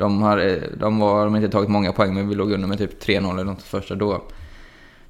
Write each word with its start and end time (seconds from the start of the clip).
De 0.00 0.22
har, 0.22 0.38
eh, 0.38 0.56
de 0.78 0.98
var, 0.98 1.24
de 1.24 1.34
har 1.34 1.40
inte 1.40 1.52
tagit 1.52 1.70
många 1.70 1.92
poäng, 1.92 2.14
men 2.14 2.28
vi 2.28 2.34
låg 2.34 2.52
under 2.52 2.68
med 2.68 2.78
typ 2.78 3.02
3-0 3.02 3.32
eller 3.34 3.44
något 3.44 3.62
första. 3.62 3.94
Då 3.94 4.22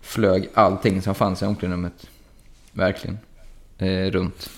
flög 0.01 0.49
allting 0.55 1.03
som 1.03 1.15
fanns 1.15 1.43
i 1.43 1.47
omklädningsrummet. 1.47 2.07
Verkligen. 2.73 3.19
Eh, 3.79 4.11
runt. 4.11 4.51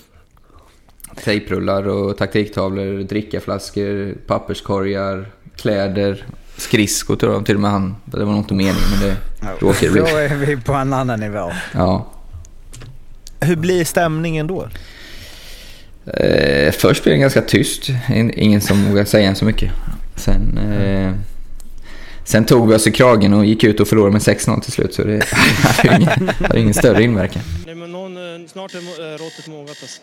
Tejprullar 1.23 1.87
och 1.87 2.17
taktiktavlor, 2.17 3.03
drickaflaskor, 3.03 4.15
papperskorgar, 4.27 5.31
kläder, 5.55 6.25
skridskor 6.57 7.15
tror 7.15 7.33
jag 7.33 7.45
till 7.45 7.55
och 7.55 7.61
med 7.61 7.71
han. 7.71 7.95
Det 8.05 8.25
var 8.25 8.31
nog 8.31 8.41
inte 8.41 8.53
meningen 8.53 8.81
men 8.91 9.09
det 9.09 9.15
råkade 9.65 9.91
bli. 9.91 10.01
Då 10.01 10.07
är 10.07 10.35
vi 10.35 10.57
på 10.57 10.73
en 10.73 10.93
annan 10.93 11.19
nivå. 11.19 11.51
Ja. 11.73 12.05
Hur 13.39 13.55
blir 13.55 13.85
stämningen 13.85 14.47
då? 14.47 14.67
Eh, 16.05 16.71
först 16.71 17.03
blev 17.03 17.15
det 17.15 17.21
ganska 17.21 17.41
tyst. 17.41 17.89
Ingen 18.33 18.61
som 18.61 18.85
vågade 18.85 19.05
säga 19.05 19.35
så 19.35 19.45
mycket. 19.45 19.71
Sen, 20.15 20.57
eh, 20.57 21.13
sen 22.23 22.45
tog 22.45 22.69
vi 22.69 22.75
oss 22.75 22.87
i 22.87 22.91
kragen 22.91 23.33
och 23.33 23.45
gick 23.45 23.63
ut 23.63 23.79
och 23.79 23.87
förlorade 23.87 24.11
med 24.11 24.21
6-0 24.21 24.61
till 24.61 24.71
slut. 24.71 24.93
Så 24.93 25.03
det 25.03 25.25
hade 25.63 25.95
ingen, 25.95 26.57
ingen 26.57 26.73
större 26.73 27.03
inverkan. 27.03 27.41
Nej, 27.65 27.75
men 27.75 27.91
någon, 27.91 28.17
eh, 28.17 28.47
snart 28.47 28.73
är 28.73 28.77
eh, 28.77 29.17
råttet 29.17 29.47
mogat 29.47 29.77
alltså. 29.81 30.01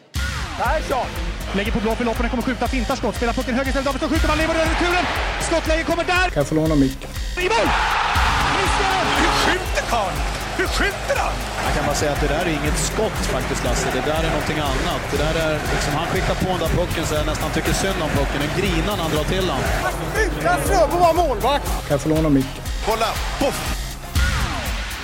Persson! 0.59 1.07
Lägger 1.57 1.73
på 1.73 1.81
blå 1.81 1.95
för 1.95 2.05
loppen, 2.05 2.29
kommer 2.29 2.43
skjuta, 2.43 2.69
fintar 2.69 2.97
skott, 2.97 3.17
spelar 3.17 3.33
pucken 3.33 3.55
höger 3.55 3.69
istället, 3.69 3.87
Davidsson 3.87 4.09
skjuter, 4.11 4.29
man 4.29 4.39
lever 4.39 4.55
över 4.55 4.67
returen! 4.67 5.05
Skottläge 5.41 5.83
kommer 5.83 6.05
där! 6.05 6.15
Kan 6.31 6.41
jag 6.41 6.47
få 6.47 6.55
låna 6.55 6.75
micken? 6.75 7.11
I 7.39 7.43
mål! 7.43 7.69
Hur 9.21 9.53
skjuter 9.53 9.91
karln? 9.91 10.40
Hur 10.61 10.67
skjuter 10.67 11.17
han? 11.25 11.37
Jag 11.67 11.73
kan 11.77 11.85
bara 11.87 11.95
säga 12.03 12.13
att 12.13 12.21
det 12.21 12.33
där 12.37 12.45
är 12.47 12.53
inget 12.61 12.79
skott 12.79 13.21
faktiskt 13.37 13.65
Lasse. 13.65 13.89
Det 13.93 14.05
där 14.11 14.23
är 14.29 14.31
någonting 14.37 14.59
annat. 14.59 15.03
Det 15.13 15.19
där 15.27 15.35
är 15.47 15.53
liksom, 15.75 15.93
han 15.95 16.07
skickar 16.07 16.35
på 16.35 16.49
den 16.55 16.59
där 16.65 16.73
pucken 16.79 17.07
så 17.07 17.15
jag 17.15 17.27
nästan 17.27 17.51
tycker 17.51 17.73
synd 17.73 18.03
om 18.03 18.11
pucken. 18.19 18.39
Den 18.45 18.53
grinar 18.61 18.95
när 18.97 19.03
han 19.07 19.13
drar 19.17 19.25
till 19.25 19.47
den. 19.53 19.61
Utan 20.25 20.61
Fröbo 20.67 20.97
var 21.07 21.15
målvakt! 21.15 21.67
Kan 21.67 21.95
jag 21.95 22.01
få 22.01 22.09
låna 22.09 22.29
micken? 22.29 22.63
Kolla! 22.87 23.11
Poff! 23.41 23.61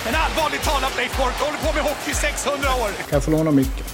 En 0.07 0.15
allvarligt 0.25 0.63
talat 0.63 0.93
Leif 0.97 1.17
Boork 1.17 1.37
håller 1.39 1.59
på 1.65 1.73
med 1.77 1.83
hockey 1.83 2.11
i 2.11 2.13
600 2.13 2.69
år! 2.83 2.89
Kan 2.97 3.15
jag 3.17 3.23
få 3.23 3.31
låna 3.31 3.51
micken? 3.51 3.85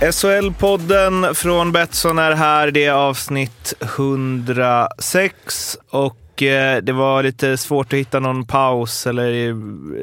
SHL-podden 0.00 1.34
från 1.34 1.72
Betsson 1.72 2.18
är 2.18 2.32
här. 2.32 2.70
Det 2.70 2.84
är 2.84 2.92
avsnitt 2.92 3.74
106 3.80 5.78
och 5.90 6.25
eh, 6.42 6.76
det 6.82 6.92
var 6.92 7.22
lite 7.22 7.56
svårt 7.56 7.92
att 7.92 7.98
hitta 7.98 8.20
någon 8.20 8.46
paus 8.46 9.06
eller 9.06 9.54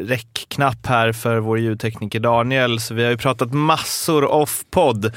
räckknapp 0.08 0.86
här 0.86 1.12
för 1.12 1.38
vår 1.38 1.60
ljudtekniker 1.60 2.20
Daniel, 2.20 2.80
så 2.80 2.94
vi 2.94 3.04
har 3.04 3.12
ju 3.12 3.18
pratat 3.18 3.54
massor 3.54 4.26
off-podd. 4.26 5.14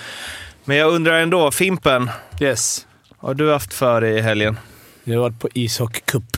Men 0.64 0.77
jag 0.77 0.92
undrar 0.92 1.20
ändå, 1.20 1.50
Fimpen, 1.50 2.11
Yes. 2.41 2.87
vad 3.20 3.28
har 3.28 3.34
du 3.34 3.53
haft 3.53 3.75
för 3.75 4.00
dig 4.00 4.14
i 4.19 4.20
helgen? 4.20 4.59
Jag 5.05 5.14
har 5.14 5.20
varit 5.20 5.41
på 5.41 5.48
ishockey 5.55 6.00
cup 6.05 6.37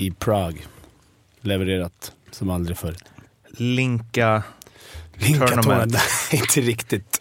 i 0.00 0.10
Prag. 0.10 0.66
Levererat 1.40 2.12
som 2.30 2.50
aldrig 2.50 2.76
förr. 2.78 2.94
Linka... 3.56 4.42
Linkatonen? 5.14 5.62
Tournament. 5.62 5.92
Nej, 6.32 6.40
inte 6.40 6.60
riktigt. 6.60 7.20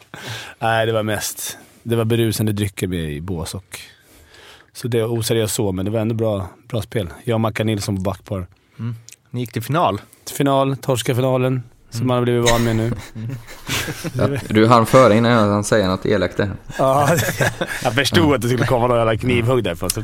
Nej, 0.60 0.86
det 0.86 0.92
var 0.92 1.04
mest... 1.04 1.58
Det 1.84 1.96
var 1.96 2.06
berusande 2.06 2.52
drycker 2.52 2.88
med 2.88 3.12
i 3.12 3.22
bås 3.22 3.54
och... 3.56 3.80
Så 4.76 4.88
det 4.88 5.02
var 5.02 5.08
oseriöst 5.18 5.56
så, 5.56 5.72
men 5.72 5.86
det 5.86 5.92
var 5.92 6.00
ändå 6.00 6.16
bra, 6.16 6.48
bra 6.68 6.82
spel. 6.82 7.10
Jag 7.24 7.36
och 7.36 7.42
Mackan 7.42 7.68
Nilsson 7.68 7.96
på 7.96 8.02
backpar. 8.02 8.48
Ni 9.30 9.40
gick 9.40 9.52
till 9.52 9.62
final. 9.62 10.02
Final, 10.38 10.78
torska 10.78 11.16
finalen, 11.16 11.64
som 11.90 12.08
man 12.08 12.16
har 12.18 12.24
blivit 12.24 12.52
van 12.52 12.64
med 12.64 12.76
nu. 12.76 12.92
Ja, 14.18 14.28
du 14.50 14.68
hann 14.68 14.86
före 14.86 15.16
innan 15.18 15.50
han 15.50 15.64
säger 15.64 15.88
något 15.88 16.06
elakt 16.06 16.38
där. 16.38 16.52
ja, 16.78 17.10
jag 17.84 17.94
förstod 17.94 18.36
att 18.36 18.42
det 18.42 18.48
skulle 18.48 18.66
komma 18.66 18.98
jävla 18.98 19.18
knivhugg. 19.18 19.78
Så 19.78 20.04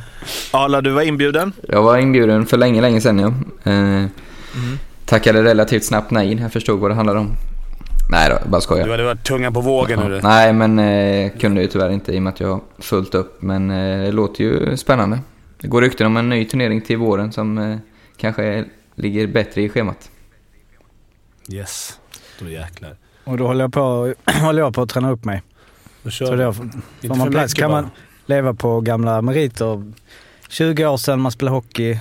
Arla, 0.51 0.81
du 0.81 0.91
var 0.91 1.01
inbjuden. 1.01 1.53
Jag 1.67 1.83
var 1.83 1.97
inbjuden 1.97 2.45
för 2.45 2.57
länge, 2.57 2.81
länge 2.81 3.01
sedan 3.01 3.19
ja. 3.19 3.71
Eh, 3.71 4.05
Tackade 5.05 5.43
relativt 5.43 5.83
snabbt 5.85 6.11
nej. 6.11 6.37
Jag 6.41 6.53
förstod 6.53 6.79
vad 6.79 6.91
det 6.91 6.95
handlade 6.95 7.19
om. 7.19 7.35
Nej 8.11 8.29
då, 8.29 8.49
bara 8.49 8.61
skojar. 8.61 8.85
du 8.85 8.91
hade 8.91 9.03
varit 9.03 9.23
tungan 9.23 9.53
på 9.53 9.61
vågen. 9.61 9.99
Ja, 9.99 10.05
hörru. 10.05 10.19
nej, 10.23 10.53
men 10.53 10.79
eh, 10.79 11.31
kunde 11.39 11.61
ju 11.61 11.67
tyvärr 11.67 11.89
inte 11.89 12.13
i 12.13 12.17
och 12.17 12.21
med 12.23 12.33
att 12.33 12.39
jag 12.39 12.47
har 12.47 12.61
fullt 12.79 13.15
upp. 13.15 13.41
Men 13.41 13.71
eh, 13.71 14.01
det 14.05 14.11
låter 14.11 14.43
ju 14.43 14.77
spännande. 14.77 15.19
Det 15.61 15.67
går 15.67 15.81
rykten 15.81 16.07
om 16.07 16.17
en 16.17 16.29
ny 16.29 16.45
turnering 16.45 16.81
till 16.81 16.97
våren 16.97 17.31
som 17.31 17.57
eh, 17.57 17.77
kanske 18.17 18.65
ligger 18.95 19.27
bättre 19.27 19.61
i 19.61 19.69
schemat. 19.69 20.09
Yes, 21.49 21.99
då 22.39 22.49
jäklar. 22.49 22.95
Och 23.23 23.37
då 23.37 23.47
håller 23.47 23.63
jag 23.63 23.73
på, 23.73 24.13
håller 24.41 24.61
jag 24.61 24.73
på 24.73 24.81
att 24.81 24.89
träna 24.89 25.11
upp 25.11 25.25
mig. 25.25 25.41
Då 26.03 26.09
Så 26.09 26.25
kör 26.25 26.37
då 26.37 26.53
får 26.53 27.15
man 27.15 27.31
plats 27.31 27.53
kan 27.53 27.71
bara. 27.71 27.81
man 27.81 27.89
leva 28.25 28.53
på 28.53 28.81
gamla 28.81 29.21
meriter. 29.21 29.91
20 30.49 30.85
år 30.85 30.97
sedan 30.97 31.19
man 31.21 31.31
spelade 31.31 31.55
hockey, 31.57 31.99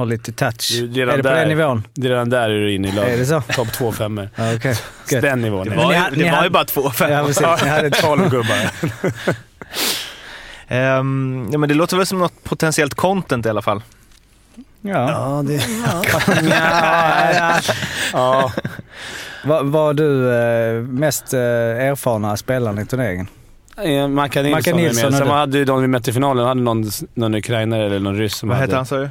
har 0.00 0.06
lite 0.06 0.32
touch. 0.32 0.70
Det 0.70 1.00
är 1.00 1.06
redan 1.06 1.12
är 1.14 1.16
det 1.16 1.22
på 1.22 1.28
där. 1.28 1.36
den 1.36 1.48
nivån? 1.48 1.86
Det 1.94 2.06
är 2.06 2.10
redan 2.10 2.30
där 2.30 2.50
är 2.50 2.60
du 2.60 2.74
inne 2.74 2.88
i 2.88 2.90
Är 2.90 2.94
laget. 2.96 3.18
det 3.18 3.26
så? 3.26 3.40
Topp 3.54 3.72
två 3.72 3.92
femmor. 3.92 4.28
Ja, 4.36 4.54
okej. 4.54 4.76
Gött. 5.10 5.22
Den 5.22 5.40
nivån. 5.42 5.66
Det 5.66 5.72
är 5.72 5.76
var, 5.76 5.86
ni 5.88 5.94
det 6.10 6.16
ni 6.16 6.22
var 6.22 6.30
hade- 6.30 6.46
ju 6.46 6.50
bara 6.50 6.64
två 6.64 6.90
fem. 6.90 7.10
Ja, 7.12 7.24
precis. 7.26 7.62
Ni 7.62 7.68
hade 7.68 7.90
Tolv 7.90 8.30
gubbar. 8.30 8.56
Ehm, 10.68 11.48
ja, 11.52 11.58
men 11.58 11.68
det 11.68 11.74
låter 11.74 11.96
väl 11.96 12.06
som 12.06 12.18
något 12.18 12.44
potentiellt 12.44 12.94
content 12.94 13.46
i 13.46 13.48
alla 13.48 13.62
fall. 13.62 13.82
Ja. 14.80 15.10
Ja, 15.10 15.42
det... 15.46 15.54
ja, 15.54 17.32
ja. 17.34 17.60
Ja. 18.12 18.52
Var, 19.44 19.62
var 19.62 19.94
du 19.94 20.34
eh, 20.34 20.82
mest 20.82 21.34
eh, 21.34 21.40
erfarna 21.40 22.36
spelaren 22.36 22.78
i 22.78 22.86
turneringen? 22.86 23.26
Eh, 23.84 24.08
Mackan 24.08 24.42
Nilsson, 24.44 24.58
Mackan 24.58 24.78
är 24.78 24.82
Nilsson 24.82 25.10
med. 25.10 25.20
är 25.20 25.24
Sen 25.24 25.28
hade 25.34 25.58
ju 25.58 25.64
de 25.64 25.80
vi 25.82 25.86
mötte 25.88 26.10
i 26.10 26.12
finalen, 26.12 26.46
hade 26.46 26.60
någon, 26.60 26.90
någon 27.14 27.34
ukrainare 27.34 27.86
eller 27.86 27.98
någon 28.00 28.16
ryss 28.18 28.34
som 28.36 28.48
Vad 28.48 28.58
hette 28.58 28.76
han 28.76 28.86
sa 28.86 28.96
du? 28.96 29.10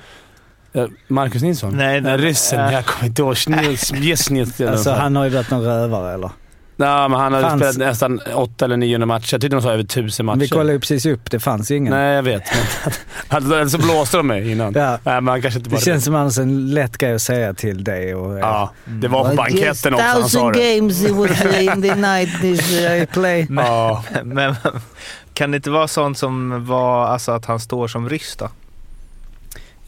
Ja, 0.72 0.88
Marcus 1.08 1.42
Nilsson? 1.42 1.78
Nej, 1.78 2.02
Nej, 2.02 2.18
ryssen. 2.18 2.60
Äh. 2.60 2.74
Jag 2.74 2.86
kommer 2.86 3.06
inte 3.06 3.22
ihåg. 3.22 3.38
Snils. 3.38 4.62
Alltså 4.62 4.92
han 4.92 5.16
har 5.16 5.24
ju 5.24 5.30
varit 5.30 5.52
någon 5.52 5.64
rövare 5.64 6.14
eller? 6.14 6.32
Nej, 6.80 7.10
men 7.10 7.20
han 7.20 7.34
hade 7.34 7.48
Fanns- 7.48 7.58
spelat 7.58 7.78
nästan 7.78 8.20
800 8.34 8.66
eller 8.66 8.78
900 8.78 9.06
matcher. 9.06 9.34
Jag 9.34 9.42
tyckte 9.42 9.56
de 9.56 9.62
sa 9.62 9.72
över 9.72 9.84
1000 9.84 10.26
matcher. 10.26 10.40
Vi 10.40 10.48
kollade 10.48 10.72
ju 10.72 10.80
precis 10.80 11.06
upp, 11.06 11.32
det 11.32 11.40
fanns 11.40 11.72
ju 11.72 11.76
ingen. 11.76 11.94
Nej, 11.94 12.16
jag 12.16 12.24
vet. 12.24 12.44
Men, 13.30 13.52
eller 13.52 13.68
så 13.68 13.78
blåste 13.78 14.18
de 14.18 14.28
mig 14.28 14.52
innan. 14.52 14.74
Ja. 14.74 14.90
Nej, 15.04 15.22
men 15.22 15.28
han 15.28 15.42
kanske 15.42 15.58
inte 15.60 15.70
Det 15.70 15.82
känns 15.82 16.06
som 16.06 16.16
annars 16.16 16.38
en 16.38 16.74
lätt 16.74 16.98
grej 16.98 17.14
att 17.14 17.22
säga 17.22 17.54
till 17.54 17.84
dig 17.84 18.16
och. 18.16 18.40
Ja, 18.40 18.72
det 18.86 19.08
var 19.08 19.30
på 19.30 19.36
banketten 19.36 19.94
också 19.94 20.06
han 20.06 20.30
sa 20.30 20.52
det. 20.52 20.76
games 20.76 21.04
it 21.04 21.12
was 21.12 21.60
in 21.60 21.82
the 21.82 21.96
night 21.96 22.42
this 22.42 22.72
I 22.72 23.08
play. 23.14 23.48
Ja, 23.50 24.04
Men 24.24 24.56
kan 25.34 25.52
det 25.52 25.58
inte 25.58 25.70
vara 25.70 25.88
sånt 25.88 26.18
som 26.18 26.66
var, 26.66 27.06
alltså 27.06 27.32
att 27.32 27.46
han 27.46 27.60
står 27.60 27.88
som 27.88 28.10
ryss 28.10 28.36
då? 28.40 28.50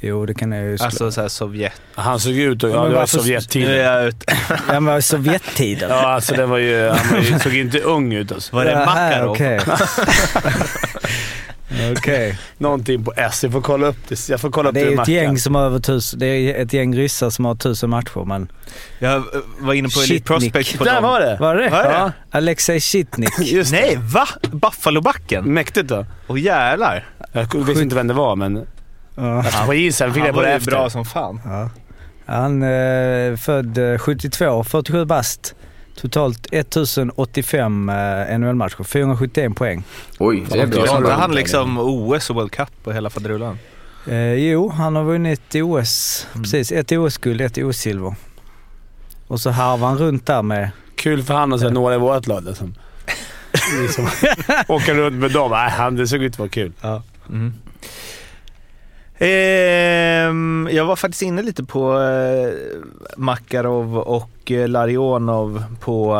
Jo, 0.03 0.25
det 0.25 0.33
kan 0.33 0.51
jag 0.51 0.63
ju. 0.65 0.77
Alltså 0.81 1.11
såhär 1.11 1.27
Sovjet. 1.27 1.81
han 1.95 2.19
såg 2.19 2.33
ut 2.33 2.63
och... 2.63 2.69
Ja, 2.69 2.73
Ja, 2.73 2.81
men 2.81 2.89
det 2.89 2.95
var 2.95 2.99
varför- 3.01 3.17
Nu 3.17 3.21
är 3.35 3.39
Sovjettiden. 3.39 3.75
jag 3.77 4.07
ute. 4.07 4.37
Han 4.67 4.85
var 4.85 4.97
i 4.97 5.01
Sovjettiden. 5.01 5.89
Ja, 5.89 5.95
alltså 6.13 6.33
det 6.35 6.45
var 6.45 6.57
ju... 6.57 6.87
Han 6.89 7.11
var 7.11 7.19
ju, 7.19 7.39
såg 7.39 7.55
inte 7.55 7.79
ung 7.79 8.13
ut 8.13 8.31
alltså. 8.31 8.55
Var 8.55 8.65
det 8.65 8.71
Jaha, 8.71 8.85
Makarov? 8.85 9.31
Okej. 9.31 9.59
Okej. 11.97 12.37
Någonting 12.57 13.03
på 13.05 13.13
S. 13.15 13.43
Jag 13.43 13.51
får 13.51 13.61
kolla 13.61 13.87
upp 13.87 13.97
det. 14.07 14.29
Jag 14.29 14.41
får 14.41 14.51
kolla 14.51 14.69
upp 14.69 14.75
Det 14.75 14.81
är 14.81 14.89
ju 14.91 15.01
ett 15.01 15.07
gäng 15.07 15.37
som 15.37 15.55
har 15.55 15.63
över 15.63 15.79
tusen, 15.79 16.19
det 16.19 16.25
är 16.25 16.63
ett 16.63 16.73
gäng 16.73 16.95
ryssar 16.97 17.29
som 17.29 17.45
har 17.45 17.55
tusen 17.55 17.89
matcher 17.89 18.25
men... 18.25 18.51
Jag 18.99 19.23
var 19.59 19.73
inne 19.73 19.89
på 19.89 19.99
Elite. 20.01 20.25
Prospect 20.25 20.77
på 20.77 20.83
Där 20.83 20.93
dem. 20.93 21.03
var 21.03 21.19
det! 21.19 21.37
Var 21.39 21.55
det 21.55 21.69
Var 21.69 21.83
det? 21.83 21.89
Ja. 21.91 22.11
Alexej 22.31 22.79
Shitnik. 22.79 23.29
Just 23.39 23.71
Nej, 23.71 23.97
va? 24.01 24.27
Buffalobacken? 24.51 25.53
Mäktigt 25.53 25.87
då. 25.87 26.05
Åh 26.27 26.39
jävlar. 26.41 27.05
Jag 27.31 27.65
visste 27.65 27.83
inte 27.83 27.95
vem 27.95 28.07
det 28.07 28.13
var, 28.13 28.35
men... 28.35 28.65
Ja. 29.21 29.43
Jag 29.53 29.65
på 29.65 29.73
isen 29.73 30.13
fick 30.13 30.19
Han 30.21 30.27
jag 30.27 30.33
på 30.35 30.39
var 30.39 30.43
det 30.45 30.51
ju 30.51 30.57
efter. 30.57 30.71
bra 30.71 30.89
som 30.89 31.05
fan. 31.05 31.41
Ja. 31.45 31.69
Han 32.25 32.63
är 32.63 33.35
född 33.35 33.77
eh, 33.93 33.97
72, 33.97 34.63
47 34.63 35.05
bast. 35.05 35.55
Totalt 35.95 36.47
1085 36.51 37.89
eh, 37.89 38.39
NHL-matcher, 38.39 38.83
471 38.83 39.55
poäng. 39.55 39.83
Oj, 40.19 40.45
det 40.49 40.59
är 40.59 40.67
bra. 40.67 40.85
Gjorde 40.87 41.01
Bra. 41.01 41.11
han 41.13 41.31
liksom 41.35 41.77
OS 41.77 42.29
och 42.29 42.35
World 42.35 42.51
Cup 42.51 42.69
och 42.83 42.93
hela 42.93 43.09
faderullan? 43.09 43.59
Eh, 44.07 44.33
jo, 44.33 44.69
han 44.69 44.95
har 44.95 45.03
vunnit 45.03 45.55
OS. 45.55 46.27
Precis, 46.33 46.71
ett 46.71 46.91
OS-guld, 46.91 47.41
ett 47.41 47.57
OS-silver. 47.57 48.15
Och 49.27 49.39
så 49.39 49.49
harvar 49.49 49.87
han 49.87 49.97
runt 49.97 50.25
där 50.25 50.41
med... 50.41 50.69
Kul 50.95 51.23
för 51.23 51.33
han 51.33 51.53
och 51.53 51.59
sen 51.59 51.73
några 51.73 51.95
i 51.95 51.97
vårt 51.97 52.27
lag 52.27 52.43
liksom. 52.45 52.75
liksom 53.81 54.07
åka 54.67 54.93
runt 54.93 55.15
med 55.15 55.31
dem. 55.31 55.51
Han, 55.51 55.95
det 55.95 56.07
såg 56.07 56.23
ut 56.23 56.33
att 56.33 56.39
vara 56.39 56.49
kul. 56.49 56.71
Mm. 57.29 57.53
Ehm, 59.23 60.69
jag 60.71 60.85
var 60.85 60.95
faktiskt 60.95 61.21
inne 61.21 61.41
lite 61.41 61.63
på 61.63 61.99
eh, 62.01 62.53
Makarov 63.17 63.97
och 63.97 64.51
eh, 64.51 64.67
Larionov 64.67 65.63
på 65.79 66.15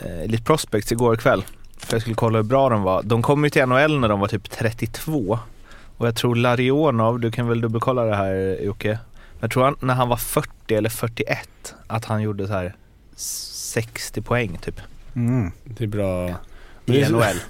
eh, 0.00 0.24
Elite 0.24 0.44
Prospects 0.44 0.92
igår 0.92 1.16
kväll. 1.16 1.44
För 1.78 1.94
jag 1.94 2.00
skulle 2.00 2.14
kolla 2.14 2.38
hur 2.38 2.42
bra 2.44 2.68
de 2.68 2.82
var. 2.82 3.02
De 3.02 3.22
kom 3.22 3.44
ju 3.44 3.50
till 3.50 3.66
NHL 3.66 4.00
när 4.00 4.08
de 4.08 4.20
var 4.20 4.28
typ 4.28 4.50
32. 4.50 5.38
Och 5.96 6.06
jag 6.06 6.16
tror 6.16 6.36
Larionov, 6.36 7.20
du 7.20 7.30
kan 7.30 7.48
väl 7.48 7.60
dubbelkolla 7.60 8.02
det 8.04 8.16
här 8.16 8.58
Jocke. 8.62 8.98
Jag 9.40 9.50
tror 9.50 9.64
han, 9.64 9.76
när 9.80 9.94
han 9.94 10.08
var 10.08 10.16
40 10.16 10.74
eller 10.74 10.90
41 10.90 11.74
att 11.86 12.04
han 12.04 12.22
gjorde 12.22 12.46
så 12.46 12.52
här 12.52 12.74
60 13.16 14.22
poäng 14.22 14.58
typ 14.62 14.80
Mm. 15.16 15.50
Det 15.64 15.84
är 15.84 15.88
bra. 15.88 16.28
i 16.86 17.02
NHL. 17.08 17.40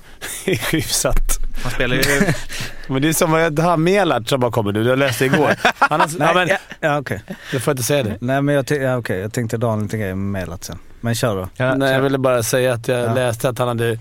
Hyfsat. 0.73 1.38
Han 1.63 1.73
spelar 1.73 1.97
ju... 1.97 2.03
Men 2.89 3.03
det 3.03 3.09
är 3.09 3.13
som 3.13 3.35
att 3.35 3.59
han 3.59 3.83
Melart 3.83 4.29
som 4.29 4.41
bara 4.41 4.51
kommer 4.51 4.73
nu. 4.73 4.83
Jag 4.89 4.99
läste 4.99 5.25
igår. 5.25 5.55
Han 5.79 6.01
har, 6.01 6.09
ja, 6.19 6.33
men, 6.35 6.49
ja, 6.49 6.57
ja, 6.81 6.99
okej. 6.99 7.23
jag 7.53 7.63
får 7.63 7.71
inte 7.71 7.83
säga 7.83 8.03
det. 8.03 8.17
Nej 8.21 8.43
men 8.43 8.55
jag, 8.55 8.65
ja, 8.71 8.97
okej, 8.97 9.19
jag 9.21 9.33
tänkte 9.33 9.57
dra 9.57 9.73
en 9.73 9.83
liten 9.83 10.01
grej 10.01 10.15
med 10.15 10.43
Melat 10.43 10.65
sen. 10.65 10.79
Men 11.01 11.15
kör 11.15 11.37
då. 11.37 11.49
Ja, 11.57 11.75
Nej, 11.75 11.93
jag 11.93 12.03
ville 12.03 12.19
bara 12.19 12.43
säga 12.43 12.73
att 12.73 12.89
jag 12.89 13.01
Ja. 13.01 13.15
läste 13.15 13.49
att 13.49 13.59
han 13.59 13.69
hade... 13.69 13.99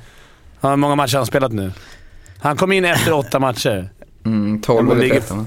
Han 0.59 0.69
har 0.71 0.77
många 0.77 0.95
matcher 0.95 1.13
han 1.13 1.19
har 1.21 1.25
spelat 1.25 1.51
nu. 1.51 1.71
Han 2.39 2.57
kom 2.57 2.71
in 2.71 2.85
efter 2.85 3.13
åtta 3.13 3.39
matcher. 3.39 3.89
Mm, 4.25 4.61
12 4.61 4.77
Ja, 4.77 4.81
men 4.83 4.91
eller 4.91 5.01
ligger- 5.01 5.19
13 5.19 5.37
va? 5.37 5.45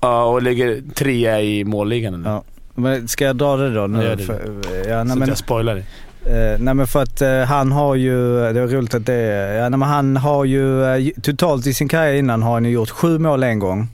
Ja, 0.00 0.24
och 0.24 0.42
ligger 0.42 0.82
trea 0.94 1.40
i 1.40 1.64
målligan 1.64 2.22
nu. 2.22 2.28
Ja. 2.28 2.44
Men 2.74 3.08
ska 3.08 3.24
jag 3.24 3.36
dra 3.36 3.56
det 3.56 3.74
då? 3.74 3.86
Nu? 3.86 4.04
Ja, 4.04 4.16
det. 4.16 4.22
För, 4.24 4.34
ja, 4.34 4.84
Så 4.84 5.04
nej, 5.04 5.12
att 5.12 5.18
men, 5.18 5.28
jag 5.28 5.38
spoilar 5.38 5.74
det. 5.74 5.82
Uh, 6.26 6.58
nej 6.58 6.74
men 6.74 6.86
för 6.86 7.02
att 7.02 7.22
uh, 7.22 7.28
han 7.28 7.72
har 7.72 7.94
ju, 7.94 8.38
det 8.52 8.60
är 8.60 8.66
roligt 8.66 8.94
att 8.94 9.06
det 9.06 9.14
är, 9.14 9.54
ja, 9.54 9.68
nej, 9.68 9.78
men 9.78 9.88
han 9.88 10.16
har 10.16 10.44
ju 10.44 10.62
uh, 10.62 11.10
totalt 11.22 11.66
i 11.66 11.74
sin 11.74 11.88
karriär 11.88 12.14
innan 12.14 12.42
har 12.42 12.52
han 12.52 12.64
ju 12.64 12.70
gjort 12.70 12.90
sju 12.90 13.18
mål 13.18 13.42
en 13.42 13.58
gång. 13.58 13.88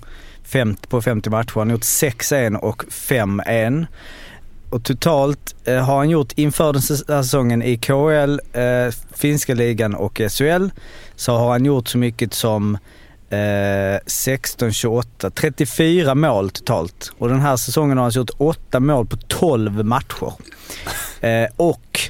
Fem, 0.44 0.77
på 0.88 1.03
50 1.03 1.31
matcher. 1.31 1.53
Han 1.55 1.69
har 1.69 1.75
gjort 1.75 1.82
6-1 1.82 2.56
och 2.56 2.82
5-1. 2.85 3.87
Och 4.71 4.85
totalt 4.85 5.55
har 5.67 5.97
han 5.97 6.11
gjort 6.11 6.32
inför 6.37 6.73
den 6.73 6.82
här 6.82 7.23
säsongen 7.23 7.62
i 7.62 7.77
KL, 7.77 8.41
finska 9.12 9.55
ligan 9.55 9.94
och 9.94 10.21
SHL 10.31 10.69
så 11.17 11.37
har 11.37 11.50
han 11.50 11.65
gjort 11.65 11.88
så 11.88 11.99
mycket 11.99 12.35
som 12.35 12.79
16, 14.06 14.73
28, 14.73 15.31
34 15.31 16.15
mål 16.15 16.50
totalt. 16.50 17.12
Och 17.19 17.29
den 17.29 17.41
här 17.41 17.56
säsongen 17.56 17.99
har 17.99 18.05
han 18.05 18.12
gjort 18.12 18.31
8 18.38 18.81
mål 18.81 19.06
på 19.06 19.17
12 19.17 19.85
matcher. 19.85 20.33
Eh, 21.21 21.49
och 21.56 22.00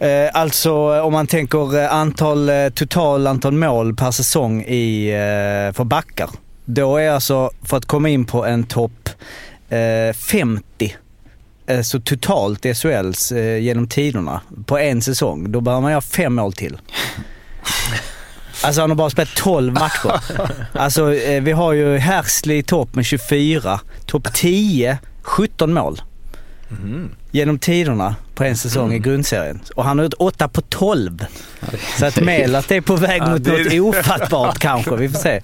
Eh, 0.00 0.30
alltså 0.32 0.70
eh, 0.70 1.06
om 1.06 1.12
man 1.12 1.26
tänker 1.26 1.78
eh, 1.78 1.92
antal, 1.92 2.50
total 2.74 3.26
antal 3.26 3.52
mål 3.52 3.96
per 3.96 4.10
säsong 4.10 4.62
i, 4.62 5.08
eh, 5.08 5.74
för 5.74 5.84
backar. 5.84 6.30
Då 6.64 6.96
är 6.96 7.10
alltså, 7.10 7.50
för 7.62 7.76
att 7.76 7.86
komma 7.86 8.08
in 8.08 8.24
på 8.24 8.46
en 8.46 8.64
topp 8.64 9.08
eh, 9.68 10.12
50 10.14 10.96
så 11.82 12.00
totalt 12.00 12.66
i 12.66 12.74
SHLs 12.74 13.32
eh, 13.32 13.58
genom 13.58 13.88
tiderna 13.88 14.40
på 14.66 14.78
en 14.78 15.02
säsong, 15.02 15.52
då 15.52 15.60
behöver 15.60 15.82
man 15.82 15.90
göra 15.90 16.00
fem 16.00 16.34
mål 16.34 16.52
till. 16.52 16.78
Alltså 18.62 18.80
han 18.80 18.90
har 18.90 18.96
bara 18.96 19.10
spelat 19.10 19.34
12 19.36 19.72
matcher. 19.72 20.20
Alltså 20.72 21.14
eh, 21.14 21.42
vi 21.42 21.52
har 21.52 21.72
ju 21.72 21.98
Hersley 21.98 22.56
i 22.58 22.62
topp 22.62 22.94
med 22.94 23.04
24, 23.04 23.80
topp 24.06 24.28
10, 24.34 24.98
17 25.22 25.72
mål. 25.72 26.00
Genom 27.30 27.58
tiderna 27.58 28.14
på 28.34 28.44
en 28.44 28.56
säsong 28.56 28.92
i 28.92 28.98
grundserien. 28.98 29.60
Och 29.76 29.84
han 29.84 29.98
har 29.98 30.04
gjort 30.04 30.14
8 30.18 30.48
på 30.48 30.60
12. 30.60 31.24
Så 31.98 32.06
att 32.06 32.20
Melat 32.20 32.70
är 32.70 32.80
på 32.80 32.96
väg 32.96 33.22
mot 33.22 33.46
något 33.46 33.94
ofattbart 33.96 34.58
kanske, 34.58 34.96
vi 34.96 35.08
får 35.08 35.18
se. 35.18 35.40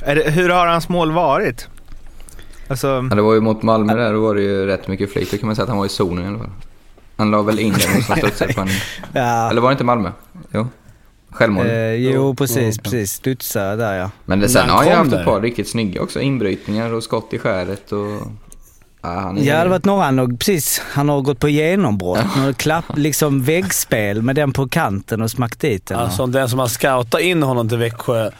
Är 0.00 0.14
det, 0.16 0.30
hur 0.30 0.48
har 0.48 0.66
hans 0.66 0.88
mål 0.88 1.12
varit? 1.12 1.68
Alltså, 2.68 2.86
Ja, 3.10 3.16
det 3.16 3.22
var 3.22 3.34
ju 3.34 3.40
mot 3.40 3.62
Malmö 3.62 3.94
där, 3.94 4.12
då 4.12 4.20
var 4.20 4.34
det 4.34 4.42
ju 4.42 4.66
rätt 4.66 4.88
mycket 4.88 5.12
flyt. 5.12 5.30
Då 5.30 5.36
kan 5.38 5.46
man 5.46 5.56
säga 5.56 5.62
att 5.62 5.68
han 5.68 5.78
var 5.78 5.86
i 5.86 5.88
zonen 5.88 6.24
i 6.24 6.28
alla 6.28 6.38
fall. 6.38 6.50
Han 7.16 7.30
la 7.30 7.42
väl 7.42 7.58
in 7.58 7.72
den 7.72 7.96
och 7.96 8.02
så 8.04 8.14
studsade 8.16 8.52
på 8.52 8.60
en... 8.60 8.68
Ja. 9.12 9.50
Eller 9.50 9.60
var 9.60 9.68
det 9.68 9.72
inte 9.72 9.84
Malmö? 9.84 10.10
Jo. 10.52 10.68
Självmål. 11.30 11.66
Eh, 11.66 11.92
jo 11.94 12.34
precis, 12.34 12.78
precis. 12.78 13.12
Studsar 13.12 13.76
där 13.76 13.94
ja. 13.98 14.10
Men 14.24 14.40
det, 14.40 14.48
sen 14.48 14.68
har 14.70 14.76
han 14.76 14.86
ju 14.86 14.92
haft 14.92 15.12
ett 15.12 15.24
par 15.24 15.40
riktigt 15.40 15.68
snygga 15.68 16.00
också. 16.02 16.20
Inbrytningar 16.20 16.92
och 16.92 17.02
skott 17.02 17.32
i 17.32 17.38
skäret 17.38 17.92
och... 17.92 18.20
Han 19.04 19.38
är... 19.38 19.42
Ja, 19.42 19.54
det 19.54 19.60
har 19.60 19.66
varit 19.66 19.84
några, 19.84 20.04
han 20.04 20.18
har, 20.18 20.26
precis, 20.36 20.82
han 20.92 21.08
har 21.08 21.20
gått 21.20 21.38
på 21.40 21.48
genombrott. 21.48 22.18
Ja. 22.36 22.52
Klapp, 22.56 22.84
liksom 22.96 23.42
väggspel 23.42 24.22
med 24.22 24.36
den 24.36 24.52
på 24.52 24.68
kanten 24.68 25.22
och 25.22 25.30
smackt 25.30 25.60
dit 25.60 25.86
den. 25.86 25.98
Alltså 25.98 26.26
den 26.26 26.48
som 26.48 26.58
har 26.58 26.66
scoutat 26.68 27.20
in 27.20 27.42
honom 27.42 27.68
till 27.68 27.78
Växjö, 27.78 28.30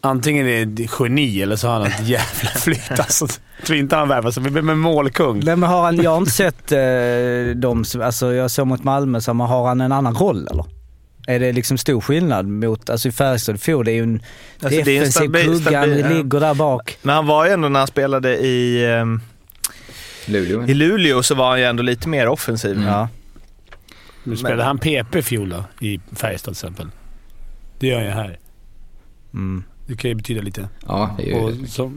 antingen 0.00 0.46
är 0.48 0.64
det 0.66 0.88
geni 1.00 1.42
eller 1.42 1.56
så 1.56 1.66
har 1.68 1.74
han 1.74 1.82
ett 1.86 2.00
jävla 2.08 2.50
flyt. 2.60 2.90
Alltså, 2.90 3.26
tror 3.66 3.78
inte 3.78 3.96
han 3.96 4.08
värvar 4.08 4.30
sig. 4.30 4.42
Vi 4.42 4.50
blir 4.50 4.62
med 4.62 4.78
målkung. 4.78 5.40
Nej, 5.44 5.56
men 5.56 5.68
har 5.70 5.82
han, 5.82 5.96
jag 6.02 6.10
har 6.10 6.18
inte 6.18 6.30
sett 6.30 6.72
eh, 6.72 7.56
dem, 7.56 7.84
som- 7.84 8.02
alltså 8.02 8.32
jag 8.34 8.50
såg 8.50 8.66
mot 8.66 8.84
Malmö, 8.84 9.20
så 9.20 9.32
har 9.32 9.68
han 9.68 9.80
en 9.80 9.92
annan 9.92 10.14
roll 10.14 10.48
eller? 10.50 10.64
Är 11.26 11.40
det 11.40 11.52
liksom 11.52 11.78
stor 11.78 12.00
skillnad 12.00 12.46
mot, 12.48 12.90
alltså 12.90 13.08
i 13.08 13.12
Färjestad 13.12 13.60
fjol, 13.60 13.84
det 13.84 13.90
är 13.92 13.94
ju 13.94 14.02
en 14.02 14.22
Alltså, 14.62 14.78
defensiv 14.82 15.28
kugge, 15.44 15.76
han 15.78 15.90
ligger 15.90 16.40
där 16.40 16.54
bak. 16.54 16.98
men 17.02 17.14
han 17.14 17.26
var 17.26 17.46
ju 17.46 17.52
ändå 17.52 17.68
när 17.68 17.78
han 17.80 17.86
spelade 17.86 18.36
i, 18.36 18.84
ehm, 18.92 19.20
Luleå. 20.26 20.66
i 20.66 20.74
Luleå 20.74 21.22
så 21.22 21.34
var 21.34 21.50
han 21.50 21.58
ju 21.58 21.64
ändå 21.64 21.82
lite 21.82 22.08
mer 22.08 22.28
offensiv. 22.28 22.76
Mm. 22.76 22.88
Ja. 22.88 23.08
Nu 24.24 24.36
spelade 24.36 24.62
han 24.64 24.78
PP 24.78 25.16
i 25.16 25.22
fjol 25.22 25.48
då, 25.48 25.64
i 25.86 26.00
Färjestad 26.12 26.54
till 26.56 26.66
exempel. 26.66 26.88
Det 27.78 27.86
gör 27.86 28.02
jag 28.02 28.12
här. 28.12 28.38
Mm. 29.34 29.64
Det 29.86 29.96
kan 29.96 30.08
ju 30.08 30.14
betyda 30.14 30.42
lite. 30.42 30.68
Ja, 30.86 31.14
det 31.18 31.22
är 31.22 31.26
ju... 31.26 31.62
Och 31.62 31.68
så, 31.68 31.92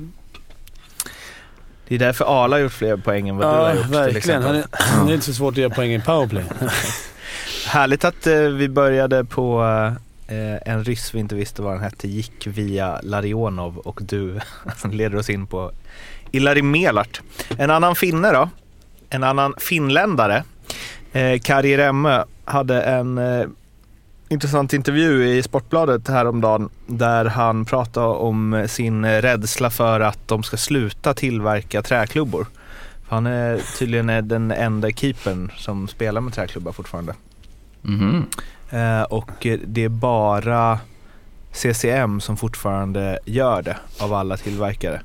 Det 1.88 1.96
är 1.96 2.00
därför 2.00 2.44
Arla 2.44 2.56
har 2.56 2.62
gjort 2.62 2.72
fler 2.72 2.98
poäng 2.98 3.30
än 3.30 3.38
vad 3.38 3.46
du 3.48 3.50
har 3.50 3.70
ja, 3.70 3.76
gjort 3.76 3.84
till 3.84 3.94
verkligen. 3.94 4.18
exempel. 4.18 4.64
Han 4.72 5.02
är, 5.02 5.06
det 5.06 5.12
är 5.12 5.14
inte 5.14 5.26
så 5.26 5.34
svårt 5.34 5.54
att 5.54 5.58
göra 5.58 5.70
poäng 5.74 5.94
i 5.94 6.02
powerplay. 6.02 6.44
Härligt 7.68 8.06
att 8.06 8.28
eh, 8.28 8.40
vi 8.40 8.70
började 8.70 9.26
på 9.26 9.64
eh, 10.28 10.72
en 10.74 10.84
ryss 10.84 11.14
vi 11.14 11.20
inte 11.20 11.36
visste 11.36 11.62
vad 11.62 11.74
han 11.74 11.84
hette, 11.84 12.08
gick 12.08 12.48
via 12.48 13.00
Larionov 13.04 13.78
och 13.78 14.00
du 14.04 14.40
leder 14.92 15.18
oss 15.18 15.30
in 15.30 15.48
på 15.48 15.72
Ilari 16.32 16.62
Melart. 16.62 17.22
En 17.58 17.70
annan 17.70 17.96
finne 17.96 18.32
då, 18.32 18.50
en 19.10 19.24
annan 19.24 19.54
finländare, 19.58 20.44
eh, 21.12 21.40
Kari 21.40 21.78
Remme, 21.78 22.24
hade 22.46 22.82
en 22.82 23.18
eh, 23.18 23.48
intressant 24.30 24.74
intervju 24.74 25.28
i 25.28 25.44
Sportbladet 25.44 26.08
häromdagen 26.08 26.70
där 26.88 27.26
han 27.26 27.66
pratade 27.66 28.08
om 28.08 28.66
sin 28.70 29.06
rädsla 29.06 29.70
för 29.70 30.00
att 30.00 30.28
de 30.28 30.44
ska 30.44 30.58
sluta 30.58 31.14
tillverka 31.14 31.82
träklubbor. 31.82 32.48
För 33.08 33.16
han 33.16 33.26
är 33.26 33.78
tydligen 33.80 34.28
den 34.28 34.52
enda 34.52 34.92
keepern 34.92 35.52
som 35.58 35.88
spelar 35.88 36.22
med 36.22 36.34
träklubbar 36.34 36.72
fortfarande. 36.72 37.14
Mhm. 37.82 38.26
Eh, 38.70 39.02
och 39.02 39.48
det 39.66 39.84
är 39.84 39.90
bara 39.90 40.80
CCM 41.52 42.20
som 42.20 42.38
fortfarande 42.38 43.20
gör 43.26 43.62
det 43.62 43.78
av 44.00 44.14
alla 44.14 44.38
tillverkare. 44.38 45.02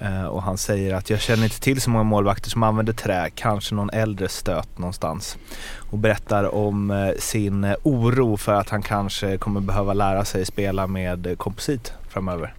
Eh, 0.00 0.24
och 0.24 0.42
han 0.42 0.58
säger 0.58 0.94
att 0.94 1.10
jag 1.10 1.20
känner 1.20 1.44
inte 1.44 1.60
till 1.60 1.80
så 1.80 1.90
många 1.90 2.04
målvakter 2.04 2.50
som 2.50 2.62
använder 2.62 2.92
trä, 2.92 3.30
kanske 3.34 3.74
någon 3.74 3.90
äldre 3.90 4.28
stöt 4.28 4.78
någonstans. 4.78 5.38
Och 5.90 5.98
berättar 5.98 6.54
om 6.54 6.90
eh, 6.90 7.10
sin 7.18 7.64
eh, 7.64 7.74
oro 7.82 8.36
för 8.36 8.54
att 8.54 8.68
han 8.68 8.82
kanske 8.82 9.38
kommer 9.38 9.60
behöva 9.60 9.94
lära 9.94 10.24
sig 10.24 10.46
spela 10.46 10.86
med 10.86 11.38
komposit 11.38 11.92
framöver. 12.08 12.54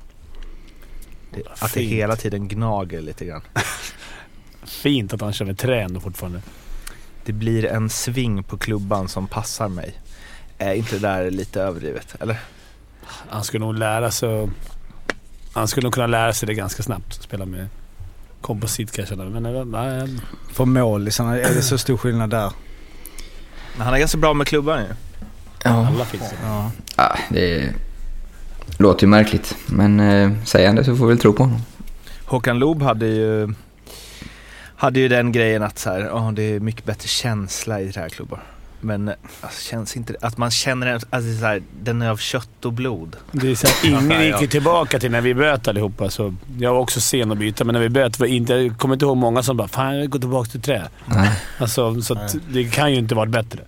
Det, 1.34 1.44
att 1.60 1.74
det 1.74 1.82
hela 1.82 2.16
tiden 2.16 2.48
gnager 2.48 3.02
lite 3.02 3.26
grann. 3.26 3.42
Fint 4.64 5.14
att 5.14 5.22
han 5.22 5.34
kör 5.34 5.46
med 5.46 5.58
trä 5.58 5.82
ändå 5.82 6.00
fortfarande. 6.00 6.42
Det 7.26 7.34
blir 7.34 7.66
en 7.66 7.90
sving 7.90 8.44
på 8.44 8.58
klubban 8.58 9.08
som 9.08 9.28
passar 9.28 9.68
mig. 9.68 9.94
Är 10.58 10.74
inte 10.74 10.96
det 10.96 11.08
där 11.08 11.32
lite 11.32 11.62
överdrivet? 11.62 12.16
Eller? 12.20 12.40
Han 13.30 13.44
skulle 13.44 13.66
nog 13.66 13.78
lära 13.78 14.12
sig 14.12 14.50
Han 15.54 15.68
skulle 15.68 15.86
nog 15.86 15.94
kunna 15.94 16.08
lära 16.08 16.34
sig 16.34 16.48
det 16.48 16.54
ganska 16.54 16.84
snabbt. 16.84 17.14
Spela 17.14 17.46
med 17.46 17.68
komposit 18.42 18.92
kan 18.92 19.02
jag 19.02 19.10
känna. 19.10 19.24
Men 19.24 19.46
eh, 19.46 19.66
nej, 19.66 20.20
För 20.52 20.66
målisarna, 20.66 21.40
är 21.40 21.54
det 21.56 21.62
så 21.62 21.78
stor 21.78 21.98
skillnad 21.98 22.30
där? 22.30 22.52
Men 23.78 23.86
han 23.86 23.94
är 23.94 24.00
ganska 24.00 24.18
bra 24.18 24.34
med 24.34 24.48
klubban 24.48 24.80
ju. 24.80 24.88
Ja. 25.64 25.88
alla 25.88 26.06
finns 26.06 26.30
det. 26.30 26.36
Ja. 26.44 26.72
ja, 26.98 27.18
det 27.30 27.74
låter 28.78 29.04
ju 29.04 29.10
märkligt. 29.10 29.56
Men 29.66 30.00
eh, 30.00 30.32
säger 30.46 30.68
han 30.68 30.76
det 30.76 30.84
så 30.84 30.96
får 30.96 31.06
vi 31.06 31.14
väl 31.14 31.22
tro 31.22 31.34
på 31.34 31.44
honom. 31.44 31.62
Håkan 32.26 32.60
Loob 32.60 32.82
hade 32.82 33.08
ju, 33.08 33.54
hade 34.76 35.00
ju 35.00 35.08
den 35.08 35.32
grejen 35.32 35.64
att 35.64 35.80
så 35.80 35.90
här, 35.90 36.10
oh, 36.10 36.32
det 36.34 36.44
är 36.44 36.60
mycket 36.60 36.86
bättre 36.86 37.08
känsla 37.08 37.82
i 37.82 37.92
träklubbar. 37.92 38.44
Men 38.82 39.10
alltså, 39.42 39.70
känns 39.70 39.98
inte 39.98 40.16
att 40.22 40.38
man 40.38 40.52
känner 40.52 40.88
den, 40.88 40.96
alltså, 41.10 41.40
så 41.40 41.46
här, 41.46 41.62
den 41.82 42.02
är 42.02 42.10
av 42.10 42.18
kött 42.18 42.66
och 42.66 42.74
blod. 42.74 43.16
Det 43.32 43.52
är 43.52 43.56
så 43.56 43.68
här, 43.68 43.76
ingen 43.90 44.10
Ja, 44.12 44.16
ja. 44.18 44.24
gick 44.24 44.42
ju 44.42 44.48
tillbaka 44.48 45.00
till 45.00 45.12
när 45.12 45.22
vi 45.22 45.34
bröt 45.34 45.68
allihopa. 45.68 46.10
Så 46.10 46.34
jag 46.60 46.74
var 46.74 46.80
också 46.80 47.02
sen 47.02 47.32
att 47.32 47.38
byta, 47.38 47.64
men 47.64 47.74
när 47.74 47.80
vi 47.82 47.90
bröt 47.90 48.20
var 48.20 48.28
inte, 48.28 48.54
jag 48.54 48.78
kommer 48.78 48.96
inte 48.96 49.06
ihåg 49.06 49.18
många 49.18 49.44
som 49.44 49.58
bara 49.58 49.68
“Fan, 49.68 49.98
jag 50.00 50.10
går 50.10 50.20
tillbaka 50.20 50.50
till 50.50 50.62
trä”. 50.62 50.84
Nej. 51.06 51.32
Alltså, 51.58 52.02
så 52.02 52.14
att 52.14 52.36
det 52.50 52.64
kan 52.64 52.92
ju 52.92 52.98
inte 52.98 53.16
varit 53.16 53.32
bättre. 53.32 53.60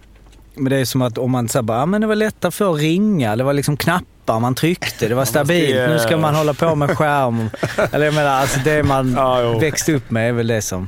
Men 0.55 0.70
det 0.70 0.75
är 0.77 0.86
som 0.86 1.01
att 1.01 1.17
om 1.17 1.32
man 1.32 1.50
säger 1.50 1.63
bara, 1.63 1.82
ah, 1.82 1.86
men 1.86 2.01
det 2.01 2.08
var 2.08 2.15
lättare 2.15 2.51
för 2.51 2.74
att 2.74 2.79
ringa, 2.79 3.36
det 3.36 3.43
var 3.43 3.53
liksom 3.53 3.77
knappar 3.77 4.39
man 4.39 4.55
tryckte, 4.55 5.08
det 5.08 5.15
var 5.15 5.25
stabilt, 5.25 5.75
nu 5.89 6.00
ska 6.00 6.17
man 6.17 6.36
hålla 6.36 6.53
på 6.53 6.75
med 6.75 6.98
skärm. 6.98 7.50
Eller 7.91 8.05
jag 8.05 8.13
menar, 8.15 8.29
alltså 8.29 8.60
det 8.63 8.84
man 8.84 9.13
Ja, 9.17 9.58
växte 9.60 9.93
upp 9.93 10.12
med 10.12 10.29
är 10.29 10.34
väl 10.34 10.48
det 10.48 10.62
som... 10.62 10.88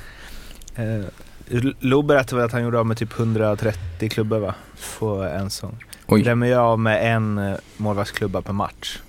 Eh, 0.76 1.06
Loob 1.80 2.06
berättade 2.06 2.36
väl 2.36 2.46
att 2.46 2.52
han 2.52 2.64
gjorde 2.64 2.80
av 2.80 2.86
med 2.86 2.98
typ 2.98 3.20
130 3.20 4.10
klubbor 4.10 4.40
va? 4.40 4.54
På 5.00 5.24
en 5.24 5.50
säsong. 5.50 5.84
Oj. 6.08 6.24
Drämmer 6.24 6.48
jag 6.48 6.60
av 6.62 6.80
med 6.80 7.16
en 7.16 7.38
eh, 7.38 7.56
målvaktsklubba 7.78 8.42
per 8.42 8.54
match. 8.54 9.00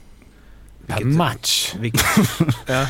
Per 0.86 0.94
Vilket- 0.96 1.16
match. 1.16 1.74
Vilket, 1.78 2.04
ja, 2.66 2.86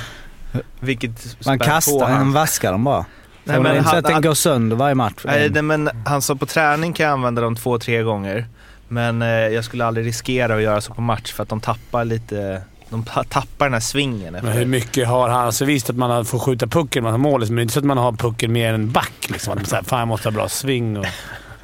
vilket 0.81 1.47
Man 1.47 1.59
kastar 1.59 2.09
han. 2.09 2.33
vaskar 2.33 2.73
den 2.73 2.85
bara. 2.85 3.05
Nej, 3.45 3.61
men 3.61 3.73
inte 3.77 3.85
så 3.89 3.91
han- 3.91 3.99
att 3.99 4.05
den 4.05 4.23
går 4.23 4.35
sönder 4.35 4.77
varje 4.77 4.95
match. 4.95 5.23
Nej, 5.25 5.51
nej, 5.51 5.63
men 5.63 5.91
han 6.07 6.23
sa 6.23 6.35
på 6.37 6.47
träning 6.47 6.93
kan 6.93 7.07
jag 7.07 7.13
använda 7.13 7.43
dem 7.43 7.57
två, 7.57 7.79
tre 7.79 8.03
gånger. 8.03 8.47
Men 8.89 9.23
eh, 9.23 9.29
jag 9.29 9.65
skulle 9.65 9.85
aldrig 9.85 10.07
riskera 10.07 10.55
att 10.55 10.63
göra 10.63 10.81
så 10.81 10.95
på 10.95 11.01
match 11.01 11.33
för 11.33 11.43
att 11.43 11.49
de 11.49 11.61
tappar 11.61 12.05
lite, 12.05 12.63
de 12.91 13.03
pa- 13.05 13.25
tappar 13.25 13.67
den 13.67 13.73
här 13.73 13.81
svingen. 13.81 14.33
Men 14.33 14.47
hur 14.53 14.67
mycket 14.67 15.09
har 15.09 15.29
han? 15.29 15.47
Alltså 15.47 15.65
visst 15.65 15.91
att 15.91 15.97
man 15.97 16.25
får 16.25 16.39
skjuta 16.39 16.67
pucken 16.67 17.03
man 17.03 17.13
har 17.13 17.19
målet, 17.19 17.49
men 17.49 17.57
det 17.57 17.61
är 17.61 17.63
inte 17.63 17.75
så 17.75 17.81
att 17.81 17.85
man 17.87 17.99
har 17.99 18.13
pucken 18.13 18.53
mer 18.53 18.75
än 18.75 18.91
back. 18.91 19.13
Liksom. 19.29 19.53
Att 19.53 19.59
man 19.59 19.67
säger 19.67 19.83
fan 19.83 19.99
jag 19.99 20.09
måste 20.09 20.29
ha 20.29 20.33
bra 20.35 20.49
sving. 20.49 20.97
Och... 20.97 21.07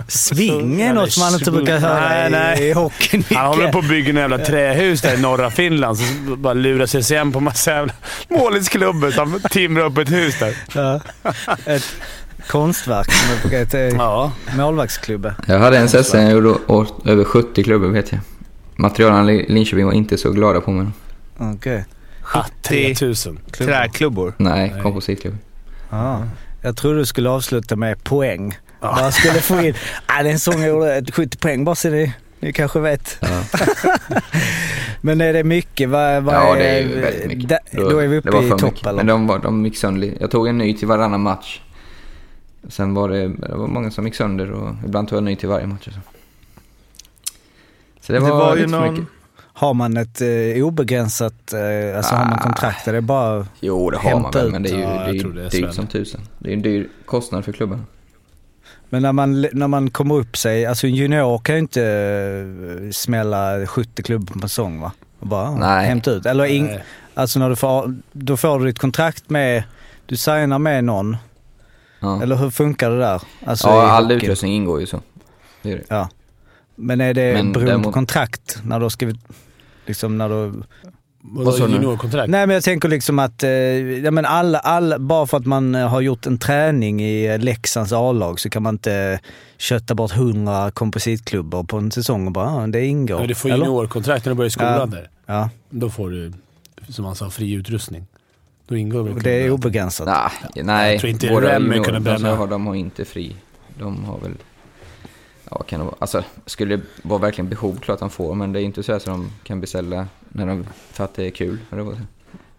Sving 0.09 0.81
är 0.81 0.95
något 0.95 1.13
som 1.13 1.21
man 1.21 1.35
inte 1.35 1.51
brukar 1.51 1.79
höra 1.79 2.09
Nej, 2.09 2.27
i, 2.29 2.31
nej. 2.31 2.69
i 2.69 2.73
hockeyn. 2.73 3.25
Han 3.31 3.47
håller 3.47 3.73
på 3.73 3.79
att 3.79 3.89
bygga 3.89 4.11
en 4.11 4.17
jävla 4.17 4.39
trähus 4.39 5.03
där 5.03 5.15
i 5.15 5.21
norra 5.21 5.51
Finland, 5.51 5.99
så 5.99 6.37
bara 6.37 6.55
lurar 6.55 6.87
CSN 6.87 7.33
på 7.33 7.41
massa 7.41 7.71
jävla 7.71 7.93
målitsklubbor 8.29 9.11
som 9.11 9.41
timrar 9.51 9.85
upp 9.85 9.99
ett 9.99 10.11
hus 10.13 10.39
där. 10.39 10.57
Ja. 10.75 11.01
Ett 11.67 11.85
konstverk 12.49 13.13
som 13.13 13.33
är 13.37 13.43
på 13.43 13.49
G 13.49 13.67
till 13.67 13.97
Ja. 13.99 14.33
målvaktsklubbe. 14.57 15.35
Jag 15.47 15.59
hade 15.59 15.79
en 15.79 15.89
säsong 15.89 16.21
jag 16.23 16.33
gjorde 16.33 16.49
åt 16.67 17.07
över 17.07 17.25
70 17.25 17.65
klubbor 17.65 17.89
vet 17.89 18.13
jag. 18.13 18.21
Materialen 18.77 19.31
i 19.31 19.47
Linköping 19.53 19.87
var 19.87 19.93
inte 19.93 20.19
så 20.19 20.31
glada 20.31 20.61
på 20.61 20.71
mig. 20.71 20.87
Okej. 21.39 21.85
3000. 22.63 23.39
Träklubbor. 23.53 24.35
Nej, 24.37 24.71
Nej. 24.71 24.83
kompositklubbor. 24.83 25.39
Ja. 25.91 26.23
Jag 26.63 26.77
trodde 26.77 26.99
du 26.99 27.07
skulle 27.07 27.31
avsluta 27.31 27.77
med 27.77 28.05
poäng. 28.05 28.59
Ja. 28.81 28.95
Bara 28.97 29.13
skulle 29.13 29.41
få 29.41 29.61
in, 29.61 29.75
ah, 30.07 30.23
det 30.23 30.29
är 30.29 30.33
en 30.33 30.41
sång 30.41 30.61
jag 30.61 30.69
gjorde 30.69 31.13
70 31.13 31.39
poäng 31.39 31.65
bara 31.65 31.75
så 31.75 31.89
ni, 31.91 32.13
ni 32.41 32.53
kanske 32.53 32.81
vet. 32.81 33.19
Ja. 33.21 33.45
Men 35.01 35.21
är 35.21 35.33
det 35.33 35.45
mycket? 35.45 35.89
Vad, 35.89 36.23
vad 36.23 36.35
ja, 36.35 36.55
det 36.55 36.65
är 36.65 36.81
ju 36.81 37.01
väldigt 37.01 37.27
mycket. 37.27 37.49
Da, 37.49 37.59
då, 37.73 37.99
är 37.99 38.07
vi 38.07 38.15
det 38.15 38.19
uppe 38.19 38.31
var 38.31 38.43
i 38.43 38.49
för 38.49 38.59
topp 38.59 38.73
mycket. 38.73 38.87
eller? 38.87 38.97
Men 38.97 39.07
de, 39.07 39.27
var, 39.27 39.39
de 39.39 39.65
gick 39.65 39.77
sönder. 39.77 40.15
Jag 40.21 40.31
tog 40.31 40.49
en 40.49 40.59
ny 40.59 40.75
till 40.77 40.89
varannan 40.89 41.21
match. 41.21 41.61
Sen 42.69 42.95
var 42.95 43.09
det, 43.09 43.29
det 43.29 43.55
var 43.55 43.67
många 43.67 43.91
som 43.91 44.07
gick 44.07 44.15
sönder 44.15 44.51
och 44.51 44.75
ibland 44.85 45.09
tog 45.09 45.17
jag 45.17 45.21
en 45.21 45.25
ny 45.25 45.37
till 45.37 45.49
varje 45.49 45.67
match. 45.67 45.85
Så, 45.85 45.91
så 48.01 48.13
det, 48.13 48.19
Det 48.19 48.25
var, 48.25 48.31
var 48.31 48.57
ju 48.57 48.67
någon- 48.67 48.93
mycket. 48.95 49.07
Har 49.55 49.75
man 49.75 49.97
ett 49.97 50.21
eh, 50.21 50.65
obegränsat, 50.67 51.53
eh, 51.53 51.97
alltså 51.97 52.15
har 52.15 52.25
man 52.25 52.39
Ah. 52.39 52.43
kontrakt? 52.43 52.89
Är 52.89 52.93
det 52.93 53.01
bara... 53.01 53.47
Jo, 53.61 53.91
det 53.91 53.99
har 53.99 54.21
man 54.21 54.31
väl, 54.33 54.51
men 54.51 54.63
det 54.63 54.69
är 54.71 54.75
ju, 54.75 54.81
Ja, 54.81 54.89
det 54.89 54.95
är 55.19 55.25
det 55.35 55.47
är 55.47 55.51
dyrt 55.51 55.75
som 55.75 55.87
tusen. 55.87 56.21
Det 56.39 56.51
är 56.51 56.55
en 56.55 56.63
dyr 56.63 56.89
kostnad 57.05 57.45
för 57.45 57.53
klubben. 57.53 57.87
Men 58.89 59.03
när 59.03 59.13
man, 59.13 59.47
när 59.53 59.69
man 59.69 59.91
kommer 59.91 60.15
upp 60.15 60.37
sig, 60.37 60.67
alltså 60.67 60.87
en 60.87 60.95
junior 60.95 61.39
kan 61.39 61.55
ju 61.55 61.59
inte 61.59 61.83
eh, 62.85 62.91
smälla 62.91 63.67
70 63.67 64.03
klubbor 64.03 64.27
på 64.27 64.35
en 64.35 64.41
säsong 64.49 64.81
va? 64.81 64.93
Och 65.19 65.27
bara 65.27 65.49
ah, 65.49 65.55
Nej. 65.59 65.87
hämta 65.87 66.11
ut. 66.11 66.27
Eller 66.27 66.45
in, 66.45 66.65
Nej. 66.65 66.85
alltså 67.15 67.39
när 67.39 67.49
du 67.51 67.57
får, 67.57 67.95
då 68.13 68.37
får 68.37 68.59
du 68.59 68.67
ditt 68.67 68.79
kontrakt 68.79 69.31
med, 69.31 69.63
du 70.07 70.17
signar 70.17 70.59
med 70.59 70.85
någon. 70.85 71.17
Ja, 72.01 72.23
Eller 72.23 72.37
hur 72.37 72.51
funkar 72.51 72.91
det 72.91 72.99
där? 72.99 73.23
Alltså 73.47 73.69
ja 73.69 73.91
all 73.91 74.13
utrustning 74.13 74.55
ingår 74.55 74.81
ju 74.81 74.87
så. 74.87 75.01
Det 75.63 75.73
är 75.73 75.77
det. 75.77 75.85
Ja. 75.89 76.09
Men 76.75 77.01
är 77.01 77.15
det 77.15 77.33
Men 77.35 77.53
beroende 77.53 77.59
på 77.61 77.67
däremot- 77.79 77.95
kontrakt? 77.95 78.59
När 78.65 78.79
du 78.79 78.85
har 78.85 78.91
skrivit, 78.91 79.17
liksom 79.87 80.19
när 80.19 80.29
du... 80.29 80.53
Vad 81.25 81.55
sa 81.55 81.67
du? 81.67 81.73
Juniorkontrakt? 81.73 82.31
Nej 82.31 82.47
men 82.47 82.55
jag 82.55 82.63
tänker 82.65 82.89
liksom 82.89 83.19
att, 83.19 83.43
eh, 83.43 83.51
ja 83.51 84.11
men 84.11 84.25
alla, 84.27 84.59
alla, 84.59 84.99
bara 84.99 85.27
för 85.27 85.37
att 85.37 85.47
man 85.47 85.75
eh, 85.75 85.89
har 85.89 86.01
gjort 86.01 86.27
en 86.27 86.39
träning 86.39 87.03
i 87.03 87.39
Leksands 87.39 87.93
A-lag 87.93 88.41
så 88.41 88.51
kan 88.51 88.63
man 88.63 88.75
inte 88.75 89.21
kötta 89.59 89.95
bort 89.95 90.13
100 90.13 90.71
kompositklubbor 90.71 91.65
på 91.65 91.77
en 91.77 91.91
säsong 91.91 92.27
och 92.27 92.33
bara, 92.33 92.49
ah, 92.51 92.67
det 92.67 92.87
ingår. 92.87 93.21
Ja, 93.21 93.27
du 93.27 93.35
får 93.35 93.51
juniorkontrakt 93.51 94.25
när 94.25 94.31
du 94.33 94.37
börjar 94.37 94.47
i 94.49 94.51
skolan 94.51 94.73
Ja. 94.79 94.87
där. 94.87 95.11
Ja, 95.27 95.51
Då 95.71 95.91
får 95.91 96.11
du, 96.11 96.33
som 96.89 97.05
han 97.05 97.15
sa, 97.15 97.31
fri 97.31 97.53
utrustning. 97.53 98.07
Då 98.69 98.77
ingår 98.77 99.03
väl 99.03 99.13
och 99.13 99.23
det 99.23 99.31
är 99.31 99.51
obegränsat. 99.51 100.07
Nej, 100.55 100.65
nej. 100.65 100.93
Jag 100.93 101.01
tror 101.01 101.11
inte 101.11 101.29
våra 101.33 101.57
kunde 101.59 101.77
de 101.79 101.85
som 101.95 102.03
bränna. 102.05 102.35
har, 102.37 102.47
de 102.47 102.67
har 102.67 102.75
inte 102.75 103.05
fri. 103.05 103.37
De 103.79 104.05
har 104.05 104.19
väl... 104.19 104.33
Ja, 105.59 105.63
kan 105.63 105.79
det 105.81 105.85
vara? 105.87 105.95
Alltså, 105.99 106.25
skulle 106.47 106.77
det 106.77 106.83
vara 107.03 107.19
verkligen 107.19 107.49
behov, 107.49 107.79
klart 107.81 107.99
de 107.99 108.11
får. 108.11 108.35
Men 108.35 108.53
det 108.53 108.61
är 108.61 108.65
inte 108.65 108.83
så 108.83 109.01
så 109.01 109.11
de 109.11 109.31
kan 109.45 109.61
beställa 109.61 110.07
när 110.29 110.47
de, 110.47 110.67
för 110.93 111.05
att 111.05 111.15
det 111.15 111.27
är 111.27 111.31
kul. 111.31 111.59
Så 111.71 111.77
de 111.77 111.87
har 111.87 111.97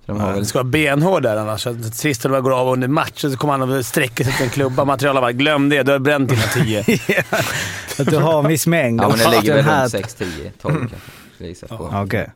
Ja, 0.05 0.13
väl... 0.31 0.39
det 0.39 0.45
ska 0.45 0.59
vara 0.59 0.63
benhård 0.69 1.23
där 1.23 1.37
annars. 1.37 1.67
Att 1.67 1.95
Sist 1.95 2.23
bara 2.23 2.41
går 2.41 2.51
av 2.59 2.67
under 2.73 2.87
matchen 2.87 3.31
så 3.31 3.37
kommer 3.37 3.57
han 3.57 3.71
och 3.77 3.85
sträcker 3.85 4.23
sig 4.23 4.33
till 4.33 4.43
en 4.43 4.49
klubba. 4.49 4.85
Material 4.85 5.15
bara, 5.15 5.31
glöm 5.31 5.69
det, 5.69 5.83
du 5.83 5.91
har 5.91 5.99
bränt 5.99 6.29
dina 6.29 6.41
tio. 6.41 6.79
Att 7.99 8.05
du 8.09 8.17
har 8.17 8.39
en 8.39 8.47
viss 8.47 8.67
mängd. 8.67 9.01
Ja, 9.01 9.09
men 9.09 9.17
det 9.17 9.25
och 9.25 9.31
ligger 9.43 9.55
väl 9.63 9.81
runt 9.81 9.91
6, 9.91 10.13
10, 10.15 10.51
12 10.61 10.75
kanske. 10.79 10.97
Gissa 11.37 11.67
på. 11.67 11.89
Okej. 12.03 12.29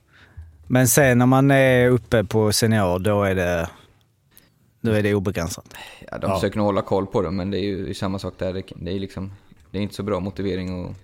Men 0.68 0.88
sen 0.88 1.18
när 1.18 1.26
man 1.26 1.52
är 1.52 1.90
uppe 1.90 2.24
på 2.24 2.52
senior, 2.52 3.00
då 3.00 3.24
är 3.24 3.36
det, 3.36 3.70
då 4.82 4.92
är 4.92 5.04
det 5.04 5.14
obegränsat. 5.14 5.66
Ja, 6.12 6.18
de 6.18 6.30
Ja. 6.30 6.36
försöker 6.36 6.58
nog 6.58 6.66
hålla 6.66 6.82
koll 6.82 7.06
på 7.08 7.22
det, 7.22 7.32
men 7.32 7.52
det 7.52 7.58
är 7.58 7.62
ju 7.62 7.94
samma 7.94 8.20
sak 8.20 8.34
där. 8.38 8.54
Det, 8.54 8.64
det 8.76 8.92
är 8.96 9.00
liksom... 9.00 9.32
Det 9.78 9.82
är 9.82 9.84
inte 9.84 9.96
så 9.96 10.04
bra 10.04 10.20
motivering 10.20 10.86
och 10.86 10.96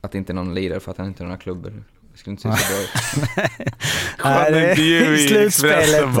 att 0.00 0.14
inte 0.14 0.32
någon 0.32 0.54
lirar 0.54 0.78
för 0.78 0.90
att 0.90 0.98
han 0.98 1.06
inte 1.06 1.22
har 1.22 1.28
några 1.28 1.38
klubbor. 1.40 1.84
Det 2.12 2.18
skulle 2.18 2.32
inte 2.32 2.42
se 2.42 2.56
så 2.56 2.72
bra 2.72 2.82
ut. 2.82 2.90
Skön 4.18 4.52
det 4.52 4.98
är 4.98 5.16
slutspelet. 5.16 6.16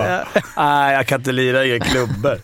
Nej, 0.56 0.94
jag 0.94 1.06
kan 1.06 1.20
inte 1.20 1.32
lira 1.32 1.64
i 1.64 1.76
inga 1.76 1.84
klubbor. 1.84 2.40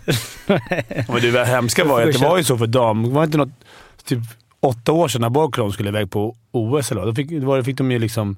Men 1.12 1.32
det 1.32 1.44
hemska 1.44 1.84
var 1.84 2.00
ju 2.00 2.06
att 2.08 2.12
det 2.12 2.18
var 2.18 2.38
ju 2.38 2.44
så 2.44 2.58
för 2.58 2.66
dam. 2.66 3.02
Det 3.02 3.08
var 3.10 3.24
inte 3.24 3.38
något... 3.38 3.64
Typ 4.04 4.18
åtta 4.60 4.92
år 4.92 5.08
sedan 5.08 5.20
när 5.20 5.30
Borgholm 5.30 5.72
skulle 5.72 5.88
iväg 5.88 6.10
på 6.10 6.36
OS 6.50 6.90
eller 6.90 7.00
vad, 7.00 7.08
då 7.10 7.14
fick, 7.14 7.30
då 7.30 7.46
var 7.46 7.56
det- 7.56 7.64
fick 7.64 7.76
de 7.78 7.90
ju 7.92 7.98
liksom... 7.98 8.36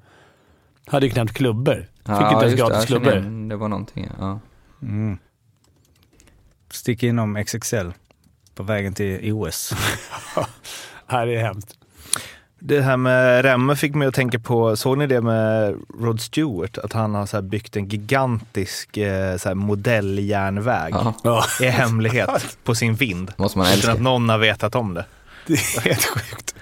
Hade 0.87 1.07
ju 1.07 1.13
knappt 1.13 1.33
klubbor. 1.33 1.89
Fick 1.97 2.33
inte 2.33 2.47
ens 2.47 2.55
gratis 2.61 2.87
klubbor. 2.87 3.13
igen. 3.13 3.49
Det 3.49 3.57
var 3.57 3.69
någonting, 3.69 4.09
ja. 4.19 4.41
Mm. 4.83 5.19
Stick 6.71 7.03
inom 7.03 7.45
XXL 7.45 7.91
på 8.55 8.63
vägen 8.63 8.95
till 8.95 9.33
OS. 9.33 9.75
Här 11.11 11.27
är 11.27 11.41
hemskt. 11.43 11.75
Det 12.59 12.81
här 12.81 12.97
med 12.97 13.43
Remme 13.45 13.77
fick 13.77 13.95
mig 13.95 14.09
att 14.09 14.15
tänka 14.15 14.39
på, 14.39 14.77
såg 14.77 14.99
ni 14.99 15.07
det 15.07 15.21
med 15.21 15.75
Rod 16.01 16.21
Stewart? 16.21 16.79
Att 16.79 16.93
han 16.93 17.15
har 17.15 17.27
så 17.27 17.37
här 17.37 17.43
byggt 17.43 17.77
en 17.77 17.89
gigantisk 17.89 18.97
eh, 18.97 19.37
så 19.37 19.49
här 19.49 19.55
modelljärnväg 19.55 20.95
ja. 21.23 21.45
I 21.61 21.65
hemlighet 21.67 22.59
på 22.65 22.75
sin 22.75 22.95
vind. 22.95 23.33
Måste 23.37 23.59
man 23.59 23.67
Utan 23.67 23.75
älska. 23.77 23.93
att 23.93 24.01
någon 24.01 24.29
har 24.29 24.39
vetat 24.39 24.75
om 24.75 24.95
det. 24.95 25.05
det 25.47 25.53
är 25.53 25.81
helt 25.81 26.05
sjukt. 26.05 26.55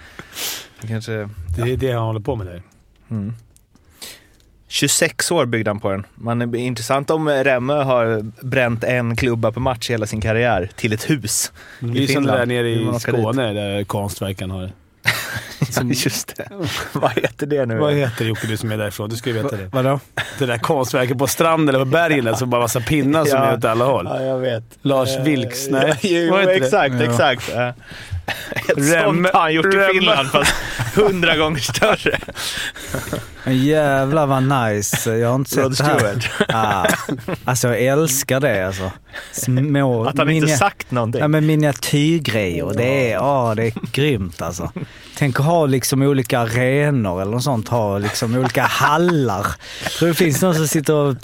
Kanske, 0.88 1.28
Det 1.56 1.72
är 1.72 1.76
det 1.76 1.92
han 1.92 2.02
håller 2.02 2.20
på 2.20 2.36
med 2.36 2.46
där. 2.46 2.62
mm. 3.10 3.34
26 4.68 5.30
år 5.30 5.46
byggde 5.46 5.70
han 5.70 5.80
på 5.80 5.90
den. 5.90 6.06
Man 6.14 6.42
är 6.42 6.56
intressant 6.56 7.10
om 7.10 7.28
Remme 7.28 7.72
har 7.72 8.22
bränt 8.46 8.84
en 8.84 9.16
klubba 9.16 9.52
per 9.52 9.60
match 9.60 9.90
hela 9.90 10.06
sin 10.06 10.20
karriär 10.20 10.70
till 10.76 10.92
ett 10.92 11.10
hus. 11.10 11.52
Det 11.80 11.98
I 11.98 12.04
är 12.04 12.06
som 12.06 12.24
det 12.26 12.32
där 12.32 12.46
nere 12.46 12.68
i 12.68 12.84
åka 12.88 12.92
dit? 12.92 13.02
Skåne, 13.02 13.52
där 13.52 13.84
konstverken 13.84 14.50
har. 14.50 14.70
Ja, 15.76 15.82
just 15.92 16.36
det. 16.36 16.48
Vad 16.92 17.10
heter 17.12 17.46
det 17.46 17.66
nu? 17.66 17.78
Vad 17.78 17.94
heter 17.94 18.24
det 18.24 18.28
Jocke, 18.28 18.46
du 18.46 18.56
som 18.56 18.72
är 18.72 18.76
därifrån? 18.78 19.08
Du 19.10 19.16
ska 19.16 19.30
ju 19.30 19.42
veta 19.42 19.56
det. 19.56 19.68
Vadå? 19.72 20.00
Det 20.38 20.46
där 20.46 20.58
konstverket 20.58 21.18
på 21.18 21.26
stranden 21.26 21.68
eller 21.74 21.84
på 21.84 21.90
bergen 21.90 22.24
där 22.24 22.34
som 22.34 22.50
bara 22.50 22.60
massa 22.60 22.80
pinnar 22.80 23.24
som 23.24 23.38
Ja. 23.38 23.44
är 23.44 23.56
åt 23.56 23.64
alla 23.64 23.84
håll. 23.84 24.06
Ja, 24.10 24.22
jag 24.22 24.38
vet. 24.38 24.64
Lars 24.82 25.16
Eh, 25.16 25.22
Vilks? 25.22 25.68
Nej, 25.70 25.94
Jo, 26.02 26.30
var 26.32 26.38
det 26.42 26.54
inte 26.54 26.58
det? 26.60 26.66
exakt, 26.66 26.94
Ja. 26.94 27.02
exakt. 27.02 27.48
Ett 28.68 28.76
Rem- 28.78 29.04
sånt 29.04 29.28
har 29.32 29.40
han 29.40 29.54
gjort 29.54 29.66
i 29.66 29.68
Rem- 29.68 29.90
Finland, 29.92 30.28
fast 30.30 30.54
hundra 30.96 31.36
gånger 31.36 31.58
större. 31.60 32.18
Men 33.44 33.58
jävlar 33.64 34.26
vad 34.26 34.42
nice. 34.42 35.16
Jag 35.16 35.28
har 35.28 35.34
inte 35.34 35.60
Rod 35.62 35.76
sett 35.76 35.86
det 35.86 35.92
här. 35.92 35.98
Stewart. 36.20 36.30
Ah, 36.48 36.86
alltså 37.44 37.68
jag 37.68 37.78
älskar 37.82 38.40
det 38.40 38.66
alltså. 38.66 38.90
Små, 39.32 40.04
Att 40.04 40.18
han 40.18 40.30
inte 40.30 40.56
sagt 40.56 40.90
någonting. 40.90 41.20
Ja 41.20 41.28
men 41.28 41.46
miniatyrgrejer, 41.46 42.72
det 42.76 43.10
är, 43.10 43.12
ja, 43.12 43.52
det 43.56 43.66
är 43.66 43.72
grymt 43.92 44.42
alltså. 44.42 44.72
Tänk 45.18 45.40
att 45.40 45.46
ha 45.48 45.66
liksom 45.66 46.02
olika 46.02 46.38
arenor 46.38 47.22
eller 47.22 47.32
något 47.32 47.42
sånt, 47.44 47.68
ha 47.68 47.98
liksom 47.98 48.36
olika 48.36 48.62
hallar. 48.66 49.46
Tror 49.98 50.08
det 50.08 50.14
finns 50.14 50.42
någon 50.42 50.54
som 50.54 50.68
sitter 50.68 50.94
och... 50.94 51.14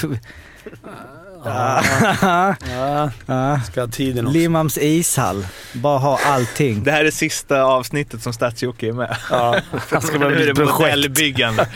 Ja. 1.44 1.82
Ja, 2.70 3.10
Ja. 3.26 3.60
ska 3.60 3.80
ha 3.80 3.88
tiden 3.88 4.26
också. 4.26 4.38
Limhamns 4.38 4.78
ishall, 4.78 5.46
bara 5.72 5.98
ha 5.98 6.18
allting. 6.26 6.84
Det 6.84 6.90
här 6.92 7.04
är 7.04 7.10
sista 7.10 7.62
avsnittet 7.62 8.22
som 8.22 8.32
Stats-Jocke 8.32 8.88
är 8.88 8.92
med. 8.92 9.16
Ja, 9.30 9.56
han 9.90 10.02
ska 10.02 10.18
bara 10.18 10.30
bli 10.30 10.54
projekt. 10.54 10.78
modellbyggande. 10.80 11.68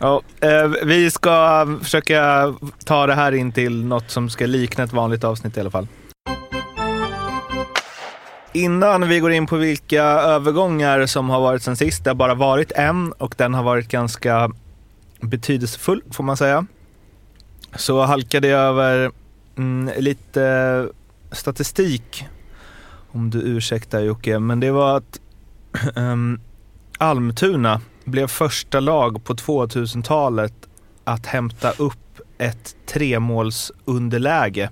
Ja, 0.00 0.22
eh, 0.40 0.64
vi 0.84 1.10
ska 1.10 1.66
försöka 1.82 2.54
ta 2.84 3.06
det 3.06 3.14
här 3.14 3.32
in 3.32 3.52
till 3.52 3.84
något 3.84 4.10
som 4.10 4.30
ska 4.30 4.46
likna 4.46 4.84
ett 4.84 4.92
vanligt 4.92 5.24
avsnitt 5.24 5.56
i 5.56 5.60
alla 5.60 5.70
fall. 5.70 5.86
Innan 8.52 9.08
vi 9.08 9.20
går 9.20 9.32
in 9.32 9.46
på 9.46 9.56
vilka 9.56 10.02
övergångar 10.02 11.06
som 11.06 11.30
har 11.30 11.40
varit 11.40 11.62
sen 11.62 11.76
sist, 11.76 12.04
det 12.04 12.10
har 12.10 12.14
bara 12.14 12.34
varit 12.34 12.72
en 12.72 13.12
och 13.12 13.34
den 13.38 13.54
har 13.54 13.62
varit 13.62 13.88
ganska 13.88 14.50
betydelsefull 15.20 16.02
får 16.10 16.24
man 16.24 16.36
säga. 16.36 16.66
Så 17.76 18.02
halkade 18.02 18.48
jag 18.48 18.60
över 18.60 19.10
mm, 19.56 19.90
lite 19.98 20.88
statistik, 21.32 22.24
om 23.12 23.30
du 23.30 23.38
ursäktar 23.38 24.00
Jocke, 24.00 24.38
men 24.38 24.60
det 24.60 24.70
var 24.70 24.96
att 24.96 25.20
ähm, 25.96 26.40
Almtuna 26.98 27.80
blev 28.04 28.26
första 28.26 28.80
lag 28.80 29.24
på 29.24 29.34
2000-talet 29.34 30.54
att 31.04 31.26
hämta 31.26 31.70
upp 31.70 32.20
ett 32.38 32.76
tremålsunderläge 32.86 34.70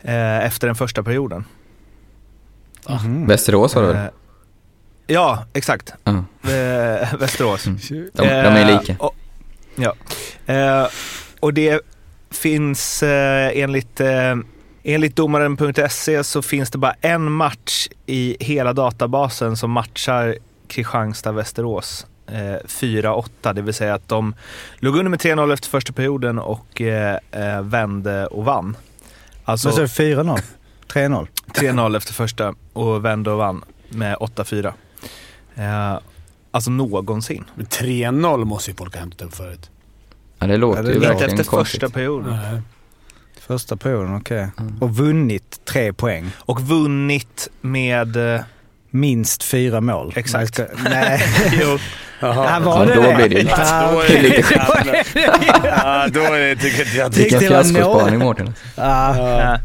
eh, 0.00 0.46
efter 0.46 0.66
den 0.66 0.76
första 0.76 1.02
perioden. 1.02 1.44
Mhm. 2.88 3.26
Västerås 3.26 3.74
var 3.74 3.82
det 3.82 3.88
väl? 3.88 3.96
Eh, 3.96 4.04
Ja, 5.06 5.44
exakt. 5.52 5.94
Eh, 6.04 7.18
Västerås. 7.18 7.66
Mm. 7.66 7.78
De, 7.90 8.22
de 8.22 8.28
är 8.28 8.70
Eh, 8.70 8.80
lika. 8.80 8.96
Och, 8.98 9.14
ja. 9.76 9.94
Eh, 10.54 10.86
och 11.40 11.54
det 11.54 11.80
finns 12.30 13.02
eh, 13.02 13.58
enligt, 13.62 14.00
eh, 14.00 14.36
enligt 14.82 15.16
domaren.se 15.16 16.24
så 16.24 16.42
finns 16.42 16.70
det 16.70 16.78
bara 16.78 16.94
en 17.00 17.32
match 17.32 17.88
i 18.06 18.36
hela 18.40 18.72
databasen 18.72 19.56
som 19.56 19.70
matchar 19.70 20.36
Kristianstad-Västerås. 20.68 22.06
Eh, 22.26 22.66
4-8, 22.66 23.52
det 23.52 23.62
vill 23.62 23.74
säga 23.74 23.94
att 23.94 24.08
de 24.08 24.34
låg 24.78 24.96
under 24.96 25.10
med 25.10 25.20
3-0 25.20 25.52
efter 25.52 25.68
första 25.68 25.92
perioden 25.92 26.38
och 26.38 26.82
vände 27.62 28.26
och 28.26 28.44
vann. 28.44 28.76
Alltså 29.44 29.70
sa 29.72 29.80
du? 29.80 29.86
4-0? 29.86 30.40
3-0? 30.92 31.26
3-0 31.54 31.96
efter 31.96 32.12
första 32.12 32.54
och 32.72 33.04
vände 33.04 33.30
och 33.30 33.38
vann 33.38 33.64
med 33.88 34.16
8-4. 34.16 34.72
Eh, 35.54 35.98
alltså 36.50 36.70
någonsin. 36.70 37.44
Men 37.54 37.66
3-0 37.66 38.44
måste 38.44 38.70
ju 38.70 38.76
folk 38.76 38.94
ha 38.94 39.00
hämtat 39.00 39.22
upp 39.22 39.34
förut. 39.36 39.70
Ja, 40.38 40.46
det 40.46 40.56
låter 40.56 40.78
Ja, 40.78 40.82
det 40.82 40.88
ju 40.88 40.92
är 40.92 40.96
Inte 40.96 41.08
verkligen 41.08 41.30
efter 41.40 41.50
konstigt. 41.56 41.80
första 41.80 41.94
perioden. 41.94 42.38
Nej. 42.52 42.60
Första 43.40 43.76
perioden, 43.76 44.16
okej. 44.16 44.48
Mm. 44.58 44.78
Och 44.80 44.96
vunnit 44.96 45.60
tre 45.64 45.92
poäng. 45.92 46.30
Och 46.38 46.60
vunnit 46.60 47.48
med... 47.60 48.34
eh, 48.34 48.40
Minst 48.92 49.42
fyra 49.42 49.80
mål. 49.80 50.12
Exakt. 50.16 50.54
Ska- 50.54 50.66
Nej. 50.84 51.20
jo, 51.62 51.78
Ja, 52.20 52.60
var 52.64 52.78
Ja, 52.80 52.84
det 52.84 52.94
då 52.94 53.02
det? 53.02 53.14
blir 53.14 53.28
det 53.28 53.34
ju 53.34 53.42
lite- 53.42 53.62
är 53.62 54.22
det 54.22 54.22
lite 54.22 54.54
Ja, 55.64 56.06
då 56.12 56.20
är 56.20 56.38
det, 56.40 56.56
tycker 56.56 56.84
inte 56.84 56.96
jag. 56.96 57.12
Tyckte 57.12 57.38
Vilken 57.38 57.62
fiaskospaning. 57.64 58.18
Mårten. 58.18 58.54
Ja. 58.76 59.16
eh, 59.54 59.60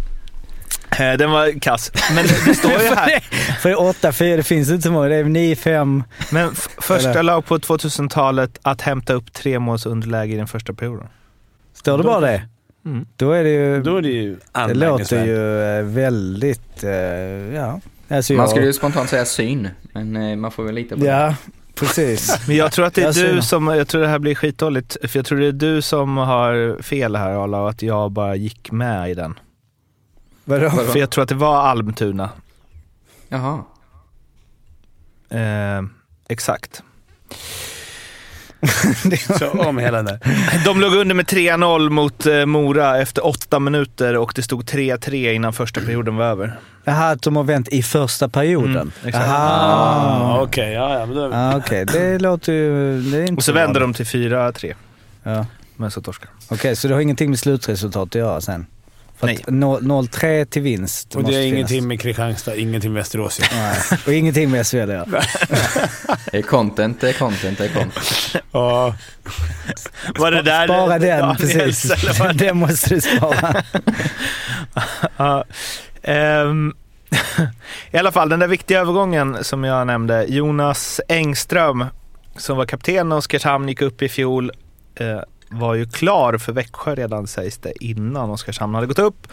den 0.97 1.31
var 1.31 1.59
kass. 1.59 1.91
Men 2.15 2.25
det 2.45 2.55
står 2.55 2.71
ju 2.71 2.77
här. 2.95 3.19
För 3.61 3.73
8-4, 3.73 4.37
det 4.37 4.43
finns 4.43 4.69
inte 4.69 4.81
så 4.81 4.91
många. 4.91 5.07
Det 5.07 5.15
är 5.15 5.23
9-5. 5.23 6.03
Men 6.31 6.55
första 6.77 7.09
Eller? 7.09 7.23
lag 7.23 7.45
på 7.45 7.57
2000-talet 7.57 8.59
att 8.61 8.81
hämta 8.81 9.13
upp 9.13 9.33
tre 9.33 9.59
måls 9.59 9.85
underläge 9.85 10.33
i 10.33 10.37
den 10.37 10.47
första 10.47 10.73
perioden. 10.73 11.07
Står 11.73 11.97
det 11.97 12.03
bara 12.03 12.19
det? 12.19 12.41
Mm. 12.85 13.05
Då 13.15 13.31
är 13.31 13.43
det 13.43 13.49
ju... 13.49 13.83
Då 13.83 13.97
är 13.97 14.01
det 14.01 14.09
ju 14.09 14.37
det 14.67 14.73
låter 14.73 15.25
ju 15.25 15.61
eh, 15.79 15.83
väldigt... 15.85 16.83
eh, 16.83 16.91
Ja. 17.55 17.79
Alltså 18.09 18.33
Man 18.33 18.47
skulle 18.47 18.65
ju 18.65 18.73
spontant 18.73 19.09
säga 19.09 19.25
syn, 19.25 19.69
men 19.93 20.15
eh, 20.15 20.35
man 20.35 20.51
får 20.51 20.63
väl 20.63 20.75
lita 20.75 20.95
på 20.95 21.01
det. 21.01 21.07
Ja, 21.07 21.35
precis. 21.75 22.39
Men 22.47 22.55
jag 22.55 22.71
tror 22.71 22.85
att 22.85 22.93
det 22.93 23.03
är 23.03 23.33
du 23.33 23.41
som, 23.41 23.67
jag 23.67 23.87
tror 23.87 24.01
det 24.01 24.07
här 24.07 24.19
blir 24.19 24.35
skitdåligt, 24.35 24.97
för 25.01 25.19
jag 25.19 25.25
tror 25.25 25.39
det 25.39 25.47
är 25.47 25.51
du 25.51 25.81
som 25.81 26.17
har 26.17 26.81
fel 26.81 27.15
här 27.15 27.43
Arla 27.43 27.61
och 27.61 27.69
att 27.69 27.81
jag 27.81 28.11
bara 28.11 28.35
gick 28.35 28.71
med 28.71 29.11
i 29.11 29.13
den. 29.13 29.39
Vadå? 30.45 30.69
För 30.69 30.99
jag 30.99 31.09
tror 31.09 31.23
att 31.23 31.29
det 31.29 31.35
var 31.35 31.57
Almtuna. 31.57 32.29
Jaha. 33.29 33.63
Eh, 35.29 35.83
exakt. 36.27 36.83
Så 39.39 39.49
om 39.49 39.77
hela 39.77 39.97
den 39.97 40.05
där. 40.05 40.19
De 40.65 40.81
låg 40.81 40.93
under 40.93 41.15
med 41.15 41.25
3-0 41.25 41.89
mot 41.89 42.25
eh, 42.25 42.45
Mora 42.45 42.97
efter 43.01 43.25
åtta 43.25 43.59
minuter 43.59 44.17
och 44.17 44.31
det 44.35 44.43
stod 44.43 44.63
3-3 44.63 45.33
innan 45.33 45.53
första 45.53 45.81
perioden 45.81 46.15
var 46.15 46.25
över. 46.25 46.59
Jaha, 46.83 47.11
att 47.11 47.21
de 47.21 47.35
har 47.35 47.43
vänt 47.43 47.67
i 47.69 47.83
första 47.83 48.29
perioden. 48.29 48.91
Mm. 49.03 49.21
Ah. 49.21 50.41
Okej, 50.41 50.73
ja, 50.73 50.99
ja, 50.99 51.05
men 51.05 51.15
då... 51.15 51.29
Ja, 51.31 51.57
okej. 51.57 51.85
Det 51.85 52.19
låter 52.19 52.53
ju... 52.53 53.01
Det 53.01 53.17
är 53.17 53.21
inte 53.21 53.33
Och 53.33 53.43
så 53.43 53.51
vände 53.53 53.79
de 53.79 53.93
till 53.93 54.05
4-3, 54.05 54.73
Ja. 55.23 55.45
men 55.75 55.91
så 55.91 56.01
torskade 56.01 56.31
Okej, 56.49 56.75
så 56.75 56.87
det 56.87 56.93
har 56.93 57.01
ingenting 57.01 57.29
med 57.29 57.39
slutresultat 57.39 58.07
att 58.07 58.15
göra 58.15 58.41
sen? 58.41 58.65
Nej. 59.25 59.36
att 59.44 59.50
no- 59.53 59.79
0-3 59.82 60.46
till 60.46 60.62
vinst 60.62 61.15
Och 61.15 61.24
det 61.24 61.29
är 61.29 61.32
finnas. 61.32 61.46
ingenting 61.53 61.88
med 61.88 62.01
Kristianstad, 62.01 62.55
ingenting 62.55 62.94
med 62.94 63.00
Västerås. 63.01 63.39
Ja. 63.41 63.48
Nej. 63.51 64.00
Och 64.08 64.13
ingenting 64.13 64.51
med 64.51 64.67
SVL 64.67 64.82
att 64.82 64.88
göra. 64.89 65.24
Eh, 66.34 66.41
Content 66.41 67.03
är 67.03 67.13
content 67.13 67.60
är 67.60 67.67
content. 67.67 68.36
Ja, 68.51 68.96
Var 70.17 70.32
det 70.32 70.41
där 70.41 70.67
Spara 70.67 71.00
den, 71.00 71.20
Daniels, 71.20 71.41
precis. 71.41 71.91
Den 72.36 72.58
måste 72.58 72.89
du 72.96 73.01
spara. 73.01 73.63
Ja, 75.17 75.44
ehm, 76.03 76.74
I 77.91 77.98
alla 77.98 78.12
fall, 78.12 78.30
den 78.30 78.39
där 78.39 78.47
viktiga 78.47 78.80
övergången 78.80 79.38
som 79.43 79.63
jag 79.63 79.88
nämnde. 79.88 80.26
Jonas 80.30 81.02
Engström, 81.08 81.86
som 82.38 82.58
var 82.58 82.65
kapten 82.65 83.10
när 83.10 83.15
Oskarshamn 83.15 83.69
gick 83.69 83.82
upp 83.82 84.02
i 84.02 84.10
fjol, 84.10 84.52
eh, 84.99 85.19
var 85.60 85.74
ju 85.74 85.86
klar 85.86 86.38
för 86.38 86.54
Växjö 86.54 86.96
redan 86.96 87.28
sägs 87.28 87.58
det 87.58 87.84
innan 87.84 88.30
Oskarshamn 88.30 88.76
hade 88.76 88.88
gått 88.88 89.00
upp. 89.00 89.28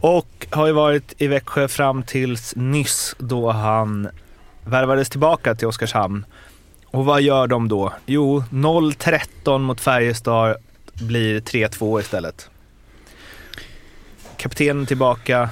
Och 0.00 0.46
har 0.50 0.66
ju 0.66 0.72
varit 0.72 1.14
i 1.18 1.26
Växjö 1.26 1.68
fram 1.68 2.02
tills 2.02 2.56
nyss 2.56 3.14
då 3.18 3.50
han 3.50 4.08
värvades 4.64 5.10
tillbaka 5.10 5.54
till 5.54 5.68
Oskarshamn. 5.68 6.24
Och 6.86 7.04
vad 7.04 7.22
gör 7.22 7.46
de 7.46 7.68
då? 7.68 7.92
Jo, 8.06 8.44
0-13 8.50 9.58
mot 9.58 9.80
Färjestad 9.80 10.56
blir 10.94 11.40
3-2 11.40 12.00
istället. 12.00 12.50
Kaptenen 14.36 14.86
tillbaka 14.86 15.50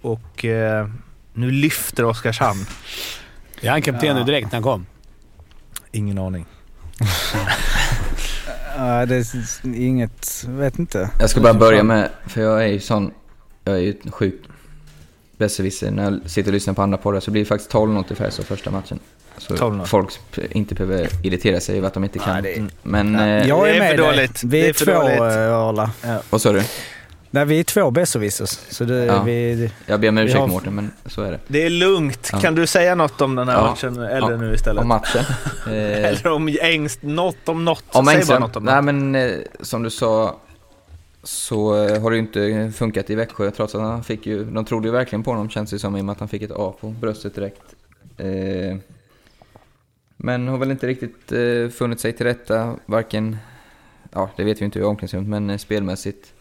och 0.00 0.44
eh, 0.44 0.88
nu 1.32 1.50
lyfter 1.50 2.04
Oskarshamn. 2.04 2.66
är 3.60 3.70
han 3.70 3.82
kapten 3.82 4.16
nu 4.16 4.24
direkt 4.24 4.46
när 4.46 4.52
han 4.52 4.62
kom? 4.62 4.86
Ingen 5.92 6.18
aning. 6.18 6.46
Ja, 8.76 9.06
det 9.06 9.14
är 9.16 9.74
inget... 9.74 10.44
Vet 10.48 10.78
inte. 10.78 11.10
Jag 11.20 11.30
ska 11.30 11.40
bara 11.40 11.54
börja 11.54 11.82
med, 11.82 12.08
för 12.26 12.40
jag 12.42 12.62
är 12.62 12.66
ju 12.66 12.80
sån, 12.80 13.10
jag 13.64 13.74
är 13.74 13.78
ju 13.80 13.94
sjukt 14.10 14.46
besserwisser. 15.36 15.90
När 15.90 16.04
jag 16.04 16.20
sitter 16.26 16.50
och 16.50 16.54
lyssnar 16.54 16.74
på 16.74 16.82
andra 16.82 16.98
poddar 16.98 17.20
så 17.20 17.30
blir 17.30 17.42
det 17.42 17.46
faktiskt 17.48 17.72
12-0 17.72 18.04
till 18.04 18.16
Färjestad 18.16 18.44
första 18.46 18.70
matchen. 18.70 18.98
Så 19.38 19.54
12-0. 19.54 19.84
folk 19.84 20.08
inte 20.50 20.74
behöver 20.74 21.08
irritera 21.22 21.60
sig 21.60 21.76
över 21.78 21.86
att 21.88 21.94
de 21.94 22.04
inte 22.04 22.18
kan. 22.18 22.42
Nej, 22.42 22.54
det- 22.58 22.68
Men, 22.82 23.12
Nej. 23.12 23.40
eh, 23.40 23.48
Jag 23.48 23.64
det 23.64 23.70
är 23.70 23.74
är 23.74 23.78
med 23.78 23.90
för 23.90 23.96
dig. 23.96 24.06
dåligt. 24.06 24.44
Vi 24.44 24.60
är, 24.64 24.68
är 24.68 24.72
för 24.72 24.84
två, 24.84 24.92
dåligt. 24.92 25.20
eh, 25.20 25.54
Arla. 25.56 25.90
vad 26.30 26.40
sa 26.40 26.52
du? 26.52 26.62
Nej, 27.34 27.44
vi 27.44 27.60
är 27.60 27.64
två 27.64 27.90
besserwissers. 27.90 28.48
Så 28.50 28.84
det, 28.84 29.04
Ja. 29.04 29.22
vi, 29.22 29.70
Jag 29.86 30.00
ber 30.00 30.08
om 30.08 30.18
ursäkt 30.18 30.38
har- 30.40 30.46
Mårten, 30.46 30.74
men 30.74 30.90
så 31.06 31.22
är 31.22 31.30
det. 31.30 31.38
Det 31.46 31.62
är 31.62 31.70
lugnt. 31.70 32.30
Ja. 32.32 32.40
Kan 32.40 32.54
du 32.54 32.66
säga 32.66 32.94
något 32.94 33.20
om 33.20 33.34
den 33.34 33.48
här 33.48 33.56
Ja. 33.56 33.62
matchen 33.70 33.96
eller 34.02 34.30
Ja. 34.30 34.36
nu 34.36 34.54
istället? 34.54 34.82
Om 34.82 34.88
matchen. 34.88 35.24
Eller 35.66 36.26
om 36.32 36.56
Engst, 36.60 37.02
något 37.02 37.48
om 37.48 37.64
något. 37.64 37.84
Om 37.92 38.06
Säg 38.06 38.24
bara 38.28 38.38
något 38.38 38.56
om 38.56 38.64
nej 38.64 38.74
något. 38.76 38.84
men 38.84 39.14
eh, 39.14 39.32
som 39.60 39.82
du 39.82 39.90
sa 39.90 40.36
så 41.22 41.84
eh, 41.86 42.02
har 42.02 42.10
det 42.10 42.16
ju 42.16 42.22
inte 42.22 42.72
funkat 42.78 43.10
i 43.10 43.14
Växjö 43.14 43.50
trots 43.50 43.74
att 43.74 43.80
han 43.80 44.04
fick 44.04 44.26
ju, 44.26 44.44
de 44.44 44.64
trodde 44.64 44.88
ju 44.88 44.92
verkligen 44.92 45.22
på 45.22 45.30
honom 45.30 45.50
känns 45.50 45.70
det 45.70 45.78
som 45.78 45.96
i 45.96 46.00
och 46.00 46.04
med 46.04 46.12
att 46.12 46.18
han 46.18 46.28
fick 46.28 46.42
ett 46.42 46.50
A 46.54 46.74
på 46.80 46.88
bröstet 46.90 47.34
direkt. 47.34 47.62
Eh, 48.18 48.76
men 50.16 50.48
har 50.48 50.58
väl 50.58 50.70
inte 50.70 50.86
riktigt 50.86 51.32
eh, 51.32 51.68
funnit 51.78 52.00
sig 52.00 52.12
till 52.12 52.26
rätta, 52.26 52.74
varken, 52.86 53.36
ja 54.12 54.30
det 54.36 54.44
vet 54.44 54.60
vi 54.60 54.64
inte 54.64 54.78
i 54.78 54.82
omklädningsrummet, 54.82 55.28
men 55.28 55.50
eh, 55.50 55.56
spelmässigt. 55.58 56.31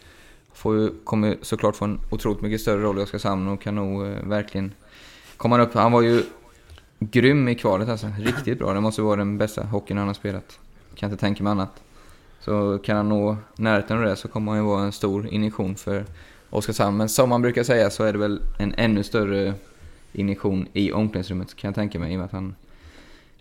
Får 0.62 0.78
ju, 0.78 0.90
kommer 1.04 1.38
såklart 1.42 1.76
få 1.76 1.86
en 1.86 2.00
otroligt 2.10 2.42
mycket 2.42 2.62
större 2.62 2.82
roll 2.82 3.00
i 3.00 3.02
Oskarshamn 3.02 3.48
och 3.48 3.62
kan 3.62 3.76
nog 3.76 4.06
eh, 4.06 4.24
verkligen 4.24 4.74
komma 5.38 5.62
upp. 5.62 5.74
Han 5.74 5.92
var 5.92 6.02
ju 6.02 6.24
grym 7.00 7.48
i 7.48 7.56
kvalet 7.56 7.90
alltså, 7.90 8.08
riktigt 8.20 8.60
bra. 8.60 8.74
Det 8.74 8.82
måste 8.82 9.02
vara 9.02 9.16
den 9.16 9.38
bästa 9.38 9.64
hockeyn 9.64 9.98
han 9.98 10.08
har 10.08 10.14
spelat. 10.14 10.60
Kan 10.96 11.12
inte 11.12 11.22
tänka 11.22 11.44
mig 11.44 11.52
annat. 11.52 11.82
Så 12.40 12.78
kan 12.78 12.98
han 12.98 13.10
nå 13.10 13.38
närheten 13.56 13.98
av 13.98 14.04
det 14.04 14.16
så 14.16 14.28
kommer 14.28 14.52
han 14.52 14.62
ju 14.62 14.66
vara 14.66 14.84
en 14.84 14.92
stor 14.92 15.28
injektion 15.28 15.76
för 15.76 16.06
Oskarshamn. 16.50 16.98
Men 16.98 17.10
som 17.10 17.30
man 17.30 17.42
brukar 17.42 17.64
säga 17.64 17.90
så 17.90 18.04
är 18.04 18.14
det 18.14 18.20
väl 18.20 18.42
en 18.60 18.74
ännu 18.78 19.04
större 19.04 19.54
injektion 20.14 20.68
i 20.74 20.92
omklädningsrummet 20.92 21.56
kan 21.56 21.68
jag 21.68 21.76
tänka 21.76 22.00
mig. 22.00 22.12
I 22.12 22.16
och 22.16 22.20
med 22.20 22.26
att 22.26 22.32
han 22.32 22.56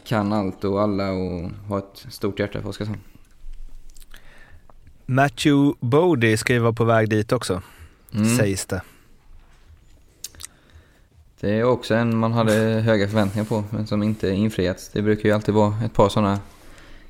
kan 0.04 0.32
allt 0.32 0.64
och 0.64 0.82
alla 0.82 1.10
och 1.10 1.50
har 1.68 1.78
ett 1.78 2.06
stort 2.08 2.38
hjärta 2.38 2.62
för 2.62 2.68
Oskarshamn. 2.68 3.00
Matthew 5.10 5.76
Bodie 5.80 6.36
ska 6.36 6.52
ju 6.52 6.58
vara 6.58 6.72
på 6.72 6.84
väg 6.84 7.08
dit 7.08 7.32
också, 7.32 7.62
Mm. 8.14 8.36
sägs 8.36 8.66
det. 8.66 8.82
Det 11.40 11.50
är 11.50 11.64
också 11.64 11.94
en 11.94 12.16
man 12.16 12.32
hade 12.32 12.52
höga 12.80 13.08
förväntningar 13.08 13.44
på 13.44 13.64
men 13.70 13.86
som 13.86 14.02
inte 14.02 14.30
infriats. 14.30 14.90
Det 14.92 15.02
brukar 15.02 15.28
ju 15.28 15.34
alltid 15.34 15.54
vara 15.54 15.74
ett 15.84 15.94
par 15.94 16.08
sådana 16.08 16.38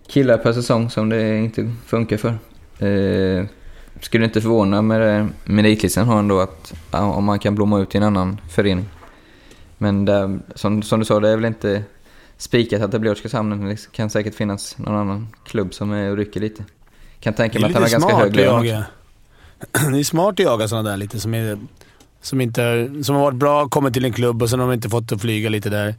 killar 0.07 0.39
per 0.39 0.53
säsong 0.53 0.91
som 0.91 1.09
det 1.09 1.39
inte 1.39 1.73
funkar 1.87 2.17
för. 2.17 2.39
Eh, 2.87 3.47
skulle 4.01 4.25
inte 4.25 4.41
förvåna 4.41 4.83
med 4.83 5.01
det 5.01 5.29
meritlistan 5.45 6.07
har 6.07 6.19
ändå 6.19 6.41
att 6.41 6.75
om 6.91 7.25
man 7.25 7.39
kan 7.39 7.55
blomma 7.55 7.81
ut 7.81 7.95
i 7.95 7.99
en 7.99 8.05
annan 8.05 8.41
förening. 8.51 8.89
Men 9.79 10.05
det, 10.05 10.39
som, 10.55 10.83
som 10.83 10.99
du 11.01 11.07
sa, 11.07 11.21
det 11.21 11.29
är 11.29 11.37
väl 11.37 11.45
inte 11.45 11.83
spikat 12.37 12.83
att 12.83 12.93
det 12.93 12.99
blir 12.99 13.13
Oskarshamn. 13.13 13.69
Det 13.69 13.93
kan 13.93 14.11
säkert 14.11 14.35
finnas 14.35 14.79
någon 14.79 14.95
annan 14.95 15.29
klubb 15.45 15.75
som 15.75 15.93
är 15.93 16.11
och 16.11 16.17
rycker 16.17 16.41
lite. 16.41 16.65
Kan 17.21 17.35
tänka 17.35 17.59
mig 17.59 17.67
att 17.67 17.75
han 17.75 17.83
har 17.83 17.91
ganska 17.91 18.09
smart 18.09 18.23
hög 18.23 18.37
lön. 18.37 18.63
Det 19.93 19.99
är 19.99 20.05
smart 20.05 20.33
att 20.33 20.39
jaga 20.39 20.69
sådana 20.69 20.91
där 20.91 20.97
lite 20.97 21.21
som, 21.21 21.35
är, 21.35 21.59
som, 22.23 22.41
inte, 22.41 22.91
som 23.03 23.15
har 23.15 23.23
varit 23.23 23.39
bra, 23.39 23.69
kommit 23.69 23.95
till 23.95 24.05
en 24.05 24.13
klubb 24.13 24.43
och 24.43 24.51
sen 24.51 24.61
har 24.61 24.67
de 24.67 24.73
inte 24.73 24.89
fått 24.89 25.13
att 25.13 25.21
flyga 25.21 25.49
lite 25.49 25.71
där. 25.71 25.95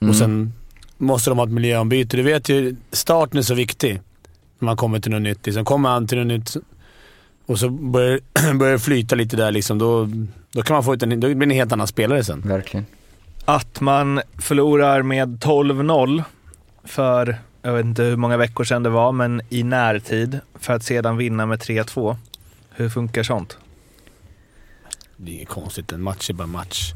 Mm. 0.00 0.10
Och 0.10 0.16
sen 0.16 0.52
måste 0.98 1.30
de 1.30 1.38
ha 1.38 1.46
ett 1.46 1.52
miljöombyte. 1.52 2.16
Du 2.16 2.22
vet 2.22 2.48
ju, 2.48 2.76
starten 2.92 3.38
är 3.38 3.42
så 3.42 3.54
viktig 3.54 4.00
när 4.58 4.66
man 4.66 4.76
kommer 4.76 5.00
till 5.00 5.10
något 5.10 5.22
nytt. 5.22 5.54
Sen 5.54 5.64
kommer 5.64 5.88
han 5.88 6.06
till 6.06 6.18
något 6.18 6.26
nytt 6.26 6.56
och 7.46 7.58
så 7.58 7.68
börjar, 7.68 8.20
börjar 8.54 8.72
det 8.72 8.78
flyta 8.78 9.14
lite 9.14 9.36
där. 9.36 9.50
Liksom. 9.50 9.78
Då, 9.78 10.08
då 10.52 10.62
kan 10.62 10.74
man 10.74 10.84
få 10.84 10.94
ut 10.94 11.02
en, 11.02 11.20
då 11.20 11.26
blir 11.26 11.34
det 11.34 11.44
en 11.44 11.50
helt 11.50 11.72
annan 11.72 11.86
spelare 11.86 12.24
sen. 12.24 12.40
Verkligen. 12.40 12.86
Att 13.44 13.80
man 13.80 14.20
förlorar 14.38 15.02
med 15.02 15.38
12-0 15.38 16.22
för, 16.84 17.38
jag 17.62 17.72
vet 17.72 17.84
inte 17.84 18.02
hur 18.02 18.16
många 18.16 18.36
veckor 18.36 18.64
sedan 18.64 18.82
det 18.82 18.90
var, 18.90 19.12
men 19.12 19.42
i 19.48 19.62
närtid 19.62 20.40
för 20.54 20.74
att 20.74 20.82
sedan 20.82 21.16
vinna 21.16 21.46
med 21.46 21.58
3-2. 21.58 22.16
Hur 22.70 22.88
funkar 22.88 23.22
sånt? 23.22 23.58
Det 25.16 25.30
är 25.30 25.34
inget 25.34 25.48
konstigt. 25.48 25.92
En 25.92 26.02
match 26.02 26.30
är 26.30 26.34
bara 26.34 26.46
match. 26.46 26.92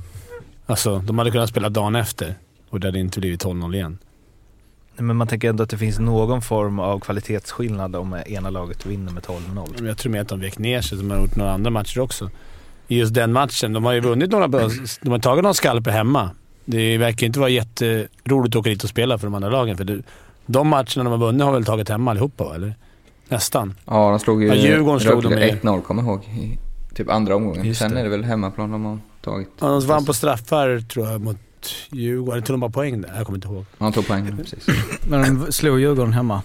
Alltså, 0.66 0.98
de 0.98 1.18
hade 1.18 1.30
kunnat 1.30 1.48
spela 1.48 1.68
dagen 1.68 1.96
efter 1.96 2.34
och 2.70 2.80
det 2.80 2.86
hade 2.86 2.98
inte 2.98 3.20
blivit 3.20 3.44
12-0 3.44 3.74
igen. 3.74 3.98
Men 4.96 5.16
man 5.16 5.26
tänker 5.26 5.48
ändå 5.48 5.62
att 5.62 5.70
det 5.70 5.78
finns 5.78 5.98
någon 5.98 6.42
form 6.42 6.78
av 6.78 7.00
kvalitetsskillnad 7.00 7.96
om 7.96 8.22
ena 8.26 8.50
laget 8.50 8.86
vinner 8.86 9.12
med 9.12 9.22
12-0. 9.22 9.74
Men 9.76 9.86
Jag 9.86 9.98
tror 9.98 10.12
mer 10.12 10.20
att 10.20 10.28
de 10.28 10.40
vek 10.40 10.58
ner 10.58 10.80
sig, 10.80 10.98
som 10.98 11.10
har 11.10 11.18
gjort 11.18 11.36
några 11.36 11.52
andra 11.52 11.70
matcher 11.70 12.00
också. 12.00 12.30
I 12.88 12.98
just 12.98 13.14
den 13.14 13.32
matchen. 13.32 13.72
De 13.72 13.84
har 13.84 13.92
ju 13.92 14.00
vunnit 14.00 14.30
några... 14.30 14.46
De 14.46 15.10
har 15.10 15.18
tagit 15.18 15.42
några 15.42 15.54
skalper 15.54 15.90
hemma. 15.90 16.30
Det 16.64 16.98
verkar 16.98 17.26
inte 17.26 17.40
vara 17.40 17.48
jätteroligt 17.50 18.56
att 18.56 18.60
åka 18.60 18.70
dit 18.70 18.84
och 18.84 18.90
spela 18.90 19.18
för 19.18 19.26
de 19.26 19.34
andra 19.34 19.50
lagen. 19.50 19.76
För 19.76 19.84
det, 19.84 20.02
de 20.46 20.68
matcherna 20.68 21.02
de 21.04 21.06
har 21.06 21.18
vunnit 21.18 21.42
har 21.42 21.52
väl 21.52 21.64
tagit 21.64 21.88
hemma 21.88 22.10
allihopa, 22.10 22.54
eller? 22.54 22.74
Nästan. 23.28 23.74
Ja, 23.84 24.10
de 24.10 24.18
slog 24.18 24.42
ju 24.42 24.48
Ja, 24.48 24.54
Djurgården 24.54 25.00
slog 25.00 25.22
de 25.22 25.28
Rögle 25.28 25.46
med. 25.46 25.62
1-0 25.62 25.82
kommer 25.82 26.02
jag 26.02 26.10
ihåg. 26.10 26.24
I 26.24 26.58
typ 26.94 27.10
andra 27.10 27.36
omgången. 27.36 27.66
Just 27.66 27.80
Sen 27.80 27.94
det. 27.94 28.00
är 28.00 28.04
det 28.04 28.10
väl 28.10 28.24
hemmaplan 28.24 28.70
de 28.72 28.84
har 28.84 28.98
tagit. 29.24 29.48
Ja, 29.60 29.66
de 29.68 29.86
vann 29.86 30.04
på 30.04 30.12
straffar, 30.14 30.80
tror 30.88 31.08
jag, 31.08 31.20
mot 31.20 31.36
Djurgården. 31.90 32.42
Tog 32.42 32.54
de 32.54 32.60
bara 32.60 32.70
poäng 32.70 33.00
där? 33.00 33.12
Jag 33.16 33.26
kommer 33.26 33.36
inte 33.36 33.48
ihåg. 33.48 33.64
Han 33.78 33.92
tog 33.92 34.06
poäng, 34.06 34.36
precis. 34.36 34.66
Men 35.08 35.40
de 35.40 35.52
slog 35.52 35.80
Djurgården 35.80 36.12
hemma. 36.12 36.42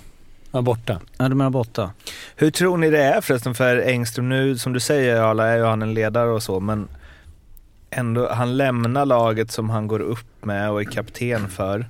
Ja, 0.52 0.62
borta. 0.62 1.00
Ja, 1.18 1.30
de 1.30 1.42
är 1.42 1.50
borta. 1.50 1.92
Hur 2.36 2.52
tror 2.52 2.78
ni 2.78 2.90
det 2.90 3.04
är 3.04 3.22
förresten 3.22 3.56
för 3.56 3.78
Engström 3.78 4.30
nu, 4.30 4.58
som 4.58 4.74
du 4.74 4.80
säger 4.80 5.22
Arla, 5.22 5.48
är 5.48 5.58
ju 5.58 5.64
han 5.64 5.82
en 5.82 5.94
ledare 5.94 6.30
och 6.30 6.44
så, 6.44 6.60
men 6.60 6.88
ändå, 7.90 8.30
han 8.32 8.58
lämnar 8.58 9.06
laget 9.06 9.52
som 9.52 9.70
han 9.70 9.88
går 9.88 10.00
upp 10.00 10.46
med 10.46 10.72
och 10.72 10.82
är 10.82 10.86
kapten 10.86 11.50
för, 11.50 11.86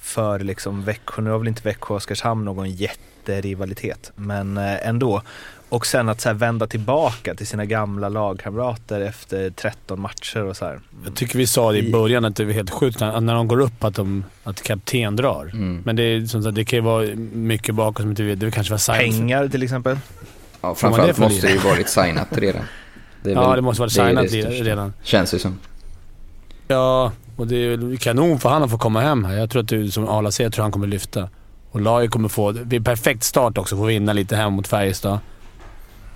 för 0.00 0.38
liksom 0.38 0.82
Växjö, 0.84 1.22
nu 1.22 1.30
har 1.30 1.38
väl 1.38 1.48
inte 1.48 1.62
Växjö 1.64 1.86
och 1.94 1.96
Oskarshamn 1.96 2.44
någon 2.44 2.70
jätterivalitet, 2.70 4.12
men 4.16 4.56
eh, 4.58 4.88
ändå. 4.88 5.22
Och 5.70 5.86
sen 5.86 6.08
att 6.08 6.20
så 6.20 6.28
här 6.28 6.34
vända 6.34 6.66
tillbaka 6.66 7.34
till 7.34 7.46
sina 7.46 7.64
gamla 7.64 8.08
lagkamrater 8.08 9.00
efter 9.00 9.50
13 9.50 10.00
matcher 10.00 10.44
och 10.44 10.56
så 10.56 10.64
här. 10.64 10.80
Jag 11.04 11.14
tycker 11.14 11.38
vi 11.38 11.46
sa 11.46 11.72
det 11.72 11.78
i 11.78 11.92
början 11.92 12.24
att 12.24 12.36
det 12.36 12.44
var 12.44 12.52
helt 12.52 12.70
sjukt 12.70 13.00
när, 13.00 13.20
när 13.20 13.34
de 13.34 13.48
går 13.48 13.60
upp 13.60 13.84
att, 13.84 13.94
de, 13.94 14.24
att 14.44 14.62
kapten 14.62 15.16
drar. 15.16 15.50
Mm. 15.52 15.82
Men 15.84 15.96
det, 15.96 16.02
är, 16.02 16.26
som 16.26 16.42
sagt, 16.42 16.54
det 16.54 16.64
kan 16.64 16.76
ju 16.76 16.82
vara 16.82 17.06
mycket 17.32 17.74
bakom 17.74 18.02
som 18.02 18.10
inte 18.10 18.22
vet. 18.22 18.40
Det 18.40 18.50
kanske 18.50 18.70
var 18.72 18.78
signat. 18.78 19.00
Pengar 19.00 19.48
till 19.48 19.62
exempel. 19.62 19.98
Ja, 20.60 20.68
det 20.68 20.74
framförallt 20.74 21.14
för 21.16 21.22
måste 21.22 21.46
det 21.46 21.52
ju 21.52 21.58
varit 21.58 21.88
signat 21.88 22.28
redan. 22.38 22.62
Det 23.22 23.30
är 23.30 23.34
Ja, 23.34 23.48
väl- 23.48 23.56
det 23.56 23.62
måste 23.62 23.80
vara 23.80 23.86
är 23.86 23.90
signat 24.08 24.22
det 24.22 24.42
största. 24.42 24.64
redan. 24.64 24.92
Känns 25.02 25.30
det 25.30 25.38
som. 25.38 25.58
Ja, 26.68 27.12
och 27.38 27.46
det 27.46 27.56
är 27.56 27.96
kanon 27.96 28.38
för 28.40 28.48
han 28.48 28.62
att 28.62 28.70
få 28.70 28.78
komma 28.78 29.00
hem 29.00 29.24
här. 29.24 29.34
Jag 29.36 29.50
tror 29.50 29.62
att 29.62 29.68
du, 29.68 29.90
som 29.90 30.08
Arla 30.08 30.30
säger, 30.30 30.46
jag 30.46 30.52
tror 30.54 30.62
han 30.62 30.72
kommer 30.72 30.86
lyfta. 30.86 31.28
Och 31.70 31.80
Lager 31.80 32.08
kommer 32.08 32.28
få... 32.28 32.52
Det 32.52 32.76
är 32.76 32.80
perfekt 32.80 33.24
start 33.24 33.58
också, 33.58 33.76
få 33.76 33.84
vinna 33.84 34.12
lite 34.12 34.36
hem 34.36 34.52
mot 34.52 34.68
Färjestad. 34.68 35.18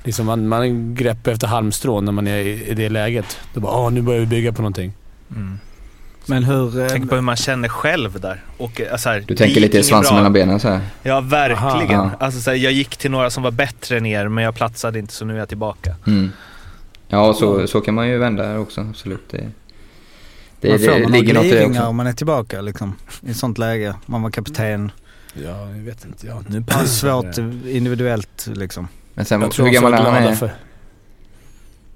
Liksom 0.04 0.26
man, 0.26 0.48
man 0.48 0.94
grepp 0.94 1.26
efter 1.26 1.46
halmstrån 1.46 2.04
när 2.04 2.12
man 2.12 2.26
är 2.26 2.36
i, 2.38 2.64
i 2.68 2.74
det 2.74 2.88
läget. 2.88 3.38
Då 3.54 3.60
bara 3.60 3.76
åh, 3.76 3.90
nu 3.90 4.02
börjar 4.02 4.20
vi 4.20 4.26
bygga 4.26 4.52
på 4.52 4.62
någonting. 4.62 4.92
Mm. 5.30 5.58
Men 6.26 6.44
hur... 6.44 6.80
eh, 6.80 6.86
Tänk 6.88 7.08
på 7.08 7.14
hur 7.14 7.22
man 7.22 7.36
känner 7.36 7.68
själv 7.68 8.20
där. 8.20 8.44
Och, 8.58 8.80
eh, 8.80 8.96
så 8.96 9.08
här, 9.08 9.24
Du 9.26 9.34
tänker 9.34 9.60
lite 9.60 9.82
svansen 9.82 10.16
mellan 10.16 10.32
benen 10.32 10.60
så 10.60 10.68
här. 10.68 10.80
Ja, 11.02 11.20
verkligen. 11.20 12.00
Aha. 12.00 12.10
Alltså, 12.20 12.40
så 12.40 12.50
här, 12.50 12.56
jag 12.56 12.72
gick 12.72 12.96
till 12.96 13.10
några 13.10 13.30
som 13.30 13.42
var 13.42 13.50
bättre 13.50 13.96
än 13.96 14.06
er, 14.06 14.28
men 14.28 14.44
jag 14.44 14.54
platsade 14.54 14.98
inte 14.98 15.12
så 15.12 15.24
nu 15.24 15.34
är 15.34 15.38
jag 15.38 15.48
tillbaka. 15.48 15.94
Mm. 16.06 16.30
Ja, 17.08 17.34
så, 17.34 17.66
så 17.66 17.80
kan 17.80 17.94
man 17.94 18.08
ju 18.08 18.18
vända 18.18 18.44
här 18.44 18.58
också. 18.58 18.80
Absolut. 18.80 19.30
Det, 19.30 19.50
det, 20.62 20.68
man 20.70 20.78
får 20.78 20.86
det 20.86 21.02
man 21.02 21.12
ligger 21.12 21.34
något 21.34 21.44
i 21.44 21.50
det 21.50 21.66
också. 21.66 21.82
om 21.82 21.96
man 21.96 22.06
är 22.06 22.12
tillbaka 22.12 22.60
liksom. 22.60 22.94
I 23.20 23.30
ett 23.30 23.36
sånt 23.36 23.58
läge. 23.58 23.94
Man 24.06 24.22
var 24.22 24.30
kapten. 24.30 24.92
Ja, 25.34 25.68
jag 25.70 25.84
vet 25.84 26.04
inte. 26.04 26.26
Ja. 26.26 26.42
Nu 26.48 26.60
Det 26.60 26.72
är 26.72 26.84
svårt 26.84 27.38
individuellt 27.66 28.48
liksom. 28.52 28.88
Men 29.14 29.24
sen, 29.24 29.40
Jag 29.40 29.50
tror 29.50 29.66
hur 29.66 29.72
gammal 29.72 29.94
är 29.94 29.98
han? 29.98 30.36
för. 30.36 30.50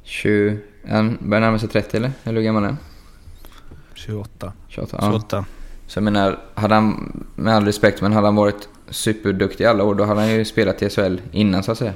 20... 0.03 0.59
Han 0.89 1.19
börjar 1.21 1.41
närma 1.41 1.59
sig 1.59 1.69
30 1.69 1.97
eller? 1.97 2.13
Eller 2.25 2.41
hur 2.41 2.45
gammal 2.45 2.63
är 2.63 2.67
han? 2.67 2.79
28. 3.95 4.53
28? 4.69 4.97
Ja. 5.01 5.07
28. 5.11 5.45
Så 5.87 5.97
jag 5.97 6.05
menar, 6.05 6.39
hade 6.55 6.75
han, 6.75 7.13
med 7.35 7.55
all 7.55 7.65
respekt, 7.65 8.01
men 8.01 8.13
hade 8.13 8.27
han 8.27 8.37
varit 8.37 8.69
superduktig 8.91 9.65
i 9.65 9.67
alla 9.67 9.85
år, 9.85 9.95
då 9.95 10.05
hade 10.05 10.21
han 10.21 10.31
ju 10.31 10.45
spelat 10.45 10.83
i 10.83 10.91
SHL 10.91 11.17
innan 11.33 11.63
så 11.63 11.73
att 11.73 11.79
säga. 11.79 11.93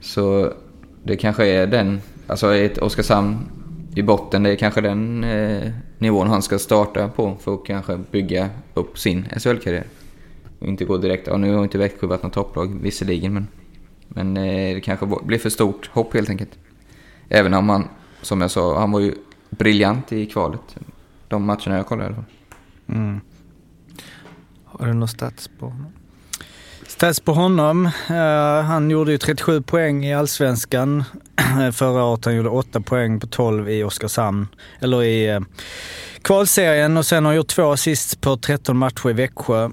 Så 0.00 0.52
det 1.02 1.16
kanske 1.16 1.46
är 1.46 1.66
den, 1.66 2.00
alltså 2.26 2.54
ett 2.54 2.78
Oskarshamn 2.78 3.38
i 3.98 4.02
botten, 4.02 4.42
det 4.42 4.50
är 4.50 4.56
kanske 4.56 4.80
den 4.80 5.24
eh, 5.24 5.72
nivån 5.98 6.28
han 6.28 6.42
ska 6.42 6.58
starta 6.58 7.08
på 7.08 7.36
för 7.40 7.54
att 7.54 7.64
kanske 7.66 7.98
bygga 8.10 8.50
upp 8.74 8.98
sin 8.98 9.26
SHL-karriär. 9.36 9.84
Och 10.58 10.66
inte 10.66 10.84
gå 10.84 10.96
direkt, 10.96 11.26
ja 11.26 11.36
nu 11.36 11.54
har 11.54 11.64
inte 11.64 11.78
Växjö 11.78 12.06
varit 12.06 12.22
något 12.22 12.32
topplag 12.32 12.78
visserligen, 12.82 13.34
men, 13.34 13.48
men 14.08 14.36
eh, 14.36 14.74
det 14.74 14.80
kanske 14.80 15.06
blir 15.22 15.38
för 15.38 15.50
stort 15.50 15.90
hopp 15.92 16.14
helt 16.14 16.30
enkelt. 16.30 16.58
Även 17.28 17.54
om 17.54 17.68
han, 17.68 17.88
som 18.22 18.40
jag 18.40 18.50
sa, 18.50 18.78
han 18.80 18.90
var 18.90 19.00
ju 19.00 19.14
briljant 19.50 20.12
i 20.12 20.26
kvalet. 20.26 20.76
De 21.28 21.44
matcherna 21.44 21.76
jag 21.76 21.86
kollade 21.86 22.10
i 22.10 22.14
alla 22.14 22.16
fall. 22.16 22.32
Mm. 22.96 23.20
Har 24.64 24.86
du 24.86 24.92
någon 24.92 25.08
stats 25.08 25.50
på 25.58 25.66
honom? 25.66 25.92
Stats 26.98 27.20
på 27.20 27.32
honom. 27.32 27.86
eh, 27.86 28.62
han 28.62 28.90
gjorde 28.90 29.12
ju 29.12 29.18
37 29.18 29.62
poäng 29.62 30.04
i 30.04 30.14
Allsvenskan 30.14 31.04
förra 31.72 32.04
året. 32.04 32.24
Han 32.24 32.36
gjorde 32.36 32.48
8 32.48 32.80
poäng 32.80 33.20
på 33.20 33.26
12 33.26 33.68
i 33.68 33.84
Oskarshamn. 33.84 34.48
Eller 34.80 35.02
i 35.02 35.36
uh, 35.36 35.40
kvalserien 36.22 36.96
och 36.96 37.06
sen 37.06 37.24
har 37.24 37.32
han 37.32 37.36
gjort 37.36 37.48
två 37.48 37.72
assist 37.72 38.20
på 38.20 38.36
13 38.36 38.76
matcher 38.76 39.10
i 39.10 39.12
Växjö. 39.12 39.70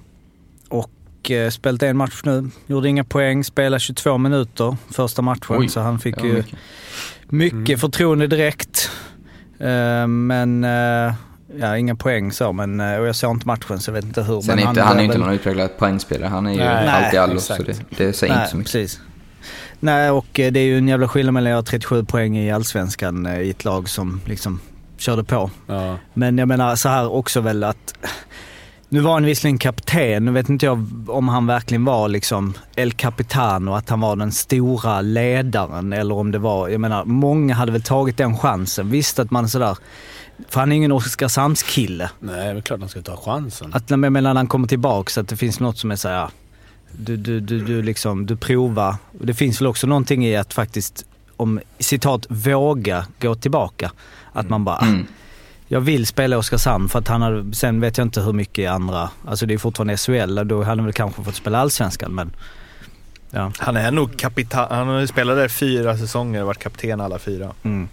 Och 0.70 1.32
spelat 1.52 1.84
en 1.84 1.98
match 1.98 2.22
nu. 2.24 2.50
Gjorde 2.68 2.90
inga 2.90 3.04
poäng, 3.04 3.44
spelade 3.44 3.80
22 3.80 4.18
minuter 4.18 4.78
första 4.92 5.22
matchen. 5.22 5.58
Oj, 5.58 5.70
så 5.70 5.80
han 5.80 6.00
fick 6.00 6.24
ju 6.24 6.34
mycket. 6.34 6.54
mycket 7.30 7.80
förtroende 7.80 8.28
direkt. 8.28 8.92
Eh, 9.60 10.08
men 10.08 10.64
eh, 10.64 11.14
ja, 11.60 11.78
inga 11.78 11.96
poäng 11.96 12.32
så. 12.32 12.54
Men, 12.54 12.80
eh, 12.80 12.98
och 13.00 13.08
jag 13.08 13.16
såg 13.16 13.32
inte 13.32 13.48
matchen 13.48 13.80
så 13.80 13.90
jag 13.90 13.94
vet 13.94 14.04
inte 14.04 14.24
hur. 14.24 14.42
Sen 14.42 14.56
men 14.56 14.70
inte, 14.70 14.82
han 14.82 14.96
är 14.96 15.00
ju 15.00 15.06
inte 15.06 15.18
någon 15.18 15.34
utpräglad 15.34 15.78
poängspelare. 15.78 16.30
Han 16.30 16.48
är 16.48 16.52
ju 16.52 16.58
Nej, 16.58 16.88
alltid 16.88 17.20
allo, 17.20 17.40
så 17.40 17.64
det, 17.64 17.98
det 17.98 18.14
säger 18.14 18.34
Nej, 18.34 18.42
inte 18.42 18.52
så 18.52 18.58
mycket. 18.58 18.72
precis. 18.72 19.00
Nej, 19.80 20.10
och 20.12 20.40
eh, 20.40 20.52
det 20.52 20.60
är 20.60 20.64
ju 20.66 20.78
en 20.78 20.88
jävla 20.88 21.08
skillnad 21.08 21.34
mellan 21.34 21.52
att 21.52 21.56
göra 21.56 21.64
37 21.64 22.06
poäng 22.06 22.38
i 22.38 22.52
Allsvenskan 22.52 23.26
eh, 23.26 23.40
i 23.42 23.50
ett 23.50 23.66
lag 23.66 23.90
som 23.90 24.22
liksom 24.26 24.60
körde 24.98 25.24
på. 25.24 25.50
Ja. 25.68 25.98
Men 26.14 26.38
jag 26.38 26.48
menar 26.48 26.76
så 26.76 26.90
här 26.90 27.12
också 27.12 27.42
väl 27.42 27.64
att 27.64 27.94
nu 28.90 29.00
var 29.00 29.14
han 29.14 29.26
visserligen 29.26 29.58
kapten. 29.58 30.26
Nu 30.26 30.32
vet 30.32 30.50
inte 30.50 30.66
jag 30.66 30.88
om 31.08 31.28
han 31.28 31.48
verkligen 31.48 31.86
var 31.86 32.08
liksom 32.08 32.54
El 32.76 32.92
Capitano, 32.92 33.74
att 33.74 33.90
han 33.90 34.00
var 34.00 34.16
den 34.16 34.32
stora 34.32 35.02
ledaren 35.02 35.94
eller 35.94 36.16
om 36.16 36.32
det 36.32 36.40
var, 36.40 36.70
jag 36.70 36.82
menar 36.82 37.06
många 37.06 37.54
hade 37.54 37.72
väl 37.72 37.82
tagit 37.82 38.18
den 38.18 38.38
chansen. 38.38 38.90
Visst 38.90 39.20
att 39.20 39.32
man 39.32 39.50
sådär, 39.50 39.78
för 40.50 40.60
han 40.60 40.72
är 40.72 40.76
ingen 40.76 40.92
Oskarshamnskille. 40.92 42.10
Nej, 42.20 42.54
det 42.54 42.60
är 42.60 42.62
klart 42.62 42.80
han 42.80 42.90
ska 42.90 43.02
ta 43.02 43.18
chansen. 43.18 43.74
Att 43.74 43.90
när, 43.90 43.98
men 43.98 44.24
när 44.24 44.36
han 44.36 44.48
kommer 44.48 44.68
tillbaka 44.68 45.10
så 45.10 45.22
att 45.22 45.28
det 45.28 45.38
finns 45.38 45.60
något 45.60 45.78
som 45.78 45.92
är 45.92 45.96
såhär, 45.96 46.30
du, 46.92 47.18
du, 47.18 47.40
du, 47.40 47.60
du 47.60 47.82
liksom, 47.82 48.26
du 48.26 48.36
provar. 48.36 48.96
Och 49.20 49.26
det 49.26 49.34
finns 49.34 49.62
väl 49.62 49.68
också 49.68 49.88
någonting 49.88 50.26
i 50.26 50.36
att 50.36 50.54
faktiskt, 50.54 51.06
om 51.38 51.60
citat, 51.80 52.26
våga 52.30 53.06
gå 53.20 53.36
tillbaka. 53.36 53.92
Att 54.34 54.50
man 54.50 54.64
bara, 54.64 54.80
Mm. 54.80 55.06
Jag 55.68 55.82
vill 55.82 56.06
spela 56.06 56.38
Oskarshamn 56.38 56.90
för 56.90 57.00
att 57.00 57.08
han 57.08 57.22
hade, 57.22 57.56
sen 57.56 57.82
vet 57.82 57.98
jag 57.98 58.06
inte 58.06 58.22
hur 58.22 58.34
mycket 58.34 58.60
i 58.60 58.66
andra, 58.68 59.10
alltså 59.26 59.46
det 59.46 59.54
är 59.54 59.58
fortfarande 59.58 59.98
SHL, 59.98 60.48
då 60.48 60.64
hade 60.64 60.82
han 60.82 60.86
väl 60.86 60.94
kanske 60.94 61.24
fått 61.24 61.36
spela 61.36 61.60
Allsvenskan 61.60 62.16
men 62.16 62.36
ja. 63.32 63.52
Han 63.58 63.78
är 63.78 63.92
nog 63.92 64.18
kapitan. 64.18 64.68
Han 64.70 64.88
har 64.88 65.00
ju 65.00 65.08
spelat 65.08 65.38
där 65.38 65.48
fyra 65.48 65.98
säsonger 65.98 66.42
och 66.42 66.48
varit 66.48 66.60
kapten 66.60 67.02
alla 67.02 67.20
fyra. 67.20 67.52
Mm. 67.64 67.88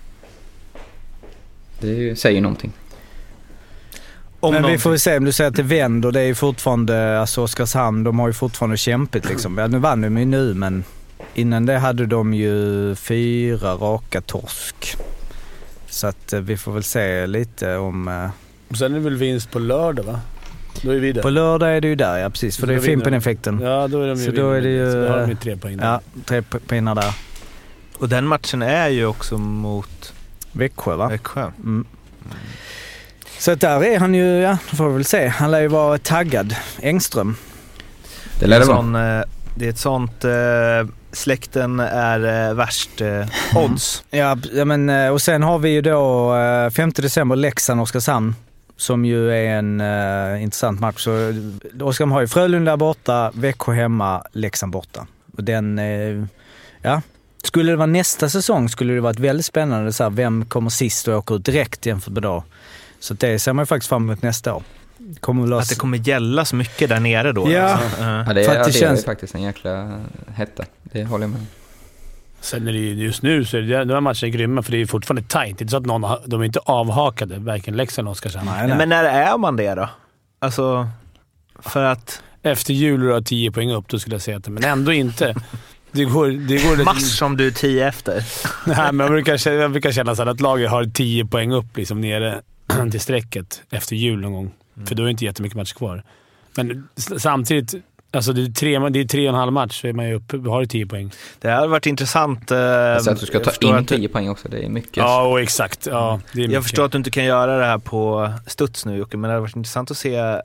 Det 1.80 2.18
säger 2.18 2.40
någonting. 2.40 2.72
Om 4.40 4.52
men 4.52 4.62
vi 4.62 4.62
någonting. 4.62 4.80
får 4.80 4.90
väl 4.90 5.00
se, 5.00 5.16
om 5.16 5.24
du 5.24 5.32
säger 5.32 5.50
att 5.50 5.56
det 5.56 5.62
vänder, 5.62 6.12
det 6.12 6.20
är 6.20 6.24
ju 6.24 6.35
fortfarande, 6.35 7.20
alltså 7.20 7.42
Oskarshamn, 7.42 8.04
de 8.04 8.18
har 8.18 8.26
ju 8.26 8.32
fortfarande 8.32 8.76
kämpigt 8.76 9.28
liksom. 9.28 9.58
Ja, 9.58 9.66
nu 9.66 9.78
vann 9.78 10.00
de 10.00 10.18
ju 10.18 10.24
nu 10.24 10.54
men 10.54 10.85
innan 11.35 11.66
det 11.66 11.78
hade 11.78 12.06
de 12.06 12.35
ju 12.35 12.94
fyra 12.94 13.74
raka 13.74 14.20
torsk. 14.20 14.96
Så 15.92 16.07
att 16.07 16.33
eh, 16.33 16.40
vi 16.40 16.57
får 16.57 16.72
väl 16.72 16.83
se 16.83 17.26
lite 17.26 17.76
om... 17.76 18.09
eh, 18.09 18.31
Och 18.70 18.76
sen 18.76 18.92
är 18.92 18.96
det 18.98 19.05
väl 19.05 19.16
vinst 19.16 19.50
på 19.50 19.59
lördag 19.59 20.02
va? 20.02 20.20
Då 20.83 20.90
är 20.90 20.98
vi 20.98 21.12
där. 21.12 21.22
På 21.22 21.31
lördag 21.31 21.76
är 21.76 21.81
det 21.81 21.88
ju 21.88 21.94
där, 21.94 22.18
ja 22.18 22.31
precis. 22.31 22.57
För 22.57 22.61
Så 22.62 22.66
det 22.66 22.72
är 22.72 22.76
då. 22.76 22.83
Fimpen-effekten. 22.83 23.61
Ja, 23.62 23.88
då 23.88 24.02
är 24.02 24.09
de 24.09 24.18
ju 24.20 24.24
Så 24.26 24.31
då 24.33 24.50
är 24.50 24.61
det 24.61 24.68
ju, 24.68 24.92
Så 24.92 25.00
då 25.02 25.09
har 25.09 25.16
de 25.18 25.26
ju 25.26 25.33
eh, 25.33 25.38
tre 25.38 25.57
poäng 25.57 25.76
där. 25.76 25.85
Ja, 25.87 26.00
tre 26.24 26.42
pinnar 26.42 26.94
där. 26.94 27.14
Och 27.98 28.09
den 28.09 28.26
matchen 28.26 28.62
är 28.62 28.88
ju 28.88 29.07
också 29.07 29.38
mot 29.38 30.12
Växjö 30.52 30.96
va? 30.96 31.09
Växjö. 31.09 31.50
Mm. 31.59 31.87
Så 33.38 33.50
att 33.52 33.61
där 33.61 33.85
är 33.85 33.98
han 33.98 34.14
ju, 34.14 34.24
ja, 34.24 34.59
det 34.70 34.76
får 34.76 34.88
vi 34.88 34.94
väl 34.94 35.05
se. 35.05 35.26
Han 35.28 35.50
lär 35.50 35.61
ju 35.61 35.68
vara 35.68 35.98
taggad. 35.98 36.57
Engström. 36.83 37.37
Det 38.40 38.46
lär 38.46 38.61
det 38.61 38.66
vara. 38.66 39.18
eh, 39.18 39.24
det 39.57 39.66
är 39.66 39.70
ett 39.70 39.78
sånt 39.78 40.24
eh, 40.24 40.31
släkten 41.12 41.81
är 41.81 42.48
eh, 42.48 42.55
värst 42.55 43.01
eh, 43.01 43.27
odds. 43.57 44.05
Ja, 44.11 44.37
ja, 44.53 44.64
men 44.64 44.88
eh, 44.88 45.09
och 45.09 45.22
sen 45.22 45.42
har 45.42 45.59
vi 45.59 45.70
ju 45.70 45.81
då 45.81 46.35
eh, 46.37 46.70
5 46.70 46.90
december 46.90 47.37
Leksand-Oskarshamn. 47.37 48.35
Som 48.77 49.05
ju 49.05 49.31
är 49.31 49.59
en 49.59 49.81
uh, 49.81 50.42
intressant 50.42 50.81
match. 50.81 51.05
Så 51.05 51.29
eh, 51.29 51.87
Oskarshamn 51.87 52.12
har 52.12 52.20
ju 52.20 52.27
Frölunda 52.27 52.77
borta, 52.77 53.31
Växjö 53.35 53.72
hemma, 53.72 54.22
Leksand 54.33 54.72
borta. 54.72 55.07
Och 55.37 55.44
den, 55.44 55.79
eh, 55.79 56.25
ja. 56.83 57.03
Skulle 57.44 57.72
det 57.72 57.77
vara 57.77 57.87
nästa 57.87 58.29
säsong 58.29 58.68
skulle 58.68 58.94
det 58.94 59.01
varit 59.01 59.18
väldigt 59.18 59.46
spännande. 59.46 59.92
Så 59.92 60.03
här, 60.03 60.11
vem 60.11 60.44
kommer 60.44 60.70
sist 60.70 61.09
och 61.09 61.14
åker 61.14 61.35
ut 61.35 61.44
direkt 61.44 61.87
jämfört 61.87 62.12
med 62.12 62.22
då? 62.22 62.44
Så 63.01 63.14
det 63.14 63.38
ser 63.38 63.53
man 63.53 63.62
ju 63.62 63.66
faktiskt 63.66 63.88
fram 63.88 64.03
emot 64.03 64.22
nästa 64.22 64.55
år. 64.55 64.62
Kommer 65.20 65.42
väl 65.42 65.52
Att 65.52 65.68
det 65.68 65.74
kommer 65.74 65.98
gälla 66.08 66.44
så 66.44 66.56
mycket 66.56 66.88
där 66.88 67.00
nere 67.00 67.32
då. 67.32 67.50
Ja. 67.52 67.62
Alltså. 67.62 68.02
Ja, 68.02 68.32
det, 68.34 68.44
För 68.44 68.54
är, 68.54 68.60
att 68.60 68.64
det, 68.66 68.70
är 68.70 68.80
känns- 68.80 69.00
ju 69.00 69.04
faktiskt 69.04 69.34
en 69.34 69.42
jäkla 69.42 70.00
hetta. 70.34 70.64
Det 70.82 71.04
håller 71.04 71.24
jag 71.24 71.30
med. 71.30 71.40
Sen 72.40 72.68
är 72.68 72.72
det 72.72 72.78
ju 72.78 72.94
just 73.04 73.22
nu 73.22 73.44
så 73.44 73.56
är 73.56 73.60
det, 73.62 73.84
de 73.84 73.92
här 73.94 74.00
matcherna 74.00 74.18
är 74.22 74.28
grymma, 74.28 74.62
för 74.62 74.72
det 74.72 74.78
är 74.78 74.86
fortfarande 74.86 75.28
tajt. 75.28 75.58
Det 75.58 75.62
är 75.62 75.64
inte 75.64 75.70
så 75.70 75.76
att 75.76 75.86
någon 75.86 76.16
de 76.26 76.40
är 76.40 76.44
inte 76.44 76.58
avhakade, 76.64 77.38
varken 77.38 77.76
Leksand 77.76 78.06
eller 78.06 78.12
Oskarshamn. 78.12 78.46
Nej, 78.46 78.68
nej. 78.68 78.76
Men 78.78 78.88
när 78.88 79.04
är 79.04 79.38
man 79.38 79.56
det 79.56 79.74
då? 79.74 79.88
Alltså, 80.38 80.88
för 81.58 81.84
att 81.84 82.22
Efter 82.42 82.74
jul 82.74 83.00
och 83.00 83.06
du 83.06 83.12
har 83.12 83.20
10 83.20 83.50
poäng 83.52 83.70
upp, 83.72 83.88
då 83.88 83.98
skulle 83.98 84.14
jag 84.14 84.22
säga 84.22 84.36
att 84.36 84.44
det, 84.44 84.50
men 84.50 84.64
ändå 84.64 84.92
inte. 84.92 85.34
Det 85.92 86.04
går... 86.04 86.28
Det 86.28 86.56
går 86.64 86.84
mars 86.84 87.18
som 87.18 87.36
du 87.36 87.46
är 87.46 87.50
tio 87.50 87.88
efter. 87.88 88.24
Nej, 88.66 88.92
men 88.92 89.00
jag 89.00 89.10
brukar, 89.10 89.36
känna- 89.36 89.56
jag 89.56 89.70
brukar 89.70 89.92
känna 89.92 90.16
så 90.16 90.22
här 90.22 90.30
att 90.30 90.40
laget 90.40 90.70
har 90.70 90.84
10 90.84 91.26
poäng 91.26 91.52
upp 91.52 91.76
liksom 91.76 92.00
nere 92.00 92.40
till 92.90 93.00
strecket 93.00 93.62
efter 93.70 93.96
jul 93.96 94.20
någon 94.20 94.32
gång. 94.32 94.50
För 94.87 94.94
då 94.94 95.02
är 95.02 95.04
det 95.04 95.11
inte 95.11 95.24
jättemycket 95.24 95.56
matcher 95.56 95.74
kvar. 95.74 96.04
Men 96.56 96.88
samtidigt, 97.18 97.74
alltså 98.11 98.32
det 98.32 98.42
är 98.42 98.46
tre, 98.46 98.78
det 98.88 99.00
är 99.00 99.04
tre 99.04 99.22
och 99.22 99.28
en 99.28 99.40
halv 99.40 99.52
match 99.52 99.80
så 99.80 99.87
är 99.87 99.92
man 99.92 100.08
ju 100.08 100.14
uppe, 100.14 100.37
har 100.37 100.61
du 100.61 100.66
10 100.66 100.87
poäng. 100.87 101.11
Det 101.40 101.48
har 101.48 101.66
varit 101.66 101.87
intressant. 101.87 102.50
Eh, 102.50 102.96
att 102.96 103.20
du 103.20 103.26
ska 103.26 103.40
ta 103.40 103.68
in 103.68 103.74
att 103.74 103.88
10 103.88 104.08
poäng 104.08 104.28
också, 104.28 104.48
det 104.48 104.64
är 104.64 104.68
mycket. 104.68 104.96
Ja, 104.96 105.22
och 105.22 105.40
exakt. 105.40 105.87
Ja, 105.87 106.20
det 106.32 106.44
är 106.44 106.48
Jag 106.48 106.62
förstår 106.62 106.85
att 106.85 106.92
du 106.92 106.98
inte 106.98 107.11
kan 107.11 107.24
göra 107.24 107.58
det 107.58 107.64
här 107.64 107.78
på 107.78 108.32
studs 108.46 108.87
nu 108.87 108.96
Jocke, 108.96 109.16
men 109.16 109.28
det 109.28 109.35
har 109.35 109.40
varit 109.40 109.56
intressant 109.56 109.90
att 109.90 109.96
se 109.96 110.16
eh, 110.16 110.40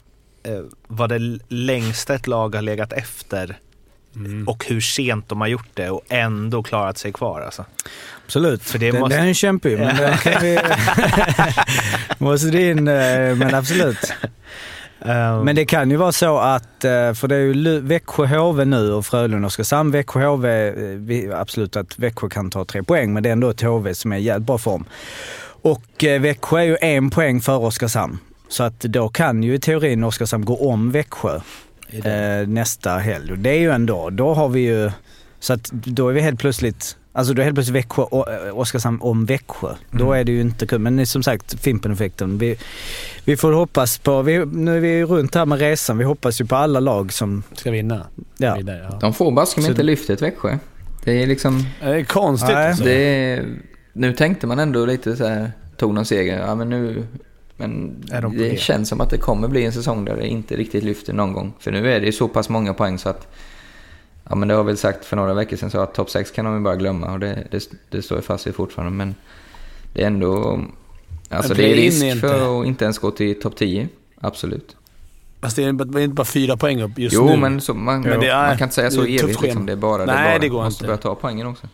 vad 0.87 1.09
det 1.09 1.39
längsta 1.47 2.15
ett 2.15 2.27
lag 2.27 2.55
har 2.55 2.61
legat 2.61 2.93
efter 2.93 3.57
Mm. 4.25 4.47
och 4.47 4.65
hur 4.67 4.81
sent 4.81 5.29
de 5.29 5.41
har 5.41 5.47
gjort 5.47 5.69
det 5.73 5.89
och 5.89 6.01
ändå 6.09 6.63
klarat 6.63 6.97
sig 6.97 7.13
kvar. 7.13 7.41
Alltså. 7.41 7.65
Absolut. 8.25 8.63
För 8.63 8.79
det 8.79 8.91
den, 8.91 8.99
måste- 9.01 9.17
den 9.17 9.27
är 9.27 9.33
kämpig, 9.33 9.79
men 9.79 9.95
den 9.95 10.17
kan 10.17 10.41
vi... 10.41 10.59
måste 12.17 12.47
det 12.47 12.69
in, 12.69 12.87
eh, 12.87 13.35
men 13.35 13.55
absolut. 13.55 14.13
Um, 14.99 15.45
Men 15.45 15.55
det 15.55 15.65
kan 15.65 15.91
ju 15.91 15.97
vara 15.97 16.11
så 16.11 16.37
att, 16.37 16.83
eh, 16.83 17.13
för 17.13 17.27
det 17.27 17.35
är 17.35 17.39
ju 17.39 17.79
Växjö 17.79 18.25
HV 18.25 18.65
nu 18.65 18.91
och 18.93 19.05
Frölunda 19.05 19.37
och 19.37 19.45
Oskarshamn. 19.45 19.91
Växjö 19.91 20.25
HV, 20.25 20.49
eh, 21.29 21.39
absolut 21.39 21.75
att 21.75 21.99
Växjö 21.99 22.29
kan 22.29 22.49
ta 22.49 22.65
tre 22.65 22.83
poäng, 22.83 23.13
men 23.13 23.23
det 23.23 23.29
är 23.29 23.33
ändå 23.33 23.49
ett 23.49 23.61
HV 23.61 23.93
som 23.95 24.11
är 24.11 24.17
i 24.17 24.21
jävligt 24.21 24.47
bra 24.47 24.57
form. 24.57 24.85
Och 25.61 25.83
Växjö 26.19 26.59
är 26.59 26.63
ju 26.63 26.77
en 26.81 27.09
poäng 27.09 27.41
före 27.41 27.57
Oskarshamn. 27.57 28.17
Så 28.49 28.63
att 28.63 28.79
då 28.79 29.09
kan 29.09 29.43
ju 29.43 29.53
i 29.55 29.59
teorin 29.59 30.03
Oskarshamn 30.03 30.45
gå 30.45 30.69
om 30.69 30.91
Växjö 30.91 31.39
eh, 31.91 32.47
nästa 32.47 32.97
helg. 32.97 33.31
Och 33.31 33.37
det 33.37 33.49
är 33.49 33.59
ju 33.59 33.71
ändå, 33.71 34.09
då 34.09 34.33
har 34.33 34.49
vi 34.49 34.59
ju, 34.59 34.91
så 35.39 35.53
att 35.53 35.71
då 35.71 36.09
är 36.09 36.13
vi 36.13 36.21
helt 36.21 36.39
plötsligt, 36.39 36.97
alltså 37.13 37.33
då 37.33 37.41
är 37.41 37.43
helt 37.43 37.55
plötsligt 37.55 37.75
Växjö, 37.75 38.01
eh, 38.01 38.59
Oskarshamn 38.59 39.01
om 39.01 39.25
Växjö. 39.25 39.75
Då 39.91 40.13
är 40.13 40.23
det 40.23 40.31
ju 40.31 40.41
inte 40.41 40.67
kul. 40.67 40.79
Men 40.79 41.07
som 41.07 41.23
sagt, 41.23 41.59
Fimpen-effekten. 41.59 42.37
Vi, 42.37 42.57
vi 43.25 43.37
får 43.37 43.51
hoppas 43.51 43.97
på, 43.97 44.21
vi, 44.21 44.45
nu 44.45 44.77
är 44.77 44.81
vi 44.81 45.03
runt 45.03 45.35
här 45.35 45.45
med 45.45 45.59
resan, 45.59 45.97
vi 45.97 46.03
hoppas 46.03 46.41
ju 46.41 46.45
på 46.45 46.55
alla 46.55 46.79
lag 46.79 47.13
som, 47.13 47.43
Ska 47.53 47.71
vinna. 47.71 48.07
ja. 48.37 48.55
Vidare, 48.55 48.87
ja. 48.91 48.97
De 49.01 49.13
får 49.13 49.31
baske 49.31 49.61
inte 49.61 49.83
lyftet 49.83 50.21
Växjö. 50.21 50.57
Det 51.03 51.23
är 51.23 51.27
liksom... 51.27 51.65
Det 51.79 51.85
är 51.85 52.03
konstigt 52.03 52.55
Nej. 52.55 52.67
alltså. 52.67 52.83
Det 52.83 52.93
är, 52.93 53.45
nu 53.93 54.13
tänkte 54.13 54.47
man 54.47 54.59
ändå 54.59 54.85
lite 54.85 55.15
så 55.15 55.27
här, 55.27 55.51
tog 55.77 55.93
någon 55.93 56.05
seger, 56.05 56.39
ja 56.39 56.55
men 56.55 56.69
nu... 56.69 57.03
Men 57.57 58.01
de 58.21 58.37
det 58.37 58.59
känns 58.59 58.89
som 58.89 59.01
att 59.01 59.09
det 59.09 59.17
kommer 59.17 59.47
bli 59.47 59.65
en 59.65 59.71
säsong 59.71 60.05
där 60.05 60.15
det 60.15 60.27
inte 60.27 60.55
riktigt 60.55 60.83
lyfter 60.83 61.13
någon 61.13 61.33
gång. 61.33 61.53
För 61.59 61.71
nu 61.71 61.91
är 61.93 61.99
det 61.99 62.05
ju 62.05 62.11
så 62.11 62.27
pass 62.27 62.49
många 62.49 62.73
poäng 62.73 62.97
så 62.97 63.09
att... 63.09 63.27
Ja 64.29 64.35
men 64.35 64.47
det 64.47 64.53
har 64.53 64.59
jag 64.59 64.65
väl 64.65 64.77
sagt 64.77 65.05
för 65.05 65.15
några 65.15 65.33
veckor 65.33 65.57
sedan 65.57 65.71
så 65.71 65.79
att 65.79 65.93
topp 65.93 66.09
6 66.09 66.31
kan 66.31 66.45
de 66.45 66.55
ju 66.57 66.61
bara 66.63 66.75
glömma 66.75 67.11
och 67.13 67.19
det, 67.19 67.47
det, 67.51 67.69
det 67.89 68.01
står 68.01 68.17
jag 68.17 68.25
fast 68.25 68.47
vid 68.47 68.55
fortfarande. 68.55 68.93
Men 68.97 69.15
det 69.93 70.03
är 70.03 70.07
ändå... 70.07 70.61
Alltså 71.29 71.53
det 71.53 71.71
är 71.71 71.75
risk 71.75 72.03
inte- 72.03 72.19
för 72.19 72.61
att 72.61 72.67
inte 72.67 72.83
ens 72.85 72.97
gå 72.99 73.11
till 73.11 73.41
topp 73.41 73.55
10. 73.55 73.87
Absolut. 74.21 74.75
Fast 75.41 75.55
det 75.55 75.63
är 75.63 75.69
inte 75.69 75.83
det 75.85 75.99
är 75.99 76.03
inte 76.03 76.15
bara 76.15 76.25
fyra 76.25 76.57
poäng 76.57 76.81
upp 76.81 76.99
just 76.99 77.15
Jo 77.15 77.25
nu. 77.25 77.37
men, 77.37 77.61
så, 77.61 77.73
man, 77.73 78.01
Men 78.01 78.19
det 78.19 78.27
är- 78.27 78.47
man 78.47 78.57
kan 78.57 78.65
inte 78.65 78.75
säga 78.75 78.91
så 78.91 79.01
det 79.01 79.07
evigt 79.07 79.23
liksom. 79.27 79.41
schema. 79.43 79.65
Det 79.65 79.71
är 79.71 79.75
bara 79.75 80.05
det. 80.05 80.13
Nej, 80.13 80.27
är 80.27 80.31
bara. 80.31 80.39
det 80.39 80.49
går 80.49 80.57
Man 80.57 80.65
måste 80.65 80.83
inte. 80.83 80.87
börja 80.87 80.97
ta 80.97 81.15
poängen 81.15 81.47
också. 81.47 81.67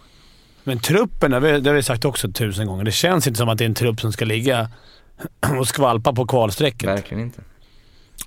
Men 0.63 0.79
truppen, 0.79 1.31
det 1.31 1.59
det 1.59 1.69
har 1.69 1.75
vi 1.75 1.83
sagt 1.83 2.05
också 2.05 2.31
tusen 2.31 2.67
gånger. 2.67 2.83
Det 2.83 2.91
känns 2.91 3.27
inte 3.27 3.37
som 3.37 3.49
att 3.49 3.57
det 3.57 3.63
är 3.63 3.69
en 3.69 3.73
trupp 3.75 4.01
som 4.01 4.11
ska 4.13 4.25
ligga 4.25 4.69
och 5.59 5.67
skvalpa 5.67 6.13
på 6.13 6.25
kvalstrecket. 6.27 6.89
Verkligen 6.89 7.23
inte. 7.23 7.41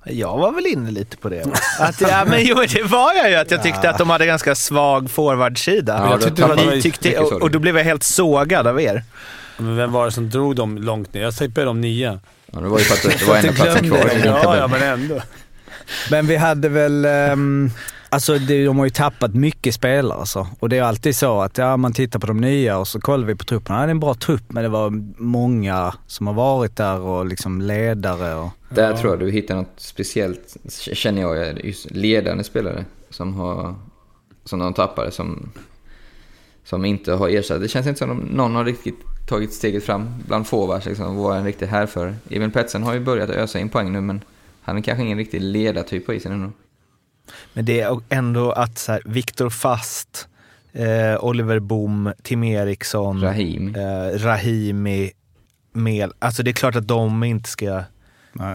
Jag 0.05 0.37
var 0.37 0.51
väl 0.51 0.65
inne 0.65 0.91
lite 0.91 1.17
på 1.17 1.29
det. 1.29 1.45
Att, 1.79 2.01
ja, 2.01 2.25
men 2.27 2.45
jo, 2.45 2.55
det 2.73 2.83
var 2.83 3.13
jag 3.13 3.29
ju. 3.29 3.35
Att 3.35 3.51
jag 3.51 3.63
tyckte 3.63 3.89
att 3.89 3.97
de 3.97 4.09
hade 4.09 4.25
ganska 4.25 4.55
svag 4.55 5.11
forwardsida. 5.11 5.97
Ja, 5.97 6.11
jag 6.11 6.21
tyckte 6.21 6.41
det 6.41 6.47
var- 6.65 6.81
tyckte, 6.81 7.17
och, 7.19 7.41
och 7.41 7.51
då 7.51 7.59
blev 7.59 7.77
jag 7.77 7.83
helt 7.83 8.03
sågad 8.03 8.67
av 8.67 8.81
er. 8.81 9.03
Men 9.57 9.75
vem 9.77 9.91
var 9.91 10.05
det 10.05 10.11
som 10.11 10.29
drog 10.29 10.55
dem 10.55 10.77
långt 10.77 11.13
ner? 11.13 11.21
Jag 11.21 11.35
tippade 11.35 11.65
dem 11.65 11.81
nia. 11.81 12.19
Ja, 12.45 12.59
det 12.59 12.67
var 12.67 12.79
ju 12.79 12.85
för 12.85 13.09
att 13.09 13.19
det 13.19 13.27
var 13.27 13.35
en 13.35 13.53
platsen 13.55 13.89
kvar 13.89 14.11
Ja, 14.25 14.57
ja, 14.57 14.67
men 14.67 14.81
ändå. 14.81 15.21
Men 16.11 16.27
vi 16.27 16.35
hade 16.35 16.69
väl, 16.69 17.05
ehm, 17.05 17.71
alltså 18.09 18.37
det, 18.37 18.65
de 18.65 18.77
har 18.77 18.85
ju 18.85 18.89
tappat 18.89 19.33
mycket 19.33 19.73
spelare 19.73 20.19
alltså. 20.19 20.47
Och 20.59 20.69
det 20.69 20.77
är 20.77 20.83
alltid 20.83 21.15
så 21.15 21.41
att 21.41 21.57
ja, 21.57 21.77
man 21.77 21.93
tittar 21.93 22.19
på 22.19 22.27
de 22.27 22.37
nya 22.37 22.77
och 22.77 22.87
så 22.87 22.99
kollar 22.99 23.27
vi 23.27 23.35
på 23.35 23.43
truppen. 23.43 23.75
Ja, 23.75 23.81
det 23.81 23.87
är 23.87 23.91
en 23.91 23.99
bra 23.99 24.13
trupp 24.13 24.43
men 24.47 24.63
det 24.63 24.69
var 24.69 24.89
många 25.21 25.93
som 26.07 26.27
har 26.27 26.33
varit 26.33 26.75
där 26.75 26.99
och 26.99 27.25
liksom 27.25 27.61
ledare 27.61 28.35
och... 28.35 28.49
Där 28.69 28.97
tror 28.97 29.11
jag 29.11 29.19
du 29.19 29.31
hittar 29.31 29.55
något 29.55 29.73
speciellt, 29.77 30.57
känner 30.93 31.21
jag, 31.21 31.65
just 31.65 31.91
ledande 31.91 32.43
spelare 32.43 32.85
som 33.09 33.33
har, 33.33 33.75
som 34.43 34.59
de 34.59 34.73
tappade, 34.73 35.11
som, 35.11 35.49
som 36.63 36.85
inte 36.85 37.13
har 37.13 37.29
ersatt. 37.29 37.61
Det 37.61 37.67
känns 37.67 37.87
inte 37.87 37.99
som 37.99 38.11
att 38.11 38.31
någon 38.31 38.55
har 38.55 38.65
riktigt 38.65 38.99
tagit 39.27 39.53
steget 39.53 39.83
fram 39.83 40.09
bland 40.27 40.47
forwards 40.47 40.85
liksom, 40.85 41.17
och 41.17 41.23
var 41.23 41.35
en 41.35 41.45
riktig 41.45 41.65
härförare. 41.65 42.15
Emil 42.29 42.51
Petsen 42.51 42.83
har 42.83 42.93
ju 42.93 42.99
börjat 42.99 43.29
ösa 43.29 43.59
in 43.59 43.69
poäng 43.69 43.91
nu, 43.91 44.01
men 44.01 44.21
han 44.61 44.77
är 44.77 44.81
kanske 44.81 45.03
ingen 45.03 45.17
riktig 45.17 45.41
ledartyp 45.41 46.05
på 46.05 46.13
isen 46.13 46.31
ännu. 46.31 46.51
Men 47.53 47.65
det 47.65 47.81
är 47.81 47.99
ändå 48.09 48.51
att 48.51 48.77
så 48.77 48.91
här, 48.91 49.01
Viktor 49.05 49.49
Fast, 49.49 50.27
eh, 50.73 51.23
Oliver 51.23 51.59
Boom, 51.59 52.11
Tim 52.23 52.43
Eriksson, 52.43 53.21
Rahimi. 53.21 53.73
eh, 53.79 54.19
Rahimi, 54.19 55.11
Mel. 55.73 56.13
Alltså 56.19 56.43
det 56.43 56.51
är 56.51 56.53
klart 56.53 56.75
att 56.75 56.87
de 56.87 57.23
inte 57.23 57.49
ska... 57.49 57.83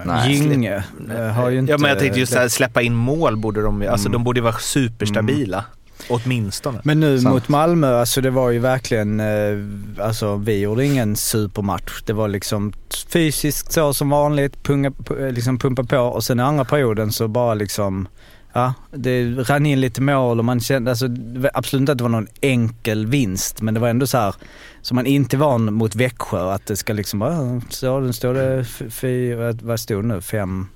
Nej. 0.05 0.33
Gynge 0.33 0.85
eh, 1.17 1.27
har 1.27 1.51
ju 1.51 1.59
inte... 1.59 1.73
ja, 1.73 1.79
men 1.79 1.91
jag 1.91 1.99
tänkte 1.99 2.21
just 2.21 2.33
så 2.33 2.39
här, 2.39 2.49
släppa 2.49 2.83
in 2.83 2.95
mål 2.95 3.37
borde 3.37 3.63
de 3.63 3.89
Alltså 3.89 4.09
de 4.09 4.25
borde 4.25 4.41
vara 4.41 4.59
superstabila. 4.59 5.65
Åtminstone. 6.09 6.81
Men 6.85 7.01
nu 7.01 7.21
Sant. 7.21 7.35
mot 7.35 7.49
Malmö, 7.49 7.97
alltså 8.01 8.21
det 8.21 8.31
var 8.31 8.51
ju 8.51 8.59
verkligen, 8.59 9.21
eh, 9.21 10.07
alltså 10.07 10.37
vi 10.37 10.61
gjorde 10.61 10.85
ingen 10.85 11.17
supermatch. 11.17 12.03
Det 12.07 12.13
var 12.13 12.29
liksom 12.29 12.73
fysiskt 13.09 13.73
så 13.73 13.95
som 13.95 14.11
vanligt, 14.11 14.63
punga, 14.63 14.91
pu- 14.91 15.31
liksom 15.33 15.59
pumpa 15.59 15.85
på 15.85 15.99
och 15.99 16.25
sen 16.25 16.41
i 16.41 16.43
andra 16.43 16.65
perioden 16.65 17.13
så 17.13 17.29
bara 17.29 17.55
liksom, 17.55 18.09
ja, 18.53 18.75
det 18.91 19.25
rann 19.25 19.67
in 19.67 19.81
lite 19.81 20.01
mål 20.01 20.39
och 20.39 20.45
man 20.45 20.61
kände, 20.61 20.91
alltså 20.91 21.09
absolut 21.55 21.81
inte 21.81 21.93
att 21.93 21.99
det 21.99 22.05
var 22.05 22.09
någon 22.09 22.29
enkel 22.41 23.07
vinst 23.07 23.63
men 23.63 23.75
det 23.75 23.81
var 23.81 23.89
ändå 23.89 24.07
så 24.07 24.19
här 24.19 24.35
som 24.83 24.95
man 24.95 25.07
inte 25.07 25.37
är 25.37 25.39
van 25.39 25.75
mot 25.75 25.95
Växjö 25.95 26.51
att 26.51 26.67
det 26.67 26.77
ska 26.77 26.93
liksom 26.93 27.19
bara, 27.19 27.61
så 27.69 28.01
nu 28.01 28.13
står 28.13 28.35
det 28.35 28.65
fyra, 28.91 29.53
vad 29.63 29.81
stod 29.81 30.05
det 30.05 30.09
nu, 30.09 30.21
fem, 30.21 30.67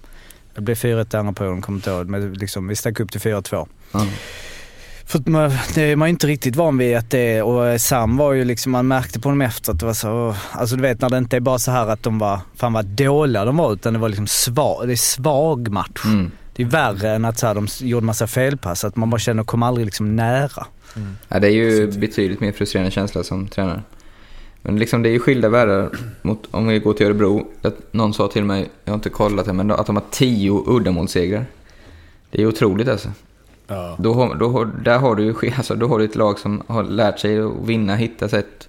det 0.55 0.61
blev 0.61 0.77
4-1 0.77 1.15
i 1.15 1.19
andra 1.19 1.33
perioden, 1.33 1.63
kommer 1.63 1.79
inte 1.79 1.91
ihåg, 1.91 2.09
men 2.09 2.33
liksom 2.33 2.69
vi 2.69 2.77
stack 2.77 3.01
upp 3.01 3.13
till 3.13 3.21
4-2. 3.21 3.69
Ja. 3.93 4.07
För 5.07 5.31
man, 5.31 5.53
det 5.75 5.83
är 5.83 5.97
man 5.97 6.09
inte 6.09 6.27
riktigt 6.27 6.57
van 6.57 6.79
vid 6.79 6.97
att 6.97 7.11
det 7.11 7.43
och 7.43 7.81
Sam 7.81 8.17
var 8.17 8.33
ju 8.33 8.45
liksom, 8.45 8.73
man 8.73 8.89
märkte 8.89 9.21
på 9.21 9.29
dem 9.29 9.43
efter 9.43 9.73
att 9.73 9.81
det 9.81 9.87
var 9.87 9.95
så, 9.95 10.35
alltså 10.53 10.77
du 10.77 10.83
vet 10.83 11.01
när 11.01 11.11
det 11.11 11.19
inte 11.19 11.37
är 11.37 11.41
bara 11.41 11.59
så 11.59 11.71
här 11.71 11.87
att 11.87 12.03
de 12.03 12.19
var, 12.19 12.41
fan 12.55 12.73
vad 12.73 12.85
dåliga 12.85 13.45
de 13.45 13.57
var 13.57 13.73
utan 13.73 13.93
det 13.93 13.99
var 13.99 14.09
liksom 14.09 14.27
svag, 14.27 14.87
det 14.87 14.93
är 14.93 14.97
svag 14.97 15.69
match. 15.69 16.05
Mm. 16.05 16.31
Det 16.57 16.63
är 16.63 16.67
värre 16.67 17.11
än 17.11 17.25
att 17.25 17.39
så 17.39 17.47
här, 17.47 17.55
de 17.55 17.67
gjorde 17.81 18.07
massa 18.07 18.27
felpass, 18.27 18.85
att 18.85 18.97
man 18.97 19.11
bara 19.11 19.19
känner 19.19 19.41
att 19.41 19.47
de 19.47 19.51
kom 19.51 19.63
aldrig 19.63 19.85
liksom 19.85 20.17
nära. 20.17 20.67
Ja, 21.29 21.41
det 21.41 21.47
är 21.47 21.51
ju 21.51 21.87
betydligt 21.87 22.41
mer 22.41 22.53
frustrerande 22.53 22.91
känsla 22.91 23.25
som 23.25 23.49
tränare. 23.49 23.83
Men 24.63 24.79
liksom 24.79 25.03
det 25.03 25.09
är 25.09 25.11
ju 25.11 25.19
skilda 25.19 25.49
världar 25.49 25.91
mot, 26.23 26.49
om 26.51 26.67
vi 26.67 26.79
går 26.79 26.93
till 26.93 27.07
Örebro. 27.07 27.47
Att 27.63 27.93
någon 27.93 28.15
sa 28.15 28.29
till 28.29 28.45
mig, 28.45 28.69
jag 28.85 28.93
har 28.93 28.95
inte 28.97 29.11
kollat 29.11 29.47
det, 29.47 29.53
men 29.53 29.71
att 29.71 29.87
de 29.87 29.97
har 29.97 30.05
tio 30.11 30.63
uddamålssegrar. 30.67 31.47
Det 32.31 32.39
är 32.39 32.43
ju 32.43 32.49
otroligt 32.49 32.89
alltså. 32.89 33.09
Ja. 33.67 33.97
Då 33.99 34.15
har, 34.15 34.35
då 34.35 34.49
har, 34.49 34.65
där 34.65 34.99
har 34.99 35.15
du 35.15 35.25
ju 35.25 35.35
alltså, 35.57 35.75
då 35.75 35.89
har 35.89 35.99
du 35.99 36.05
ett 36.05 36.17
lag 36.17 36.39
som 36.39 36.63
har 36.67 36.83
lärt 36.83 37.19
sig 37.19 37.41
att 37.41 37.53
vinna, 37.65 37.97
hitta 37.97 38.29
sätt. 38.29 38.69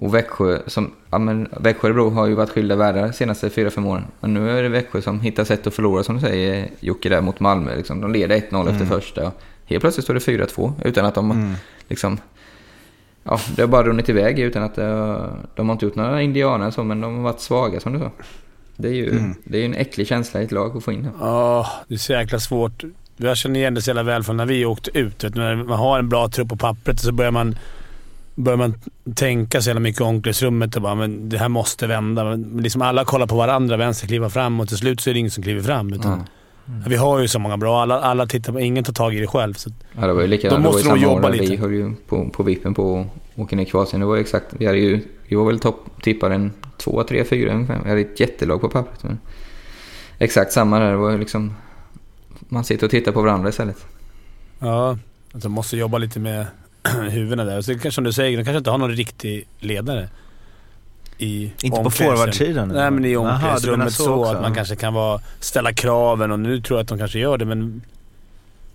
Och 0.00 0.14
Växjö, 0.14 0.58
som, 0.66 0.90
ja, 1.10 1.18
men 1.18 1.48
Växjö 1.60 1.80
och 1.88 1.94
Örebro 1.94 2.10
har 2.10 2.26
ju 2.26 2.34
varit 2.34 2.50
skilda 2.50 2.76
världar 2.76 3.02
de 3.02 3.12
senaste 3.12 3.50
fyra 3.50 3.70
fem 3.70 3.86
åren. 3.86 4.04
Men 4.20 4.34
nu 4.34 4.50
är 4.58 4.62
det 4.62 4.68
Växjö 4.68 5.02
som 5.02 5.20
hittar 5.20 5.44
sätt 5.44 5.66
att 5.66 5.74
förlora, 5.74 6.02
som 6.02 6.14
du 6.14 6.20
säger 6.20 6.68
Jocke, 6.80 7.08
där 7.08 7.20
mot 7.20 7.40
Malmö. 7.40 7.76
Liksom. 7.76 8.00
De 8.00 8.12
leder 8.12 8.36
1-0 8.36 8.70
efter 8.70 8.84
första. 8.86 9.32
helt 9.64 9.80
plötsligt 9.80 10.04
står 10.04 10.14
det 10.14 10.20
4-2 10.20 10.72
utan 10.84 11.04
att 11.06 11.14
de 11.14 11.30
Mm. 11.30 11.54
liksom... 11.88 12.18
Ja, 13.24 13.40
det 13.56 13.62
har 13.62 13.68
bara 13.68 13.82
runnit 13.82 14.08
iväg 14.08 14.38
utan 14.38 14.62
att 14.62 14.76
har, 14.76 15.30
de 15.54 15.68
har 15.68 15.72
inte 15.74 15.84
gjort 15.84 15.94
några 15.94 16.22
indianer 16.22 16.70
så, 16.70 16.84
men 16.84 17.00
de 17.00 17.14
har 17.16 17.22
varit 17.22 17.40
svaga 17.40 17.80
som 17.80 17.92
du 17.92 17.98
sa. 17.98 18.10
Det 18.76 18.88
är 18.88 18.92
ju 18.92 19.10
Mm. 19.10 19.34
det 19.44 19.58
är 19.58 19.64
en 19.64 19.74
äcklig 19.74 20.06
känsla 20.06 20.40
i 20.40 20.44
ett 20.44 20.52
lag 20.52 20.76
att 20.76 20.84
få 20.84 20.92
in 20.92 21.02
det. 21.02 21.10
Ja, 21.20 21.66
det 21.88 21.94
är 21.94 21.98
så 21.98 22.12
jäkla 22.12 22.38
svårt. 22.40 22.84
Jag 23.16 23.36
känner 23.36 23.60
igen 23.60 23.74
det 23.74 23.82
så 23.82 23.90
jävla 23.90 24.02
väl 24.02 24.22
från 24.22 24.36
när 24.36 24.46
vi 24.46 24.64
åkte 24.64 24.98
ut. 24.98 25.24
Vet, 25.24 25.34
när 25.34 25.56
man 25.56 25.78
har 25.78 25.98
en 25.98 26.08
bra 26.08 26.28
trupp 26.28 26.48
på 26.48 26.56
pappret 26.56 27.00
så 27.00 27.12
börjar 27.12 27.30
man, 27.30 27.56
börjar 28.38 28.56
man 28.56 28.74
tänka 29.14 29.60
så 29.62 29.68
jävla 29.68 29.80
mycket 29.80 30.00
i 30.00 30.04
omklädningsrummet 30.04 30.76
och 30.76 30.82
bara 30.82 30.94
men 30.94 31.28
det 31.28 31.38
här 31.38 31.48
måste 31.48 31.86
vända. 31.86 32.24
Men 32.24 32.60
liksom 32.62 32.82
alla 32.82 33.04
kollar 33.04 33.26
på 33.26 33.36
varandra, 33.36 33.76
vänster 33.76 34.06
kliver 34.06 34.28
fram 34.28 34.60
och 34.60 34.68
till 34.68 34.76
slut 34.76 35.00
så 35.00 35.10
är 35.10 35.14
det 35.14 35.20
ingen 35.20 35.30
som 35.30 35.42
kliver 35.42 35.62
fram. 35.62 35.92
Utan, 35.92 36.24
Mm. 36.68 36.82
Vi 36.88 36.96
har 36.96 37.20
ju 37.20 37.28
så 37.28 37.38
många 37.38 37.56
bra. 37.56 37.82
Alla, 37.82 38.00
alla 38.00 38.26
tittar 38.26 38.52
på, 38.52 38.60
ingen 38.60 38.84
tar 38.84 38.92
tag 38.92 39.14
i 39.14 39.20
det 39.20 39.26
själv. 39.26 39.54
Så, 39.54 39.70
Ja, 40.00 40.06
det 40.06 40.12
var 40.12 40.22
ju 40.22 40.26
likadant. 40.28 40.64
De 40.64 40.68
måste 40.72 40.88
nog 40.88 40.98
jobba 40.98 41.20
där 41.20 41.30
Vi 41.30 41.38
lite. 41.46 41.62
höll 41.62 41.72
ju 41.74 41.94
på, 42.08 42.28
på 42.30 42.42
vippen 42.42 42.74
på 42.74 43.00
att 43.34 43.38
åka 43.40 43.56
ner 43.56 43.62
i 43.62 43.66
Kroatien. 43.66 44.00
Det 44.00 44.06
var 44.06 44.16
exakt, 44.16 44.46
vi 44.50 44.66
hade 44.66 44.78
ju, 44.78 45.00
vi 45.28 45.36
var 45.36 45.44
väl 45.46 45.58
topp, 45.60 45.84
tippade 46.02 46.34
en 46.34 46.52
två, 46.76 47.02
tre, 47.04 47.24
fyra 47.24 47.52
ungefär. 47.52 47.80
Vi 47.84 47.88
hade 47.88 48.00
ett 48.00 48.20
jättelag 48.20 48.60
på 48.60 48.68
pappret. 48.68 49.02
Men 49.04 49.18
exakt 50.18 50.52
samma 50.52 50.78
där, 50.78 50.90
det 50.90 50.96
var 50.96 51.18
liksom, 51.18 51.54
man 52.48 52.64
sitter 52.64 52.86
och 52.86 52.90
tittar 52.90 53.12
på 53.12 53.22
varandra 53.22 53.48
istället. 53.48 53.86
ja, 54.58 54.98
alltså 55.32 55.48
måste 55.48 55.76
jobba 55.76 55.98
lite 55.98 56.20
med 56.20 56.46
huvudena 57.10 57.44
där. 57.44 57.62
Så 57.62 57.72
kanske 57.72 57.92
som 57.92 58.04
du 58.04 58.12
säger, 58.12 58.38
de 58.38 58.44
kanske 58.44 58.58
inte 58.58 58.70
har 58.70 58.78
någon 58.78 58.96
riktig 58.96 59.48
ledare. 59.58 60.08
I 61.18 61.52
Inte 61.62 61.82
på 61.82 61.90
forwardsidan? 61.90 62.68
Nej, 62.68 62.90
men 62.90 63.04
i 63.04 63.16
omklädningsrummet 63.16 63.92
så 63.92 64.04
så, 64.04 64.24
att 64.24 64.42
man 64.42 64.54
kanske 64.54 64.76
kan 64.76 64.94
vara, 64.94 65.20
ställa 65.40 65.72
kraven 65.72 66.32
och 66.32 66.40
nu 66.40 66.60
tror 66.60 66.78
jag 66.78 66.82
att 66.82 66.88
de 66.88 66.98
kanske 66.98 67.18
gör 67.18 67.38
det 67.38 67.44
men... 67.44 67.82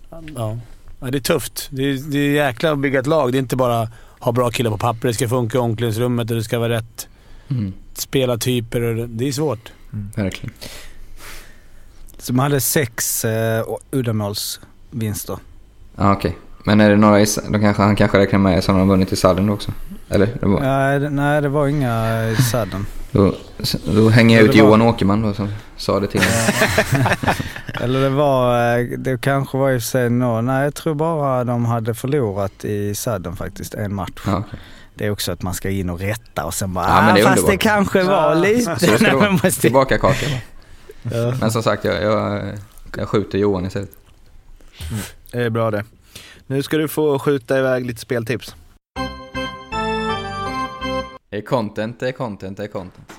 Ja, 0.09 0.57
ja 0.99 1.11
det 1.11 1.17
är 1.17 1.19
tufft. 1.19 1.67
Det 1.71 1.83
är, 1.83 2.11
det 2.11 2.17
är 2.17 2.31
jäkla 2.45 2.71
att 2.71 2.79
bygga 2.79 2.99
ett 2.99 3.07
lag. 3.07 3.31
Det 3.31 3.37
är 3.37 3.39
inte 3.39 3.55
bara 3.55 3.89
ha 4.19 4.31
bra 4.31 4.51
killar 4.51 4.71
på 4.71 4.77
papper. 4.77 5.07
Det 5.07 5.13
ska 5.13 5.29
funka 5.29 5.57
i 5.57 5.61
omklädningsrummet 5.61 6.31
och 6.31 6.37
det 6.37 6.43
ska 6.43 6.59
vara 6.59 6.69
rätt 6.69 7.07
Mm, 7.47 7.73
spelartyper. 7.93 8.81
Och 8.81 9.09
det, 9.09 9.27
är 9.27 9.31
svårt. 9.31 9.71
verkligen. 10.15 10.53
Som 12.17 12.39
hade 12.39 12.61
sex 12.61 13.25
eh, 13.25 13.65
uddamålsvinster. 13.91 15.37
Ja, 15.95 16.13
okej. 16.13 16.37
Men 16.65 16.81
är 16.81 16.89
det 16.89 16.97
några 16.97 17.21
i, 17.21 17.25
då 17.49 17.59
kanske 17.59 17.83
han 17.83 17.95
kanske 17.95 18.17
räknar 18.19 18.39
med 18.39 18.63
som 18.63 18.75
har 18.75 18.85
vunnit 18.85 19.11
i 19.11 19.15
sadden 19.15 19.49
också? 19.49 19.71
Eller? 20.09 20.25
Det 20.39 20.45
var, 20.45 20.59
Nej, 20.61 20.99
det- 20.99 21.09
nej, 21.09 21.41
det 21.41 21.49
var 21.49 21.67
inga 21.67 22.23
i 22.29 22.35
sadden. 22.35 22.85
då, 23.11 23.35
då 23.85 24.09
hänger 24.09 24.37
jag 24.37 24.45
ut 24.45 24.49
var- 24.55 24.55
Johan 24.67 24.81
Åkerman 24.81 25.21
då 25.21 25.33
som 25.33 25.47
sa 25.77 25.99
det 25.99 26.07
till 26.07 26.19
mig. 26.19 26.55
Eller 27.81 28.01
det 28.01 28.09
var, 28.09 28.77
eh, 28.79 28.85
det 28.97 29.21
kanske 29.21 29.57
var 29.57 29.71
i 29.71 29.77
och 29.77 29.81
för 29.81 29.87
sig 29.87 30.09
nå, 30.09 30.41
nej 30.41 30.63
jag 30.63 30.73
tror 30.75 30.95
bara 30.95 31.43
de 31.43 31.65
hade 31.65 31.93
förlorat 31.93 32.65
i 32.65 32.95
sadden 32.95 33.35
faktiskt, 33.35 33.73
en 33.73 33.95
match. 33.95 34.11
Ja. 34.25 34.43
Det 34.95 35.05
är 35.05 35.11
också 35.11 35.31
att 35.31 35.41
man 35.41 35.53
ska 35.53 35.69
in 35.69 35.89
och 35.89 35.99
rätta 35.99 36.45
och 36.45 36.53
sen 36.53 36.73
bara, 36.73 36.87
Ja, 36.87 37.01
men 37.01 37.09
ah, 37.11 37.13
det 37.15 37.21
är 37.21 37.25
fast 37.25 37.47
det 37.47 37.57
kanske 37.57 38.03
var 38.03 38.35
lite. 38.35 38.79
Så 38.79 38.85
ska 38.97 38.97
Nej, 39.19 39.31
måste- 39.31 39.61
Tillbaka 39.61 39.97
kaka. 39.97 40.25
Ja. 41.03 41.33
Men 41.39 41.51
som 41.51 41.63
sagt, 41.63 41.85
jag, 41.85 42.03
jag, 42.03 42.41
jag 42.97 43.07
skjuter 43.07 43.37
Johan 43.37 43.65
istället. 43.65 43.89
Det 45.31 45.43
är 45.43 45.49
bra 45.49 45.71
det. 45.71 45.83
Nu 46.47 46.63
ska 46.63 46.77
du 46.77 46.87
få 46.87 47.19
skjuta 47.19 47.59
iväg 47.59 47.85
lite 47.85 48.01
speltips. 48.01 48.55
Eh, 51.31 51.41
Content 51.41 52.03
är 52.03 52.11
content 52.11 52.59
är 52.59 52.67
content. 52.67 53.11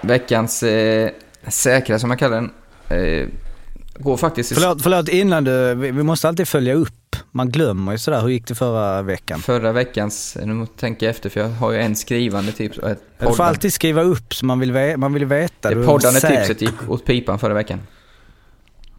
Veckans 0.00 0.62
eh, 0.62 1.10
säkra, 1.48 1.98
som 1.98 2.10
jag 2.10 2.18
kallar 2.18 2.36
den, 2.36 2.50
eh, 2.88 3.28
går 3.94 4.16
faktiskt 4.16 4.52
i 4.52 4.54
Förlåt, 4.54 4.82
förlåt 4.82 5.08
innan 5.08 5.44
du, 5.44 5.74
vi 5.74 5.90
vi 5.90 6.02
måste 6.02 6.28
alltid 6.28 6.48
följa 6.48 6.74
upp. 6.74 7.16
Man 7.30 7.50
glömmer 7.50 7.92
ju 7.92 7.98
sådär, 7.98 8.20
hur 8.20 8.28
gick 8.28 8.46
det 8.46 8.54
förra 8.54 9.02
veckan? 9.02 9.40
förra 9.40 9.72
veckans, 9.72 10.36
nu 10.44 10.54
måste 10.54 10.72
jag 10.72 10.80
tänka 10.80 11.10
efter 11.10 11.30
för 11.30 11.40
jag 11.40 11.48
har 11.48 11.72
ju 11.72 11.78
en 11.78 11.96
skrivande 11.96 12.52
tips 12.52 12.78
och 12.78 12.90
ett 12.90 13.02
Du 13.18 13.32
får 13.32 13.44
alltid 13.44 13.72
skriva 13.72 14.02
upp 14.02 14.34
så 14.34 14.46
man 14.46 14.60
vill, 14.60 14.96
man 14.96 15.12
vill 15.12 15.24
veta. 15.24 15.70
Det 15.70 15.80
är 15.80 15.86
poddande 15.86 16.20
tipset 16.20 16.62
gick 16.62 16.88
åt 16.88 17.04
pipan 17.04 17.38
förra 17.38 17.54
veckan. 17.54 17.80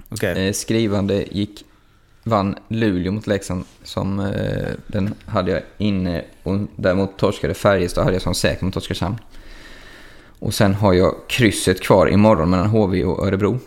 Okej. 0.10 0.48
Eh, 0.48 0.54
skrivande 0.54 1.26
gick, 1.32 1.66
vann 2.24 2.56
Luleå 2.68 3.12
mot 3.12 3.28
Leksand 3.28 3.64
som 3.84 4.20
eh, 4.20 4.70
den 4.88 5.14
hade 5.26 5.52
jag 5.52 5.62
inne 5.78 6.24
och 6.44 6.58
däremot 6.76 7.18
torskade 7.18 7.54
Färjestad 7.54 8.04
hade 8.04 8.16
jag 8.16 8.22
som 8.22 8.36
säker 8.36 8.66
mot 8.66 8.78
Oskarshamn. 8.78 9.18
Och 10.40 10.54
sen 10.54 10.74
har 10.74 10.94
jag 10.94 11.16
krysset 11.28 11.82
kvar 11.82 12.08
imorgon 12.08 12.50
mellan 12.50 12.68
HV 12.68 13.04
och 13.04 13.28
Örebro. 13.28 13.60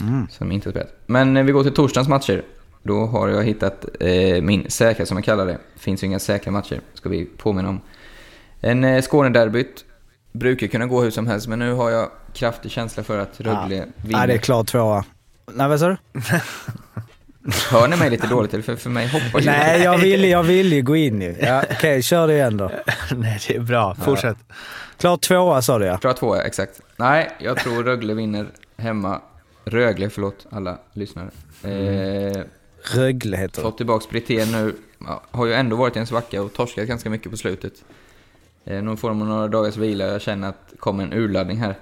Mm. 0.00 0.26
Som 0.30 0.52
inte 0.52 0.68
har 0.68 0.72
spelat. 0.72 1.00
Men 1.06 1.36
eh, 1.36 1.44
vi 1.44 1.52
går 1.52 1.62
till 1.62 1.72
torsdagens 1.72 2.08
matcher. 2.08 2.42
Då 2.82 3.06
har 3.06 3.28
jag 3.28 3.44
hittat 3.44 3.84
eh, 4.00 4.42
min 4.42 4.70
säkra 4.70 5.06
som 5.06 5.16
jag 5.16 5.24
kallar 5.24 5.46
det. 5.46 5.58
Finns 5.76 6.02
ju 6.02 6.06
inga 6.06 6.18
säkra 6.18 6.50
matcher, 6.50 6.80
ska 6.94 7.08
vi 7.08 7.24
påminna 7.24 7.68
om. 7.68 7.80
En 8.60 8.84
eh, 8.84 9.02
Skånederbyt. 9.02 9.84
Brukar 10.32 10.66
kunna 10.66 10.86
gå 10.86 11.02
hur 11.02 11.10
som 11.10 11.26
helst, 11.26 11.48
men 11.48 11.58
nu 11.58 11.72
har 11.72 11.90
jag 11.90 12.10
kraftig 12.34 12.70
känsla 12.70 13.02
för 13.02 13.18
att 13.18 13.40
Rögle 13.40 13.86
vinner. 13.96 14.20
Ja, 14.20 14.26
det 14.26 14.32
är 14.32 14.38
klart 14.38 14.66
tvåa. 14.66 15.04
Nej, 15.54 15.68
vad 15.68 15.80
sa 15.80 15.88
du? 15.88 15.96
Hör 17.70 17.88
ni 17.88 17.96
mig 17.96 18.10
lite 18.10 18.26
dåligt? 18.26 18.54
Eller 18.54 18.62
för, 18.64 18.76
för 18.76 18.90
mig 18.90 19.08
hoppar 19.08 19.40
ju. 19.40 19.46
Nej, 19.46 19.82
jag 19.82 19.98
ville 19.98 20.28
jag 20.28 20.42
vill 20.42 20.72
ju 20.72 20.82
gå 20.82 20.96
in 20.96 21.22
ju. 21.22 21.36
Ja, 21.40 21.62
Okej, 21.70 22.02
kör 22.02 22.26
det 22.26 22.34
igen 22.34 22.56
då. 22.56 22.70
Nej, 23.16 23.40
det 23.48 23.56
är 23.56 23.60
bra. 23.60 23.94
Fortsätt. 23.94 24.36
Klart 24.98 25.20
tvåa 25.20 25.62
sa 25.62 25.78
du 25.78 25.84
ja. 25.84 25.98
Klar 25.98 26.12
tvåa, 26.12 26.42
exakt. 26.42 26.80
Nej, 26.96 27.30
jag 27.38 27.56
tror 27.58 27.84
Rögle 27.84 28.14
vinner 28.14 28.46
hemma. 28.76 29.20
Rögle, 29.64 30.10
förlåt 30.10 30.46
alla 30.50 30.78
lyssnare. 30.92 31.30
Eh, 31.62 32.42
Rögle 32.94 33.36
heter 33.36 33.56
det. 33.56 33.62
fått 33.62 33.76
tillbaka 33.76 34.06
Brithén 34.10 34.52
nu. 34.52 34.74
Ja, 35.06 35.22
har 35.30 35.46
ju 35.46 35.52
ändå 35.54 35.76
varit 35.76 35.96
i 35.96 35.98
en 35.98 36.06
svacka 36.06 36.42
och 36.42 36.52
torskat 36.52 36.86
ganska 36.88 37.10
mycket 37.10 37.30
på 37.30 37.36
slutet. 37.36 37.72
Eh, 38.64 38.82
nu 38.82 38.96
får 38.96 39.08
de 39.08 39.18
några 39.18 39.48
dagars 39.48 39.76
vila. 39.76 40.06
Jag 40.06 40.20
känner 40.20 40.48
att 40.48 40.70
det 40.70 40.76
kommer 40.76 41.04
en 41.04 41.12
urladdning 41.12 41.56
här. 41.56 41.74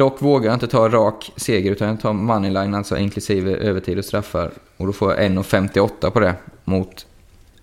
Dock 0.00 0.22
vågar 0.22 0.46
jag 0.46 0.56
inte 0.56 0.68
ta 0.68 0.88
rak 0.88 1.32
seger 1.36 1.70
utan 1.70 1.88
jag 1.88 2.00
tar 2.00 2.12
moneyline, 2.12 2.74
alltså 2.74 2.98
inklusive 2.98 3.56
övertid 3.56 3.98
och 3.98 4.04
straffar. 4.04 4.50
Och 4.76 4.86
då 4.86 4.92
får 4.92 5.12
jag 5.12 5.20
1,58 5.30 6.10
på 6.10 6.20
det 6.20 6.34
mot 6.64 7.06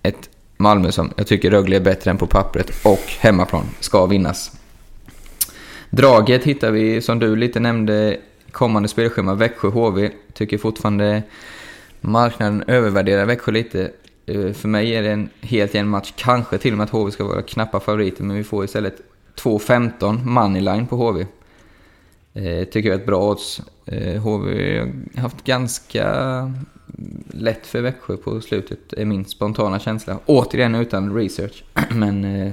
ett 0.02 0.30
Malmö 0.56 0.92
som 0.92 1.12
jag 1.16 1.26
tycker 1.26 1.50
Rögle 1.50 1.76
är 1.76 1.80
bättre 1.80 2.10
än 2.10 2.16
på 2.16 2.26
pappret 2.26 2.70
och 2.84 3.00
hemmaplan 3.18 3.64
ska 3.80 4.06
vinnas. 4.06 4.52
Draget 5.90 6.44
hittar 6.44 6.70
vi, 6.70 7.02
som 7.02 7.18
du 7.18 7.36
lite 7.36 7.60
nämnde, 7.60 8.16
kommande 8.50 8.88
spelschema. 8.88 9.34
Växjö 9.34 9.68
HV. 9.68 10.10
Tycker 10.32 10.58
fortfarande 10.58 11.22
marknaden 12.00 12.64
övervärderar 12.66 13.26
Växjö 13.26 13.52
lite. 13.52 13.90
Eh, 14.26 14.52
för 14.52 14.68
mig 14.68 14.96
är 14.96 15.02
det 15.02 15.10
en 15.10 15.28
helt 15.40 15.74
jämn 15.74 15.90
match. 15.90 16.12
Kanske 16.16 16.58
till 16.58 16.72
och 16.72 16.78
med 16.78 16.84
att 16.84 16.90
HV 16.90 17.10
ska 17.10 17.24
vara 17.24 17.42
knappa 17.42 17.80
favoriter, 17.80 18.24
men 18.24 18.36
vi 18.36 18.44
får 18.44 18.64
istället 18.64 18.96
2.15 19.36 20.24
moneyline 20.24 20.86
på 20.86 20.96
HV. 20.96 21.26
Eh, 22.34 22.64
tycker 22.64 22.88
jag 22.88 22.96
är 22.96 23.00
ett 23.00 23.06
bra 23.06 23.30
odds. 23.30 23.60
Eh, 23.86 24.22
HV 24.22 24.78
har 25.14 25.22
haft 25.22 25.44
ganska 25.44 26.06
lätt 27.30 27.66
för 27.66 27.80
Växjö 27.80 28.16
på 28.16 28.40
slutet, 28.40 28.92
är 28.92 29.04
min 29.04 29.24
spontana 29.24 29.78
känsla. 29.78 30.18
Återigen 30.26 30.74
utan 30.74 31.14
research, 31.14 31.64
men 31.90 32.24
eh, 32.24 32.52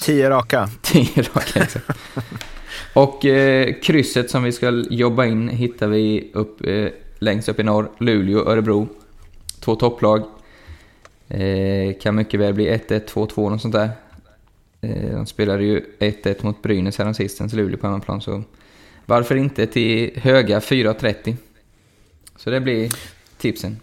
Tio 0.00 0.30
raka. 0.30 0.68
10 0.82 1.22
raka 1.22 1.62
exakt. 1.62 1.90
Och 2.94 3.24
eh, 3.24 3.74
krysset 3.82 4.30
som 4.30 4.42
vi 4.42 4.52
ska 4.52 4.84
jobba 4.90 5.24
in 5.24 5.48
hittar 5.48 5.88
vi 5.88 6.30
upp, 6.34 6.66
eh, 6.66 6.88
längst 7.18 7.48
upp 7.48 7.60
i 7.60 7.62
norr. 7.62 7.90
Luleå, 7.98 8.48
Örebro. 8.48 8.88
Två 9.60 9.76
topplag. 9.76 10.22
Eh, 11.28 11.98
kan 12.00 12.14
mycket 12.14 12.40
väl 12.40 12.54
bli 12.54 12.70
1-1, 12.70 13.06
2-2 13.08 13.50
något 13.50 13.62
sånt 13.62 13.74
där. 13.74 13.90
Eh, 14.80 15.10
de 15.16 15.26
spelade 15.26 15.64
ju 15.64 15.84
1-1 15.98 16.42
mot 16.42 16.62
Brynäs 16.62 16.98
häromsistens, 16.98 17.52
Luleå 17.52 17.78
på 17.78 17.86
hemmaplan. 17.86 18.20
Så 18.20 18.42
varför 19.06 19.36
inte 19.36 19.66
till 19.66 20.20
höga 20.22 20.58
4.30? 20.58 21.36
Så 22.36 22.50
det 22.50 22.60
blir 22.60 22.92
tipsen. 23.38 23.80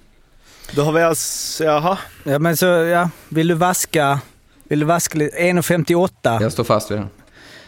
Då 0.71 0.81
har 0.83 0.91
vi 0.91 1.01
alltså, 1.01 1.63
jaha. 1.63 1.97
Ja 2.23 2.39
men 2.39 2.57
så, 2.57 2.65
ja. 2.65 3.09
Vill 3.29 3.47
du 3.47 3.53
vaska, 3.53 4.19
vill 4.63 4.79
du 4.79 4.85
vaska 4.85 5.17
lite, 5.17 5.37
1,58 5.37 6.41
Jag 6.41 6.51
står 6.51 6.63
fast 6.63 6.91
vid 6.91 6.97
den. 6.97 7.09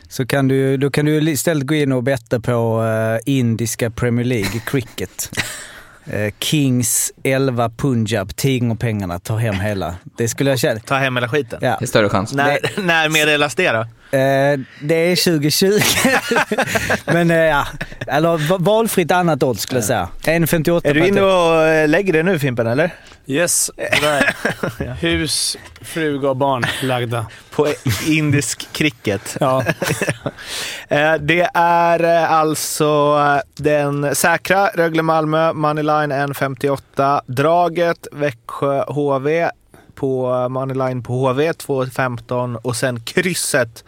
så 0.10 0.26
kan 0.26 0.48
du, 0.48 0.78
då 0.78 0.92
kan 0.92 1.06
du 1.06 1.32
istället 1.32 1.68
gå 1.68 1.76
in 1.76 1.92
och 1.92 2.04
betta 2.04 2.40
på 2.40 2.84
eh, 2.84 3.34
indiska 3.34 3.90
Premier 3.92 4.26
League 4.26 4.62
cricket. 4.66 5.32
Eh, 6.08 6.34
Kings 6.40 7.14
11 7.24 7.70
Punjab, 7.70 8.36
Tigerpengarna, 8.36 9.20
ta 9.20 9.38
hem 9.38 9.56
hela. 9.56 9.96
Det 10.18 10.28
skulle 10.28 10.50
jag 10.50 10.60
känna. 10.60 10.80
Ta 10.80 10.96
hem 10.96 11.16
hela 11.16 11.30
skiten. 11.30 11.60
Ja. 11.62 11.76
Det 11.80 11.86
är 11.86 11.88
större 11.88 12.10
chans. 12.10 12.34
När, 12.34 12.82
när 12.82 13.10
meddelas 13.10 13.56
det 13.56 13.72
då? 13.72 13.88
Eh, 14.16 14.60
det 14.82 14.96
är 14.96 15.24
2020. 15.40 15.80
Men 17.14 17.32
eh, 17.32 17.38
ja, 17.38 17.68
eller 18.08 18.38
va- 18.50 18.58
valfritt 18.60 19.12
annat 19.12 19.44
odds 19.44 19.62
skulle 19.62 19.78
jag 19.80 19.86
säga. 19.86 20.10
1,58 20.24 20.82
Är 20.84 20.94
du 20.94 21.08
inne 21.08 21.22
och 21.22 21.64
eh, 21.68 21.88
lägger 21.88 22.14
det 22.14 22.24
nu 22.24 22.40
Fimpen 22.40 22.68
eller? 22.68 22.94
Yes, 23.28 23.72
där. 24.02 24.36
Hus, 25.02 25.58
fruga 25.82 26.30
och 26.30 26.36
barn 26.38 26.66
lagda. 26.84 27.26
På 27.56 27.68
indisk 28.08 28.68
cricket. 28.72 29.38
Ja. 29.40 29.64
Eh, 30.90 31.14
Det 31.20 31.50
är 31.54 32.04
eh, 32.04 32.32
alltså 32.32 33.18
den 33.56 34.16
säkra 34.16 34.68
Rögle-Malmö, 34.74 35.54
Moneyline 35.54 36.12
1.58. 36.14 37.22
Draget 37.28 38.08
Växjö 38.12 38.84
HV 38.88 39.50
på 39.96 40.50
Moneyline 40.50 41.04
på 41.04 41.14
HV 41.14 41.52
2.15 41.52 42.56
och 42.56 42.76
sen 42.76 43.00
krysset 43.00 43.84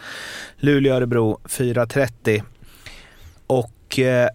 Luleå-Örebro 0.58 1.40
4.30. 1.44 2.44
Och 3.48 4.00
eh, 4.00 4.30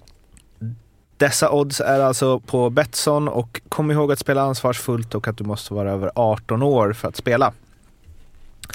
dessa 1.16 1.50
odds 1.50 1.80
är 1.80 2.00
alltså 2.00 2.40
på 2.40 2.70
Betsson 2.70 3.28
och 3.28 3.60
kom 3.68 3.90
ihåg 3.90 4.12
att 4.12 4.18
spela 4.18 4.42
ansvarsfullt 4.42 5.14
och 5.14 5.28
att 5.28 5.36
du 5.36 5.44
måste 5.44 5.74
vara 5.74 5.90
över 5.90 6.10
18 6.14 6.62
år 6.62 6.92
för 6.92 7.08
att 7.08 7.16
spela. 7.16 7.52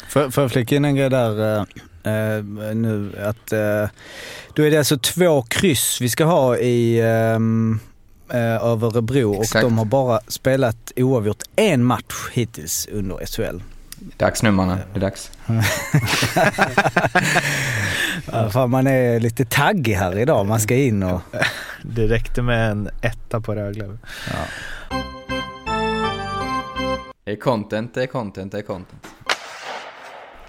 Får 0.09 0.29
får 0.29 0.43
jag 0.43 0.51
flika 0.51 0.75
in 0.75 0.85
en 0.85 0.95
grej 0.95 1.09
där 1.09 1.57
eh, 1.57 1.63
eh, 2.13 2.43
nu? 2.75 3.11
Att, 3.23 3.53
eh, 3.53 3.89
då 4.53 4.63
är 4.63 4.71
det 4.71 4.77
alltså 4.77 4.97
två 4.97 5.41
kryss 5.41 6.01
vi 6.01 6.09
ska 6.09 6.25
ha 6.25 6.57
i 6.57 7.01
ehm, 7.01 7.79
eh, 8.29 8.65
över 8.65 8.87
Örebro 8.87 9.35
och 9.35 9.43
Exakt. 9.43 9.63
de 9.63 9.77
har 9.77 9.85
bara 9.85 10.19
spelat 10.27 10.91
oavgjort 10.95 11.43
en 11.55 11.83
match 11.83 12.29
hittills 12.33 12.87
under 12.91 13.25
SHL. 13.25 13.61
Dags 14.17 14.43
nu 14.43 14.51
mannen, 14.51 14.79
det 14.93 14.99
är 14.99 15.01
dags. 15.01 15.31
Ja. 15.45 15.61
Fan, 18.51 18.69
man 18.69 18.87
är 18.87 19.19
lite 19.19 19.45
taggig 19.45 19.93
här 19.93 20.17
idag. 20.17 20.45
Man 20.45 20.59
ska 20.59 20.75
in 20.75 21.03
och... 21.03 21.21
Det 21.81 22.07
räckte 22.07 22.41
med 22.41 22.71
en 22.71 22.89
etta 23.01 23.41
på 23.41 23.55
Rögle. 23.55 23.97
Det 27.23 27.31
är 27.31 27.35
content, 27.35 27.93
det 27.93 28.03
är 28.03 28.07
content, 28.07 28.51
det 28.51 28.57
är 28.57 28.61
content. 28.61 29.05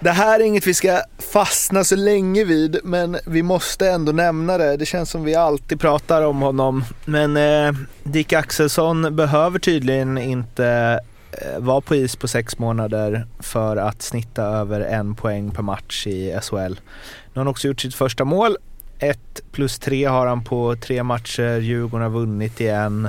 Det 0.00 0.10
här 0.10 0.40
är 0.40 0.44
inget 0.44 0.66
vi 0.66 0.74
ska 0.74 1.02
fastna 1.18 1.84
så 1.84 1.96
länge 1.96 2.44
vid, 2.44 2.80
men 2.84 3.18
vi 3.26 3.42
måste 3.42 3.90
ändå 3.90 4.12
nämna 4.12 4.58
det. 4.58 4.76
Det 4.76 4.86
känns 4.86 5.10
som 5.10 5.24
vi 5.24 5.34
alltid 5.34 5.80
pratar 5.80 6.22
om 6.22 6.40
honom. 6.40 6.84
Men 7.04 7.36
eh, 7.36 7.80
Dick 8.02 8.32
Axelsson 8.32 9.16
behöver 9.16 9.58
tydligen 9.58 10.18
inte 10.18 11.00
eh, 11.32 11.58
vara 11.58 11.80
på 11.80 11.94
is 11.94 12.16
på 12.16 12.28
sex 12.28 12.58
månader 12.58 13.26
för 13.38 13.76
att 13.76 14.02
snitta 14.02 14.42
över 14.42 14.80
en 14.80 15.14
poäng 15.14 15.50
per 15.50 15.62
match 15.62 16.06
i 16.06 16.38
SHL. 16.42 16.56
Nu 16.56 17.34
har 17.34 17.40
han 17.40 17.48
också 17.48 17.68
gjort 17.68 17.80
sitt 17.80 17.94
första 17.94 18.24
mål. 18.24 18.56
1 18.98 19.18
plus 19.52 19.78
3 19.78 20.04
har 20.04 20.26
han 20.26 20.44
på 20.44 20.76
tre 20.76 21.02
matcher. 21.02 21.58
Djurgården 21.58 22.02
har 22.02 22.20
vunnit 22.20 22.60
igen. 22.60 23.08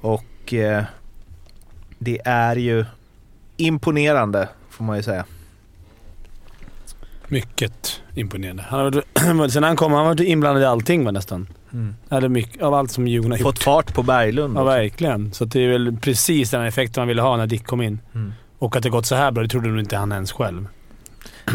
Och 0.00 0.54
eh, 0.54 0.84
det 1.98 2.20
är 2.24 2.56
ju 2.56 2.84
imponerande, 3.56 4.48
får 4.70 4.84
man 4.84 4.96
ju 4.96 5.02
säga. 5.02 5.24
Mycket 7.28 8.00
imponerande. 8.14 8.64
Han 8.68 8.80
varit, 9.38 9.52
sen 9.52 9.62
han 9.62 9.76
kom 9.76 9.92
han 9.92 10.06
varit 10.06 10.20
inblandad 10.20 10.62
i 10.62 10.66
allting 10.66 11.04
va, 11.04 11.10
nästan. 11.10 11.46
Eller 12.10 12.28
mycket, 12.28 12.62
av 12.62 12.74
allt 12.74 12.90
som 12.90 13.08
Djurgården 13.08 13.30
har 13.32 13.38
Fått 13.38 13.44
gjort. 13.56 13.62
fart 13.62 13.94
på 13.94 14.02
Berglund 14.02 14.56
Ja, 14.56 14.60
också. 14.60 14.70
verkligen. 14.70 15.32
Så 15.32 15.44
det 15.44 15.60
är 15.64 15.68
väl 15.68 15.96
precis 16.00 16.50
den 16.50 16.62
effekten 16.62 17.00
man 17.00 17.08
ville 17.08 17.22
ha 17.22 17.36
när 17.36 17.46
Dick 17.46 17.64
kom 17.66 17.82
in. 17.82 18.00
Mm. 18.14 18.32
Och 18.58 18.76
att 18.76 18.82
det 18.82 18.90
gått 18.90 19.06
så 19.06 19.14
här 19.14 19.30
bra, 19.30 19.42
det 19.42 19.48
trodde 19.48 19.68
nog 19.68 19.80
inte 19.80 19.96
han 19.96 20.12
ens 20.12 20.32
själv. 20.32 20.66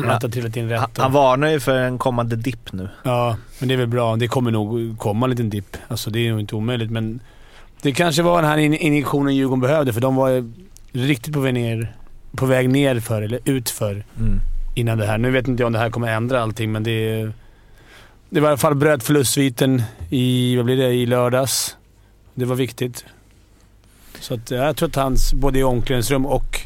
Att 0.08 0.22
ha 0.22 0.30
trillat 0.30 0.58
in 0.58 0.70
rätt. 0.70 0.80
Han, 0.80 0.90
han 0.98 1.12
varnar 1.12 1.48
ju 1.48 1.60
för 1.60 1.76
en 1.78 1.98
kommande 1.98 2.36
dipp 2.36 2.74
nu. 2.74 2.90
Ja, 3.04 3.38
men 3.60 3.68
det 3.68 3.74
är 3.74 3.78
väl 3.78 3.88
bra. 3.88 4.16
Det 4.16 4.28
kommer 4.28 4.52
nog 4.52 4.98
komma 5.00 5.26
en 5.26 5.30
liten 5.30 5.50
dipp. 5.50 5.78
Alltså 5.88 6.10
det 6.10 6.28
är 6.28 6.32
nog 6.32 6.40
inte 6.40 6.56
omöjligt, 6.56 6.92
men 6.92 7.20
det 7.82 7.92
kanske 7.92 8.22
var 8.24 8.42
den 8.42 8.52
här 8.52 8.58
in- 8.58 8.74
injektionen 8.74 9.36
Djurgården 9.36 9.62
behövde, 9.62 9.94
för 9.94 10.02
de 10.02 10.16
var 10.16 10.30
ju 10.30 10.52
riktigt 10.92 11.34
på 11.34 11.40
väg 11.40 11.54
ner, 11.54 11.96
på 12.36 12.46
väg 12.46 12.70
ner 12.70 13.00
för 13.00 13.22
eller 13.22 13.40
ut 13.46 13.70
för 13.70 14.04
innan 14.74 14.98
det 14.98 15.06
här. 15.06 15.18
Nu 15.18 15.32
vet 15.32 15.48
inte 15.48 15.64
jag 15.64 15.68
om 15.68 15.74
det 15.74 15.80
här 15.80 15.90
kommer 15.90 16.08
ändra 16.08 16.42
allting, 16.42 16.72
men 16.72 16.84
det... 16.84 17.32
Det 18.34 18.40
var 18.40 18.48
i 18.48 18.52
alla 18.52 18.58
fall 18.58 18.76
bröt 18.76 19.04
förlustsviten 19.04 19.84
i, 20.10 20.56
vad 20.56 20.66
blir 20.66 20.78
det, 20.78 20.94
i 20.94 21.06
lördags. 21.06 21.78
Det 22.34 22.46
var 22.46 22.56
viktigt. 22.56 23.06
Så 24.20 24.34
att, 24.34 24.52
jag 24.52 24.78
tror 24.78 24.90
att 24.90 24.96
hans, 24.96 25.34
både 25.34 25.60
i 25.60 25.64
omklädningsrum 25.64 26.26
och 26.26 26.60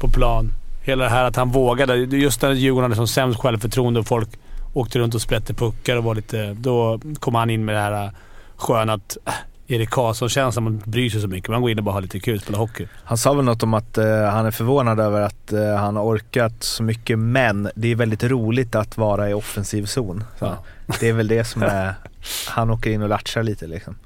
på 0.00 0.08
plan, 0.08 0.52
hela 0.82 1.04
det 1.04 1.10
här 1.10 1.24
att 1.24 1.36
han 1.36 1.50
vågade. 1.50 1.96
Just 1.96 2.42
när 2.42 2.52
Djurgården 2.52 2.84
hade 2.84 2.96
som 2.96 3.08
sämst 3.08 3.40
självförtroende 3.40 4.00
och 4.00 4.06
folk 4.06 4.28
åkte 4.72 4.98
runt 4.98 5.14
och 5.14 5.22
sprätte 5.22 5.54
puckar 5.54 5.96
och 5.96 6.04
var 6.04 6.14
lite... 6.14 6.56
Då 6.58 7.00
kom 7.18 7.34
han 7.34 7.50
in 7.50 7.64
med 7.64 7.74
det 7.74 7.80
här 7.80 8.10
sköna 8.56 8.92
att 8.92 9.16
äh, 9.26 9.32
Erik 9.70 9.90
Karlsson-känslan. 9.90 10.64
Man 10.64 10.82
bryr 10.84 11.10
sig 11.10 11.20
så 11.20 11.28
mycket. 11.28 11.50
Man 11.50 11.60
går 11.60 11.70
in 11.70 11.78
och 11.78 11.84
bara 11.84 11.92
har 11.92 12.00
lite 12.00 12.20
kul 12.20 12.36
och 12.36 12.42
spelar 12.42 12.58
hockey. 12.58 12.86
Han 13.04 13.18
sa 13.18 13.32
väl 13.32 13.44
något 13.44 13.62
om 13.62 13.74
att 13.74 13.98
eh, 13.98 14.24
han 14.24 14.46
är 14.46 14.50
förvånad 14.50 15.00
över 15.00 15.20
att 15.20 15.52
eh, 15.52 15.76
han 15.76 15.96
har 15.96 16.04
orkat 16.04 16.62
så 16.62 16.82
mycket, 16.82 17.18
men 17.18 17.70
det 17.74 17.88
är 17.88 17.94
väldigt 17.94 18.24
roligt 18.24 18.74
att 18.74 18.96
vara 18.96 19.30
i 19.30 19.34
offensiv 19.34 19.86
zon. 19.86 20.24
Så 20.38 20.44
Ja. 20.44 20.64
Det 21.00 21.08
är 21.08 21.12
väl 21.12 21.28
det 21.28 21.44
som 21.44 21.62
är... 21.62 21.94
Han 22.48 22.70
åker 22.70 22.90
in 22.90 23.02
och 23.02 23.08
latchar 23.08 23.42
lite 23.42 23.66
liksom. 23.66 23.96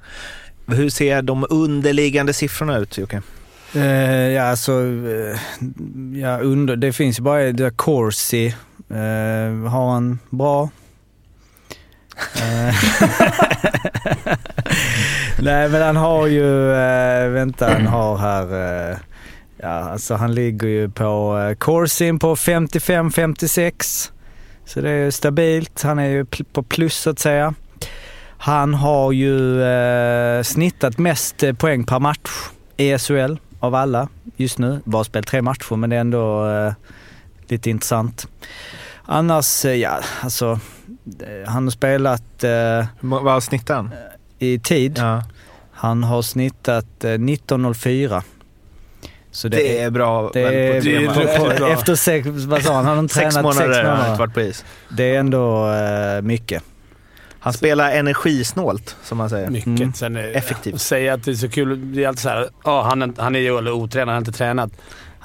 Hur 0.67 0.89
ser 0.89 1.21
de 1.21 1.45
underliggande 1.49 2.33
siffrorna 2.33 2.77
ut 2.77 2.97
Jocke? 2.97 3.21
Eh, 3.75 3.83
ja, 4.31 4.43
alltså, 4.43 4.71
eh, 4.81 5.39
ja, 6.21 6.39
under, 6.39 6.75
det 6.75 6.93
finns 6.93 7.19
ju 7.19 7.23
bara 7.23 7.51
det 7.51 7.77
Corsi. 7.77 8.47
Eh, 8.89 9.69
har 9.69 9.91
han 9.91 10.19
bra? 10.29 10.69
Nej, 15.45 15.69
men 15.69 15.81
han 15.81 15.95
har 15.95 16.27
ju, 16.27 16.71
eh, 16.71 17.29
vänta, 17.29 17.73
han 17.73 17.87
har 17.87 18.17
här, 18.17 18.43
eh, 18.91 18.97
ja, 19.57 19.67
alltså 19.67 20.15
han 20.15 20.35
ligger 20.35 20.67
ju 20.67 20.89
på 20.89 21.39
eh, 21.39 21.55
Corsin 21.55 22.19
på 22.19 22.35
55-56. 22.35 24.11
Så 24.65 24.81
det 24.81 24.89
är 24.89 25.11
stabilt. 25.11 25.81
Han 25.83 25.99
är 25.99 26.07
ju 26.07 26.25
på 26.25 26.63
plus 26.63 26.95
så 26.95 27.09
att 27.09 27.19
säga. 27.19 27.53
Han 28.37 28.73
har 28.73 29.11
ju 29.11 29.63
eh, 29.63 30.43
snittat 30.43 30.97
mest 30.97 31.43
poäng 31.57 31.83
per 31.83 31.99
match 31.99 32.31
i 32.77 32.97
SHL 32.97 33.35
av 33.59 33.75
alla 33.75 34.07
just 34.35 34.57
nu. 34.57 34.79
Bara 34.85 35.03
spelat 35.03 35.27
tre 35.27 35.41
matcher 35.41 35.75
men 35.75 35.89
det 35.89 35.95
är 35.95 35.99
ändå 36.01 36.45
lite 37.47 37.69
intressant. 37.69 38.27
Annars, 39.05 39.65
ja 39.65 39.99
alltså, 40.21 40.59
han 41.47 41.63
har 41.63 41.71
spelat 41.71 42.43
Vad 42.99 43.43
snittar 43.43 43.75
han? 43.75 43.91
i 44.39 44.59
tid. 44.59 44.97
Ja. 44.97 45.23
Han 45.85 46.03
har 46.03 46.21
snittat 46.21 47.03
eh, 47.03 47.07
19.04. 47.07 48.21
Så 49.31 49.47
det, 49.47 49.57
Det 49.57 49.79
är 49.81 49.89
bra. 49.89 50.29
det 50.33 50.41
är, 50.41 51.07
på 51.07 51.13
tre 51.13 51.57
bra. 51.57 51.69
efter 51.69 51.95
sex, 51.95 52.27
vad 52.27 52.63
sa 52.63 52.73
han? 52.73 52.85
Han 52.85 52.97
har 52.97 53.07
Sex 53.07 53.13
tränat 53.35 53.43
månader 53.43 53.73
sex 53.73 53.77
han 53.87 53.95
inte 53.97 54.01
månader. 54.03 54.17
varit 54.17 54.33
på 54.33 54.41
is. 54.41 54.65
Det 54.89 55.15
är 55.15 55.19
ändå 55.19 55.71
eh, 55.73 56.21
mycket. 56.21 56.63
Han 57.39 57.53
spelar 57.53 57.91
energisnålt, 57.91 58.95
som 59.03 59.17
man 59.17 59.29
säger. 59.29 59.49
Mycket. 59.49 59.67
Mm. 59.67 59.93
Sen, 59.93 60.15
eh, 60.15 60.23
Effektivt. 60.37 60.81
Säga 60.81 61.13
att 61.13 61.23
det 61.23 61.31
är 61.31 61.35
så 61.35 61.49
kul. 61.49 61.93
Det 61.95 62.03
är 62.03 62.07
alltid 62.07 62.21
så 62.21 62.29
här, 62.29 62.49
ja, 62.63 62.81
han, 62.83 63.01
är- 63.01 63.13
han 63.21 63.35
är 63.35 63.39
ju 63.39 63.71
otränad, 63.71 64.07
han 64.07 64.13
har 64.15 64.17
inte 64.17 64.31
tränat. 64.31 64.71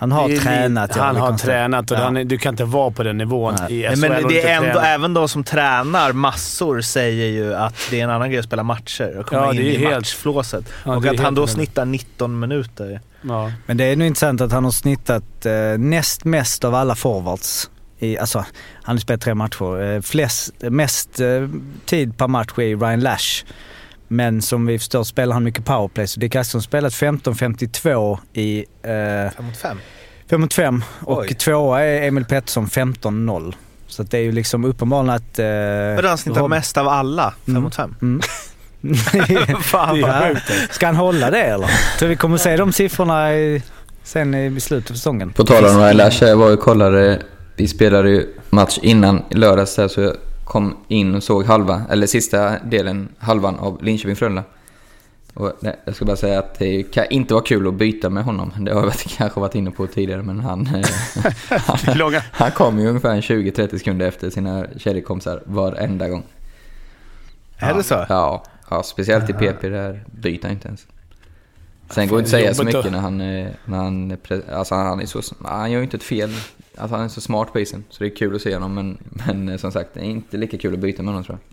Han 0.01 0.13
har 0.13 0.29
Det 0.29 0.37
tränat. 0.37 0.97
Han 0.97 1.17
har 1.17 1.39
tränat 1.39 1.91
och 1.91 1.97
Ja. 1.97 2.03
han 2.03 2.15
du 2.15 2.39
kan 2.39 2.53
inte 2.55 2.65
vara 2.65 2.91
på 2.91 3.03
den 3.03 3.19
nivån 3.19 3.55
Nej. 3.61 3.81
i 3.81 3.83
SHL. 3.97 4.01
men 4.01 4.29
det 4.29 4.43
är 4.43 4.57
ändå, 4.57 4.73
träna. 4.73 4.87
även 4.89 5.15
de 5.15 5.29
som 5.29 5.45
tränar 5.45 6.13
massor 6.13 6.81
säger 6.81 7.27
ju 7.27 7.55
att 7.55 7.75
det 7.91 8.01
är 8.01 8.05
en 8.05 8.11
annan 8.11 8.31
grej 8.31 8.39
att 8.39 8.45
spela 8.45 8.63
matcher 8.63 9.19
och 9.19 9.27
komma 9.27 9.43
Ja, 9.43 9.51
in 9.51 9.57
det 9.57 9.63
är 9.63 9.73
i 9.73 9.77
helt- 9.77 9.95
matchflåset. 9.95 10.65
Ja, 10.85 10.97
och 10.97 11.07
att 11.07 11.21
han 11.21 11.35
då 11.35 11.47
snittar 11.47 11.85
19 11.85 12.39
minuter. 12.41 13.01
Ja. 13.23 13.53
Men 13.67 13.77
det 13.77 13.85
är 13.85 13.97
nog 13.97 14.07
intressant 14.07 14.41
att 14.41 14.53
han 14.53 14.65
har 14.65 14.71
snittat 14.71 15.47
eh, 15.47 15.53
näst 15.79 16.25
mest 16.25 16.65
av 16.65 16.75
alla 16.75 16.95
forwards. 16.95 17.71
I, 17.99 18.19
alltså, 18.19 18.45
han 18.83 18.95
har 18.97 19.01
spelat 19.01 19.21
tre 19.21 19.35
matcher. 19.35 19.83
Eh, 19.95 20.01
flest, 20.01 20.53
mest 20.61 21.21
eh, 21.21 21.27
tid 21.85 22.19
per 22.19 22.29
match 22.29 22.51
är 22.59 22.77
Ryan 22.77 23.01
Lash. 23.01 23.45
Men 24.13 24.43
som 24.43 24.67
vi 24.67 24.79
förstår 24.79 25.05
spelar 25.05 25.35
han 25.35 25.45
mycket 25.45 25.65
powerplay. 25.65 26.07
Så 26.07 26.21
Dick 26.21 26.35
Axelsson 26.37 26.59
har 26.59 26.63
spelat 26.63 26.93
15-52 26.93 28.19
i 28.33 28.59
eh, 28.83 29.33
5 29.37 29.45
mot 29.47 29.57
5. 29.57 29.79
5 30.31 30.41
mot 30.41 30.55
5 30.55 30.85
och 31.01 31.19
Oj. 31.19 31.29
tvåa 31.35 31.81
är 31.83 32.09
Emil 32.09 32.25
Pettersson 32.25 32.67
15-0. 32.67 33.55
Så 33.87 34.03
att 34.03 34.11
det 34.11 34.19
är 34.19 34.23
ju 34.23 34.33
liksom 34.33 34.65
uppenbarligen 34.65 35.15
att... 35.17 35.39
Eh, 35.39 35.45
Men 35.47 36.05
han 36.05 36.19
snittar 36.19 36.41
Rob- 36.41 36.49
mest 36.51 36.77
av 36.79 36.89
alla, 36.89 37.31
5 37.31 37.37
Mm. 37.49 37.63
mot 37.63 37.75
5. 37.75 37.95
Mm. 38.03 38.21
Fan 39.63 40.01
vad 40.01 40.11
Ja. 40.11 40.37
Ska 40.71 40.87
han 40.87 40.97
hålla 40.97 41.31
det 41.31 41.43
eller? 41.43 41.71
Tror 41.99 42.09
vi 42.09 42.17
kommer 42.17 42.37
se 42.37 42.57
de 42.57 42.73
siffrorna 42.73 43.35
i, 43.35 43.63
sen 44.05 44.35
i 44.35 44.61
slutet 44.61 44.91
av 44.91 44.95
säsongen. 44.95 45.33
På 45.33 45.45
tal 45.45 45.65
om 45.65 45.79
Ryan 45.79 45.97
Lash, 45.97 46.25
jag 46.25 46.37
var 46.37 46.53
och 46.53 46.61
kollade. 46.61 47.23
Vi 47.57 47.69
spelade 47.69 48.11
ju 48.11 48.27
match 48.51 48.79
innan 48.83 49.23
i 49.31 49.35
lördags 49.35 49.77
där, 49.77 49.89
så 49.89 50.01
jag 50.01 50.17
kom 50.51 50.77
in 50.89 51.15
och 51.15 51.23
såg 51.23 51.45
halva, 51.45 51.83
eller 51.91 52.07
sista 52.07 52.59
delen, 52.59 53.09
halvan 53.19 53.59
av 53.59 53.83
Linköping-Frölunda. 53.83 54.43
Och, 55.35 55.53
jag 55.85 55.95
ska 55.95 56.05
bara 56.05 56.17
säga 56.17 56.39
att 56.39 56.59
det 56.59 56.83
kan 56.83 57.05
inte 57.11 57.35
vara 57.35 57.45
kul 57.45 57.69
att 57.69 57.75
byta 57.75 58.11
med 58.11 58.25
honom. 58.25 58.53
Det 58.59 58.75
har 58.75 58.83
jag 58.83 58.93
kanske 59.17 59.41
varit 59.41 59.55
inne 59.55 59.71
på 59.71 59.87
tidigare, 59.87 60.23
men 60.23 60.41
han, 60.41 60.67
eh, 60.75 60.87
han, 61.95 62.21
han 62.33 62.51
kommer 62.51 62.83
ju 62.83 62.89
ungefär 62.89 63.11
en 63.11 63.21
20-30 63.21 63.79
sekunder 63.79 64.09
efter 64.09 64.31
sina 64.31 64.67
kedjekompisar 64.77 65.43
varenda 65.45 66.09
gång. 66.09 66.23
Är 67.57 67.75
det 67.75 67.83
så? 67.83 68.07
Ja, 68.09 68.45
ja 68.71 68.83
speciellt 68.83 69.31
i 69.31 69.33
PP 69.33 69.69
där 69.69 70.05
byter 70.07 70.43
han 70.43 70.53
inte 70.53 70.69
ens. 70.69 70.87
Sen 71.91 72.09
går 72.09 72.17
det 72.17 72.21
inte 72.21 72.37
att 72.37 72.43
säga 72.43 72.55
så 72.55 72.65
mycket 72.65 72.93
när 72.93 73.01
han, 73.01 73.21
eh, 73.21 73.49
när 73.65 73.79
han, 73.79 74.17
alltså 74.53 74.75
han 74.75 75.01
är 75.01 75.07
så, 75.07 75.23
han 75.45 75.71
gör 75.71 75.79
ju 75.79 75.85
inte 75.85 75.97
ett 75.97 76.03
fel. 76.03 76.31
Alltså 76.77 76.97
han 76.97 77.05
är 77.05 77.09
så 77.09 77.21
smart 77.21 77.53
på 77.53 77.61
isen, 77.61 77.85
så 77.91 78.05
det 78.05 78.11
är 78.11 78.17
kul 78.17 78.35
att 78.37 78.43
se 78.43 78.55
honom. 78.55 78.75
Men, 78.75 78.99
men 79.27 79.49
eh, 79.49 79.57
som 79.57 79.73
sagt, 79.73 79.91
det 79.95 80.01
är 80.01 80.05
inte 80.05 80.37
lika 80.37 80.59
kul 80.59 80.75
att 80.75 80.81
byta 80.81 81.03
med 81.03 81.13
honom 81.15 81.25
tror 81.25 81.39
jag. 81.39 81.47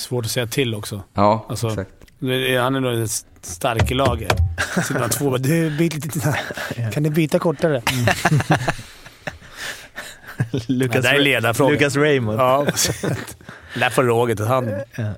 Svårt 0.00 0.24
att 0.24 0.30
säga 0.30 0.46
till 0.46 0.74
också. 0.74 1.02
Ja, 1.14 1.46
Alltså, 1.48 1.68
exakt. 1.68 1.90
Han 2.60 2.74
är 2.74 2.80
nog 2.80 2.92
den 2.92 3.08
stark 3.40 3.90
i 3.90 3.94
laget. 3.94 4.32
Sitter 4.86 5.00
man 5.00 5.10
två 5.10 5.30
bara, 5.30 5.38
du, 5.38 5.70
byt 5.78 5.94
lite. 5.94 6.38
Kan 6.92 7.02
du 7.02 7.10
byta 7.10 7.38
kortare? 7.38 7.82
Lukas, 10.66 10.94
det 11.02 11.08
där 11.08 11.14
är 11.14 11.18
ledarfrågan. 11.20 11.72
Lukas 11.72 11.96
Raymond. 11.96 12.40
Ja, 12.40 12.66
där 13.78 13.90
får 13.90 14.02
Roger 14.04 14.34
ta 14.36 14.44
hand. 14.44 14.70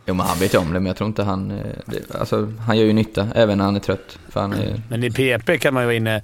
Jo, 0.07 0.15
men 0.15 0.21
han 0.27 0.39
vet 0.39 0.55
ju 0.55 0.59
om 0.59 0.67
det, 0.73 0.81
men 0.81 0.87
jag 0.87 0.97
tror 0.97 1.09
inte 1.09 1.23
han... 1.23 1.51
eh, 1.51 1.57
Det, 1.87 2.15
alltså, 2.15 2.53
han 2.67 2.79
gör 2.79 2.85
ju 2.85 2.93
nytta, 2.93 3.29
även 3.35 3.59
när 3.59 3.65
han 3.65 3.77
är 3.77 3.81
trött. 3.81 4.19
För 4.29 4.41
han 4.41 4.53
är, 4.53 4.83
Men 4.89 5.05
i 5.05 5.11
PP 5.11 5.59
kan 5.61 5.75
man 5.75 5.83
ju 5.83 5.87
vara 5.87 5.97
inne... 5.97 6.23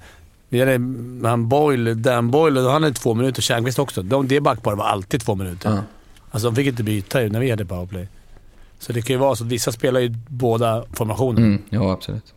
Hade 0.59 1.27
han 1.29 1.47
Boyle, 1.49 1.93
Dan 1.93 2.31
Boyle, 2.31 2.57
och 2.59 2.71
han 2.71 2.83
hade 2.83 2.95
två 2.95 3.13
minuter. 3.13 3.41
Tjärnqvist 3.41 3.79
också. 3.79 4.03
De, 4.03 4.27
det 4.27 4.39
backparet 4.41 4.77
var 4.77 4.85
alltid 4.85 5.21
två 5.21 5.35
minuter. 5.35 5.69
ja. 5.69 5.83
Alltså 6.31 6.49
de 6.49 6.55
fick 6.55 6.67
inte 6.67 6.83
byta 6.83 7.21
ju 7.21 7.29
när 7.29 7.39
vi 7.39 7.49
hade 7.49 7.65
powerplay. 7.65 8.07
Så 8.79 8.93
det 8.93 9.01
kan 9.01 9.13
ju 9.13 9.19
vara 9.19 9.35
så 9.35 9.43
att 9.43 9.49
vissa 9.49 9.71
spelar 9.71 9.99
ju 9.99 10.09
båda 10.27 10.85
formationer. 10.93 11.41
Mm, 11.41 11.61
ja, 11.69 11.91
absolut. 11.91 12.33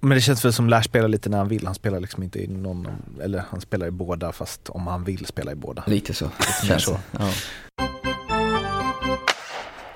Men 0.00 0.10
det 0.10 0.20
känns 0.20 0.44
väl 0.44 0.52
som 0.52 0.68
Lash 0.68 0.82
spelar 0.84 1.08
lite 1.08 1.28
när 1.28 1.38
han 1.38 1.48
vill. 1.48 1.66
Han 1.66 1.74
spelar 1.74 2.00
liksom 2.00 2.22
inte 2.22 2.44
i 2.44 2.46
någon, 2.46 2.88
eller 3.22 3.44
han 3.50 3.60
spelar 3.60 3.86
i 3.86 3.90
båda 3.90 4.32
fast 4.32 4.68
om 4.68 4.86
han 4.86 5.04
vill 5.04 5.26
spela 5.26 5.52
i 5.52 5.54
båda. 5.54 5.84
Lite 5.86 6.14
så. 6.14 6.24
mer 6.24 6.68
Känns 6.68 6.84
så. 6.84 6.90
så. 6.90 6.98
Ja. 7.18 7.30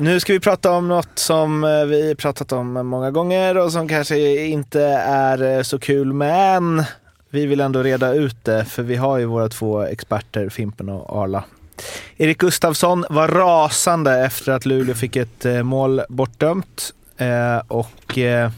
Nu 0.00 0.20
ska 0.20 0.32
vi 0.32 0.40
prata 0.40 0.70
om 0.70 0.88
något 0.88 1.18
som 1.18 1.64
eh, 1.64 1.84
vi 1.84 2.14
pratat 2.14 2.52
om 2.52 2.86
många 2.86 3.10
gånger 3.10 3.56
och 3.56 3.72
som 3.72 3.88
kanske 3.88 4.46
inte 4.46 4.82
är 5.04 5.56
eh, 5.56 5.62
så 5.62 5.78
kul, 5.78 6.12
men 6.12 6.84
vi 7.30 7.46
vill 7.46 7.60
ändå 7.60 7.82
reda 7.82 8.14
ut 8.14 8.44
det 8.44 8.64
för 8.64 8.82
vi 8.82 8.96
har 8.96 9.18
ju 9.18 9.24
våra 9.24 9.48
två 9.48 9.82
experter, 9.82 10.48
Fimpen 10.48 10.88
och 10.88 11.22
Arla. 11.22 11.44
Erik 12.16 12.38
Gustafsson 12.38 13.04
var 13.10 13.28
rasande 13.28 14.24
efter 14.24 14.52
att 14.52 14.66
Luleå 14.66 14.94
fick 14.94 15.16
ett 15.16 15.44
eh, 15.44 15.62
mål 15.62 16.02
bortdömt 16.08 16.94
eh, 17.16 17.58
och 17.68 18.18
eh, 18.18 18.50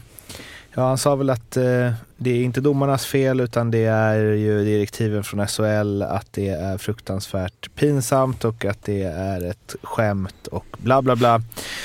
ja, 0.73 0.87
han 0.87 0.97
sa 0.97 1.15
väl 1.15 1.29
att 1.29 1.57
eh, 1.57 1.91
det 2.23 2.29
är 2.29 2.43
inte 2.43 2.61
domarnas 2.61 3.05
fel 3.05 3.39
utan 3.39 3.71
det 3.71 3.85
är 3.85 4.19
ju 4.19 4.63
direktiven 4.63 5.23
från 5.23 5.47
SHL 5.47 6.01
att 6.01 6.33
det 6.33 6.47
är 6.47 6.77
fruktansvärt 6.77 7.75
pinsamt 7.75 8.45
och 8.45 8.65
att 8.65 8.83
det 8.83 9.03
är 9.03 9.41
ett 9.41 9.75
skämt 9.83 10.47
och 10.47 10.65
bla 10.77 11.01
bla 11.01 11.15
bla. 11.15 11.35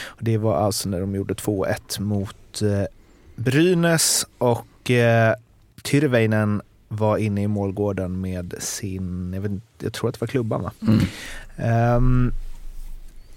Och 0.05 0.25
det 0.25 0.39
var 0.39 0.57
alltså 0.57 0.89
när 0.89 1.01
de 1.01 1.15
gjorde 1.15 1.35
2-1 1.35 2.01
mot 2.01 2.63
eh, 2.63 2.85
Brynäs 3.37 4.27
och 4.39 4.91
eh, 4.91 5.35
Tyrväinen 5.83 6.63
var 6.89 7.17
inne 7.17 7.43
i 7.43 7.49
målgården 7.49 8.21
med 8.21 8.55
sin, 8.59 9.33
jag, 9.35 9.41
vet, 9.41 9.53
jag 9.79 9.93
tror 9.93 10.09
att 10.09 10.15
det 10.15 10.21
var 10.21 10.29
klubban 10.29 10.63
va? 10.63 10.73
Mm. 10.83 11.01
Ehm, 11.57 12.33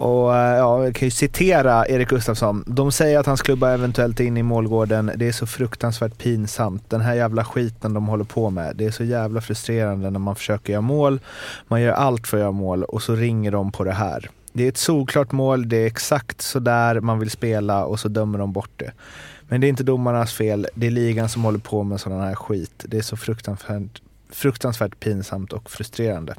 och 0.02 0.36
eh, 0.36 0.58
ja, 0.58 0.84
jag 0.84 0.96
kan 0.96 1.08
ju 1.08 1.12
citera 1.12 1.88
Erik 1.88 2.10
Gustafsson. 2.10 2.64
De 2.68 2.92
säger 2.92 3.20
att 3.20 3.26
hans 3.26 3.42
klubba 3.42 3.72
eventuellt 3.72 4.20
är 4.20 4.24
inne 4.24 4.40
i 4.40 4.44
målgården. 4.44 5.12
Det 5.16 5.28
är 5.28 5.32
så 5.32 5.46
fruktansvärt 5.46 6.18
pinsamt. 6.18 6.90
Den 6.90 7.02
här 7.02 7.14
jävla 7.14 7.46
skiten 7.46 7.94
de 7.94 8.08
håller 8.08 8.24
på 8.24 8.50
med. 8.50 8.76
Det 8.76 8.86
är 8.86 8.92
så 8.92 9.04
jävla 9.04 9.42
frustrerande 9.42 10.10
när 10.10 10.20
man 10.20 10.36
försöker 10.36 10.74
göra 10.74 10.82
mål. 10.82 11.20
Man 11.68 11.82
gör 11.82 11.94
allt 11.94 12.28
för 12.28 12.38
att 12.38 12.42
göra 12.42 12.52
mål 12.52 12.84
och 12.84 13.02
så 13.02 13.16
ringer 13.16 13.52
de 13.52 13.72
på 13.72 13.84
det 13.84 13.92
här. 13.92 14.30
Det 14.54 14.64
är 14.64 14.70
ett 14.70 14.78
solklart 14.78 15.32
mål, 15.32 15.70
det 15.70 15.78
är 15.78 15.88
exakt 15.88 16.42
så 16.42 16.60
där 16.60 17.00
man 17.00 17.20
vill 17.20 17.30
spela 17.30 17.86
och 17.86 18.00
så 18.00 18.08
dömer 18.08 18.40
de 18.40 18.54
bort 18.54 18.72
det. 18.76 18.92
Men 19.48 19.62
det 19.62 19.68
är 19.68 19.70
inte 19.70 19.84
domarnas 19.84 20.34
fel, 20.34 20.68
det 20.76 20.88
är 20.88 20.92
ligan 20.92 21.30
som 21.30 21.44
håller 21.44 21.60
på 21.60 21.84
med 21.84 22.00
sådana 22.00 22.26
här 22.26 22.36
skit. 22.36 22.86
Det 22.88 22.98
är 22.98 23.02
så 23.02 23.18
fruktansvärt, 23.18 24.02
fruktansvärt 24.30 25.00
pinsamt 25.00 25.54
och 25.54 25.72
frustrerande. 25.72 26.36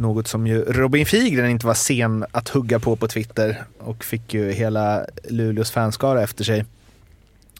Något 0.00 0.26
som 0.28 0.46
ju 0.46 0.64
Robin 0.64 1.06
Figren 1.06 1.50
inte 1.50 1.66
var 1.66 1.74
sen 1.74 2.24
att 2.32 2.48
hugga 2.48 2.78
på 2.78 2.96
på 2.96 3.08
Twitter 3.08 3.62
och 3.78 4.04
fick 4.04 4.34
ju 4.34 4.52
hela 4.52 5.06
Luleås 5.28 5.70
fanskara 5.70 6.22
efter 6.22 6.44
sig. 6.44 6.64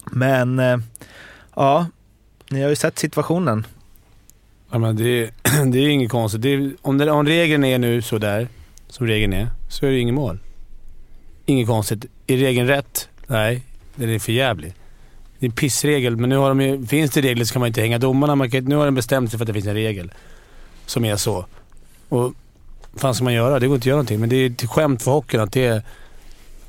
Men 0.04 0.58
eh, 0.58 0.78
ja, 1.56 1.86
ni 2.50 2.62
har 2.62 2.68
ju 2.68 2.76
sett 2.76 2.98
situationen. 2.98 3.66
Ja, 4.70 4.78
men 4.78 4.96
det, 4.96 5.04
är- 5.22 5.30
det 5.72 5.78
är 5.78 5.88
inget 5.88 6.10
konstigt. 6.10 6.42
Det 6.42 6.72
om, 6.82 6.98
det, 6.98 7.10
om 7.10 7.26
regeln 7.26 7.64
är 7.64 7.78
nu 7.78 8.02
så 8.02 8.18
där, 8.18 8.48
som 8.88 9.06
regeln 9.06 9.32
är, 9.32 9.48
så 9.68 9.86
är 9.86 9.90
det 9.90 9.98
inget 9.98 10.14
mål. 10.14 10.38
Inget 11.46 11.66
konstigt. 11.68 12.04
Är 12.26 12.36
regeln 12.36 12.68
rätt? 12.68 13.08
Nej, 13.26 13.62
den 13.94 14.10
är 14.10 14.18
för 14.18 14.32
jävlig. 14.32 14.74
Det 15.38 15.46
är 15.46 15.50
en 15.50 15.56
pissregel, 15.56 16.16
men 16.16 16.30
nu 16.30 16.36
har 16.36 16.48
de 16.48 16.60
ju, 16.60 16.86
finns 16.86 17.10
det 17.10 17.20
regler 17.20 17.44
så 17.44 17.52
kan 17.52 17.60
man 17.60 17.66
inte 17.66 17.80
hänga 17.80 17.98
domarna. 17.98 18.34
Man 18.34 18.50
kan, 18.50 18.64
nu 18.64 18.74
har 18.76 18.84
de 18.84 18.94
bestämt 18.94 19.30
sig 19.30 19.38
för 19.38 19.44
att 19.44 19.46
det 19.46 19.52
finns 19.54 19.66
en 19.66 19.74
regel 19.74 20.12
som 20.86 21.04
är 21.04 21.16
så. 21.16 21.46
Och 22.10 22.34
vad 22.92 23.00
fan 23.00 23.14
ska 23.14 23.24
man 23.24 23.34
göra? 23.34 23.58
Det 23.58 23.66
går 23.66 23.74
inte 23.74 23.82
att 23.82 23.86
göra 23.86 23.96
någonting. 23.96 24.20
Men 24.20 24.28
det 24.28 24.36
är 24.36 24.50
ett 24.50 24.70
skämt 24.70 25.02
för 25.02 25.10
hockeyn 25.10 25.40
att 25.40 25.52
det 25.52 25.66
är, 25.66 25.82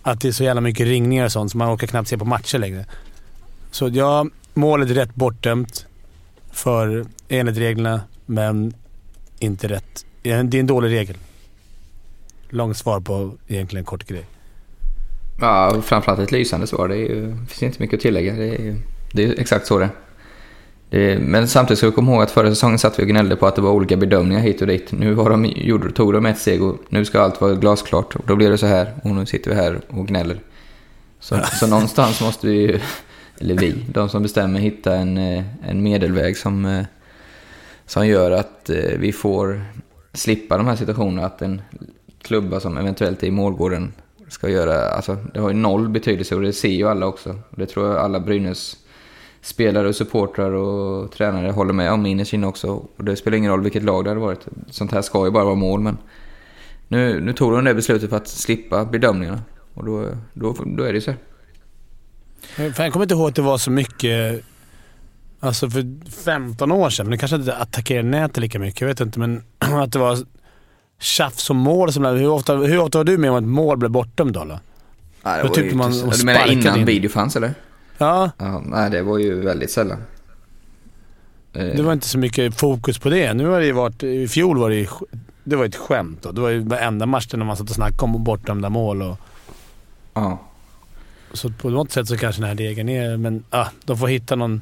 att 0.01 0.21
det 0.21 0.27
är 0.27 0.31
så 0.31 0.43
jävla 0.43 0.61
mycket 0.61 0.87
ringningar 0.87 1.25
och 1.25 1.31
sånt 1.31 1.51
så 1.51 1.57
man 1.57 1.75
orkar 1.75 1.87
knappt 1.87 2.09
se 2.09 2.17
på 2.17 2.25
matcher 2.25 2.57
längre. 2.57 2.85
Så 3.71 3.87
ja, 3.93 4.25
målet 4.53 4.89
är 4.89 4.93
rätt 4.93 5.15
bortdömt 5.15 5.85
för 6.51 7.05
enligt 7.29 7.57
reglerna, 7.57 8.01
men 8.25 8.73
inte 9.39 9.67
rätt. 9.67 10.05
Det 10.21 10.31
är 10.31 10.37
en- 10.37 10.49
det 10.49 10.57
är 10.57 10.59
en 10.59 10.67
dålig 10.67 10.89
regel. 10.91 11.17
Långt 12.49 12.77
svar 12.77 12.99
på 12.99 13.33
egentligen 13.47 13.81
en 13.81 13.85
kort 13.85 14.03
grej. 14.07 14.25
Ja, 15.39 15.81
framförallt 15.83 16.19
ett 16.19 16.31
lysande 16.31 16.67
svar. 16.67 16.87
Det 16.87 16.95
är 16.95 16.99
ju, 16.99 17.31
det 17.31 17.45
finns 17.47 17.63
inte 17.63 17.81
mycket 17.81 17.97
att 17.97 18.01
tillägga. 18.01 18.33
Det 18.33 18.43
är, 18.55 18.61
ju- 18.61 18.81
det 19.13 19.23
är 19.25 19.39
exakt 19.39 19.67
så 19.67 19.77
det 19.77 19.85
är 19.85 19.89
det 20.91 21.11
är. 21.11 21.19
Men 21.19 21.47
samtidigt 21.47 21.77
ska 21.77 21.87
vi 21.87 21.93
komma 21.93 22.11
ihåg 22.11 22.23
att 22.23 22.31
förra 22.31 22.49
säsongen 22.49 22.79
satt 22.79 22.99
vi 22.99 23.03
och 23.03 23.07
gnällde 23.07 23.35
på 23.35 23.47
att 23.47 23.55
det 23.55 23.61
var 23.61 23.71
olika 23.71 23.97
bedömningar 23.97 24.41
hit 24.41 24.61
och 24.61 24.67
dit. 24.67 24.91
Nu 24.91 25.13
var 25.13 25.29
de, 25.29 25.45
gjorde, 25.45 25.91
tog 25.91 26.13
de 26.13 26.25
ett 26.25 26.39
steg 26.39 26.63
och 26.63 26.77
nu 26.89 27.05
ska 27.05 27.21
allt 27.21 27.41
vara 27.41 27.55
glasklart. 27.55 28.15
Och 28.15 28.23
då 28.27 28.35
blir 28.35 28.49
det 28.49 28.57
så 28.57 28.65
här 28.65 28.93
och 29.03 29.09
nu 29.09 29.25
sitter 29.25 29.49
vi 29.49 29.55
här 29.55 29.81
och 29.87 30.07
gnäller. 30.07 30.39
Så, 31.19 31.39
så 31.59 31.67
någonstans 31.67 32.21
måste 32.21 32.47
vi 32.47 32.53
ju, 32.53 32.79
eller 33.39 33.57
vi, 33.57 33.71
de 33.93 34.09
som 34.09 34.23
bestämmer, 34.23 34.59
hitta 34.59 34.95
en, 34.95 35.17
eh, 35.17 35.43
en 35.67 35.83
medelväg 35.83 36.37
som, 36.37 36.65
eh, 36.65 36.85
som 37.85 38.07
gör 38.07 38.31
att 38.31 38.69
eh, 38.69 38.97
vi 38.97 39.11
får 39.11 39.61
slippa 40.13 40.57
de 40.57 40.67
här 40.67 40.75
situationerna. 40.75 41.25
Att 41.25 41.41
en 41.41 41.61
klubba 42.21 42.59
som 42.59 42.77
eventuellt 42.77 43.23
är 43.23 43.27
i 43.27 43.31
målgården 43.31 43.93
ska 44.27 44.49
göra, 44.49 44.89
alltså 44.89 45.17
det 45.33 45.39
har 45.39 45.49
ju 45.49 45.55
noll 45.55 45.89
betydelse 45.89 46.35
och 46.35 46.41
det 46.41 46.53
ser 46.53 46.69
ju 46.69 46.87
alla 46.87 47.05
också. 47.05 47.39
Det 47.49 47.65
tror 47.65 47.87
jag 47.87 47.97
alla 47.97 48.19
Brynäs 48.19 48.77
spelare 49.41 49.87
och 49.87 49.95
supportrar 49.95 50.51
och 50.51 51.11
tränare 51.11 51.51
håller 51.51 51.73
med 51.73 51.91
om 51.91 52.05
innerst 52.05 52.33
inne 52.33 52.47
också. 52.47 52.67
Och 52.97 53.03
det 53.03 53.15
spelar 53.15 53.37
ingen 53.37 53.51
roll 53.51 53.61
vilket 53.63 53.83
lag 53.83 54.03
det 54.03 54.09
hade 54.09 54.21
varit. 54.21 54.45
Sånt 54.69 54.91
här 54.91 55.01
ska 55.01 55.25
ju 55.25 55.31
bara 55.31 55.43
vara 55.43 55.55
mål 55.55 55.79
men 55.79 55.97
nu, 56.87 57.21
nu 57.21 57.33
tog 57.33 57.51
de 57.51 57.63
det 57.65 57.73
beslutet 57.73 58.09
för 58.09 58.17
att 58.17 58.27
slippa 58.27 58.85
bedömningarna. 58.85 59.41
Och 59.73 59.85
då, 59.85 60.05
då, 60.33 60.55
då 60.65 60.83
är 60.83 60.87
det 60.87 60.95
ju 60.97 61.01
så. 61.01 61.13
Fan, 62.55 62.71
jag 62.85 62.93
kommer 62.93 63.05
inte 63.05 63.15
ihåg 63.15 63.29
att 63.29 63.35
det 63.35 63.41
var 63.41 63.57
så 63.57 63.71
mycket... 63.71 64.41
Alltså 65.39 65.69
för 65.69 66.09
15 66.23 66.71
år 66.71 66.89
sedan, 66.89 67.05
men 67.05 67.11
det 67.11 67.17
kanske 67.17 67.35
inte 67.35 67.55
attackerade 67.55 68.07
nätet 68.09 68.37
lika 68.37 68.59
mycket. 68.59 68.81
Jag 68.81 68.87
vet 68.87 68.99
inte, 68.99 69.19
men 69.19 69.43
att 69.59 69.91
det 69.91 69.99
var 69.99 70.17
tjafs 70.99 71.49
om 71.49 71.57
mål. 71.57 71.93
Som, 71.93 72.05
hur, 72.05 72.27
ofta, 72.29 72.55
hur 72.55 72.79
ofta 72.79 72.97
var 72.97 73.03
du 73.05 73.17
med 73.17 73.31
om 73.31 73.37
att 73.37 73.43
mål 73.43 73.77
blev 73.77 73.91
bortdömt 73.91 74.33
då? 74.33 74.41
eller? 74.41 74.59
Nej, 75.23 75.41
Då 75.43 75.49
tyckte 75.49 75.75
man 75.75 75.93
inte- 75.93 76.07
att 76.07 76.19
Du 76.19 76.25
menar 76.25 76.51
innan 76.51 76.79
in. 76.79 76.85
video 76.85 77.09
fanns 77.09 77.35
eller? 77.35 77.53
Ja, 78.01 78.31
Ja, 78.37 78.61
nej, 78.65 78.89
det 78.89 79.01
var 79.01 79.17
ju 79.17 79.41
väldigt 79.41 79.71
sällan. 79.71 79.97
Eh, 81.53 81.65
det 81.65 81.81
var 81.81 81.93
inte 81.93 82.07
så 82.07 82.17
mycket 82.17 82.55
fokus 82.55 82.99
på 82.99 83.09
det. 83.09 83.33
Nu 83.33 83.47
har 83.47 83.59
det 83.59 83.65
ju 83.65 83.71
varit... 83.71 84.03
I 84.03 84.27
fjol 84.27 84.57
var 84.57 84.69
det 84.69 84.75
ju... 84.75 84.87
Det 85.43 85.55
var 85.55 85.65
ett 85.65 85.75
skämt 85.75 86.19
då. 86.21 86.31
Det 86.31 86.41
var 86.41 86.49
ju 86.49 86.59
varenda 86.59 87.05
match 87.05 87.27
där 87.27 87.37
man 87.37 87.57
satt 87.57 87.69
och 87.69 87.75
snackade 87.75 88.03
om 88.03 88.23
bortdömda 88.23 88.69
mål 88.69 89.01
och... 89.01 89.17
Ja. 90.13 90.39
Så 91.33 91.49
på 91.49 91.69
något 91.69 91.91
sätt 91.91 92.07
så 92.07 92.17
kanske 92.17 92.41
den 92.41 92.49
här 92.49 92.55
regeln 92.55 92.89
är... 92.89 93.17
Men 93.17 93.43
ah, 93.49 93.67
de 93.85 93.97
får 93.97 94.07
hitta 94.07 94.35
någon... 94.35 94.61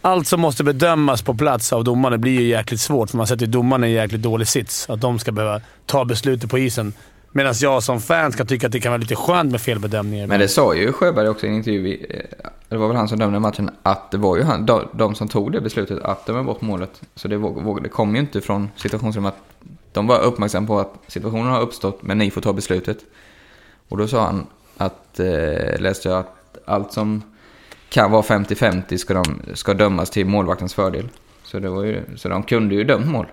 Allt 0.00 0.28
som 0.28 0.40
måste 0.40 0.64
bedömas 0.64 1.22
på 1.22 1.34
plats 1.34 1.72
av 1.72 1.84
domarna 1.84 2.18
blir 2.18 2.40
ju 2.40 2.46
jäkligt 2.46 2.80
svårt, 2.80 3.10
för 3.10 3.16
man 3.16 3.26
sätter 3.26 3.46
ju 3.46 3.52
domarna 3.52 3.86
i 3.86 3.90
en 3.90 4.02
jäkligt 4.02 4.22
dålig 4.22 4.48
sits. 4.48 4.90
Att 4.90 5.00
de 5.00 5.18
ska 5.18 5.32
behöva 5.32 5.60
ta 5.86 6.04
beslutet 6.04 6.50
på 6.50 6.58
isen. 6.58 6.92
Medan 7.32 7.54
jag 7.60 7.82
som 7.82 8.00
fan 8.00 8.32
kan 8.32 8.46
tycka 8.46 8.66
att 8.66 8.72
det 8.72 8.80
kan 8.80 8.92
vara 8.92 9.00
lite 9.00 9.16
skönt 9.16 9.50
med 9.50 9.60
felbedömningar. 9.60 10.26
Men 10.26 10.40
det 10.40 10.48
sa 10.48 10.74
ju 10.74 10.92
Sjöberg 10.92 11.28
också 11.28 11.46
i 11.46 11.48
en 11.48 11.54
intervju, 11.54 12.06
eh, 12.10 12.50
det 12.68 12.76
var 12.76 12.88
väl 12.88 12.96
han 12.96 13.08
som 13.08 13.18
dömde 13.18 13.40
matchen, 13.40 13.70
att 13.82 14.10
det 14.10 14.18
var 14.18 14.36
ju 14.36 14.42
han, 14.42 14.66
de, 14.66 14.88
de 14.92 15.14
som 15.14 15.28
tog 15.28 15.52
det 15.52 15.60
beslutet 15.60 16.02
att 16.02 16.26
döma 16.26 16.42
bort 16.42 16.60
målet. 16.60 17.02
Så 17.14 17.28
det, 17.28 17.36
det 17.82 17.88
kom 17.88 18.14
ju 18.14 18.20
inte 18.20 18.40
från 18.40 18.70
situationsrummet 18.76 19.34
att 19.34 19.66
de 19.92 20.06
var 20.06 20.20
uppmärksamma 20.20 20.66
på 20.66 20.80
att 20.80 20.94
situationen 21.06 21.46
har 21.46 21.60
uppstått, 21.60 22.02
men 22.02 22.18
ni 22.18 22.30
får 22.30 22.40
ta 22.40 22.52
beslutet. 22.52 22.98
Och 23.88 23.98
då 23.98 24.08
sa 24.08 24.24
han 24.24 24.46
att, 24.76 25.20
eh, 25.20 25.80
läste 25.80 26.08
jag, 26.08 26.18
att 26.18 26.58
allt 26.64 26.92
som 26.92 27.22
kan 27.88 28.10
vara 28.10 28.22
50-50 28.22 28.96
ska, 28.96 29.14
de, 29.14 29.40
ska 29.54 29.74
dömas 29.74 30.10
till 30.10 30.26
målvaktens 30.26 30.74
fördel. 30.74 31.08
Så, 31.42 31.58
det 31.58 31.68
var 31.68 31.84
ju, 31.84 32.02
så 32.16 32.28
de 32.28 32.42
kunde 32.42 32.74
ju 32.74 32.84
dömt 32.84 33.06
mål. 33.06 33.26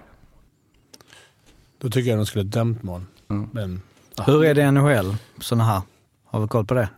Då 1.78 1.89
tycker 1.89 2.10
jag 2.10 2.20
de 2.20 2.26
skulle 2.26 2.43
dömt 2.43 2.84
mål. 2.84 3.02
Mm. 3.30 3.50
Men 3.52 3.82
Hur 4.26 4.45
är 4.45 4.53
det 4.55 4.61
i 4.61 4.72
NHL? 4.72 5.15
Sådana 5.39 5.63
här? 5.63 5.82
Har 6.26 6.39
vi 6.39 6.47
koll 6.47 6.65
på 6.65 6.74
det? 6.74 6.89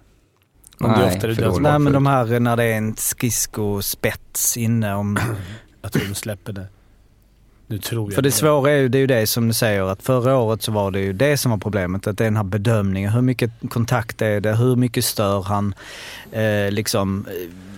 om 0.83 0.91
det 0.91 0.97
Nej, 0.97 1.15
ofta 1.15 1.27
dömt 1.27 1.39
dåligt. 1.39 1.61
Nej 1.61 1.79
men 1.79 1.93
de 1.93 2.05
här 2.05 2.39
när 2.39 2.57
det 2.57 2.63
är 2.63 2.77
en 2.77 2.95
skridskospets 2.97 4.57
inne 4.57 4.95
om... 4.95 5.19
Jag 5.81 5.91
tror 5.91 6.03
de 6.07 6.15
släpper 6.15 6.53
det. 6.53 6.67
Nu 7.67 7.77
tror 7.77 8.07
jag 8.07 8.15
För 8.15 8.21
det 8.21 8.31
svåra 8.31 8.71
är 8.71 8.75
ju, 8.75 8.89
det 8.89 8.97
är 8.97 8.99
ju 8.99 9.07
det 9.07 9.27
som 9.27 9.47
du 9.47 9.53
säger 9.53 9.83
att 9.83 10.03
förra 10.03 10.37
året 10.37 10.61
så 10.61 10.71
var 10.71 10.91
det 10.91 10.99
ju 10.99 11.13
det 11.13 11.37
som 11.37 11.51
var 11.51 11.57
problemet. 11.57 12.07
Att 12.07 12.17
det 12.17 12.23
är 12.23 12.25
den 12.25 12.37
här 12.37 12.43
bedömningen. 12.43 13.11
Hur 13.11 13.21
mycket 13.21 13.51
kontakt 13.69 14.21
är 14.21 14.41
det? 14.41 14.55
Hur 14.55 14.75
mycket 14.75 15.05
stör 15.05 15.41
han? 15.41 15.73
Eh, 16.31 16.71
liksom 16.71 17.25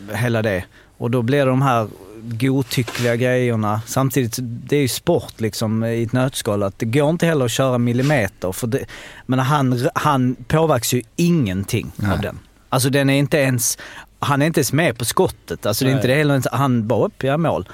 eh, 0.09 0.15
hela 0.17 0.41
det. 0.41 0.63
Och 0.97 1.11
då 1.11 1.21
blir 1.21 1.39
det 1.39 1.51
de 1.51 1.61
här 1.61 1.87
godtyckliga 2.23 3.15
grejerna. 3.15 3.81
Samtidigt, 3.85 4.37
det 4.41 4.75
är 4.75 4.81
ju 4.81 4.87
sport 4.87 5.41
liksom 5.41 5.83
i 5.83 6.03
ett 6.03 6.13
nötskal. 6.13 6.63
Att 6.63 6.79
det 6.79 6.85
går 6.85 7.09
inte 7.09 7.25
heller 7.25 7.45
att 7.45 7.51
köra 7.51 7.77
millimeter. 7.77 8.51
För 8.51 8.67
det, 8.67 8.85
men 9.25 9.39
han, 9.39 9.89
han 9.95 10.35
påverkas 10.47 10.93
ju 10.93 11.01
ingenting 11.15 11.91
av 11.97 12.07
Nej. 12.07 12.19
den. 12.21 12.39
Alltså 12.69 12.89
den 12.89 13.09
är 13.09 13.13
inte 13.13 13.37
ens, 13.37 13.77
han 14.19 14.41
är 14.41 14.45
inte 14.45 14.59
ens 14.59 14.73
med 14.73 14.97
på 14.97 15.05
skottet. 15.05 15.65
Alltså 15.65 15.85
det 15.85 15.91
är 15.91 15.93
Nej. 15.93 15.97
inte 15.99 16.07
det 16.07 16.15
heller, 16.15 16.43
han 16.51 16.87
bara 16.87 17.05
upp, 17.05 17.23
ja 17.23 17.37
mål. 17.37 17.69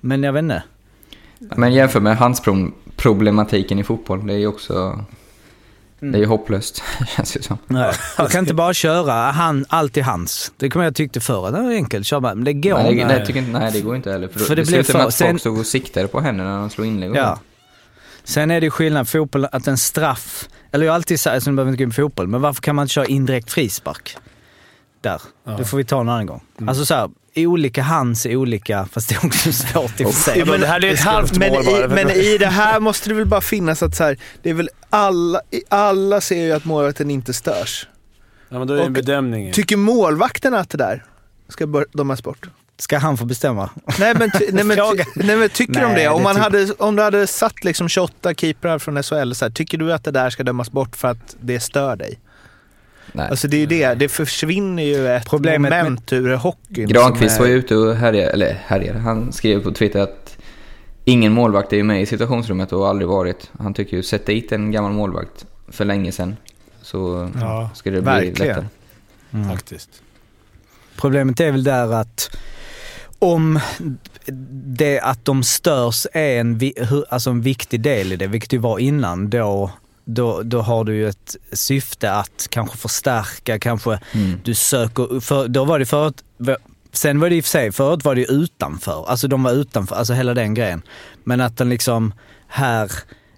Men 0.00 0.22
jag 0.22 0.32
vet 0.32 0.42
inte. 0.42 0.62
Men 1.56 1.72
jämför 1.72 2.00
med 2.00 2.16
handsproblematiken 2.16 3.78
i 3.78 3.84
fotboll, 3.84 4.26
det 4.26 4.34
är 4.34 4.38
ju 4.38 4.46
också... 4.46 5.04
Det 6.02 6.18
är 6.18 6.20
ju 6.20 6.26
hopplöst, 6.26 6.82
känns 7.16 7.32
det 7.32 7.42
som. 7.42 7.58
Nej. 7.66 7.92
Du 8.18 8.26
kan 8.26 8.38
inte 8.40 8.54
bara 8.54 8.74
köra 8.74 9.12
han, 9.12 9.64
allt 9.68 9.96
i 9.96 10.00
hans. 10.00 10.52
Det 10.56 10.70
kommer 10.70 10.84
jag 10.84 10.94
tyckte 10.94 11.20
förr. 11.20 11.50
Det 11.50 11.62
var 11.62 11.70
enkelt. 11.72 12.06
Kör 12.06 12.20
bara. 12.20 12.34
Men 12.34 12.44
det 12.44 12.52
går 12.52 12.74
Nej, 12.82 13.04
nej, 13.04 13.26
tycker 13.26 13.40
inte, 13.40 13.58
nej, 13.58 13.72
det 13.72 13.80
går 13.80 13.96
inte 13.96 14.12
heller. 14.12 14.28
För, 14.28 14.38
För 14.38 14.46
för 14.46 14.56
det 14.56 14.62
det, 14.62 14.66
blir 14.66 14.82
slutar 14.82 14.92
med 14.98 15.02
för- 15.02 15.08
att 15.08 15.14
sen- 15.14 15.28
folk 15.28 15.40
stod 15.40 15.58
och 15.58 15.66
siktade 15.66 16.08
på 16.08 16.20
henne 16.20 16.44
när 16.44 16.58
de 16.58 16.70
slog 16.70 16.86
inlägg. 16.86 17.10
och 17.10 17.16
Ja. 17.16 17.38
Sen 18.24 18.50
är 18.50 18.60
det 18.60 18.64
ju 18.66 18.70
skillnad 18.70 19.08
fotboll, 19.08 19.44
att 19.52 19.66
en 19.66 19.78
straff, 19.78 20.48
eller 20.72 20.86
jag 20.86 20.92
har 20.92 20.94
alltid 20.94 21.20
sagt, 21.20 21.34
alltså 21.34 21.50
nu 21.50 21.56
behöver 21.56 21.70
inte 21.72 21.84
gå 21.84 21.86
in 21.86 21.90
på 21.90 21.94
fotboll, 21.94 22.26
men 22.28 22.40
varför 22.40 22.62
kan 22.62 22.76
man 22.76 22.82
inte 22.82 22.92
köra 22.92 23.06
indirekt 23.06 23.50
frispark? 23.52 24.16
Där. 25.00 25.20
Ja. 25.44 25.52
Det 25.52 25.64
får 25.64 25.76
vi 25.78 25.84
ta 25.84 26.00
en 26.00 26.08
annan 26.08 26.26
gång. 26.26 26.42
Alltså 26.66 26.84
så 26.84 26.94
här, 26.94 27.10
olika 27.36 27.82
hands 27.82 28.26
är 28.26 28.36
olika, 28.36 28.86
fast 28.92 29.08
det 29.08 29.14
är 29.14 29.26
också 29.26 29.52
svårt 29.52 30.00
i 30.00 30.04
och 30.04 30.14
för 30.14 30.20
sig. 30.22 30.38
Ja, 30.38 30.44
men 30.44 30.60
det 30.60 30.66
här 30.66 30.84
är 30.84 30.92
ett 30.92 31.00
halvt 31.00 31.38
men, 31.38 31.52
mål 31.52 31.62
i, 31.62 31.66
bara. 31.66 31.88
men 31.88 32.10
i 32.10 32.38
det 32.38 32.46
här 32.46 32.80
måste 32.80 33.08
det 33.08 33.14
väl 33.14 33.26
bara 33.26 33.40
finnas 33.40 33.82
att 33.82 33.94
så 33.96 34.04
här, 34.04 34.16
det 34.42 34.50
är 34.50 34.54
väl 34.54 34.70
alla, 34.90 35.40
i- 35.50 35.62
alla 35.68 36.20
ser 36.20 36.42
ju 36.44 36.52
att 36.52 36.64
målvakten 36.64 37.10
inte 37.10 37.32
störs. 37.32 37.86
Ja, 38.48 38.58
men 38.58 38.68
då 38.68 38.74
är 38.74 38.78
det 38.78 38.82
en 38.82 38.86
Och- 38.86 38.92
bedömning. 38.92 39.52
Tycker 39.52 39.76
målvakten 39.76 40.54
att 40.54 40.70
det 40.70 40.78
där 40.78 41.04
ska 41.48 41.66
dömas 41.92 42.22
bort? 42.22 42.48
Ska 42.78 42.98
han 42.98 43.16
få 43.16 43.24
bestämma? 43.24 43.70
Nej 43.98 44.14
men, 44.18 44.30
ty, 44.30 44.46
nej, 44.52 44.64
men, 44.64 44.76
ty, 44.76 45.04
nej, 45.16 45.36
men 45.36 45.48
tycker 45.48 45.72
de 45.80 45.80
Nej, 45.92 46.02
det? 46.02 46.08
Om, 46.08 46.22
man 46.22 46.36
hade, 46.36 46.72
om 46.78 46.96
du 46.96 47.02
hade 47.02 47.26
satt 47.26 47.64
liksom 47.64 47.88
28 47.88 48.34
keeprar 48.34 48.78
från 48.78 49.02
SHL, 49.02 49.32
så 49.32 49.44
här, 49.44 49.50
tycker 49.52 49.78
du 49.78 49.92
att 49.92 50.04
det 50.04 50.10
där 50.10 50.30
ska 50.30 50.42
dömas 50.42 50.70
bort 50.70 50.96
för 50.96 51.08
att 51.08 51.36
det 51.40 51.60
stör 51.60 51.96
dig? 51.96 52.18
Nej. 53.12 53.28
Alltså 53.30 53.48
det 53.48 53.56
är 53.56 53.60
ju 53.60 53.66
det, 53.66 53.94
det 53.94 54.08
försvinner 54.08 54.82
ju 54.82 55.08
ett 55.08 55.30
Problemet 55.30 55.70
med- 55.70 55.84
moment 55.84 56.12
ur 56.12 56.34
hockeyn. 56.36 56.88
Granqvist 56.88 57.36
som 57.36 57.42
var 57.44 57.48
är- 57.50 57.52
ju 57.54 57.58
ute 57.58 57.76
och 57.76 57.94
härjade, 57.96 58.30
eller 58.32 58.52
härjade, 58.66 58.98
han 58.98 59.32
skrev 59.32 59.62
på 59.62 59.72
Twitter 59.72 60.00
att 60.00 60.36
ingen 61.04 61.32
målvakt 61.32 61.72
är 61.72 61.76
ju 61.76 61.82
med 61.82 62.02
i 62.02 62.06
situationsrummet 62.06 62.72
och 62.72 62.80
har 62.80 62.88
aldrig 62.90 63.08
varit. 63.08 63.50
Han 63.58 63.74
tycker 63.74 63.96
ju, 63.96 64.02
sätt 64.02 64.26
dit 64.26 64.52
en 64.52 64.70
gammal 64.70 64.92
målvakt 64.92 65.46
för 65.68 65.84
länge 65.84 66.12
sedan 66.12 66.36
så 66.82 67.30
Ja, 67.40 67.70
ska 67.74 67.90
det 67.90 68.02
bli 68.02 68.10
verkligen. 68.12 68.48
lättare. 68.48 68.64
Faktiskt. 69.50 69.90
Problemet 70.96 71.40
är 71.40 71.50
väl 71.52 71.64
där 71.64 71.92
att 71.92 72.36
om 73.18 73.60
det 74.64 75.00
att 75.00 75.24
de 75.24 75.42
störs 75.42 76.06
är 76.12 76.40
en, 76.40 76.60
alltså 77.08 77.30
en 77.30 77.40
viktig 77.42 77.80
del 77.80 78.12
i 78.12 78.16
det, 78.16 78.26
vilket 78.26 78.50
det 78.50 78.58
var 78.58 78.78
innan, 78.78 79.30
då, 79.30 79.70
då, 80.14 80.42
då 80.42 80.60
har 80.60 80.84
du 80.84 80.94
ju 80.94 81.08
ett 81.08 81.36
syfte 81.52 82.12
att 82.12 82.46
kanske 82.50 82.76
förstärka, 82.78 83.58
kanske 83.58 83.98
Mm. 84.14 84.40
du 84.44 84.54
söker, 84.54 85.20
för, 85.20 85.48
då 85.48 85.64
var 85.64 85.78
det 85.78 85.86
förut, 85.86 86.24
sen 86.92 87.20
var 87.20 87.30
det 87.30 87.36
i 87.36 87.40
och 87.40 87.44
för 87.44 87.50
sig, 87.50 87.72
förut 87.72 88.04
var 88.04 88.14
det 88.14 88.24
utanför, 88.30 89.04
alltså 89.08 89.28
de 89.28 89.42
var 89.42 89.52
utanför, 89.52 89.96
alltså 89.96 90.12
hela 90.12 90.34
den 90.34 90.54
grejen. 90.54 90.82
Men 91.24 91.40
att 91.40 91.56
den 91.56 91.68
liksom 91.68 92.14
här, 92.46 92.92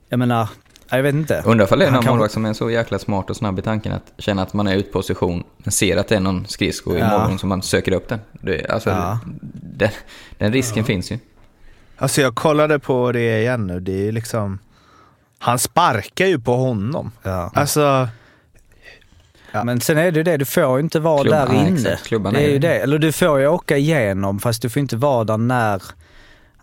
jag 0.08 0.18
menar, 0.18 0.48
jag 0.90 1.02
vet 1.02 1.14
inte. 1.14 1.42
Undrar 1.46 1.64
ifall 1.66 1.78
det 1.78 1.84
är 1.84 1.90
någon 1.90 1.94
kanske- 1.94 2.10
målvakt 2.10 2.32
som 2.34 2.44
är 2.44 2.52
så 2.52 2.70
jäkla 2.70 2.98
smart 2.98 3.30
och 3.30 3.36
snabb 3.36 3.58
i 3.58 3.62
tanken 3.62 3.92
att 3.92 4.12
känna 4.18 4.42
att 4.42 4.52
man 4.54 4.66
är 4.66 4.76
ute 4.76 4.90
position, 4.92 5.44
men 5.58 5.72
ser 5.72 5.96
att 5.96 6.08
det 6.08 6.16
är 6.16 6.20
någon 6.20 6.46
skridsko 6.46 6.94
i 6.96 6.98
Ja. 6.98 7.18
målgång 7.18 7.38
som 7.38 7.48
man 7.48 7.62
söker 7.62 7.92
upp 7.92 8.08
den. 8.08 8.18
Det, 8.32 8.66
alltså, 8.70 8.90
Ja. 8.90 9.18
den, 9.52 9.90
den 10.38 10.52
risken 10.52 10.84
finns 10.84 11.12
ju. 11.12 11.18
Alltså 11.96 12.20
jag 12.20 12.34
kollade 12.34 12.78
på 12.78 13.12
det 13.12 13.40
igen 13.40 13.66
nu, 13.66 13.80
det 13.80 13.92
är 13.92 14.02
ju 14.02 14.12
liksom... 14.12 14.58
Han 15.44 15.58
sparkar 15.58 16.26
ju 16.26 16.38
på 16.40 16.56
honom. 16.56 17.12
Ja. 17.22 17.50
Alltså... 17.54 18.08
Ja. 19.52 19.64
Men 19.64 19.80
sen 19.80 19.98
är 19.98 20.10
det 20.12 20.16
ju 20.18 20.22
det, 20.22 20.36
du 20.36 20.44
får 20.44 20.76
ju 20.78 20.84
inte 20.84 21.00
vara 21.00 21.22
Klubb- 21.22 21.32
där 21.34 21.54
inne. 21.54 21.74
exakt. 21.90 22.06
Klubban 22.06 22.32
det 22.32 22.40
är 22.40 22.48
är- 22.48 22.52
ju 22.52 22.58
det. 22.58 22.74
Eller 22.78 22.98
du 22.98 23.12
får 23.12 23.40
ju 23.40 23.46
åka 23.46 23.76
igenom 23.76 24.40
fast 24.40 24.62
du 24.62 24.70
får 24.70 24.80
inte 24.80 24.96
vara 24.96 25.24
där 25.24 25.36
när... 25.36 25.82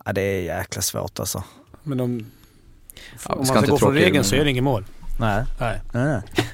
Ja, 0.06 0.14
det 0.14 0.22
är 0.22 0.42
jäkla 0.42 0.82
svårt 0.82 1.20
alltså. 1.20 1.44
Men 1.84 2.00
om, 2.00 2.26
Ja, 3.28 3.34
om 3.34 3.46
ska 3.46 3.54
man 3.56 3.64
ska 3.64 3.72
gå 3.72 3.78
från 3.78 3.94
regeln 3.94 4.24
så 4.24 4.36
är 4.36 4.44
det 4.44 4.50
inget 4.52 4.64
mål. 4.64 4.86
Nej. 5.20 5.44
Nej. 5.60 5.82
nej, 5.94 6.04
nej. 6.06 6.22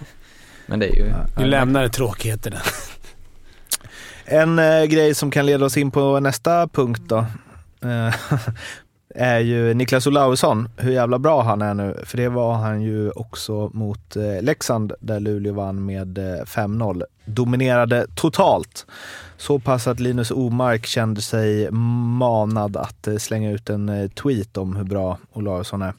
Men 0.65 0.79
det 0.79 0.85
är 0.89 0.95
ju... 0.95 1.13
Du 1.37 1.45
lämnar 1.45 1.87
tråkigheterna. 1.87 2.57
En 4.25 4.59
eh, 4.59 4.83
grej 4.83 5.15
som 5.15 5.31
kan 5.31 5.45
leda 5.45 5.65
oss 5.65 5.77
in 5.77 5.91
på 5.91 6.19
nästa 6.19 6.67
punkt 6.67 7.01
då. 7.05 7.25
Är 9.19 9.39
ju 9.39 9.73
Niklas 9.73 10.07
Olausson, 10.07 10.69
hur 10.77 10.91
jävla 10.91 11.19
bra 11.19 11.41
han 11.41 11.61
är 11.61 11.73
nu. 11.73 11.97
För 12.05 12.17
det 12.17 12.29
var 12.29 12.53
han 12.53 12.81
ju 12.81 13.11
också 13.11 13.69
mot 13.73 14.15
eh, 14.15 14.41
Leksand 14.41 14.93
där 14.99 15.19
Luleå 15.19 15.53
vann 15.53 15.85
med 15.85 16.17
eh, 16.17 16.43
5-0. 16.45 17.03
Dominerade 17.25 18.07
totalt. 18.15 18.85
Så 19.37 19.59
pass 19.59 19.87
att 19.87 19.99
Linus 19.99 20.31
Omark 20.31 20.85
kände 20.85 21.21
sig 21.21 21.71
manad 21.71 22.77
att 22.77 23.07
eh, 23.07 23.17
slänga 23.17 23.51
ut 23.51 23.69
en 23.69 23.89
eh, 23.89 24.09
tweet 24.09 24.57
om 24.57 24.75
hur 24.75 24.83
bra 24.83 25.17
Olausson 25.33 25.81
är. 25.81 25.93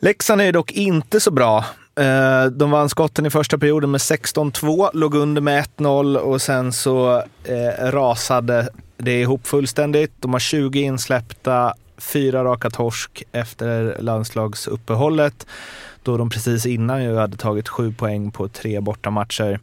Leksand 0.00 0.40
är 0.40 0.52
dock 0.52 0.72
inte 0.72 1.20
så 1.20 1.30
bra. 1.30 1.64
Eh, 2.00 2.44
de 2.44 2.70
vann 2.70 2.88
skotten 2.88 3.26
i 3.26 3.30
första 3.30 3.58
perioden 3.58 3.90
med 3.90 3.98
16-2, 3.98 4.90
låg 4.92 5.14
under 5.14 5.40
med 5.40 5.64
1-0 5.76 6.16
och 6.16 6.42
sen 6.42 6.72
så 6.72 7.22
eh, 7.44 7.90
rasade 7.90 8.68
det 8.96 9.20
ihop 9.20 9.46
fullständigt. 9.46 10.12
De 10.20 10.32
har 10.32 10.40
20 10.40 10.80
insläppta, 10.80 11.74
fyra 11.98 12.44
raka 12.44 12.70
torsk 12.70 13.22
efter 13.32 13.96
landslagsuppehållet 13.98 15.46
då 16.02 16.16
de 16.16 16.30
precis 16.30 16.66
innan 16.66 17.04
ju 17.04 17.16
hade 17.16 17.36
tagit 17.36 17.68
sju 17.68 17.92
poäng 17.92 18.30
på 18.30 18.48
tre 18.48 18.80
bortamatcher. 18.80 19.60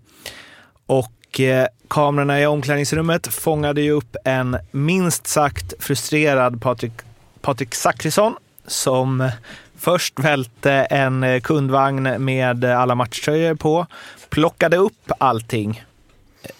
Och 0.86 1.40
eh, 1.40 1.68
kamerorna 1.88 2.42
i 2.42 2.46
omklädningsrummet 2.46 3.28
fångade 3.28 3.82
ju 3.82 3.92
upp 3.92 4.16
en 4.26 4.58
minst 4.72 5.28
sagt 5.28 5.74
frustrerad 5.80 6.62
Patrik, 6.62 6.94
Patrik 7.42 7.76
Zackrisson 7.76 8.36
som 8.68 9.30
först 9.78 10.20
välte 10.20 10.72
en 10.72 11.42
kundvagn 11.42 12.26
med 12.26 12.66
alla 12.66 12.96
matchtröjor 12.96 13.56
på, 13.56 13.86
plockade 14.30 14.78
upp 14.78 15.12
allting 15.18 15.84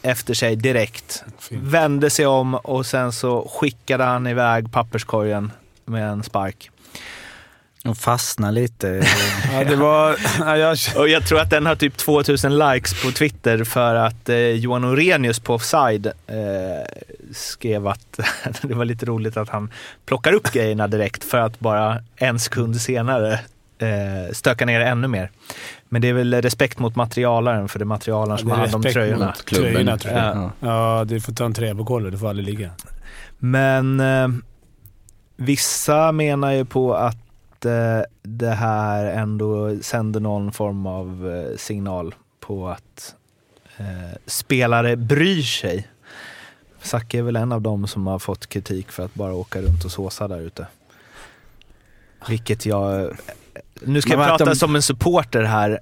efter 0.02 0.34
sig 0.34 0.56
direkt, 0.56 1.24
vände 1.50 2.10
sig 2.10 2.26
om 2.26 2.56
och 2.56 2.86
sen 2.86 3.12
så 3.12 3.52
skickade 3.52 4.04
han 4.04 4.28
iväg 4.28 4.72
papperskorgen 4.72 5.52
med 5.86 6.10
en 6.10 6.24
spark. 6.24 6.70
De 7.84 7.96
fastnar 7.96 8.52
lite. 8.52 9.04
Ja, 9.54 9.64
det 9.64 9.76
var... 9.76 10.16
Ja, 10.40 10.58
jag, 10.58 10.78
Och 10.96 11.10
jag 11.10 11.28
tror 11.28 11.40
att 11.40 11.50
den 11.50 11.66
har 11.66 11.76
typ 11.76 11.98
2000 11.98 12.58
likes 12.58 13.04
på 13.04 13.12
Twitter 13.12 13.64
för 13.64 13.96
att 13.96 14.30
eh, 14.30 14.38
Johan 14.38 14.86
Orenius 14.86 15.40
på 15.40 15.54
Offside 15.54 16.06
eh, 16.06 16.14
skrev 17.34 17.88
att 17.88 18.20
det 18.62 18.74
var 18.74 18.86
lite 18.86 19.06
roligt 19.06 19.38
att 19.38 19.50
han 19.50 19.72
plockar 20.06 20.34
upp 20.34 20.52
grejerna 20.52 20.88
direkt 20.88 21.24
för 21.24 21.38
att 21.38 21.60
bara 21.60 22.04
en 22.16 22.40
sekund 22.40 22.82
senare 22.82 23.40
eh, 23.80 24.34
stöka 24.34 24.66
ner 24.66 24.80
ännu 24.80 25.08
mer. 25.08 25.32
Men 25.90 26.02
det 26.02 26.10
är 26.10 26.14
väl 26.14 26.42
respekt 26.42 26.80
mot 26.80 26.96
materialaren 26.96 27.68
för 27.70 27.80
det 27.80 27.84
är 27.84 27.86
materialaren 27.86 28.38
som 28.38 28.52
har 28.52 28.58
hand 28.58 28.76
om 28.76 28.84
respekt 28.84 28.94
tröjorna. 28.94 29.26
mot 29.26 29.46
tröjorna, 29.46 29.98
tror 29.98 30.14
jag. 30.14 30.36
Ja. 30.36 30.52
Ja, 30.60 31.04
du 31.06 31.22
får 31.22 31.34
ta 31.34 31.46
en 31.46 31.54
träa 31.54 31.76
på 31.76 31.84
golvet. 31.84 32.12
Du 32.12 32.18
får 32.18 32.30
aldrig 32.30 32.46
ligga. 32.48 32.70
Men 33.38 34.00
eh, 34.00 34.28
vissa 35.36 36.12
menar 36.12 36.52
ju 36.52 36.66
på 36.66 36.94
att 36.94 37.66
eh, 37.66 38.02
det 38.22 38.50
här 38.50 39.06
ändå 39.06 39.78
sänder 39.82 40.20
någon 40.20 40.52
form 40.52 40.86
av 40.86 41.32
eh, 41.36 41.58
signal 41.58 42.16
på 42.40 42.70
att 42.70 43.16
eh, 43.78 44.18
spelare 44.26 44.96
bryr 44.96 45.42
sig. 45.44 45.88
Zacke 46.82 47.18
är 47.18 47.22
väl 47.22 47.36
en 47.36 47.52
av 47.52 47.62
dem 47.62 47.88
som 47.88 48.08
har 48.08 48.20
fått 48.20 48.48
kritik 48.48 48.92
för 48.92 49.06
att 49.06 49.14
bara 49.14 49.34
åka 49.34 49.62
runt 49.62 49.86
och 49.86 49.92
såsa 49.92 50.28
där 50.28 50.40
ute. 50.40 50.68
Vilket 52.30 52.66
jag... 52.66 53.18
Nu 53.82 54.02
ska 54.02 54.14
jag 54.14 54.28
prata 54.28 54.46
de- 54.46 54.56
som 54.56 54.76
en 54.76 54.82
supporter 54.82 55.44
här. 55.44 55.80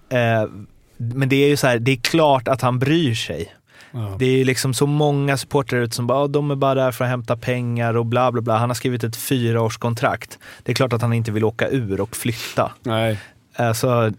Men 0.97 1.29
det 1.29 1.35
är 1.35 1.47
ju 1.47 1.57
så 1.57 1.67
här, 1.67 1.79
det 1.79 1.91
är 1.91 1.95
klart 1.95 2.47
att 2.47 2.61
han 2.61 2.79
bryr 2.79 3.15
sig. 3.15 3.53
Ja. 3.95 4.15
Det 4.19 4.25
är 4.41 4.45
liksom 4.45 4.73
så 4.73 4.85
många 4.87 5.37
supportrar 5.37 5.79
ut 5.79 5.93
som 5.93 6.07
bara, 6.07 6.19
"Ja, 6.21 6.27
de 6.27 6.51
är 6.51 6.55
bara 6.55 6.73
där 6.73 6.91
för 6.91 7.03
att 7.05 7.09
hämta 7.09 7.37
pengar 7.37 7.97
och 7.97 8.05
bla 8.05 8.31
bla 8.31 8.41
bla. 8.41 8.57
Han 8.57 8.69
har 8.69 8.75
skrivit 8.75 9.03
ett 9.03 9.15
fyraårskontrakt. 9.15 10.39
Det 10.63 10.71
är 10.71 10.75
klart 10.75 10.93
att 10.93 11.01
han 11.01 11.13
inte 11.13 11.31
vill 11.31 11.43
åka 11.43 11.69
ur 11.69 12.01
och 12.01 12.15
flytta. 12.15 12.71
Nej. 12.83 13.19
Alltså, 13.55 14.11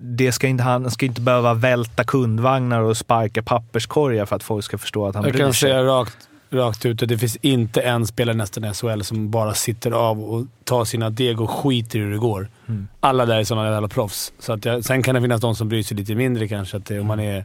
det 0.00 0.32
ska 0.32 0.46
inte, 0.46 0.62
han 0.64 0.90
ska 0.90 1.06
inte 1.06 1.20
behöva 1.20 1.54
välta 1.54 2.04
kundvagnar 2.04 2.80
och 2.80 2.96
sparka 2.96 3.42
papperskorgar 3.42 4.26
för 4.26 4.36
att 4.36 4.42
folk 4.42 4.64
ska 4.64 4.78
förstå 4.78 5.06
att 5.06 5.14
han 5.14 5.24
Jag 5.24 5.32
bryr 5.32 5.42
kan 5.44 5.52
sig. 5.54 5.60
säga 5.70 5.82
rakt, 5.84 6.16
rakt 6.50 6.86
ut 6.86 7.02
att 7.02 7.08
det 7.08 7.18
finns 7.18 7.36
inte 7.36 7.80
en 7.82 8.06
spelare 8.06 8.36
nästan 8.36 8.64
i 8.64 8.74
SHL 8.74 9.00
som 9.02 9.30
bara 9.30 9.54
sitter 9.54 9.90
av 9.90 10.20
och 10.24 10.46
tar 10.64 10.84
sina 10.84 11.10
deg 11.10 11.40
och 11.40 11.50
skiter 11.50 11.98
i 11.98 12.02
hur 12.02 12.12
det 12.12 12.18
går. 12.18 12.48
Mm. 12.68 12.88
Alla 13.00 13.26
där 13.26 13.36
är 13.38 13.44
sådana 13.44 13.70
jävla 13.70 13.88
proffs. 13.88 14.32
Så 14.38 14.52
att 14.52 14.64
jag, 14.64 14.84
sen 14.84 15.02
kan 15.02 15.14
det 15.14 15.20
finnas 15.20 15.40
de 15.40 15.54
som 15.56 15.68
bryr 15.68 15.82
sig 15.82 15.96
lite 15.96 16.14
mindre 16.14 16.48
kanske. 16.48 16.76
Att 16.76 16.86
det, 16.86 17.00
om 17.00 17.06
man 17.06 17.20
är 17.20 17.44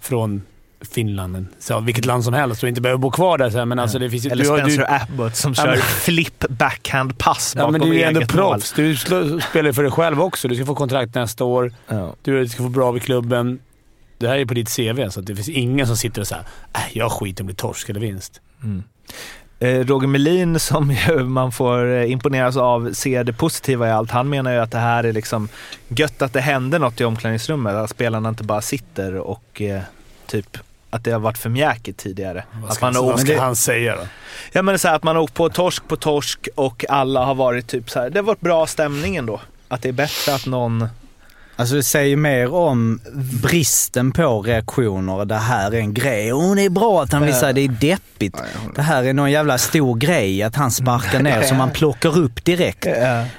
från 0.00 0.42
Finland, 0.84 1.46
så, 1.58 1.80
vilket 1.80 2.04
land 2.04 2.24
som 2.24 2.34
helst 2.34 2.62
och 2.62 2.68
inte 2.68 2.80
behöver 2.80 2.98
bo 2.98 3.10
kvar 3.10 3.38
där. 3.38 3.50
Så 3.50 3.58
här, 3.58 3.64
men 3.64 3.78
alltså, 3.78 3.98
det 3.98 4.10
finns, 4.10 4.26
Eller 4.26 4.44
du 4.44 4.44
Spencer 4.44 4.78
du, 4.78 4.86
Abbott 4.86 5.36
som 5.36 5.54
kör 5.54 5.76
flip 5.76 6.44
backhand-pass 6.48 7.52
Ja, 7.56 7.60
bakom 7.60 7.72
men 7.72 7.90
du 7.90 8.00
är 8.00 8.08
ändå 8.08 8.26
proffs. 8.26 8.72
Du 8.72 8.96
spelar 8.96 9.72
för 9.72 9.82
dig 9.82 9.92
själv 9.92 10.22
också. 10.22 10.48
Du 10.48 10.54
ska 10.54 10.66
få 10.66 10.74
kontrakt 10.74 11.14
nästa 11.14 11.44
år. 11.44 11.72
Ja. 11.88 12.14
Du 12.22 12.48
ska 12.48 12.62
få 12.62 12.68
bra 12.68 12.90
vid 12.92 13.02
klubben. 13.02 13.58
Det 14.18 14.28
här 14.28 14.36
är 14.36 14.46
på 14.46 14.54
ditt 14.54 14.76
CV, 14.76 15.10
så 15.10 15.20
det 15.20 15.36
finns 15.36 15.48
ingen 15.48 15.86
som 15.86 15.96
sitter 15.96 16.20
och 16.20 16.26
säger 16.26 16.44
äh, 16.72 16.80
jag 16.92 17.12
skiter 17.12 17.42
om 17.42 17.46
det 17.46 17.52
blir 17.52 17.56
torsk 17.56 17.88
eller 17.88 18.00
vinst. 18.00 18.40
Eh, 19.60 19.86
Roger 19.86 20.06
Melin 20.08 20.60
som 20.60 20.96
man 21.24 21.52
får 21.52 21.86
eh, 21.86 22.10
imponeras 22.10 22.56
av 22.56 22.92
ser 22.92 23.24
det 23.24 23.32
positiva 23.32 23.88
i 23.88 23.90
allt. 23.90 24.10
Han 24.10 24.28
menar 24.28 24.52
ju 24.52 24.58
att 24.58 24.70
det 24.70 24.78
här 24.78 25.04
är 25.04 25.12
liksom 25.12 25.48
gött 25.88 26.22
att 26.22 26.32
det 26.32 26.40
händer 26.40 26.78
något 26.78 27.00
i 27.00 27.04
omklädningsrummet. 27.04 27.74
Att 27.74 27.90
spelarna 27.90 28.28
inte 28.28 28.44
bara 28.44 28.60
sitter 28.60 29.14
och 29.14 29.62
eh, 29.62 29.82
typ 30.26 30.58
att 30.94 31.04
det 31.04 31.10
har 31.10 31.20
varit 31.20 31.38
för 31.38 31.50
mjäkigt 31.50 31.98
tidigare. 31.98 32.44
Vad 32.52 32.70
Att 32.70 32.76
ska, 32.76 32.86
man 32.86 32.94
han, 32.94 33.04
har 33.04 33.10
vad 33.10 33.20
ska 33.20 33.40
han 33.40 33.56
säga 33.56 33.96
då? 33.96 34.02
ja, 34.52 34.62
men 34.62 34.78
så 34.78 34.88
här, 34.88 34.96
att 34.96 35.02
man 35.02 35.16
har 35.16 35.22
åkt 35.22 35.34
på 35.34 35.48
torsk 35.48 35.88
på 35.88 35.96
torsk 35.96 36.48
och 36.54 36.84
alla 36.88 37.24
har 37.24 37.34
varit 37.34 37.66
typ 37.66 37.90
så 37.90 38.00
här. 38.00 38.10
det 38.10 38.18
har 38.18 38.24
varit 38.24 38.40
bra 38.40 38.66
stämning 38.66 39.16
ändå. 39.16 39.40
Att 39.68 39.82
det 39.82 39.88
är 39.88 39.92
bättre 39.92 40.34
att 40.34 40.46
någon... 40.46 40.88
Alltså 41.56 41.74
det 41.74 41.82
säger 41.82 42.16
mer 42.16 42.54
om 42.54 43.00
bristen 43.42 44.12
på 44.12 44.42
reaktioner. 44.42 45.24
Det 45.24 45.34
här 45.34 45.74
är 45.74 45.78
en 45.78 45.94
grej. 45.94 46.32
Oh, 46.32 46.54
det 46.54 46.62
är 46.62 46.70
bra 46.70 47.02
att 47.02 47.12
han 47.12 47.22
vill 47.22 47.34
säga 47.34 47.52
det 47.52 47.60
är 47.60 47.68
deppigt. 47.68 48.36
Det 48.74 48.82
här 48.82 49.02
är 49.04 49.12
någon 49.12 49.30
jävla 49.30 49.58
stor 49.58 49.96
grej 49.96 50.42
att 50.42 50.56
han 50.56 50.70
sparkar 50.70 51.22
ner 51.22 51.42
som 51.42 51.56
man 51.56 51.70
plockar 51.70 52.18
upp 52.18 52.44
direkt. 52.44 52.86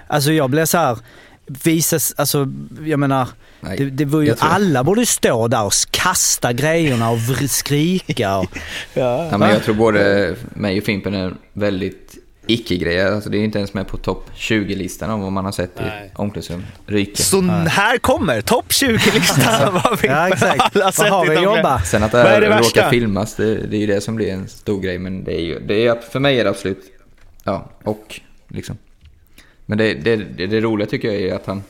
Alltså 0.07 0.31
jag 0.31 0.49
blev 0.49 0.65
så 0.65 0.77
här, 0.77 0.97
visas, 1.47 2.13
alltså 2.17 2.47
jag 2.85 2.99
menar, 2.99 3.27
Nej, 3.67 3.77
det, 3.77 3.89
det 3.89 4.05
var 4.05 4.21
ju, 4.21 4.35
alla 4.39 4.83
borde 4.83 5.05
stå 5.05 5.47
där 5.47 5.65
och 5.65 5.73
kasta 5.91 6.53
grejerna 6.53 7.09
och 7.09 7.17
vr- 7.17 7.47
skrika. 7.47 8.37
Och, 8.37 8.45
Ja. 8.93 9.27
Ja, 9.31 9.37
men 9.37 9.49
jag 9.49 9.63
tror 9.63 9.75
både 9.75 10.35
mig 10.53 10.77
och 10.77 10.83
Fimpen 10.83 11.13
är 11.13 11.33
väldigt 11.53 12.15
icke-grejer. 12.47 13.11
Alltså, 13.11 13.29
det 13.29 13.37
är 13.37 13.43
inte 13.43 13.57
ens 13.57 13.73
med 13.73 13.87
på 13.87 13.97
topp 13.97 14.29
20-listan 14.35 15.09
av 15.09 15.19
vad 15.19 15.31
man 15.31 15.45
har 15.45 15.51
sett 15.51 15.79
Nej. 15.79 16.05
i 16.05 16.15
omklädningsrum. 16.15 16.65
Ryker. 16.87 17.23
Så 17.23 17.41
här 17.67 17.97
kommer 17.97 18.41
topp 18.41 18.65
20-listan. 18.69 19.73
Vad 19.83 20.01
vi 20.01 20.07
ja 20.07 20.27
exakt. 20.27 20.75
alla 20.75 20.91
sett 20.91 21.09
har 21.09 21.25
vi 21.25 21.35
jobba? 21.35 21.81
Sen 21.81 22.03
att 22.03 22.11
det 22.11 22.17
här 22.17 22.41
det 22.41 22.59
råkar 22.59 22.89
filmas, 22.89 23.35
det, 23.35 23.55
det 23.55 23.77
är 23.77 23.79
ju 23.79 23.87
det 23.87 24.01
som 24.01 24.15
blir 24.15 24.31
en 24.33 24.47
stor 24.47 24.81
grej. 24.81 24.99
Men 24.99 25.23
det 25.23 25.33
är 25.39 25.41
ju, 25.43 25.59
det 25.59 25.87
är, 25.87 25.95
för 26.11 26.19
mig 26.19 26.39
är 26.39 26.43
det 26.43 26.49
absolut, 26.49 26.83
ja, 27.43 27.71
och 27.83 28.19
liksom. 28.47 28.77
Men 29.65 29.77
det, 29.77 29.93
det, 29.93 30.15
det, 30.15 30.47
det 30.47 30.61
roliga 30.61 30.87
tycker 30.87 31.11
jag 31.11 31.21
är 31.21 31.35
att 31.35 31.45
han, 31.45 31.63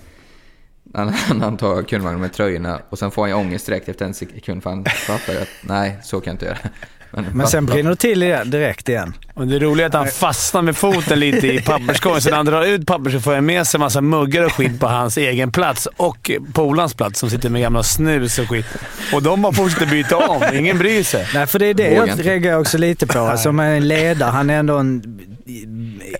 han, 0.93 1.09
han 1.41 1.57
tar 1.57 1.83
kundvagnen 1.83 2.21
med 2.21 2.33
tröjorna 2.33 2.79
och 2.89 2.99
sen 2.99 3.11
får 3.11 3.21
han 3.21 3.29
ju 3.29 3.35
ångest 3.35 3.65
direkt 3.65 3.89
efter 3.89 4.05
en 4.05 4.13
sekund 4.13 4.63
för 4.63 4.69
han 4.69 4.85
fattar 4.85 5.33
att 5.33 5.47
nej, 5.61 5.97
så 6.03 6.21
kan 6.21 6.31
jag 6.31 6.33
inte 6.33 6.45
göra. 6.45 6.57
Men 7.33 7.47
sen 7.47 7.65
brinner 7.65 7.89
det 7.89 7.95
till 7.95 8.23
igen- 8.23 8.49
direkt 8.49 8.89
igen. 8.89 9.13
Och 9.33 9.47
det 9.47 9.59
roliga 9.59 9.85
är 9.85 9.87
att 9.87 9.93
han 9.93 10.07
fastnar 10.07 10.61
med 10.61 10.77
foten 10.77 11.19
lite 11.19 11.47
i 11.47 11.61
papperskorgen. 11.65 12.21
Sen 12.21 12.29
när 12.29 12.37
han 12.37 12.45
drar 12.45 12.65
ut 12.65 12.87
papper 12.87 13.09
så 13.11 13.19
får 13.19 13.33
han 13.33 13.45
med 13.45 13.67
sig 13.67 13.77
en 13.77 13.79
massa 13.79 14.01
muggar 14.01 14.43
och 14.43 14.53
skit 14.53 14.79
på 14.79 14.87
hans 14.87 15.17
egen 15.17 15.51
plats 15.51 15.87
och 15.97 16.31
polarns 16.53 16.93
plats 16.93 17.19
som 17.19 17.29
sitter 17.29 17.49
med 17.49 17.61
gamla 17.61 17.83
snus 17.83 18.39
och 18.39 18.49
skit. 18.49 18.65
Och 19.13 19.23
de 19.23 19.43
har 19.43 19.51
fortsatt 19.51 19.89
byta 19.89 20.17
om. 20.17 20.43
Ingen 20.53 20.77
bryr 20.77 21.03
sig. 21.03 21.27
Nej, 21.33 21.47
för 21.47 21.59
det 21.59 21.65
är 21.65 21.73
det 21.73 21.99
Vågar 21.99 22.07
jag 22.07 22.25
reagerar 22.25 22.59
också 22.59 22.77
lite 22.77 23.07
på. 23.07 23.19
Alltså 23.19 23.51
med 23.51 23.77
en 23.77 23.87
ledare, 23.87 24.29
han 24.29 24.49
är 24.49 24.59
ändå 24.59 24.77
en 24.77 25.19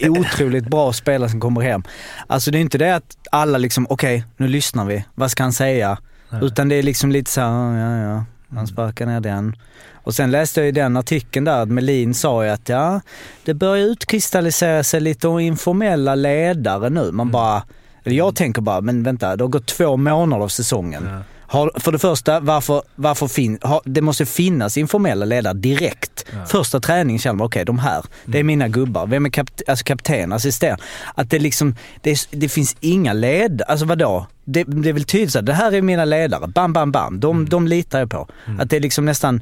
otroligt 0.10 0.68
bra 0.68 0.94
spelare 0.94 1.30
som 1.30 1.40
kommer 1.40 1.62
hem. 1.62 1.84
Alltså 2.28 2.52
det 2.52 2.58
är 2.58 2.62
inte 2.62 2.78
det 2.78 2.96
att 2.96 3.18
alla 3.32 3.58
liksom, 3.58 3.88
okej, 3.90 4.24
nu 4.38 4.48
lyssnar 4.48 4.86
vi. 4.86 5.06
Vad 5.16 5.32
ska 5.32 5.44
han 5.44 5.54
säga? 5.54 5.98
Utan 6.42 6.70
det 6.70 6.76
är 6.76 6.84
liksom 6.84 7.12
lite 7.12 7.32
så 7.32 7.42
här, 7.42 7.48
"Ja, 7.50 7.78
ja, 7.80 7.98
ja, 8.04 8.12
Mm. 8.12 8.58
han 8.58 8.68
sparkar 8.68 9.06
ner 9.06 9.20
den. 9.20 9.56
Och 9.94 10.14
sen 10.16 10.32
läste 10.32 10.60
jag 10.60 10.68
i 10.68 10.72
den 10.72 10.98
artikeln 10.98 11.46
där 11.46 11.62
att 11.62 11.70
Melin 11.70 12.14
sa 12.14 12.44
ju 12.46 12.50
att 12.50 12.70
ja, 12.70 13.02
det 13.46 13.54
börjar 13.54 13.86
utkristallisera 13.86 14.84
sig 14.84 15.00
lite 15.02 15.28
informella 15.28 16.16
ledare 16.16 16.90
nu. 16.90 17.02
Mm. 17.04 17.16
Man 17.16 17.32
bara, 17.32 17.64
eller 18.04 18.16
jag 18.16 18.36
tänker 18.36 18.62
bara, 18.62 18.82
men 18.82 19.04
vänta, 19.04 19.36
det 19.36 19.44
har 19.44 19.50
gått 19.50 19.66
två 19.68 19.98
månader 19.98 20.44
av 20.44 20.48
säsongen. 20.48 21.04
Ja. 21.12 21.20
Har, 21.48 21.72
för 21.76 21.92
det 21.92 22.00
första, 22.00 22.40
varför, 22.40 22.82
varför 22.96 23.28
fin, 23.28 23.60
har, 23.62 23.82
det 23.86 24.02
måste 24.02 24.26
finnas 24.26 24.78
informella 24.78 25.26
ledare 25.26 25.54
direkt. 25.54 26.26
Första 26.48 26.80
träningen 26.80 27.20
känner 27.20 27.38
man, 27.38 27.48
okej 27.48 27.66
de 27.66 27.80
här, 27.80 28.04
det 28.26 28.40
är 28.40 28.44
mina 28.44 28.68
gubbar. 28.68 29.08
Vem 29.08 29.26
är 29.26 29.30
kapt, 29.30 29.62
alltså 29.68 29.84
kapten, 29.84 30.34
assistent? 30.34 30.82
Att 31.16 31.30
det 31.30 31.40
liksom, 31.40 31.76
det, 32.02 32.28
det 32.32 32.50
finns 32.50 32.76
inga 32.80 33.14
ledare, 33.14 33.68
alltså 33.68 33.86
vadå? 33.86 34.28
Det, 34.44 34.64
det 34.64 34.90
är 34.90 34.94
väl 34.94 35.04
tydligt 35.04 35.32
så 35.32 35.38
här, 35.38 35.44
det 35.44 35.54
här 35.54 35.72
är 35.72 35.82
mina 35.82 36.06
ledare, 36.06 36.48
bam 36.48 36.74
bam 36.74 36.92
bam, 36.92 37.20
de, 37.20 37.50
de 37.50 37.68
litar 37.68 38.00
jag 38.00 38.10
på. 38.10 38.28
Att 38.60 38.70
det 38.70 38.76
är 38.76 38.80
liksom 38.82 39.06
nästan, 39.06 39.42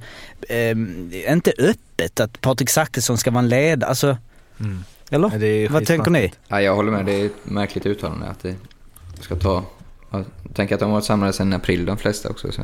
eh, 0.50 0.78
inte 1.34 1.54
öppet 1.58 2.20
att 2.20 2.42
Patrik 2.42 2.70
Zackrisson 2.70 3.18
ska 3.18 3.32
vara 3.32 3.44
en 3.44 3.50
ledare, 3.50 3.90
alltså, 3.90 4.18
eller? 5.10 5.30
Ja, 5.32 5.38
det 5.38 5.48
är 5.48 5.70
Vad 5.70 5.86
tänker 5.86 6.12
ni? 6.12 6.34
Ja, 6.48 6.62
jag 6.62 6.76
håller 6.76 6.92
med, 6.92 7.06
det 7.06 7.22
är 7.22 7.26
ett 7.26 7.32
märkligt 7.44 7.86
uttalande 7.86 8.28
att 8.28 8.44
det 8.44 8.56
ska 9.20 9.36
ta... 9.36 9.64
Jag 10.14 10.26
tänker 10.54 10.76
att 10.76 10.80
de 10.80 10.86
har 10.86 10.94
varit 10.94 11.06
samlade 11.06 11.34
sedan 11.34 11.54
april 11.54 11.86
de 11.86 11.98
flesta 11.98 12.30
också. 12.30 12.52
Så, 12.52 12.62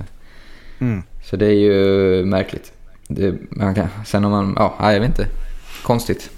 Mm. 0.79 1.03
så 1.25 1.35
det 1.35 1.45
är 1.45 1.51
ju 1.51 2.25
märkligt. 2.25 2.73
Det, 3.07 3.35
man 3.49 3.75
kan, 3.75 3.87
sen 4.05 4.25
om 4.25 4.31
man, 4.31 4.53
ja, 4.57 4.93
jag 4.93 4.99
vet 4.99 5.09
inte. 5.09 5.27
Konstigt. 5.83 6.29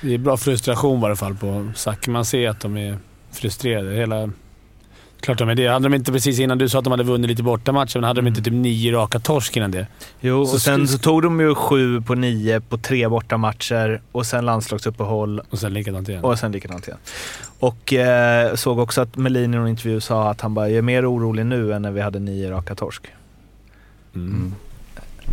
Det 0.00 0.14
är 0.14 0.18
bra 0.18 0.36
frustration 0.36 0.98
i 0.98 1.02
varje 1.02 1.16
fall 1.16 1.34
på 1.34 1.70
Sack. 1.74 2.08
Man 2.08 2.24
ser 2.24 2.48
att 2.48 2.60
de 2.60 2.76
är 2.76 2.98
frustrerade. 3.32 3.90
Hela... 3.94 4.30
Klart 5.20 5.38
de 5.38 5.48
är 5.48 5.54
det. 5.54 5.66
Hade 5.66 5.88
de 5.88 5.94
inte 5.94 6.12
precis 6.12 6.38
innan 6.38 6.58
du 6.58 6.68
sa 6.68 6.78
att 6.78 6.84
de 6.84 6.90
hade 6.90 7.04
vunnit 7.04 7.28
lite 7.30 7.42
bortamatcher, 7.42 7.96
men 7.98 8.04
hade 8.04 8.20
de 8.20 8.26
inte 8.28 8.42
typ 8.42 8.52
nio 8.52 8.92
raka 8.92 9.18
torsk 9.20 9.56
innan 9.56 9.70
det? 9.70 9.86
Jo, 10.20 10.46
Så 10.46 10.54
och 10.54 10.60
sen 10.60 10.88
så 10.88 10.98
tog 10.98 11.22
de 11.22 11.40
ju 11.40 11.54
sju 11.54 12.00
på 12.00 12.14
nio 12.14 12.60
på 12.60 12.78
tre 12.78 13.08
bortamatcher 13.08 14.00
och 14.12 14.26
sen 14.26 14.44
landslagsuppehåll 14.46 15.40
Och 15.50 15.58
sen 15.58 15.72
likadant 15.74 16.08
igen. 16.08 16.24
och 16.24 16.38
sen 16.38 16.52
likadant 16.52 16.86
igen. 16.88 16.98
Och 17.58 17.92
eh, 17.92 18.54
såg 18.54 18.78
också 18.78 19.00
att 19.00 19.16
Melin 19.16 19.54
i 19.54 19.56
någon 19.56 19.68
intervju 19.68 20.00
sa 20.00 20.30
att 20.30 20.40
han 20.40 20.54
bara, 20.54 20.68
jag 20.68 20.78
är 20.78 20.82
mer 20.82 21.12
orolig 21.12 21.46
nu 21.46 21.72
än 21.72 21.82
när 21.82 21.90
vi 21.90 22.00
hade 22.00 22.18
nio 22.18 22.50
raka 22.50 22.74
torsk. 22.74 23.02
Mm. 24.14 24.54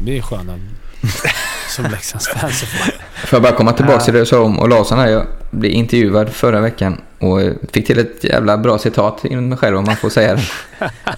Det 0.06 0.18
är 0.18 0.22
sköna 0.22 0.54
som 1.78 1.92
Leksandsfans. 1.92 2.64
Får 3.26 3.38
jag 3.38 3.42
bara 3.42 3.52
komma 3.52 3.74
tillbaka 3.74 4.00
till 4.00 4.14
det 4.14 4.20
du 4.20 4.26
sa 4.26 4.42
om 4.42 4.60
Olausson 4.60 5.00
här. 5.00 5.08
Jag 5.08 5.26
blev 5.52 5.72
intervjuad 5.72 6.30
förra 6.30 6.62
veckan 6.62 7.02
och 7.20 7.42
eh, 7.42 7.54
fick 7.72 7.88
till 7.88 8.00
ett 8.00 8.24
jävla 8.24 8.58
bra 8.58 8.78
citat 8.78 9.26
inom 9.26 9.50
mig 9.50 9.58
själv 9.58 9.78
om 9.78 9.84
man 9.84 9.96
får 9.96 10.10
säga 10.10 10.36
det. 10.36 10.42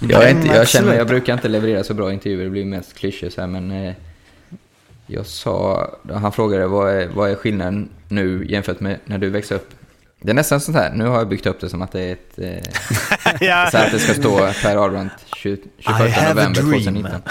Jag, 0.00 0.30
inte, 0.30 0.46
jag 0.48 0.68
känner 0.68 0.94
jag 0.94 1.06
brukar 1.06 1.32
inte 1.32 1.48
leverera 1.48 1.84
så 1.84 1.94
bra 1.94 2.12
intervjuer, 2.12 2.44
det 2.44 2.50
blir 2.50 2.64
mest 2.64 2.94
klyschor 2.94 3.28
så 3.28 3.40
här, 3.40 3.48
men 3.48 3.70
eh, 3.70 3.94
jag 5.06 5.26
sa, 5.26 5.88
han 6.12 6.32
frågade 6.32 6.66
vad 6.66 6.90
är, 6.90 7.08
vad 7.14 7.30
är 7.30 7.34
skillnaden 7.34 7.88
nu 8.08 8.46
jämfört 8.48 8.80
med 8.80 8.98
när 9.04 9.18
du 9.18 9.30
växte 9.30 9.54
upp? 9.54 9.70
Det 10.22 10.30
är 10.30 10.34
nästan 10.34 10.60
sånt 10.60 10.76
här, 10.76 10.92
nu 10.94 11.06
har 11.06 11.18
jag 11.18 11.28
byggt 11.28 11.46
upp 11.46 11.60
det 11.60 11.68
som 11.68 11.82
att 11.82 11.92
det 11.92 12.00
är 12.00 12.12
ett... 12.12 12.38
Eh, 12.38 13.70
så 13.70 13.78
att 13.78 13.92
det 13.92 13.98
ska 13.98 14.14
stå 14.14 14.50
Per 14.62 14.76
Ahlbrandt 14.76 15.12
20, 15.36 15.56
21 15.78 16.12
have 16.12 16.30
a 16.30 16.34
november 16.34 16.62
dream. 16.62 16.84
2019. 16.84 17.22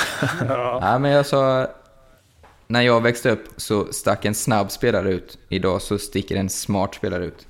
Ja, 0.81 0.99
men 0.99 1.11
jag 1.11 1.25
sa... 1.25 1.67
När 2.71 2.81
jag 2.81 3.01
växte 3.03 3.29
upp 3.31 3.43
så 3.57 3.87
stack 3.93 4.25
en 4.25 4.35
snabb 4.35 4.71
spelare 4.71 5.09
ut. 5.11 5.37
Idag 5.49 5.81
så 5.81 5.97
sticker 5.97 6.35
en 6.35 6.49
smart 6.49 6.95
spelare 6.95 7.25
ut. 7.25 7.45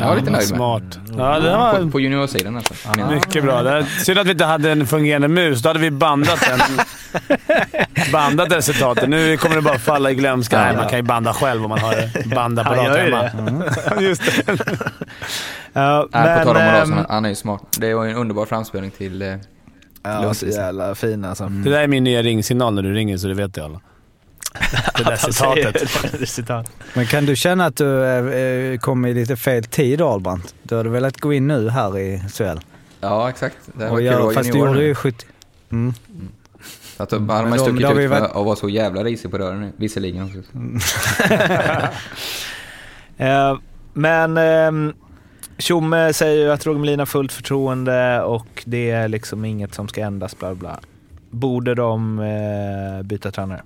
Jag 0.00 0.06
var 0.08 0.16
lite 0.16 0.30
nöjd 0.30 0.50
med. 0.50 0.56
Smart. 0.58 0.82
Ja, 1.16 1.38
det 1.40 1.50
var 1.50 1.80
På, 1.82 1.90
på 1.90 2.00
juniorsidan 2.00 2.56
alltså. 2.56 2.74
Men- 2.96 3.14
mycket 3.14 3.44
bra. 3.44 3.62
Det 3.62 3.86
synd 3.86 4.18
att 4.18 4.26
vi 4.26 4.30
inte 4.30 4.44
hade 4.44 4.70
en 4.72 4.86
fungerande 4.86 5.28
mus. 5.28 5.62
Då 5.62 5.68
hade 5.68 5.78
vi 5.78 5.90
bandat 5.90 6.40
den. 6.40 6.60
bandat 8.12 8.50
det 8.50 8.62
citatet. 8.62 9.08
Nu 9.08 9.36
kommer 9.36 9.56
det 9.56 9.62
bara 9.62 9.78
falla 9.78 10.10
i 10.10 10.14
glömska. 10.14 10.58
Nej, 10.60 10.76
man 10.76 10.88
kan 10.88 10.98
ju 10.98 11.02
banda 11.02 11.32
själv 11.34 11.64
om 11.64 11.68
man 11.68 11.78
har 11.78 12.34
bandapparat 12.34 12.78
Han 12.78 12.86
gör 12.86 13.04
ju 13.06 13.14
hemma. 13.14 13.64
det. 13.96 14.00
Just 14.04 14.46
det. 14.46 14.58
Ja, 15.72 16.08
Nej, 16.12 16.38
på 16.38 16.44
tal 16.44 16.56
om 16.56 16.62
ehm, 16.62 16.68
Olausson, 16.74 17.06
han 17.08 17.24
är 17.24 17.28
ju 17.28 17.34
smart. 17.34 17.62
Det 17.78 17.94
var 17.94 18.04
ju 18.04 18.10
en 18.10 18.16
underbar 18.16 18.46
framspelning 18.46 18.90
till... 18.90 19.38
Eh, 20.16 20.22
Ja, 20.22 20.34
så 20.34 20.46
jävla 20.46 20.94
fin 20.94 21.24
alltså. 21.24 21.44
Det 21.48 21.70
där 21.70 21.80
är 21.82 21.88
min 21.88 22.04
nya 22.04 22.22
ringsignal 22.22 22.74
när 22.74 22.82
du 22.82 22.92
ringer, 22.94 23.16
så 23.16 23.28
det 23.28 23.34
vet 23.34 23.56
jag 23.56 23.64
alla. 23.64 23.80
Det 24.96 25.04
där 25.04 25.16
citatet. 25.16 25.88
Det 26.18 26.26
citat. 26.26 26.72
Men 26.94 27.06
kan 27.06 27.26
du 27.26 27.36
känna 27.36 27.66
att 27.66 27.76
du 27.76 28.04
eh, 28.04 28.78
kom 28.78 29.06
i 29.06 29.14
lite 29.14 29.36
fel 29.36 29.64
tid 29.64 30.00
Ahlbrandt? 30.02 30.54
Du 30.62 30.76
hade 30.76 30.88
velat 30.88 31.20
gå 31.20 31.32
in 31.32 31.46
nu 31.46 31.68
här 31.70 31.98
i 31.98 32.22
SHL? 32.34 32.58
Ja, 33.00 33.28
exakt. 33.30 33.56
Det 33.72 33.84
var 33.84 33.92
Och 33.92 33.98
att 34.06 34.20
vara 34.20 34.34
fast 34.34 34.52
du 34.52 34.58
gjorde 34.58 34.82
ju 34.84 34.94
70. 34.94 35.26
Mm. 35.70 35.94
Att 36.96 37.10
hade 37.10 37.24
Men 37.24 37.26
man 37.48 37.50
de- 37.50 37.58
stuckit 37.58 37.78
de 37.80 37.84
har 37.86 37.94
ut 37.94 38.00
ju 38.00 38.08
för 38.08 38.20
varit- 38.20 38.30
att 38.36 38.44
vara 38.44 38.56
så 38.56 38.68
jävla 38.68 39.04
risig 39.04 39.30
på 39.30 39.38
rören 39.38 39.72
visserligen. 39.76 40.44
Eh, 43.16 43.58
men 43.92 44.36
ehm, 44.36 44.92
Tjomme 45.58 46.12
säger 46.12 46.44
ju 46.44 46.52
att 46.52 46.66
Roger 46.66 46.80
Melin 46.80 46.98
har 46.98 47.06
fullt 47.06 47.32
förtroende 47.32 48.22
och 48.22 48.62
det 48.66 48.90
är 48.90 49.08
liksom 49.08 49.44
inget 49.44 49.74
som 49.74 49.88
ska 49.88 50.00
ändras 50.00 50.38
bla 50.38 50.54
bla. 50.54 50.80
Borde 51.30 51.74
de 51.74 52.18
eh, 52.18 53.02
byta 53.02 53.30
tränare? 53.30 53.62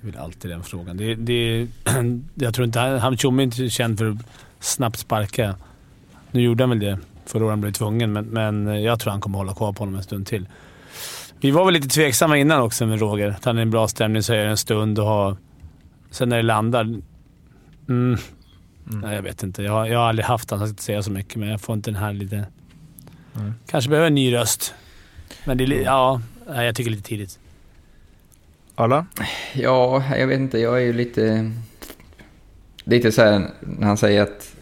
Det 0.00 0.08
är 0.08 0.12
väl 0.12 0.20
alltid 0.20 0.50
den 0.50 0.62
frågan. 0.62 0.96
Det, 0.96 1.14
det, 1.14 1.68
jag 2.34 2.54
tror 2.54 2.66
inte... 2.66 2.80
Han, 2.80 2.98
han 2.98 3.16
Tjomme 3.16 3.42
är 3.42 3.44
inte 3.44 3.68
känd 3.68 3.98
för 3.98 4.10
att 4.10 4.16
snabbt 4.60 4.98
sparka. 4.98 5.54
Nu 6.30 6.42
gjorde 6.42 6.62
han 6.62 6.70
väl 6.70 6.78
det 6.78 6.98
förra 7.26 7.44
året 7.44 7.52
han 7.52 7.60
blev 7.60 7.72
tvungen, 7.72 8.12
men, 8.12 8.24
men 8.24 8.68
eh, 8.68 8.78
jag 8.78 9.00
tror 9.00 9.10
han 9.10 9.20
kommer 9.20 9.38
hålla 9.38 9.54
kvar 9.54 9.72
på 9.72 9.78
honom 9.78 9.94
en 9.94 10.02
stund 10.02 10.26
till. 10.26 10.48
Vi 11.40 11.50
var 11.50 11.64
väl 11.64 11.74
lite 11.74 11.88
tveksamma 11.88 12.38
innan 12.38 12.60
också 12.60 12.86
med 12.86 13.00
Roger. 13.00 13.28
Att 13.28 13.44
han 13.44 13.58
är 13.58 13.62
en 13.62 13.70
bra 13.70 13.88
stämning 13.88 14.22
så 14.22 14.32
är 14.32 14.44
det 14.44 14.50
en 14.50 14.56
stund 14.56 14.98
och 14.98 15.06
ha... 15.06 15.36
Sen 16.10 16.28
när 16.28 16.36
det 16.36 16.42
landar... 16.42 16.82
Mm, 17.88 18.18
Nej, 18.84 19.14
jag 19.14 19.22
vet 19.22 19.42
inte. 19.42 19.62
Jag, 19.62 19.72
har- 19.72 19.86
jag 19.86 19.98
har 19.98 20.08
aldrig 20.08 20.26
haft 20.26 20.50
han, 20.50 20.60
jag 20.60 20.68
ska 20.68 20.76
säga 20.82 21.02
så 21.02 21.10
mycket, 21.10 21.36
men 21.36 21.48
jag 21.48 21.60
får 21.60 21.74
inte 21.74 21.90
den 21.90 22.00
här 22.00 22.12
lite... 22.12 22.44
Kanske 23.66 23.90
behöver 23.90 24.06
en 24.06 24.14
ny 24.14 24.32
röst. 24.34 24.74
Men 25.44 25.58
det 25.58 25.64
är 25.64 25.66
li- 25.66 25.82
Ja, 25.84 26.20
jag 26.46 26.74
tycker 26.74 26.90
lite 26.90 27.02
tidigt. 27.08 27.38
Alla? 28.74 29.06
Ja, 29.52 30.02
jag 30.18 30.26
vet 30.26 30.38
inte. 30.40 30.58
Jag 30.58 30.76
är 30.76 30.80
ju 30.84 30.92
lite... 30.92 31.50
Lite 32.84 33.12
så 33.12 33.22
här 33.22 33.50
när 33.60 33.86
han 33.86 33.96
säger 33.96 34.22
att 34.22 34.54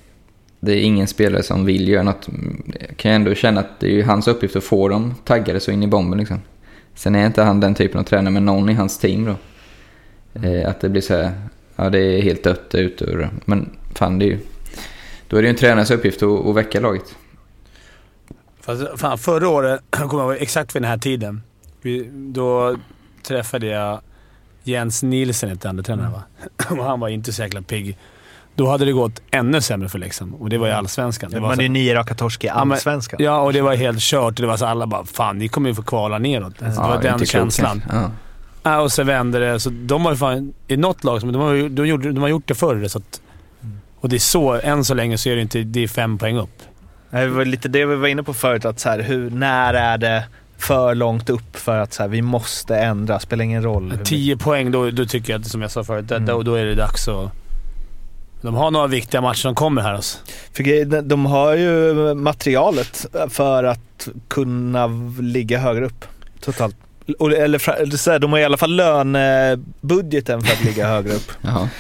det 0.61 0.73
är 0.73 0.81
ingen 0.83 1.07
spelare 1.07 1.43
som 1.43 1.65
vill 1.65 1.89
göra 1.89 2.03
något. 2.03 2.29
Jag 2.89 2.97
kan 2.97 3.11
ju 3.11 3.15
ändå 3.15 3.35
känna 3.35 3.61
att 3.61 3.81
det 3.81 3.87
är 3.87 3.91
ju 3.91 4.03
hans 4.03 4.29
uppgift 4.29 4.57
att 4.57 4.65
få 4.65 4.89
dem 4.89 5.15
taggade 5.25 5.61
så 5.61 5.71
in 5.71 5.83
i 5.83 5.87
bomben 5.87 6.19
liksom. 6.19 6.41
Sen 6.95 7.15
är 7.15 7.27
inte 7.27 7.43
han 7.43 7.61
den 7.61 7.75
typen 7.75 8.01
av 8.01 8.05
tränare 8.05 8.33
med 8.33 8.43
någon 8.43 8.69
i 8.69 8.75
hans 8.75 8.99
team 8.99 9.25
då. 9.25 9.37
Eh, 10.49 10.69
att 10.71 10.81
det 10.81 10.89
blir 10.89 11.03
så 11.03 11.15
här, 11.17 11.33
ja 11.77 11.91
det 11.91 11.99
är 11.99 12.23
helt 12.23 12.45
dött 12.45 12.75
ute. 12.75 13.05
och- 13.05 13.27
Men 13.45 13.77
fan 13.95 14.19
det 14.19 14.25
är 14.25 14.27
ju... 14.27 14.39
Då 15.29 15.37
är 15.37 15.43
det 15.43 15.47
ju 15.47 15.51
en 15.51 15.57
tränarens 15.59 15.91
uppgift 15.91 16.23
att, 16.23 16.47
att 16.47 16.55
väcka 16.57 16.81
laget. 16.81 17.17
Fast, 18.61 18.83
fan, 18.97 19.19
förra 19.19 19.49
året, 19.49 19.81
jag 19.91 20.11
kommer 20.11 20.23
ihåg 20.25 20.37
exakt 20.43 20.77
vid 20.77 20.83
den 20.83 20.91
här 20.91 20.99
tiden, 20.99 21.43
vi, 21.83 22.11
då 22.13 22.77
träffade 23.23 23.67
jag 23.67 24.01
Jens 24.65 25.03
Nielsen, 25.03 25.49
hette 25.51 25.69
andra 25.69 25.83
tränaren 25.83 26.13
va? 26.13 26.23
Och 26.71 26.85
han 26.85 27.01
var 27.01 27.09
inte 27.09 27.33
så 27.33 27.43
jäkla 27.43 27.63
pigg. 27.63 27.99
Då 28.55 28.69
hade 28.69 28.85
det 28.85 28.93
gått 28.93 29.23
ännu 29.31 29.61
sämre 29.61 29.89
för 29.89 29.99
Leksand 29.99 30.35
och 30.41 30.49
det 30.49 30.59
var 30.59 30.69
i 30.69 30.73
Allsvenskan. 30.73 31.31
Det 31.31 31.41
var 31.41 31.49
Man 31.49 31.57
så- 31.57 31.61
är 31.61 31.63
ju 31.63 31.69
nio 31.69 31.95
raka 31.95 32.15
torsk 32.15 32.45
i 32.45 32.47
Ja, 32.47 32.53
Allsvenskan. 32.53 33.21
Ja, 33.23 33.41
och 33.41 33.53
det 33.53 33.61
var 33.61 33.75
helt 33.75 34.01
kört. 34.01 34.37
Det 34.37 34.47
var 34.47 34.57
så 34.57 34.67
alla 34.67 34.87
bara 34.87 35.05
“Fan, 35.05 35.39
ni 35.39 35.49
kommer 35.49 35.69
ju 35.69 35.75
få 35.75 35.83
kvala 35.83 36.19
neråt”. 36.19 36.63
Alltså, 36.63 36.83
det 36.83 36.89
var 36.89 37.03
den 37.03 37.27
känslan. 37.27 37.83
Ja. 37.93 38.11
Ja, 38.63 38.81
och 38.81 38.93
så 38.93 39.05
vände 39.05 39.39
det. 39.39 39.61
Så 39.61 39.71
de 39.71 40.03
var 40.05 40.11
ju 40.11 40.17
fan... 40.17 40.55
I 40.69 40.77
något 40.77 41.05
lag, 41.05 41.21
som- 41.21 41.33
de 41.33 41.41
har, 41.43 41.69
de 41.69 41.87
gjorde, 41.87 42.13
de 42.13 42.21
har 42.23 42.29
gjort 42.29 42.49
det 42.49 42.55
förr. 42.55 42.89
Så 42.89 42.99
att, 42.99 43.21
och 44.03 44.09
det 44.09 44.17
är 44.17 44.21
så, 44.21 44.53
än 44.61 44.85
så 44.85 44.95
länge 44.95 45.19
så 45.19 45.29
är 45.29 45.37
det 45.37 45.43
inte... 45.43 45.63
Det 45.63 45.83
är 45.83 45.89
fem 45.89 46.19
poäng 46.19 46.37
upp. 46.39 46.63
Det 47.11 47.27
var 47.27 47.45
lite 47.45 47.69
det 47.69 47.85
vi 47.87 47.95
var 47.97 48.09
inne 48.09 48.23
på 48.23 48.35
förut, 48.35 48.65
att 48.65 48.81
så 48.81 48.89
här, 48.89 48.99
hur, 48.99 49.31
när 49.31 49.75
är 49.75 49.99
det 49.99 50.25
för 50.59 50.95
långt 50.95 51.31
upp 51.31 51.57
för 51.57 51.79
att 51.79 51.93
så 51.93 52.03
här, 52.03 52.09
vi 52.09 52.23
måste 52.23 52.77
ändra? 52.77 53.21
Spelar 53.21 53.45
ingen 53.45 53.63
roll. 53.63 53.99
10 54.05 54.37
poäng, 54.37 54.71
då, 54.71 54.91
då 54.91 55.05
tycker 55.07 55.33
jag 55.33 55.41
att, 55.41 55.47
som 55.47 55.63
jag 55.63 55.71
sa 55.71 55.85
förut, 55.85 56.11
Mm. 56.11 56.27
då, 56.27 56.43
då 56.43 56.55
är 56.55 56.65
det 56.65 56.75
dags 56.75 57.09
att... 57.09 57.31
De 58.43 58.55
har 58.55 58.71
några 58.71 58.87
viktiga 58.87 59.21
matcher 59.21 59.39
som 59.39 59.55
kommer 59.55 59.83
här 59.83 59.95
alltså. 59.95 60.19
För 60.53 61.03
de 61.03 61.27
har 61.27 61.55
ju 61.55 61.95
materialet 62.15 63.07
för 63.29 63.65
att 63.65 64.09
kunna 64.29 64.87
ligga 65.21 65.59
högre 65.59 65.87
upp 65.87 66.05
totalt. 66.41 66.77
Och- 67.19 67.33
Eller, 67.33 67.59
fra- 67.59 67.75
eller 67.75 67.97
så 67.97 68.11
här, 68.11 68.19
de 68.19 68.33
har 68.33 68.39
i 68.39 68.45
alla 68.45 68.57
fall 68.57 68.75
lönebudgeten 68.77 70.43
för 70.43 70.53
att 70.53 70.65
ligga 70.65 70.89
högre 70.89 71.13
upp. 71.13 71.33
Jaha. 71.43 71.69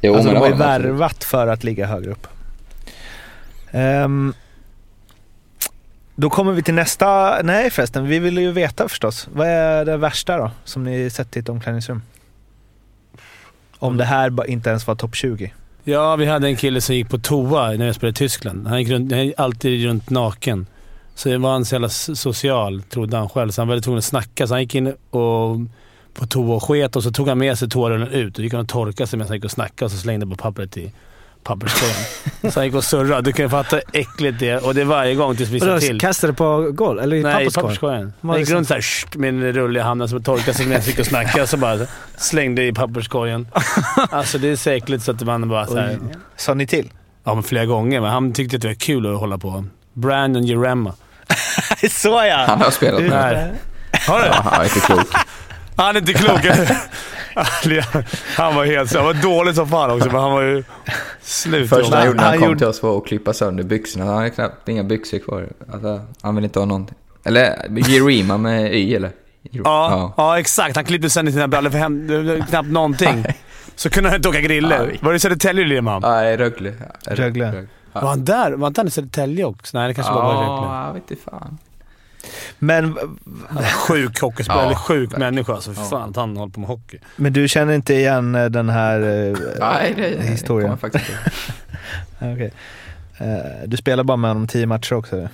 Jo, 0.00 0.14
alltså 0.14 0.32
men 0.32 0.34
de 0.34 0.40
har 0.40 0.48
ju 0.48 0.54
värvat 0.54 1.24
för 1.24 1.46
att 1.46 1.64
ligga 1.64 1.86
högre 1.86 2.10
upp. 2.10 2.26
Ehm, 3.70 4.34
då 6.14 6.30
kommer 6.30 6.52
vi 6.52 6.62
till 6.62 6.74
nästa, 6.74 7.40
nej 7.42 7.70
förresten, 7.70 8.06
vi 8.06 8.18
vill 8.18 8.38
ju 8.38 8.52
veta 8.52 8.88
förstås. 8.88 9.28
Vad 9.32 9.46
är 9.46 9.84
det 9.84 9.96
värsta 9.96 10.38
då, 10.38 10.50
som 10.64 10.84
ni 10.84 11.10
sett 11.10 11.36
i 11.36 11.40
ett 11.40 11.48
omklädningsrum? 11.48 12.02
Om 13.78 13.96
det 13.96 14.04
här 14.04 14.50
inte 14.50 14.70
ens 14.70 14.86
var 14.86 14.94
topp 14.94 15.14
20. 15.14 15.52
Ja, 15.84 16.16
vi 16.16 16.26
hade 16.26 16.48
en 16.48 16.56
kille 16.56 16.80
som 16.80 16.94
gick 16.94 17.08
på 17.08 17.18
toa 17.18 17.70
när 17.70 17.86
jag 17.86 17.94
spelade 17.94 18.10
i 18.10 18.14
Tyskland. 18.14 18.66
Han 18.66 18.78
gick, 18.78 18.88
runt, 18.88 19.12
han 19.12 19.26
gick 19.26 19.34
alltid 19.38 19.84
runt 19.84 20.10
naken. 20.10 20.66
Så 21.14 21.28
det 21.28 21.38
var 21.38 21.52
han 21.52 21.64
så 21.64 21.74
jävla 21.74 21.88
social, 21.88 22.82
trodde 22.82 23.16
han 23.16 23.28
själv. 23.28 23.50
Så 23.50 23.60
han 23.60 23.68
var 23.68 23.72
väldigt 23.72 23.84
tvungen 23.84 23.98
att 23.98 24.04
snacka. 24.04 24.46
Så 24.46 24.54
han 24.54 24.60
gick 24.60 24.74
in 24.74 24.94
och 25.10 25.56
på 26.14 26.26
toa 26.26 26.54
och 26.56 26.62
sket 26.62 26.96
och 26.96 27.02
så 27.02 27.10
tog 27.10 27.28
han 27.28 27.38
med 27.38 27.58
sig 27.58 27.68
toarullen 27.68 28.08
ut. 28.08 28.38
Och 28.38 28.44
gick 28.44 28.52
han 28.52 28.62
och 28.62 28.68
torkade 28.68 29.06
sig 29.06 29.16
medan 29.18 29.28
han 29.28 29.36
gick 29.36 29.44
och 29.44 29.50
snackade 29.50 29.84
och 29.84 29.90
så 29.90 29.96
slängde 29.98 30.26
på 30.26 30.36
pappret 30.36 30.76
i 30.76 30.92
papperskorgen. 31.44 32.04
så 32.52 32.60
han 32.60 32.66
gick 32.66 32.74
och 32.74 32.84
surrade. 32.84 33.22
Du 33.22 33.32
kan 33.32 33.44
ju 33.44 33.48
fatta 33.48 33.76
hur 33.76 33.82
äckligt 34.00 34.38
det 34.38 34.48
är. 34.48 34.66
Och 34.66 34.74
det 34.74 34.80
är 34.80 34.84
varje 34.84 35.14
gång 35.14 35.36
tills 35.36 35.50
vi 35.50 35.58
Och 35.60 35.64
sa 35.64 35.78
till. 35.78 36.00
kastade 36.00 36.32
på 36.32 36.70
golv, 36.72 37.00
eller 37.00 37.16
i 37.16 37.22
Nej, 37.22 37.32
i 37.32 37.50
papperskorgen? 37.50 37.62
papperskorgen. 37.62 38.12
Han 38.22 38.38
gick 38.38 38.48
så? 38.48 38.54
runt 38.54 38.68
såhär 38.68 39.18
med 39.18 39.28
en 39.28 39.52
rulle 39.52 39.78
i 39.78 39.82
handen 39.82 40.08
som 40.08 40.22
torkade 40.22 40.54
sig 40.56 40.66
medan 40.66 40.80
han 40.82 40.88
gick 40.90 40.98
och 40.98 41.06
snackade. 41.06 41.46
Så 41.46 41.56
bara 41.56 41.78
slängde 42.16 42.66
i 42.66 42.72
papperskorgen. 42.72 43.46
Alltså 44.10 44.38
det 44.38 44.48
är 44.48 44.56
så 44.56 44.70
äckligt 44.70 45.04
så 45.04 45.10
att 45.10 45.20
man 45.22 45.48
bara 45.48 45.66
såhär... 45.66 45.98
Sa 46.36 46.54
ni 46.54 46.66
till? 46.66 46.90
Ja, 47.24 47.34
men 47.34 47.42
flera 47.42 47.66
gånger. 47.66 48.00
Men 48.00 48.10
han 48.10 48.32
tyckte 48.32 48.56
att 48.56 48.62
det 48.62 48.68
var 48.68 48.74
kul 48.74 49.14
att 49.14 49.20
hålla 49.20 49.38
på. 49.38 49.64
Brandon 49.92 50.44
Jeremma. 50.44 50.94
Så 51.90 52.08
ja! 52.08 52.44
Han 52.48 52.60
har 52.60 52.70
spelat 52.70 53.02
med. 53.02 53.50
Har 54.06 54.20
du? 54.20 54.26
Ja, 54.26 54.32
han 54.44 54.60
är 54.60 54.64
inte 54.64 54.80
klok. 54.80 55.06
Han 55.80 55.96
är 55.96 56.00
inte 56.00 56.12
klok. 56.12 56.40
han 58.36 58.54
var 58.54 58.64
helt 58.64 58.90
så. 58.90 58.96
Han 58.98 59.06
var 59.06 59.14
dålig 59.14 59.54
som 59.54 59.68
fan 59.68 59.90
också, 59.90 60.06
men 60.12 60.20
han 60.20 60.32
var 60.32 60.42
ju 60.42 60.64
slut. 61.22 61.68
Första 61.68 61.96
han 61.96 61.98
Han- 61.98 62.06
gjorde 62.06 62.16
när 62.16 62.22
han, 62.24 62.30
han 62.32 62.38
kom 62.38 62.48
gjorde- 62.48 62.58
till 62.58 62.66
oss 62.68 62.82
var 62.82 62.98
att 62.98 63.06
klippa 63.06 63.32
sönder 63.32 63.64
byxorna. 63.64 64.04
Han 64.04 64.14
hade 64.16 64.30
knappt 64.30 64.68
inga 64.68 64.84
byxor 64.84 65.18
kvar. 65.18 65.48
Alltså, 65.72 66.00
han 66.22 66.34
vill 66.36 66.44
inte 66.44 66.58
ha 66.58 66.66
någonting. 66.66 66.96
Eller 67.24 67.66
Jerima 67.88 68.36
med 68.38 68.74
Y 68.74 68.94
eller? 68.94 69.10
Ja, 69.50 70.14
ja. 70.16 70.38
exakt. 70.38 70.76
Han 70.76 70.84
klippte 70.84 71.10
sönder 71.10 71.32
sina 71.32 71.48
brallor 71.48 71.70
för 71.70 71.78
hem, 71.78 72.08
knappt 72.48 72.68
någonting. 72.68 73.24
Så 73.76 73.90
kunde 73.90 74.08
han 74.08 74.16
inte 74.16 74.28
åka 74.28 74.40
grille. 74.40 74.76
Ja, 74.76 74.84
vi- 74.84 74.98
Var 75.02 75.12
det 75.12 75.16
i 75.16 75.20
Södertälje 75.20 75.64
du 75.64 75.80
med 75.82 76.02
Nej, 76.02 76.36
Rögle. 76.36 76.74
Rögle. 77.06 77.66
Var 77.92 78.08
han 78.08 78.24
där? 78.24 78.52
Var 78.52 78.66
inte 78.68 78.80
han 78.80 78.88
i 78.88 78.90
Södertälje 78.90 79.44
också? 79.44 79.78
Nej, 79.78 79.88
det 79.88 79.94
kanske 79.94 80.12
bara 80.12 80.24
var 80.24 80.32
i 80.34 80.36
Rögle. 80.36 80.66
Ja, 80.66 80.86
jag 80.86 80.94
vet 80.94 81.10
inte 81.10 81.22
fan. 81.30 81.58
Men, 82.58 82.96
Sjuk 83.88 84.20
hockeyspelare, 84.20 84.62
Ja, 84.62 84.66
eller 84.66 84.74
sjuk 84.76 85.00
verkligen. 85.12 85.20
människa. 85.34 85.52
Alltså, 85.54 85.72
för 85.74 85.82
Ja. 85.82 85.88
fan 85.88 86.10
att 86.10 86.16
han 86.16 86.36
håller 86.36 86.52
på 86.52 86.60
med 86.60 86.68
hockey. 86.68 86.98
men 87.16 87.32
du 87.32 87.48
känner 87.48 87.72
inte 87.74 87.94
igen 87.94 88.34
eh, 88.34 88.44
den 88.46 88.68
här 88.68 89.00
eh, 89.00 89.36
Nej, 89.60 89.92
det, 89.96 90.10
det 90.10 90.22
historien? 90.22 90.46
kommer 90.62 90.68
jag 90.68 90.80
faktiskt 90.80 91.04
inte. 91.10 91.30
Okej. 92.34 92.52
Eh, 93.18 93.68
du 93.68 93.76
spelar 93.76 94.04
bara 94.04 94.16
med 94.16 94.30
honom 94.30 94.46
tio 94.48 94.66
matcher 94.66 94.92
också 94.94 95.28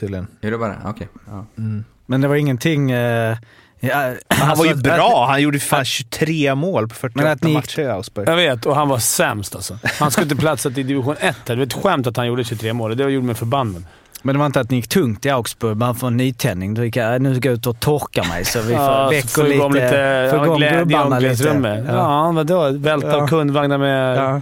tydligen. 0.00 0.26
Det 0.40 0.58
bara 0.58 0.76
Okej. 0.84 1.08
Ja. 1.26 1.46
Mm. 1.58 1.84
Men 2.06 2.20
det 2.20 2.28
var 2.28 2.34
ingenting... 2.34 2.90
eh, 2.90 3.36
ja, 3.80 3.96
Han 4.28 4.48
alltså, 4.50 4.56
var 4.58 4.64
ju 4.66 4.72
att- 4.72 4.82
bra. 4.82 5.26
Han 5.30 5.42
gjorde 5.42 5.60
fan 5.60 5.84
23 5.84 6.54
mål 6.54 6.88
på 6.88 6.94
48 6.94 7.22
Men 7.24 7.32
att 7.32 7.42
ni 7.42 7.48
gick- 7.50 7.54
matcher 7.54 7.80
i 7.80 7.86
Augsburg. 7.88 8.28
Jag 8.28 8.36
vet, 8.36 8.66
och 8.66 8.76
han 8.76 8.88
var 8.88 8.98
sämst 8.98 9.54
alltså. 9.54 9.78
Han 10.00 10.10
skulle 10.10 10.24
inte 10.24 10.36
platsat 10.36 10.78
i 10.78 10.82
division 10.82 11.16
1 11.20 11.20
här. 11.20 11.34
Det 11.46 11.56
var 11.56 11.62
ett 11.66 11.72
skämt 11.72 12.06
att 12.06 12.16
han 12.16 12.26
gjorde 12.26 12.44
23 12.44 12.72
mål. 12.72 12.96
Det 12.96 13.10
gjorde 13.10 13.26
mig 13.26 13.34
förbannad. 13.34 13.84
Men 14.22 14.34
det 14.34 14.38
var 14.38 14.46
inte 14.46 14.60
att 14.60 14.70
ni 14.70 14.76
gick 14.76 14.88
tungt 14.88 15.26
i 15.26 15.30
Augsburg, 15.30 15.76
man 15.76 15.94
får 15.94 16.06
en 16.06 16.16
nytändning. 16.16 16.74
Då 16.74 16.84
gick 16.84 16.96
jag, 16.96 17.22
nu 17.22 17.34
ska 17.36 17.48
jag 17.48 17.54
ut 17.54 17.66
och 17.66 17.80
torka 17.80 18.22
mig 18.28 18.44
så 18.44 18.58
vi 18.60 18.64
får 18.74 18.82
Ja, 18.82 19.12
igång 19.12 19.72
lite, 19.72 19.84
lite 19.84 19.96
ja, 20.36 20.44
igång 20.44 20.58
gubbarna 20.60 20.84
lite. 20.84 20.98
omklädningsrummet. 21.02 21.84
Ja, 21.88 22.32
vadå? 22.32 22.70
Välta 22.70 23.08
Ja. 23.18 23.26
kundvagnar 23.26 23.78
med... 23.78 24.16
Ja, 24.18 24.22
Ja. 24.34 24.40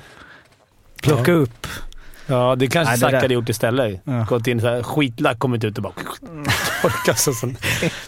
Plocka 1.02 1.32
upp. 1.32 1.66
det 2.26 2.66
kanske 2.66 2.78
Nej, 2.78 2.84
det 2.94 2.96
Zacke 2.98 3.12
där- 3.16 3.20
hade 3.22 3.34
gjort 3.34 3.48
istället. 3.48 4.00
Ja. 4.04 4.26
Gått 4.28 4.46
in 4.46 4.60
såhär, 4.60 4.82
skitlack, 4.82 5.38
kommit 5.38 5.64
ut 5.64 5.76
och 5.76 5.82
bara 5.82 5.92
sig. 7.16 7.34
sån. 7.34 7.56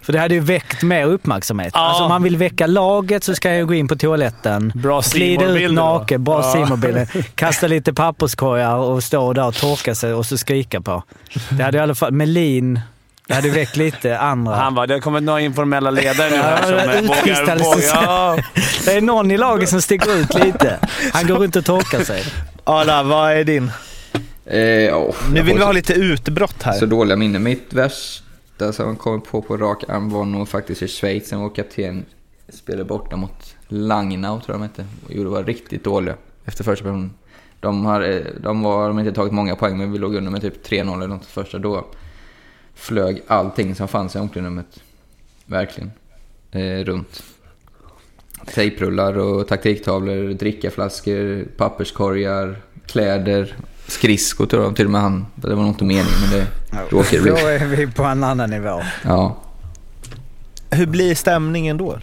För 0.02 0.12
det 0.12 0.18
hade 0.18 0.34
ju 0.34 0.40
väckt 0.40 0.82
mer 0.82 1.04
uppmärksamhet. 1.06 1.70
Ja. 1.74 1.80
Alltså 1.80 2.02
om 2.02 2.08
man 2.08 2.22
vill 2.22 2.36
väcka 2.36 2.66
laget 2.66 3.24
så 3.24 3.34
ska 3.34 3.54
jag 3.54 3.68
gå 3.68 3.74
in 3.74 3.88
på 3.88 3.96
toaletten. 3.96 4.72
Bra 4.74 5.02
Glida 5.12 5.44
ut 5.44 5.72
naken, 5.72 6.24
bra 6.24 6.40
Ja. 6.42 6.52
simorbilder. 6.52 7.08
Kasta 7.34 7.66
lite 7.66 7.92
papperskorgar 7.92 8.74
och 8.76 9.04
stå 9.04 9.32
där 9.32 9.46
och 9.46 9.54
torka 9.54 9.94
sig 9.94 10.14
och 10.14 10.26
så 10.26 10.38
skrika 10.38 10.80
på. 10.80 11.02
Det 11.50 11.62
hade 11.62 11.78
i 11.78 11.80
alla 11.80 11.94
fall... 11.94 12.12
Melin, 12.12 12.80
det 13.26 13.34
hade 13.34 13.50
väckt 13.50 13.76
lite 13.76 14.18
andra. 14.18 14.54
Han 14.56 14.74
bara, 14.74 14.86
det 14.86 14.94
har 14.94 15.00
kommit 15.00 15.22
några 15.22 15.40
informella 15.40 15.90
ledare 15.90 16.30
nu 16.30 16.36
här 16.36 16.62
som 16.62 16.70
det 16.72 17.02
vågar... 17.08 17.56
vågar- 17.58 17.82
Ja. 18.04 18.36
Det 18.84 18.92
är 18.92 19.00
någon 19.00 19.30
i 19.30 19.36
laget 19.38 19.68
som 19.68 19.82
sticker 19.82 20.16
ut 20.16 20.34
lite. 20.34 20.78
Han 21.12 21.26
går 21.26 21.34
runt 21.36 21.56
och 21.56 21.64
torkar 21.64 22.04
sig. 22.04 22.24
Arla, 22.64 23.02
vad 23.02 23.32
är 23.32 23.44
din? 23.44 23.70
Eh, 24.46 24.96
åh, 24.96 25.14
Nu 25.32 25.42
vill 25.42 25.56
vi 25.58 25.62
ha 25.64 25.72
lite 25.72 25.92
utbrott 25.92 26.62
här. 26.62 26.72
Så 26.72 26.86
dåliga 26.86 27.16
minnen. 27.16 27.42
Mitt 27.42 27.72
Alltså, 28.66 28.82
sista 28.82 28.84
som 28.84 28.96
kommer 28.96 29.18
på 29.18 29.42
på 29.42 29.56
rak 29.56 29.84
arm 29.88 30.10
var 30.10 30.24
nog 30.24 30.48
faktiskt 30.48 30.82
i 30.82 30.88
Schweiz. 30.88 31.28
Sen 31.28 31.40
var 31.40 31.50
kapten 31.50 32.04
spelade 32.48 32.84
borta 32.84 33.16
mot 33.16 33.56
Langnau, 33.68 34.40
tror 34.40 34.54
jag 34.54 34.60
de 34.60 34.62
hette. 34.62 34.86
Och 35.04 35.12
gjorde 35.12 35.30
var 35.30 35.44
riktigt 35.44 35.84
dåliga 35.84 36.16
efter 36.44 36.64
första 36.64 36.82
perioden. 36.82 37.10
De 37.60 37.84
har, 37.84 38.00
eh, 38.00 38.20
de 38.40 38.62
var, 38.62 38.88
de 38.88 38.96
har 38.96 39.04
inte 39.04 39.14
tagit 39.14 39.32
många 39.32 39.56
poäng, 39.56 39.78
men 39.78 39.92
vi 39.92 39.98
låg 39.98 40.14
under 40.14 40.30
med 40.30 40.40
typ 40.40 40.66
3-0 40.66 40.94
eller 40.94 41.06
något 41.06 41.26
första. 41.26 41.58
Då 41.58 41.86
flög 42.74 43.22
allting 43.26 43.74
som 43.74 43.88
fanns 43.88 44.16
i 44.16 44.18
omklädningsrummet 44.18 44.80
verkligen 45.46 45.90
eh, 46.50 46.84
runt. 46.84 47.22
Tejprullar 48.46 49.18
och 49.18 49.48
taktiktavlor, 49.48 50.34
drickaflaskor, 50.34 51.44
papperskorgar, 51.56 52.62
kläder, 52.86 53.56
skridskor 53.86 54.46
tror 54.46 54.62
jag 54.64 54.76
till 54.76 54.84
och 54.84 54.90
med 54.90 55.00
han. 55.00 55.26
Det 55.34 55.48
var 55.54 55.62
nog 55.62 55.66
inte 55.72 55.84
meningen 55.84 56.08
men 56.20 56.38
det 56.38 56.46
råkade 56.90 57.16
Då 57.16 57.22
bli. 57.34 57.42
är 57.54 57.66
vi 57.66 57.86
på 57.86 58.02
en 58.02 58.24
annan 58.24 58.50
nivå. 58.50 58.82
Ja. 59.04 59.36
Hur 60.70 60.86
blir 60.86 61.14
stämningen 61.14 61.76
då? 61.76 61.98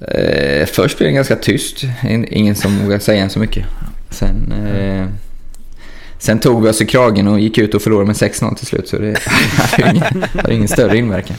Eh, 0.00 0.66
först 0.66 0.98
blev 0.98 1.10
det 1.10 1.14
ganska 1.14 1.36
tyst. 1.36 1.82
In- 2.02 2.26
Ingen 2.30 2.54
som 2.54 2.78
vågade 2.78 3.00
säga 3.00 3.28
så 3.28 3.38
mycket. 3.38 3.64
Sen, 4.10 4.52
eh, 4.52 5.06
sen 6.18 6.38
tog 6.38 6.62
vi 6.62 6.68
oss 6.70 6.80
i 6.80 6.86
kragen 6.86 7.28
och 7.28 7.40
gick 7.40 7.58
ut 7.58 7.74
och 7.74 7.82
förlorade 7.82 8.06
med 8.06 8.16
6-0 8.16 8.54
till 8.56 8.66
slut. 8.66 8.88
Så 8.88 8.98
det 8.98 9.06
ju 9.78 9.84
ingen, 9.90 10.24
ingen 10.50 10.68
större 10.68 10.98
inverkan. 10.98 11.36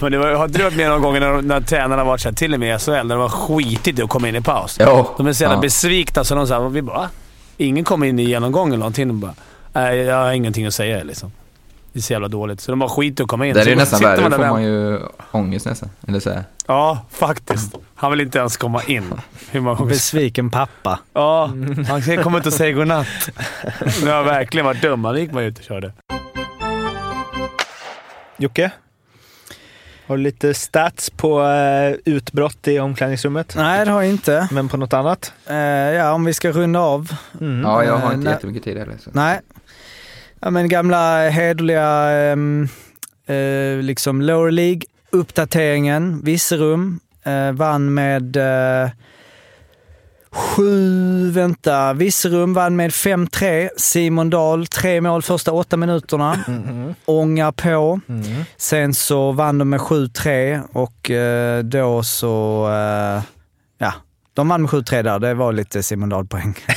Men 0.00 0.12
det 0.12 0.18
var, 0.18 0.32
har 0.34 0.48
du 0.48 0.62
varit 0.62 0.76
med 0.76 0.88
någon 0.90 1.02
gång 1.02 1.14
när, 1.20 1.42
när 1.42 1.60
tränarna 1.60 2.04
varit 2.04 2.20
så 2.20 2.28
här, 2.28 2.34
till 2.36 2.54
och 2.54 2.60
med 2.60 2.76
i 2.76 2.78
SHL, 2.78 2.90
när 2.90 3.02
det 3.02 3.16
var 3.16 3.28
skitigt 3.28 4.02
att 4.02 4.08
komma 4.08 4.28
in 4.28 4.36
i 4.36 4.40
paus? 4.40 4.76
Ja, 4.80 5.14
De 5.16 5.26
är 5.26 5.32
så 5.32 5.42
jävla 5.42 5.56
ja. 5.56 5.60
besvikna 5.60 6.24
så 6.24 6.34
de 6.34 6.46
sa 6.46 6.68
vi 6.68 6.82
bara... 6.82 7.08
Ingen 7.56 7.84
kommer 7.84 8.06
in 8.06 8.18
i 8.18 8.22
genomgång 8.22 8.68
eller 8.68 8.78
någonting. 8.78 9.08
De 9.08 9.20
bara, 9.20 9.34
nej 9.72 9.98
jag 9.98 10.16
har 10.16 10.32
ingenting 10.32 10.66
att 10.66 10.74
säga 10.74 11.04
liksom. 11.04 11.32
Det 11.92 11.98
är 11.98 12.02
så 12.02 12.12
jävla 12.12 12.28
dåligt. 12.28 12.60
Så 12.60 12.72
de 12.72 12.80
har 12.80 12.88
skit 12.88 13.20
att 13.20 13.28
komma 13.28 13.46
in. 13.46 13.54
Där 13.54 13.60
är 13.60 13.64
det 13.64 13.76
nästan 13.76 13.98
sitter 13.98 14.16
värre. 14.16 14.20
man 14.22 14.30
Då 14.30 14.36
där 14.36 14.44
får 14.48 14.54
man 14.54 14.62
ju 14.62 15.00
ångest 15.30 15.66
nästan. 15.66 15.90
Eller 16.08 16.20
så 16.20 16.30
här. 16.30 16.44
Ja, 16.66 17.06
faktiskt. 17.10 17.74
Han 17.94 18.10
vill 18.10 18.20
inte 18.20 18.38
ens 18.38 18.56
komma 18.56 18.82
in. 18.82 19.14
Hur 19.50 19.60
många 19.60 19.76
gånger 19.76 19.90
Besviken 19.90 20.50
pappa. 20.50 20.98
Ja, 21.12 21.50
han 21.88 22.02
kommer 22.22 22.36
inte 22.36 22.48
och 22.48 22.52
säga 22.52 22.72
godnatt. 22.72 23.06
Nu 24.02 24.10
har 24.10 24.16
jag 24.16 24.24
verkligen 24.24 24.66
varit 24.66 24.82
dum. 24.82 25.04
Han 25.04 25.16
gick 25.16 25.32
man 25.32 25.42
ut 25.42 25.58
och 25.58 25.64
körde. 25.64 25.92
Jocke? 28.36 28.70
Har 30.06 30.16
du 30.16 30.22
lite 30.22 30.54
stats 30.54 31.10
på 31.10 31.42
eh, 31.42 31.94
utbrott 32.04 32.68
i 32.68 32.78
omklädningsrummet? 32.78 33.54
Nej, 33.56 33.84
det 33.84 33.90
har 33.90 34.02
jag 34.02 34.10
inte. 34.10 34.48
Men 34.52 34.68
på 34.68 34.76
något 34.76 34.92
annat? 34.92 35.32
Eh, 35.46 35.56
ja, 35.56 36.12
om 36.12 36.24
vi 36.24 36.34
ska 36.34 36.50
runda 36.52 36.80
av. 36.80 37.12
Mm. 37.40 37.60
Ja, 37.62 37.84
jag 37.84 37.96
har 37.96 38.08
Eh, 38.08 38.14
inte 38.14 38.24
nej. 38.24 38.32
jättemycket 38.32 38.64
tid 38.64 38.78
heller. 38.78 38.96
Så. 39.04 39.10
Nej. 39.12 39.40
Ja, 40.40 40.50
men 40.50 40.68
gamla 40.68 41.28
hederliga 41.28 42.10
ehm, 42.10 42.68
eh, 43.26 43.82
liksom 43.82 44.22
lower 44.22 44.50
League-uppdateringen. 44.50 46.24
Virserum 46.24 47.00
eh, 47.24 47.52
vann 47.52 47.94
med 47.94 48.36
eh, 48.36 48.90
sju, 50.34 51.30
vänta, 51.30 51.92
Virserum 51.92 52.54
vann 52.54 52.76
med 52.76 52.90
5-3. 52.90 53.68
Simon 53.76 54.30
Dahl, 54.30 54.66
tre 54.66 55.00
mål 55.00 55.22
första 55.22 55.52
åtta 55.52 55.76
minuterna. 55.76 56.38
Mhm. 56.48 56.94
Ångar 57.04 57.52
på. 57.52 58.00
Mm. 58.08 58.44
Sen 58.56 58.94
så 58.94 59.32
vann 59.32 59.58
de 59.58 59.68
med 59.70 59.80
7-3 59.80 60.60
och 60.72 61.10
eh, 61.10 61.62
då 61.64 62.02
så, 62.02 62.66
eh, 62.70 63.22
de 64.34 64.48
vann 64.48 64.62
med 64.62 64.70
7-3 64.70 65.02
där. 65.02 65.18
Det 65.18 65.34
var 65.34 65.52
lite 65.52 65.82
Simon 65.82 66.08
Dahl-poäng. 66.08 66.58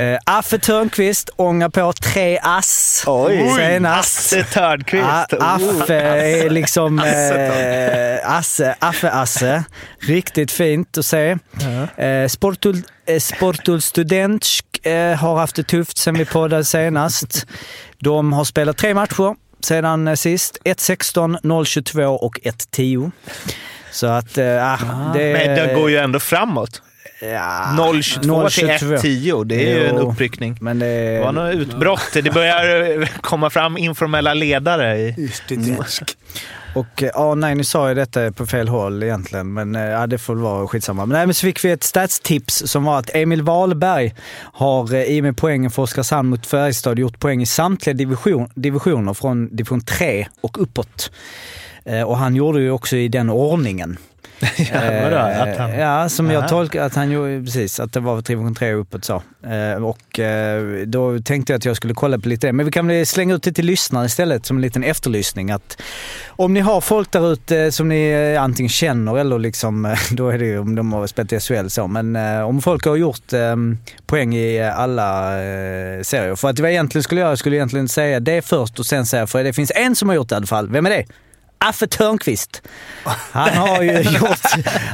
eh, 0.00 0.18
Affe 0.26 0.58
Törnqvist 0.58 1.30
ångar 1.36 1.68
på 1.68 1.92
tre 1.92 2.38
ass 2.42 3.04
Oj! 3.06 3.52
senast. 3.56 4.18
Asse 4.18 4.44
Törnqvist! 4.44 5.04
A- 5.04 5.26
Affe 5.40 5.94
är 6.00 6.50
liksom 6.50 6.98
Asse 6.98 8.20
eh, 8.24 8.36
Asse, 8.36 8.74
Affe-Asse. 8.80 9.64
Riktigt 10.00 10.50
fint 10.52 10.98
att 10.98 11.06
se. 11.06 11.36
Eh, 11.96 12.28
Sportul, 12.28 12.82
eh, 13.06 13.18
Sportul 13.20 13.82
Studentsk 13.82 14.86
eh, 14.86 15.16
har 15.18 15.36
haft 15.38 15.56
det 15.56 15.62
tufft 15.62 15.98
sen 15.98 16.14
vi 16.18 16.24
poddade 16.24 16.64
senast. 16.64 17.46
De 17.98 18.32
har 18.32 18.44
spelat 18.44 18.76
tre 18.76 18.94
matcher 18.94 19.34
sedan 19.64 20.08
eh, 20.08 20.14
sist. 20.14 20.58
1-16, 20.64 21.36
0-22 21.42 22.04
och 22.04 22.38
1-10. 22.44 23.10
Så 23.90 24.06
att, 24.06 24.38
eh, 24.38 24.72
ah, 24.72 24.78
det... 25.14 25.32
Men 25.32 25.56
det 25.56 25.74
går 25.74 25.90
ju 25.90 25.96
ändå 25.96 26.20
framåt. 26.20 26.82
Ja, 27.22 27.74
0-22 27.78 28.20
till 28.20 28.30
0-22. 28.30 28.96
1-10, 28.96 29.44
det 29.44 29.54
är 29.54 29.78
ju 29.78 29.86
en 29.86 29.96
Jo. 29.96 30.10
uppryckning. 30.10 30.56
Men 30.60 30.78
det... 30.78 30.86
Det 30.86 31.20
var 31.20 31.32
något 31.32 31.54
utbrott. 31.54 32.10
Det 32.12 32.30
börjar 32.34 33.00
eh, 33.00 33.08
komma 33.20 33.50
fram 33.50 33.76
informella 33.76 34.34
ledare 34.34 34.98
i... 34.98 35.30
Och 36.74 37.02
eh, 37.02 37.10
ja, 37.14 37.34
nej 37.34 37.54
nu 37.54 37.64
sa 37.64 37.88
jag 37.88 37.96
detta 37.96 38.32
på 38.32 38.46
fel 38.46 38.68
håll 38.68 39.02
egentligen, 39.02 39.52
men 39.52 39.74
ja, 39.74 40.06
det 40.06 40.18
får 40.18 40.34
väl 40.34 40.42
vara 40.42 40.68
skitsamma. 40.68 41.06
Men, 41.06 41.16
nej, 41.18 41.26
men 41.26 41.34
så 41.34 41.40
fick 41.46 41.64
vi 41.64 41.70
ett 41.70 41.84
statstips 41.84 42.62
som 42.66 42.84
var 42.84 42.98
att 42.98 43.10
Emil 43.14 43.42
Wahlberg 43.42 44.14
har 44.36 44.94
i 44.94 45.20
och 45.20 45.24
med 45.24 45.36
poängen 45.36 45.70
för 45.70 45.82
Oskarshamn 45.82 46.28
mot 46.28 46.46
Färjestad 46.46 46.98
gjort 46.98 47.18
poäng 47.18 47.42
i 47.42 47.46
samtliga 47.46 47.94
division, 47.94 48.50
divisioner 48.54 49.14
från 49.14 49.56
division 49.56 49.80
3 49.80 50.26
och 50.40 50.62
uppåt. 50.62 51.10
Eh, 51.90 52.02
Och 52.02 52.16
han 52.18 52.36
gjorde 52.36 52.60
ju 52.60 52.70
också 52.70 52.96
i 52.96 53.08
den 53.08 53.30
ordningen. 53.30 53.96
vadå? 55.02 55.16
Att 55.16 55.56
han- 55.58 55.70
Ja, 55.70 56.08
som 56.08 56.30
jag 56.30 56.38
Aha. 56.38 56.48
tolkar 56.48 56.82
att 56.82 56.94
han 56.94 57.10
gjorde, 57.10 57.42
precis, 57.44 57.80
att 57.80 57.92
det 57.92 58.00
var 58.00 58.22
division 58.22 58.54
3 58.54 58.74
och 58.74 58.80
uppåt 58.80 59.04
så. 59.04 59.22
Eh, 59.46 59.84
Och 59.84 60.18
eh, 60.18 60.62
då 60.86 61.18
tänkte 61.18 61.52
jag 61.52 61.58
att 61.58 61.64
jag 61.64 61.76
skulle 61.76 61.94
kolla 61.94 62.18
på 62.18 62.28
lite 62.28 62.46
det. 62.46 62.52
Men 62.52 62.66
vi 62.66 62.72
kan 62.72 62.86
väl 62.86 63.06
slänga 63.06 63.34
ut 63.34 63.42
det 63.42 63.52
till 63.52 63.66
lyssnare 63.66 64.06
istället 64.06 64.46
som 64.46 64.56
en 64.56 64.60
liten 64.62 64.84
efterlysning. 64.84 65.50
Att 65.50 65.82
om 66.28 66.54
ni 66.54 66.60
har 66.60 66.80
folk 66.80 67.10
där 67.12 67.32
ute 67.32 67.72
som 67.72 67.88
ni 67.88 68.10
eh, 68.34 68.42
antingen 68.42 68.68
känner 68.70 69.18
eller 69.18 69.38
liksom, 69.38 69.84
eh, 69.86 69.98
då 70.12 70.28
är 70.28 70.38
det 70.38 70.46
ju 70.46 70.58
om 70.58 70.74
de 70.74 70.92
har 70.92 71.06
spelat 71.06 71.32
i 71.32 71.40
SHL 71.40 71.68
så. 71.68 71.86
Men 71.86 72.16
eh, 72.16 72.40
om 72.48 72.62
folk 72.62 72.84
har 72.84 72.96
gjort 72.96 73.32
eh, 73.32 73.56
poäng 74.06 74.34
i 74.34 74.58
eh, 74.58 74.78
alla 74.78 75.32
eh, 75.42 76.02
serier. 76.02 76.36
För 76.36 76.48
att 76.50 76.58
vad 76.60 76.68
jag 76.68 76.72
egentligen 76.74 77.02
skulle 77.02 77.20
göra, 77.20 77.30
jag 77.30 77.38
skulle 77.38 77.56
egentligen 77.56 77.88
säga 77.88 78.20
det 78.20 78.42
först 78.42 78.78
och 78.78 78.86
sen 78.86 79.06
säga, 79.06 79.26
för 79.26 79.44
det 79.44 79.52
finns 79.52 79.72
en 79.74 79.96
som 79.96 80.08
har 80.08 80.16
gjort 80.16 80.28
det 80.28 80.34
i 80.34 80.36
alla 80.36 80.46
fall. 80.46 80.68
Vem 80.70 80.86
är 80.86 80.90
det? 80.90 81.04
Affe 81.64 81.86
Törnqvist. 81.86 82.62
Han 83.32 83.56
har 83.56 83.82
ju 83.82 83.92
gjort, 84.00 84.40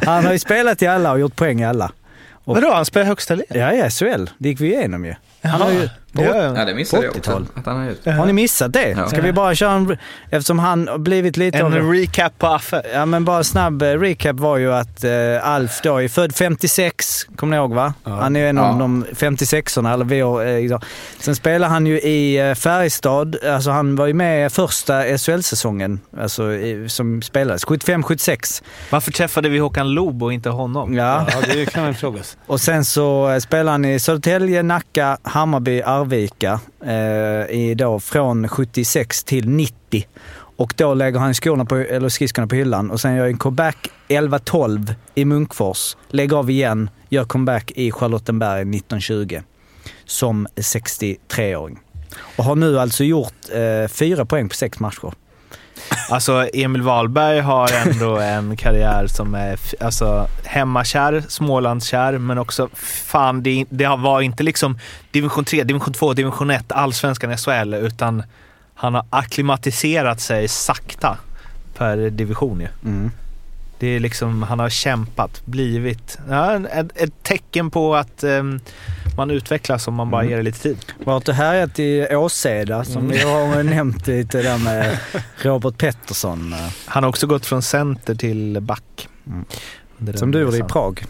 han 0.04 0.24
har 0.24 0.32
ju 0.32 0.38
spelat 0.38 0.82
i 0.82 0.86
alla 0.86 1.12
och 1.12 1.20
gjort 1.20 1.36
poäng 1.36 1.60
i 1.60 1.64
alla. 1.64 1.92
Och- 2.32 2.54
Vadå, 2.54 2.72
han 2.74 2.84
spelar 2.84 3.06
högsta 3.06 3.34
ligan? 3.34 3.58
Ja, 3.76 3.86
i 3.86 3.90
SHL. 3.90 4.24
Det 4.38 4.48
gick 4.48 4.60
vi 4.60 4.66
igenom 4.74 5.04
ju. 5.04 5.14
Han 5.42 5.60
har 5.60 5.70
ju 5.70 5.88
Ja, 6.24 6.34
Ja, 6.56 6.64
det 6.64 6.74
missade 6.74 7.02
jag 7.04 7.16
också 7.16 7.30
80-tal. 7.30 7.46
att 7.54 7.66
han 7.66 7.76
har 7.76 7.84
gjort. 7.84 8.06
har 8.06 8.26
ni 8.26 8.32
missat 8.32 8.72
det? 8.72 8.88
Ja. 8.88 9.08
Ska 9.08 9.20
vi 9.20 9.32
bara 9.32 9.54
köra 9.54 9.72
en... 9.72 9.96
Eftersom 10.30 10.58
han 10.58 10.88
har 10.88 10.98
blivit 10.98 11.36
lite 11.36 11.64
av... 11.64 11.74
En 11.76 11.92
recap 11.92 12.38
på 12.38 12.46
Affe. 12.46 12.82
Ja 12.94 13.06
men 13.06 13.24
bara 13.24 13.44
snabb 13.44 13.82
eh, 13.82 13.86
recap 14.00 14.36
var 14.36 14.56
ju 14.56 14.72
att 14.74 15.04
eh, 15.04 15.10
Alf 15.42 15.80
då 15.82 15.96
är 16.02 16.08
född 16.08 16.34
56, 16.34 17.24
kommer 17.36 17.50
ni 17.50 17.56
ihåg 17.56 17.74
va? 17.74 17.94
Han 18.04 18.36
är 18.36 18.40
ju 18.40 18.48
en 18.48 18.58
av 18.58 18.72
Ja. 18.72 18.78
de 18.78 19.04
56orna, 19.12 19.92
eller 19.94 20.04
vi 20.04 20.20
har, 20.20 20.44
eh, 20.44 20.58
idag. 20.58 20.84
Sen 21.20 21.36
spelar 21.36 21.68
han 21.68 21.86
ju 21.86 22.00
i 22.00 22.48
eh, 22.48 22.54
Färjestad, 22.54 23.36
alltså 23.44 23.70
han 23.70 23.96
var 23.96 24.06
ju 24.06 24.14
med 24.14 24.52
första 24.52 25.02
SHL-säsongen, 25.18 26.00
alltså 26.20 26.52
i, 26.52 26.88
som 26.88 27.22
spelades, 27.22 27.64
75-76. 27.66 28.62
Varför 28.90 29.12
träffade 29.12 29.48
vi 29.48 29.58
Håkan 29.58 29.90
Loob 29.90 30.22
och 30.22 30.32
inte 30.32 30.48
honom? 30.50 30.94
Ja. 30.94 31.26
Ja, 31.32 31.54
det 31.54 31.66
kan 31.66 31.84
man 31.84 31.94
fråga 31.94 32.22
sig. 32.22 32.38
Och 32.46 32.60
sen 32.60 32.84
så 32.84 33.30
eh, 33.30 33.38
spelar 33.38 33.72
han 33.72 33.84
i 33.84 33.98
Södertälje, 34.00 34.62
Nacka, 34.62 35.18
Hammarby, 35.22 35.82
Arvika. 35.82 36.05
Eh, 36.84 36.94
i 37.50 37.74
då 37.78 38.00
från 38.00 38.48
76 38.48 39.24
till 39.24 39.48
90. 39.48 40.06
Och 40.56 40.74
då 40.76 40.94
lägger 40.94 41.18
han 41.18 41.34
skorna 41.34 41.64
på, 41.64 41.76
eller 41.76 42.08
skridskorna 42.08 42.46
på 42.46 42.54
hyllan 42.54 42.90
och 42.90 43.00
sen 43.00 43.14
gör 43.14 43.26
en 43.26 43.38
comeback 43.38 43.90
11-12 44.08 44.94
i 45.14 45.24
Munkfors. 45.24 45.96
Lägger 46.08 46.36
av 46.36 46.50
igen, 46.50 46.90
gör 47.08 47.24
comeback 47.24 47.72
i 47.74 47.92
Charlottenberg 47.92 48.60
1920 48.60 49.40
som 50.04 50.46
63-åring. 50.56 51.78
Och 52.36 52.44
har 52.44 52.56
nu 52.56 52.78
alltså 52.78 53.04
gjort 53.04 53.34
eh, 53.52 53.88
fyra 53.88 54.24
poäng 54.24 54.48
på 54.48 54.54
sex 54.54 54.80
matcher. 54.80 55.12
Alltså 56.10 56.48
Emil 56.52 56.82
Wahlberg 56.82 57.40
har 57.40 57.70
ändå 57.86 58.16
en 58.16 58.56
karriär 58.56 59.06
som 59.06 59.34
är 59.34 59.58
alltså, 59.80 60.28
hemmakär, 60.44 61.24
Smålandskär, 61.28 62.18
men 62.18 62.38
också 62.38 62.68
fan, 63.06 63.42
det, 63.42 63.64
det 63.68 63.86
var 63.86 64.20
inte 64.20 64.42
liksom 64.42 64.78
division 65.10 65.44
3, 65.44 65.64
division 65.64 65.94
2, 65.94 66.12
division 66.12 66.50
1, 66.50 66.72
allsvenskan, 66.72 67.36
SHL, 67.36 67.74
utan 67.74 68.22
han 68.74 68.94
har 68.94 69.06
akklimatiserat 69.10 70.20
sig 70.20 70.48
sakta 70.48 71.18
per 71.76 72.10
division 72.10 72.60
ju. 72.60 72.68
Mm. 72.84 73.10
Det 73.78 73.86
är 73.86 74.00
liksom, 74.00 74.42
han 74.42 74.58
har 74.58 74.68
kämpat, 74.68 75.42
blivit, 75.46 76.18
ja, 76.28 76.66
ett, 76.68 76.86
ett 76.94 77.22
tecken 77.22 77.70
på 77.70 77.96
att 77.96 78.24
ehm, 78.24 78.60
man 79.16 79.30
utvecklas 79.30 79.88
om 79.88 79.94
man 79.94 80.10
bara 80.10 80.20
Mm. 80.22 80.30
ger 80.30 80.36
det 80.36 80.42
lite 80.42 80.58
tid. 80.58 80.78
Varit 81.04 81.28
och 81.28 81.34
härjat 81.34 81.78
i 81.78 82.06
Åseda 82.16 82.84
som 82.84 83.08
vi 83.08 83.18
har 83.18 83.62
nämnt 83.76 84.06
lite 84.06 84.42
där 84.42 84.58
med 84.58 84.98
Robert 85.36 85.78
Pettersson. 85.78 86.54
Han 86.86 87.02
har 87.02 87.08
också 87.10 87.26
gått 87.26 87.46
från 87.46 87.62
center 87.62 88.14
till 88.14 88.60
back. 88.60 89.08
Mm. 89.26 90.16
Som 90.16 90.30
du 90.32 90.40
gjorde 90.40 90.56
i. 90.56 90.62
Prag. 90.62 91.04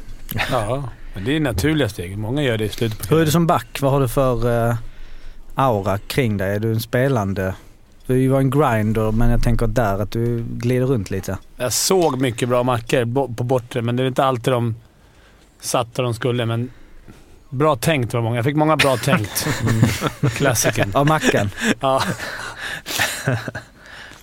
Ja, 0.50 0.84
men 1.14 1.24
det 1.24 1.36
är 1.36 1.40
naturliga 1.40 1.88
steg. 1.88 2.18
Många 2.18 2.42
gör 2.42 2.58
det 2.58 2.64
i 2.64 2.68
slutet 2.68 3.08
på 3.08 3.14
Hur 3.14 3.22
är 3.22 3.24
du 3.26 3.30
som 3.30 3.46
back? 3.46 3.78
Vad 3.80 3.92
har 3.92 4.00
du 4.00 4.08
för 4.08 4.68
uh, 4.68 4.74
aura 5.54 5.98
kring 5.98 6.36
dig? 6.36 6.54
Är 6.54 6.60
du 6.60 6.72
en 6.72 6.80
spelande? 6.80 7.54
Du 8.06 8.28
var 8.28 8.38
en 8.40 8.50
grinder 8.50 9.12
men 9.12 9.30
jag 9.30 9.42
tänker 9.42 9.66
där 9.66 10.02
att 10.02 10.10
du 10.10 10.44
glider 10.48 10.86
runt 10.86 11.10
lite. 11.10 11.38
Jag 11.56 11.72
såg 11.72 12.20
mycket 12.20 12.48
bra 12.48 12.62
mackor 12.62 13.26
på 13.34 13.44
bortre, 13.44 13.82
men 13.82 13.96
det 13.96 14.02
är 14.02 14.06
inte 14.06 14.24
alltid 14.24 14.52
de 14.52 14.74
satt 15.60 15.94
där 15.94 16.02
de 16.02 16.14
skulle, 16.14 16.46
men 16.46 16.70
bra 17.50 17.76
tänkt 17.76 18.14
var 18.14 18.20
många. 18.22 18.36
Jag 18.36 18.44
fick 18.44 18.56
många 18.56 18.76
bra 18.76 18.96
tänkt. 19.04 19.46
Klassiken. 20.36 20.90
Av 20.94 21.06
Mackan. 21.06 21.50
Ja. 21.80 22.02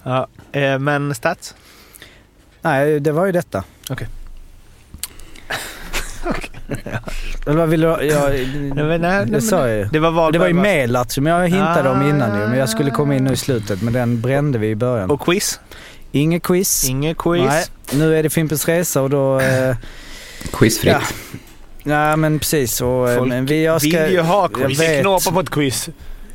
Ja, 0.05 0.27
eh, 0.51 0.79
men 0.79 1.15
stats? 1.15 1.55
Nej, 2.61 2.99
det 2.99 3.11
var 3.11 3.25
ju 3.25 3.31
detta. 3.31 3.63
Okej. 3.89 4.07
Eller 7.45 7.57
vad 7.57 7.69
vill 7.69 7.81
du? 7.81 7.87
Jag, 7.87 8.01
Nej, 8.29 8.71
men- 8.73 9.01
nej, 9.01 9.25
det 9.25 9.31
men 9.31 9.41
sa 9.41 9.67
jag 9.67 9.77
ju. 9.77 9.85
Det 9.85 9.99
var 9.99 10.11
Varberg. 10.11 10.31
Det 10.33 10.39
var 10.39 10.47
ju? 10.47 10.53
Melat 10.53 11.11
som 11.11 11.25
jag 11.25 11.47
hintade 11.49 11.89
om 11.89 12.01
innan 12.09 12.39
ju, 12.41 12.47
men 12.47 12.59
jag 12.59 12.69
skulle 12.69 12.91
komma 12.91 13.15
in 13.15 13.23
nu 13.23 13.29
i 13.29 13.33
Ah. 13.33 13.35
slutet. 13.37 13.81
Men 13.81 13.93
den 13.93 14.21
brände 14.21 14.57
vi 14.59 14.67
i 14.69 14.75
början. 14.75 15.11
Och 15.11 15.21
quiz? 15.21 15.59
Inget 16.11 16.43
quiz. 16.43 16.89
Inget 16.89 17.17
quiz. 17.17 17.43
Nej, 17.45 17.65
nu 17.93 18.17
är 18.17 18.23
det 18.23 18.29
Fimpens 18.29 18.67
Resa 18.67 19.01
och 19.01 19.09
då... 19.09 19.39
Eh, 19.39 19.75
Quizfritt. 20.53 20.93
Ja. 20.93 20.99
nej 21.83 22.17
men 22.17 22.39
precis. 22.39 22.81
Och, 22.81 23.09
eh, 23.09 23.17
Folk 23.17 23.29
men 23.29 23.45
vi, 23.45 23.63
jag 23.63 23.81
ska, 23.81 24.03
vill 24.03 24.11
ju 24.11 24.21
ha 24.21 24.47
quiz. 24.47 24.79
Vi 24.79 25.01
knåpar 25.01 25.31
på 25.31 25.39
ett 25.39 25.49
quiz 25.49 25.89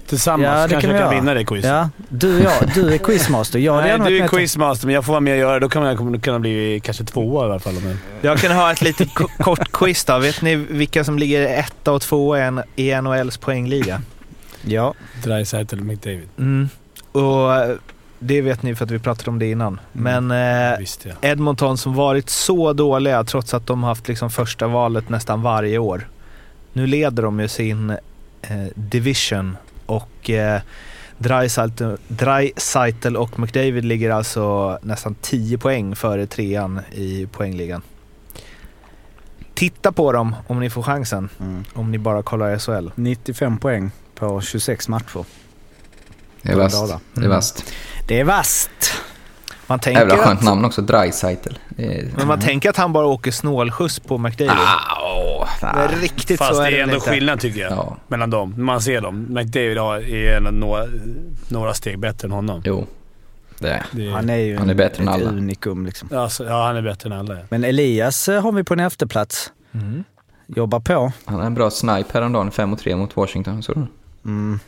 tillsammans. 0.08 0.58
Ja, 0.58 0.62
det 0.66 0.68
Kanske 0.70 0.80
kan 0.80 0.94
vi 0.94 1.00
jag 1.00 1.10
kan 1.10 1.20
vinna 1.20 1.34
det 1.34 1.44
quizet. 1.44 1.70
Ja, 1.70 1.90
du 2.08 2.36
och 2.36 2.44
jag. 2.44 2.74
Du 2.74 2.94
är 2.94 2.98
quizmaster. 2.98 3.58
Jag 3.58 3.76
Nej, 3.76 3.98
du 3.98 4.24
är 4.24 4.28
quizmaster, 4.28 4.86
men 4.86 4.94
jag 4.94 5.04
får 5.04 5.12
vara 5.12 5.20
med 5.20 5.32
och 5.32 5.38
göra 5.38 5.54
det. 5.54 5.60
Då 5.60 5.68
kan 5.68 5.82
jag 5.82 6.22
kunna 6.22 6.38
bli 6.38 6.80
kanske 6.84 7.04
tvåa 7.04 7.46
i 7.46 7.50
alla 7.50 7.60
fall. 7.60 7.74
Men... 7.74 7.98
Jag 8.20 8.38
kan 8.38 8.52
ha 8.52 8.72
ett 8.72 8.82
litet 8.82 9.14
ko- 9.14 9.28
kort 9.38 9.72
quiz 9.72 10.04
då. 10.04 10.18
Vet 10.18 10.42
ni 10.42 10.56
vilka 10.56 11.04
som 11.04 11.18
ligger 11.18 11.58
etta 11.58 11.92
och 11.92 12.02
tvåa 12.02 12.64
i 12.76 13.00
NHLs 13.00 13.36
poängliga? 13.38 14.02
Ja. 14.64 14.94
Dreisaitl 15.24 15.78
och 15.78 15.86
McDavid. 15.86 16.28
Mm. 16.38 16.68
Och 17.12 17.78
det 18.18 18.40
vet 18.42 18.62
ni 18.62 18.74
för 18.74 18.84
att 18.84 18.90
vi 18.90 18.98
pratade 18.98 19.30
om 19.30 19.38
det 19.38 19.50
innan. 19.50 19.80
Men 19.92 20.30
eh, 20.30 20.78
Visst 20.78 21.06
ja. 21.06 21.28
Edmonton 21.28 21.78
som 21.78 21.94
varit 21.94 22.30
så 22.30 22.72
dåliga 22.72 23.24
trots 23.24 23.54
att 23.54 23.66
de 23.66 23.82
haft 23.82 24.08
liksom 24.08 24.30
första 24.30 24.66
valet 24.66 25.08
nästan 25.08 25.42
varje 25.42 25.78
år. 25.78 26.08
Nu 26.72 26.86
leder 26.86 27.22
de 27.22 27.40
ju 27.40 27.48
sin 27.48 27.90
eh, 28.42 28.66
division 28.74 29.56
och 29.88 30.30
eh, 30.30 30.60
Dreisaitl 32.08 33.16
och 33.16 33.38
McDavid 33.38 33.84
ligger 33.84 34.10
alltså 34.10 34.78
nästan 34.82 35.14
10 35.14 35.58
poäng 35.58 35.96
före 35.96 36.26
trean 36.26 36.80
i 36.92 37.26
poängligan. 37.26 37.82
Titta 39.54 39.92
på 39.92 40.12
dem 40.12 40.34
om 40.46 40.60
ni 40.60 40.70
får 40.70 40.82
chansen. 40.82 41.28
Mm. 41.40 41.64
Om 41.72 41.90
ni 41.90 41.98
bara 41.98 42.22
kollar 42.22 42.58
SHL. 42.58 42.90
95 42.94 43.58
poäng 43.58 43.90
på 44.14 44.40
26 44.40 44.88
matcher. 44.88 45.24
Det 46.42 46.52
är 46.52 46.56
vasst. 46.56 46.94
Det 47.14 47.24
är 47.24 47.28
vasst. 47.28 47.72
Det 48.08 48.20
är 48.20 48.24
vasst. 48.24 48.70
Man 49.68 49.78
tänker, 49.78 50.00
Jävla 50.00 50.16
skönt 50.16 50.38
att, 50.38 50.44
namn 50.44 50.64
också, 50.64 50.82
Dreisaitl. 50.82 51.54
Är- 51.76 52.08
men 52.16 52.26
man 52.26 52.40
tänker 52.40 52.70
att 52.70 52.76
han 52.76 52.92
bara 52.92 53.06
åker 53.06 53.30
snålskjuts 53.30 54.00
på 54.00 54.18
McDavid. 54.18 54.52
Ah, 54.52 55.02
åh, 55.14 55.48
Men 55.62 55.88
riktigt 56.00 56.38
Fast 56.38 56.54
så 56.54 56.60
det 56.60 56.68
är 56.68 56.72
är 56.72 56.82
ändå 56.82 56.94
inte. 56.94 57.10
skillnad 57.10 57.40
tycker 57.40 57.60
jag. 57.60 57.72
Ja, 57.72 57.96
Mellan 58.08 58.30
dem. 58.30 58.54
Man 58.56 58.80
ser 58.82 59.00
dem. 59.00 59.26
McDavid 59.28 59.78
är 59.78 60.40
några, 60.40 60.84
några 61.48 61.74
steg 61.74 61.98
bättre 61.98 62.26
än 62.26 62.32
honom. 62.32 62.62
jo. 62.64 62.86
Det 63.60 63.68
är. 63.70 63.86
Det 63.92 64.06
är, 64.06 64.10
Han 64.10 64.30
är 64.30 64.36
ju 64.36 64.56
Han 64.58 64.70
är 64.70 64.74
bättre 64.74 65.02
än 65.02 65.08
alla. 65.08 65.28
unikum 65.30 65.86
liksom. 65.86 66.08
alltså, 66.18 66.44
ja, 66.44 66.66
han 66.66 66.76
är 66.76 66.82
bättre 66.82 67.10
än 67.14 67.18
alla. 67.18 67.34
ja. 67.34 67.40
Men 67.48 67.64
Elias 67.64 68.28
eh, 68.28 68.42
har 68.42 68.52
vi 68.52 68.64
på 68.64 68.74
en 68.74 68.80
efterplats. 68.80 69.52
Mm. 69.74 70.04
Jobbar 70.46 70.80
på. 70.80 71.12
Han 71.24 71.38
har 71.38 71.46
en 71.46 71.54
bra 71.54 71.70
snipe 71.70 72.08
häromdagen, 72.12 72.50
5 72.50 72.76
3 72.76 72.96
mot 72.96 73.16
Washington. 73.16 73.62
Så 73.62 73.86
Mm. 74.24 74.60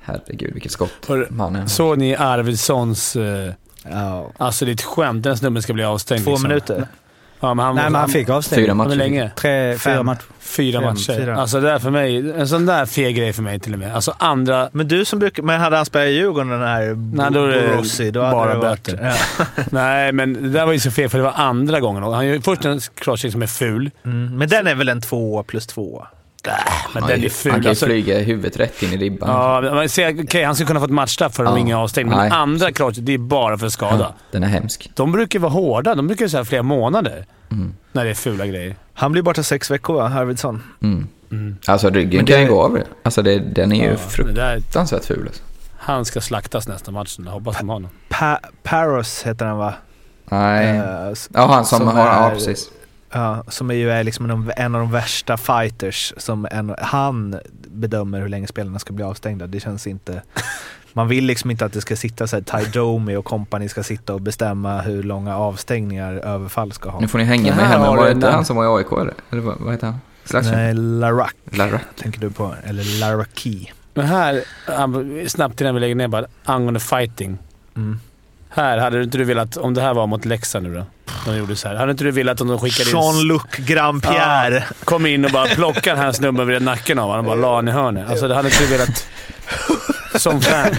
Herregud, 0.00 0.54
vilket 0.54 0.72
skott 0.72 0.90
Hör-. 1.08 1.66
Såg 1.66 1.98
ni 1.98 2.16
Arvidssons... 2.16 3.16
Eh, 3.16 3.52
Ja. 3.84 4.30
alltså 4.36 4.64
det 4.64 4.70
är 4.70 4.74
ett 4.74 4.82
skämt. 4.82 5.22
Den 5.22 5.36
snubben 5.36 5.62
ska 5.62 5.72
bli 5.72 5.84
avstängd. 5.84 6.24
Två 6.24 6.30
liksom. 6.30 6.48
minuter. 6.48 6.86
Ja, 7.40 7.54
men 7.54 7.66
han, 7.66 7.74
Nej 7.74 7.84
men 7.84 7.94
han 7.94 8.08
fick 8.08 8.28
avstängning. 8.28 8.64
Fyra 8.64 8.72
Hur 8.72 8.76
matcher. 8.78 8.96
länge? 8.96 9.30
Tre, 9.36 9.78
fyra 9.78 9.94
Fem. 9.94 10.06
matcher. 10.06 10.22
Fyra 10.40 10.80
Fem, 10.80 10.88
matcher. 10.88 11.16
fyra. 11.16 11.36
Alltså 11.36 11.60
det 11.60 11.70
är 11.70 11.78
för 11.78 11.90
mig, 11.90 12.32
en 12.32 12.48
sån 12.48 12.66
där 12.66 12.86
feg 12.86 13.16
grej 13.16 13.32
för 13.32 13.42
mig 13.42 13.60
till 13.60 13.72
och 13.72 13.78
med. 13.78 13.94
Alltså 13.94 14.14
andra... 14.18 14.68
Men 14.72 14.88
du 14.88 15.04
som 15.04 15.18
brukar, 15.18 15.42
men 15.42 15.60
hade 15.60 15.76
han 15.76 15.86
spelat 15.86 16.08
i 16.08 16.10
Djurgården 16.10 16.48
den 16.48 16.62
här 16.62 16.94
Nej, 17.14 17.30
då 17.32 17.44
är 17.44 17.48
det 17.48 17.68
Borossi, 17.68 18.10
då 18.10 18.20
hade 18.22 18.32
bara 18.32 18.54
det 18.54 18.58
varit, 18.58 18.84
böter. 18.86 19.14
Ja. 19.38 19.44
Nej, 19.70 20.12
men 20.12 20.32
det 20.42 20.48
där 20.48 20.66
var 20.66 20.72
ju 20.72 20.80
så 20.80 20.90
fel 20.90 21.08
för 21.08 21.18
det 21.18 21.24
var 21.24 21.32
andra 21.36 21.80
gången. 21.80 22.02
Han 22.02 22.26
gör 22.26 22.40
först 22.40 22.64
en 22.64 22.80
crosscheck 22.94 23.32
som 23.32 23.42
är 23.42 23.46
ful. 23.46 23.90
Mm. 24.04 24.38
Men 24.38 24.48
den 24.48 24.66
är 24.66 24.74
väl 24.74 24.88
en 24.88 25.00
två 25.00 25.42
plus 25.42 25.66
två? 25.66 26.06
Men 26.44 27.02
Han, 27.02 27.10
den 27.10 27.18
är 27.18 27.22
han 27.22 27.30
ful. 27.30 27.52
kan 27.52 27.62
ju 27.62 27.68
Alltså, 27.68 27.86
flyga 27.86 28.18
huvudet 28.18 28.56
rätt 28.60 28.82
in 28.82 28.92
i 28.92 28.96
ribban. 28.96 29.28
ja, 29.64 29.74
man 29.74 29.88
ser- 29.88 30.24
okej, 30.24 30.44
han 30.44 30.54
skulle 30.54 30.66
kunna 30.66 30.80
få 30.80 30.84
ett 30.86 30.90
matchstraff 30.92 31.34
för 31.34 31.44
Ja. 31.44 31.58
ingen 31.58 31.76
avstängning. 31.76 32.10
Men 32.10 32.28
Nej. 32.28 32.38
andra 32.38 32.72
crosscheck, 32.72 33.04
det 33.06 33.14
är 33.14 33.18
bara 33.18 33.58
för 33.58 33.68
skada. 33.68 33.98
Ja, 33.98 34.14
den 34.30 34.42
är 34.42 34.48
hemsk. 34.48 34.90
De 34.94 35.12
brukar 35.12 35.38
vara 35.38 35.52
hårda. 35.52 35.94
De 35.94 36.06
brukar 36.06 36.28
säga 36.28 36.44
flera 36.44 36.62
månader 36.62 37.26
Mm. 37.50 37.74
när 37.92 38.04
det 38.04 38.10
är 38.10 38.14
fula 38.14 38.46
grejer. 38.46 38.76
Han 38.94 39.12
blir 39.12 39.22
borta 39.22 39.42
sex 39.42 39.70
veckor 39.70 39.94
va, 39.94 40.04
Arvidsson? 40.08 40.62
Mm. 40.82 41.08
Alltså 41.66 41.90
ryggen 41.90 42.16
Men 42.18 42.26
kan 42.26 42.36
det- 42.36 42.42
ju 42.42 42.48
gå 42.48 42.62
av. 42.62 42.78
Alltså 43.02 43.22
det, 43.22 43.38
den 43.38 43.72
är 43.72 43.76
ju 43.76 43.82
Ja, 43.82 43.88
det 44.24 44.32
där, 44.32 44.54
fruktansvärt 44.54 45.04
ful. 45.04 45.26
Alltså. 45.26 45.42
han 45.78 46.04
ska 46.04 46.20
slaktas 46.20 46.68
nästa 46.68 46.90
match. 46.90 47.16
Jag 47.24 47.30
hoppas 47.32 47.58
de 47.58 47.68
har 47.68 47.76
honom. 47.76 47.90
Pa- 48.08 48.40
Paros 48.62 49.22
heter 49.22 49.46
han 49.46 49.58
va? 49.58 49.74
Nej. 50.30 50.80
S- 51.12 51.28
ja, 51.34 51.46
han 51.46 51.64
som, 51.64 51.86
har... 51.88 52.06
Ja, 52.06 52.30
är- 52.30 52.34
precis. 52.34 52.70
Ja, 53.10 53.44
som 53.48 53.70
är 53.70 53.74
ju 53.74 53.90
är 53.90 54.04
liksom 54.04 54.50
en, 54.56 54.74
av 54.74 54.80
de 54.80 54.90
värsta 54.90 55.36
fighters. 55.36 56.14
Som 56.16 56.46
en, 56.50 56.74
han 56.78 57.38
bedömer 57.68 58.20
hur 58.20 58.28
länge 58.28 58.46
spelarna 58.46 58.78
ska 58.78 58.92
bli 58.92 59.04
avstängda. 59.04 59.46
Det 59.46 59.60
känns 59.60 59.86
inte... 59.86 60.22
Man 60.92 61.08
vill 61.08 61.24
liksom 61.24 61.50
inte 61.50 61.64
att 61.64 61.72
det 61.72 61.80
ska 61.80 61.96
sitta 61.96 62.26
så 62.26 62.36
här, 62.36 62.42
Ty 62.42 62.70
Domi 62.70 63.16
och 63.16 63.24
company 63.24 63.68
ska 63.68 63.82
sitta 63.82 64.14
och 64.14 64.20
bestämma 64.20 64.80
hur 64.80 65.02
långa 65.02 65.36
avstängningar 65.36 66.12
överfall 66.14 66.72
ska 66.72 66.90
ha. 66.90 67.00
Nu 67.00 67.08
får 67.08 67.18
ni 67.18 67.24
hänga 67.24 67.56
med 67.56 67.66
här 67.66 67.78
men 67.78 67.96
var 67.96 68.04
det 68.06 68.12
inte 68.12 68.30
han 68.30 68.44
som 68.44 68.56
var 68.56 68.64
i 68.64 68.82
AIK 68.82 68.92
eller? 68.92 69.14
Eller 69.30 69.42
vad, 69.42 69.58
vad 69.58 69.72
heter 69.72 69.86
han? 69.86 70.00
Slagsson? 70.24 70.54
Nej, 70.54 70.74
Larac 70.74 71.30
Larra. 71.44 71.80
tänker 71.96 72.20
du 72.20 72.30
på. 72.30 72.54
Eller 72.64 73.00
Laraki. 73.00 73.72
Men 73.94 74.06
här, 74.06 74.44
snabbt 75.28 75.60
innan 75.60 75.74
vi 75.74 75.80
lägger 75.80 75.94
ner 75.94 76.08
bara, 76.08 76.26
angående 76.44 76.80
fighting. 76.80 77.38
Mm. 77.76 78.00
Här, 78.50 78.78
hade 78.78 78.96
du 78.96 79.02
inte 79.04 79.18
du 79.18 79.24
velat, 79.24 79.56
om 79.56 79.74
det 79.74 79.80
här 79.82 79.94
var 79.94 80.06
mot 80.06 80.24
Leksand 80.24 80.66
nu 80.68 80.74
då, 80.74 80.86
de 81.26 81.36
gjorde 81.38 81.56
så 81.56 81.68
här. 81.68 81.74
Hade 81.76 81.90
inte 81.90 82.04
du 82.04 82.10
velat 82.10 82.40
om 82.40 82.48
de 82.48 82.58
skickade 82.58 82.90
in... 82.90 82.96
Jean-Luc 82.96 83.42
Grandpierre. 83.56 84.64
Kom 84.84 85.06
in 85.06 85.24
och 85.24 85.30
bara 85.30 85.46
plockade 85.46 85.96
den 85.96 86.04
här 86.04 86.12
snubben 86.12 86.46
vid 86.46 86.62
nacken 86.62 86.98
av 86.98 87.08
honom 87.10 87.26
och 87.26 87.36
bara 87.38 87.40
la 87.40 87.54
han 87.56 87.68
i 87.68 87.70
hörnet. 87.70 88.10
Alltså 88.10 88.28
det 88.28 88.34
hade 88.34 88.48
inte 88.48 88.60
du 88.64 88.66
velat... 88.66 89.06
Som 90.14 90.40
fan. 90.40 90.76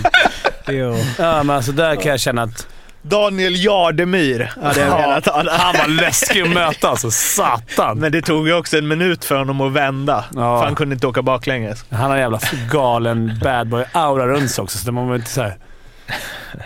Jo. 0.67 0.97
Ja, 1.17 1.43
men 1.43 1.55
alltså 1.55 1.71
där 1.71 1.95
kan 1.95 2.11
jag 2.11 2.19
känna 2.19 2.41
att 2.43 2.67
Daniel 3.01 3.63
Jardemyr 3.65 4.51
hade 4.63 4.79
jag 4.79 4.89
Ja, 4.89 4.97
velat 4.97 5.25
ha. 5.25 5.43
han 5.51 5.75
var 5.77 5.87
läskig 5.87 6.41
att 6.41 6.49
möta 6.49 6.89
alltså. 6.89 7.11
Satan! 7.11 7.99
Men 7.99 8.11
det 8.11 8.21
tog 8.21 8.47
ju 8.47 8.53
också 8.53 8.77
en 8.77 8.87
minut 8.87 9.25
för 9.25 9.35
honom 9.35 9.61
att 9.61 9.71
vända. 9.71 10.25
Ja. 10.35 10.59
För 10.59 10.65
han 10.65 10.75
kunde 10.75 10.93
inte 10.93 11.07
åka 11.07 11.21
baklänges. 11.21 11.85
Han 11.91 12.01
har 12.09 12.15
en 12.17 12.21
jävla 12.21 12.39
galen 12.71 13.39
bad 13.43 13.67
boy-aura 13.67 14.27
runt 14.27 14.51
sig 14.51 14.61
också, 14.61 14.77
så 14.77 14.85
det 14.85 14.91
var 14.91 15.15
inte 15.15 15.29
så 15.29 15.41
här... 15.41 15.57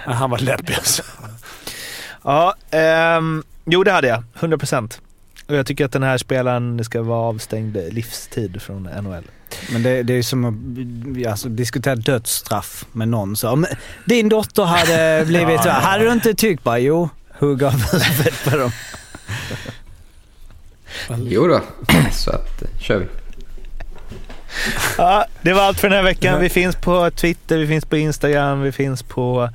Ja, 0.06 0.12
Han 0.14 0.30
var 0.30 0.38
läbbig 0.38 0.74
alltså. 0.74 1.04
Ja, 2.24 2.56
ehm, 2.72 3.44
jo 3.66 3.84
det 3.84 3.92
hade 3.92 4.08
jag. 4.08 4.24
100 4.40 4.58
procent. 4.58 5.02
Och 5.48 5.56
jag 5.56 5.66
tycker 5.66 5.86
att 5.86 5.92
den 5.92 6.04
här 6.04 6.18
spelaren 6.18 6.84
ska 6.84 7.02
vara 7.02 7.20
avstängd 7.20 7.78
livstid 7.92 8.62
från 8.62 8.84
NHL. 8.84 9.24
Men 9.72 9.84
det, 9.84 10.04
det 10.04 10.14
är 10.14 10.18
ju 10.18 10.24
som 10.24 10.46
att 10.46 11.28
alltså, 11.28 11.50
diskutera 11.50 11.96
dödsstraff 11.96 12.86
med 12.92 13.08
någon. 13.08 13.36
Så, 13.36 13.50
om 13.50 13.66
din 14.06 14.30
dotter 14.30 14.64
hade 14.64 15.26
blivit 15.28 15.64
så 15.64 15.70
här, 15.70 15.82
hade 15.82 16.04
du 16.04 16.12
inte 16.12 16.34
tyckt 16.34 16.64
bara 16.64 16.80
jo, 16.80 17.10
hugg 17.40 17.64
av 17.64 17.72
huvudet 17.72 18.44
på 18.44 18.58
dem. 18.58 18.72
Jo 21.18 21.48
då. 21.48 21.62
Så 22.12 22.32
att, 22.32 22.64
kör 22.80 22.98
vi. 22.98 23.06
Ja, 24.98 25.26
det 25.42 25.54
var 25.54 25.62
allt 25.62 25.80
för 25.80 25.90
den 25.90 25.96
här 25.98 26.04
veckan. 26.04 26.42
Vi 26.42 26.50
finns 26.50 26.76
på 26.76 27.12
Twitter, 27.12 27.58
vi 27.58 27.68
finns 27.68 27.86
på 27.86 27.98
Instagram, 27.98 28.62
vi 28.62 28.72
finns 28.72 29.04
på 29.04 29.50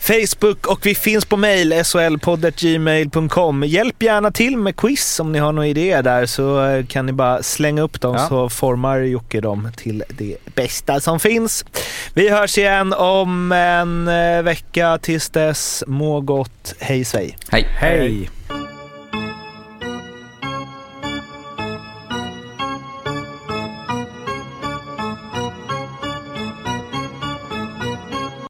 Facebook 0.00 0.66
och 0.66 0.86
vi 0.86 0.94
finns 0.94 1.24
på 1.24 1.36
mail, 1.36 1.84
solpodd.gmail.com. 1.84 3.64
Hjälp 3.66 4.02
gärna 4.02 4.30
till 4.30 4.56
med 4.56 4.76
quiz 4.76 5.20
om 5.20 5.32
ni 5.32 5.38
har 5.38 5.52
några 5.52 5.68
idéer 5.68 6.02
där 6.02 6.26
så 6.26 6.82
kan 6.88 7.06
ni 7.06 7.12
bara 7.12 7.42
slänga 7.42 7.82
upp 7.82 8.00
dem 8.00 8.14
Ja. 8.14 8.28
så 8.28 8.48
formar 8.48 8.98
Jocke 8.98 9.40
dem 9.40 9.70
till 9.76 10.04
det 10.08 10.36
bästa 10.54 11.00
som 11.00 11.20
finns. 11.20 11.64
Vi 12.14 12.28
hörs 12.28 12.58
igen 12.58 12.92
om 12.92 13.52
en 13.52 14.08
eh, 14.08 14.42
vecka. 14.42 14.98
Tills 15.02 15.30
dess, 15.30 15.84
må 15.86 16.20
gott. 16.20 16.74
Hej 16.80 17.04
svej. 17.04 17.36
Hej. 17.50 17.68
Hej! 17.78 18.30